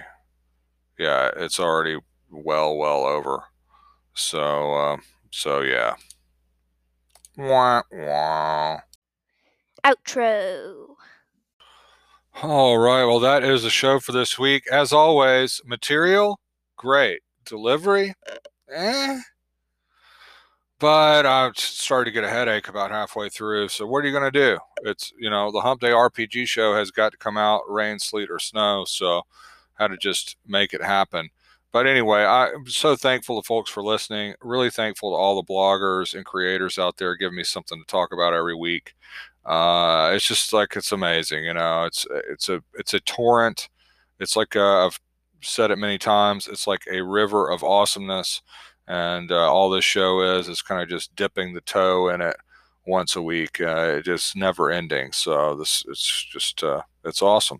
Yeah, 0.97 1.31
it's 1.35 1.59
already 1.59 1.97
well 2.31 2.77
well 2.77 3.05
over. 3.05 3.43
So 4.13 4.73
uh, 4.73 4.97
so 5.31 5.61
yeah. 5.61 5.95
Wah, 7.37 7.81
wah. 7.91 8.79
Outro. 9.83 10.95
All 12.41 12.77
right. 12.77 13.05
Well, 13.05 13.19
that 13.19 13.43
is 13.43 13.63
the 13.63 13.69
show 13.69 13.99
for 13.99 14.11
this 14.11 14.39
week. 14.39 14.63
As 14.71 14.93
always, 14.93 15.61
material, 15.65 16.39
great. 16.77 17.21
Delivery, 17.45 18.13
eh. 18.71 19.19
But 20.83 21.25
I 21.25 21.49
started 21.55 22.11
to 22.11 22.13
get 22.13 22.25
a 22.25 22.29
headache 22.29 22.67
about 22.67 22.91
halfway 22.91 23.29
through. 23.29 23.69
So, 23.69 23.87
what 23.87 24.03
are 24.03 24.07
you 24.07 24.11
going 24.11 24.29
to 24.29 24.37
do? 24.37 24.59
It's, 24.83 25.13
you 25.17 25.29
know, 25.29 25.49
the 25.49 25.61
Hump 25.61 25.79
Day 25.79 25.91
RPG 25.91 26.45
show 26.45 26.75
has 26.75 26.91
got 26.91 27.13
to 27.13 27.17
come 27.17 27.37
out 27.37 27.61
rain, 27.69 27.99
sleet, 27.99 28.29
or 28.29 28.37
snow. 28.37 28.83
So, 28.85 29.21
how 29.75 29.87
to 29.87 29.95
just 29.95 30.35
make 30.45 30.73
it 30.73 30.83
happen. 30.83 31.29
But 31.71 31.87
anyway, 31.87 32.25
I'm 32.25 32.67
so 32.67 32.97
thankful 32.97 33.41
to 33.41 33.47
folks 33.47 33.71
for 33.71 33.81
listening. 33.81 34.33
Really 34.41 34.69
thankful 34.69 35.11
to 35.11 35.15
all 35.15 35.37
the 35.37 35.53
bloggers 35.53 36.15
and 36.15 36.25
creators 36.25 36.77
out 36.77 36.97
there 36.97 37.15
giving 37.15 37.37
me 37.37 37.43
something 37.45 37.79
to 37.79 37.85
talk 37.87 38.11
about 38.11 38.33
every 38.33 38.55
week 38.55 38.93
uh, 39.45 40.11
it's 40.13 40.27
just 40.27 40.53
like 40.53 40.75
it's 40.75 40.91
amazing. 40.91 41.43
You 41.45 41.53
know, 41.53 41.83
it's 41.85 42.05
it's 42.29 42.49
a 42.49 42.63
it's 42.75 42.93
a 42.93 42.99
torrent. 43.01 43.69
It's 44.19 44.35
like 44.35 44.55
uh, 44.55 44.85
I've 44.87 44.99
said 45.41 45.71
it 45.71 45.77
many 45.77 45.97
times. 45.97 46.47
It's 46.47 46.67
like 46.67 46.83
a 46.91 47.01
river 47.01 47.51
of 47.51 47.63
awesomeness, 47.63 48.41
and 48.87 49.31
uh, 49.31 49.51
all 49.51 49.69
this 49.69 49.85
show 49.85 50.21
is 50.37 50.47
is 50.47 50.61
kind 50.61 50.81
of 50.81 50.89
just 50.89 51.15
dipping 51.15 51.53
the 51.53 51.61
toe 51.61 52.09
in 52.09 52.21
it 52.21 52.35
once 52.85 53.15
a 53.15 53.21
week. 53.21 53.61
Uh, 53.61 53.95
it 53.97 54.05
just 54.05 54.35
never 54.35 54.71
ending. 54.71 55.11
So 55.11 55.55
this 55.55 55.83
it's 55.87 56.25
just 56.31 56.63
uh, 56.63 56.81
it's 57.03 57.21
awesome. 57.21 57.59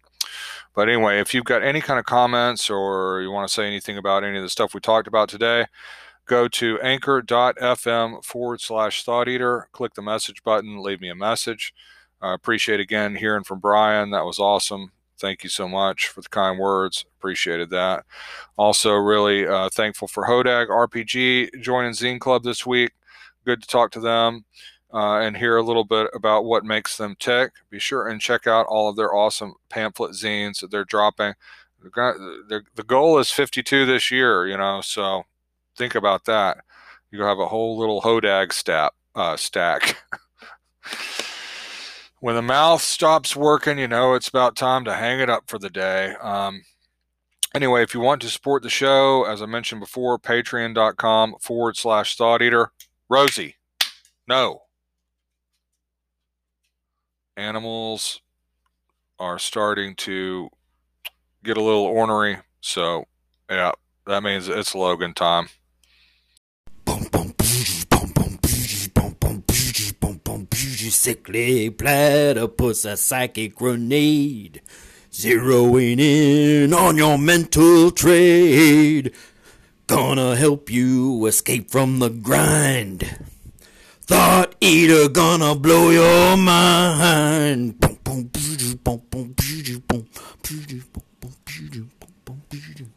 But 0.76 0.90
anyway, 0.90 1.20
if 1.20 1.34
you've 1.34 1.46
got 1.46 1.64
any 1.64 1.82
kind 1.82 2.00
of 2.00 2.06
comments 2.06 2.70
or 2.70 3.22
you 3.22 3.32
want 3.32 3.48
to 3.48 3.54
say 3.54 3.68
anything 3.68 3.98
about 3.98 4.24
any 4.24 4.38
of 4.38 4.44
the 4.44 4.50
stuff 4.50 4.74
we 4.74 4.80
talked 4.80 5.08
about 5.08 5.30
today, 5.30 5.68
go 6.26 6.48
to 6.48 6.80
anchor.fm 6.82 8.24
forward 8.24 8.62
slash 8.62 9.04
thought 9.04 9.28
eater, 9.28 9.68
click 9.72 9.94
the 9.94 10.02
message 10.02 10.44
button, 10.44 10.82
leave 10.82 11.02
me 11.02 11.10
a 11.10 11.16
message. 11.16 11.74
I 12.22 12.34
appreciate 12.34 12.80
again 12.80 13.16
hearing 13.16 13.44
from 13.44 13.60
Brian. 13.60 14.12
That 14.12 14.26
was 14.26 14.40
awesome. 14.40 14.92
Thank 15.24 15.44
you 15.44 15.50
so 15.50 15.70
much 15.70 16.10
for 16.10 16.20
the 16.22 16.28
kind 16.28 16.60
words. 16.60 17.06
Appreciated 17.18 17.70
that. 17.70 18.04
Also, 18.58 18.94
really 18.94 19.48
uh, 19.48 19.70
thankful 19.70 20.10
for 20.10 20.26
Hodag 20.26 20.68
RPG 20.68 21.62
joining 21.62 21.94
Zine 21.94 22.20
Club 22.20 22.44
this 22.44 22.66
week. 22.66 22.92
Good 23.46 23.62
to 23.62 23.68
talk 23.68 23.92
to 23.92 24.02
them. 24.02 24.44
uh, 24.94 25.20
and 25.22 25.36
hear 25.36 25.58
a 25.58 25.64
little 25.64 25.84
bit 25.84 26.08
about 26.14 26.46
what 26.46 26.64
makes 26.66 26.98
them 26.98 27.16
tick, 27.20 27.54
be 27.70 27.80
sure 27.80 28.08
and 28.08 28.22
check 28.22 28.46
out 28.48 28.66
all 28.68 28.90
of 28.90 28.96
their 28.96 29.14
awesome 29.16 29.56
pamphlet 29.70 30.12
zines 30.12 30.60
that 30.60 30.70
they're 30.72 30.86
dropping. 30.86 31.34
The 31.82 32.84
goal 32.86 33.18
is 33.20 33.32
52 33.32 33.86
this 33.86 34.12
year, 34.12 34.48
you 34.48 34.58
know, 34.58 34.82
so 34.82 35.24
think 35.76 35.96
about 35.96 36.26
that. 36.26 36.58
You 37.12 37.24
have 37.24 37.40
a 37.40 37.48
whole 37.48 37.78
little 37.78 38.02
hodag 38.02 38.54
stack. 38.54 38.92
Uh, 39.16 39.38
stack. 39.38 39.98
when 42.24 42.36
the 42.36 42.42
mouth 42.42 42.82
stops 42.82 43.36
working, 43.36 43.78
you 43.78 43.86
know 43.86 44.14
it's 44.14 44.30
about 44.30 44.56
time 44.56 44.86
to 44.86 44.94
hang 44.94 45.20
it 45.20 45.30
up 45.30 45.44
for 45.46 45.60
the 45.60 45.70
day. 45.70 46.16
Um, 46.22 46.62
anyway, 47.54 47.84
if 47.84 47.94
you 47.94 48.00
want 48.00 48.22
to 48.22 48.30
support 48.30 48.64
the 48.64 48.70
show, 48.70 49.26
as 49.26 49.42
I 49.42 49.46
mentioned 49.46 49.82
before, 49.82 50.18
patreon.com 50.18 51.36
forward 51.42 51.76
slash 51.76 52.16
thought 52.16 52.42
eater. 52.42 52.72
Rosie, 53.10 53.58
no. 54.26 54.62
Animals 57.36 58.22
are 59.20 59.38
starting 59.38 59.94
to 59.98 60.48
get 61.44 61.58
a 61.58 61.62
little 61.62 61.84
ornery. 61.84 62.38
So, 62.62 63.04
yeah, 63.50 63.74
that 64.08 64.24
means 64.24 64.48
it's 64.48 64.74
Logan 64.74 65.14
time. 65.14 65.50
Sickly 70.94 71.72
platypus, 71.72 72.86
a 72.86 72.96
psychic 72.96 73.56
grenade, 73.56 74.62
zeroing 75.12 76.00
in 76.00 76.72
on 76.72 76.98
your 76.98 77.18
mental 77.18 77.90
trade. 77.90 79.12
Gonna 79.88 80.36
help 80.36 80.70
you 80.70 81.26
escape 81.26 81.72
from 81.72 81.98
the 81.98 82.10
grind. 82.10 83.18
Thought 84.02 84.54
eater 84.62 85.10
gonna 85.10 85.56
blow 85.56 85.90
your 85.90 86.38
mind. 86.38 87.80
Boom, 87.80 87.98
boom, 88.04 88.30
boom, 88.32 88.78
boom, 88.84 89.02
boom, 89.10 89.34
boom, 89.34 89.76
boom, 89.88 89.88
boom, 89.88 90.08
boom, 90.44 90.92
boom, 91.20 91.34
boom, 92.26 92.42
boom. 92.48 92.93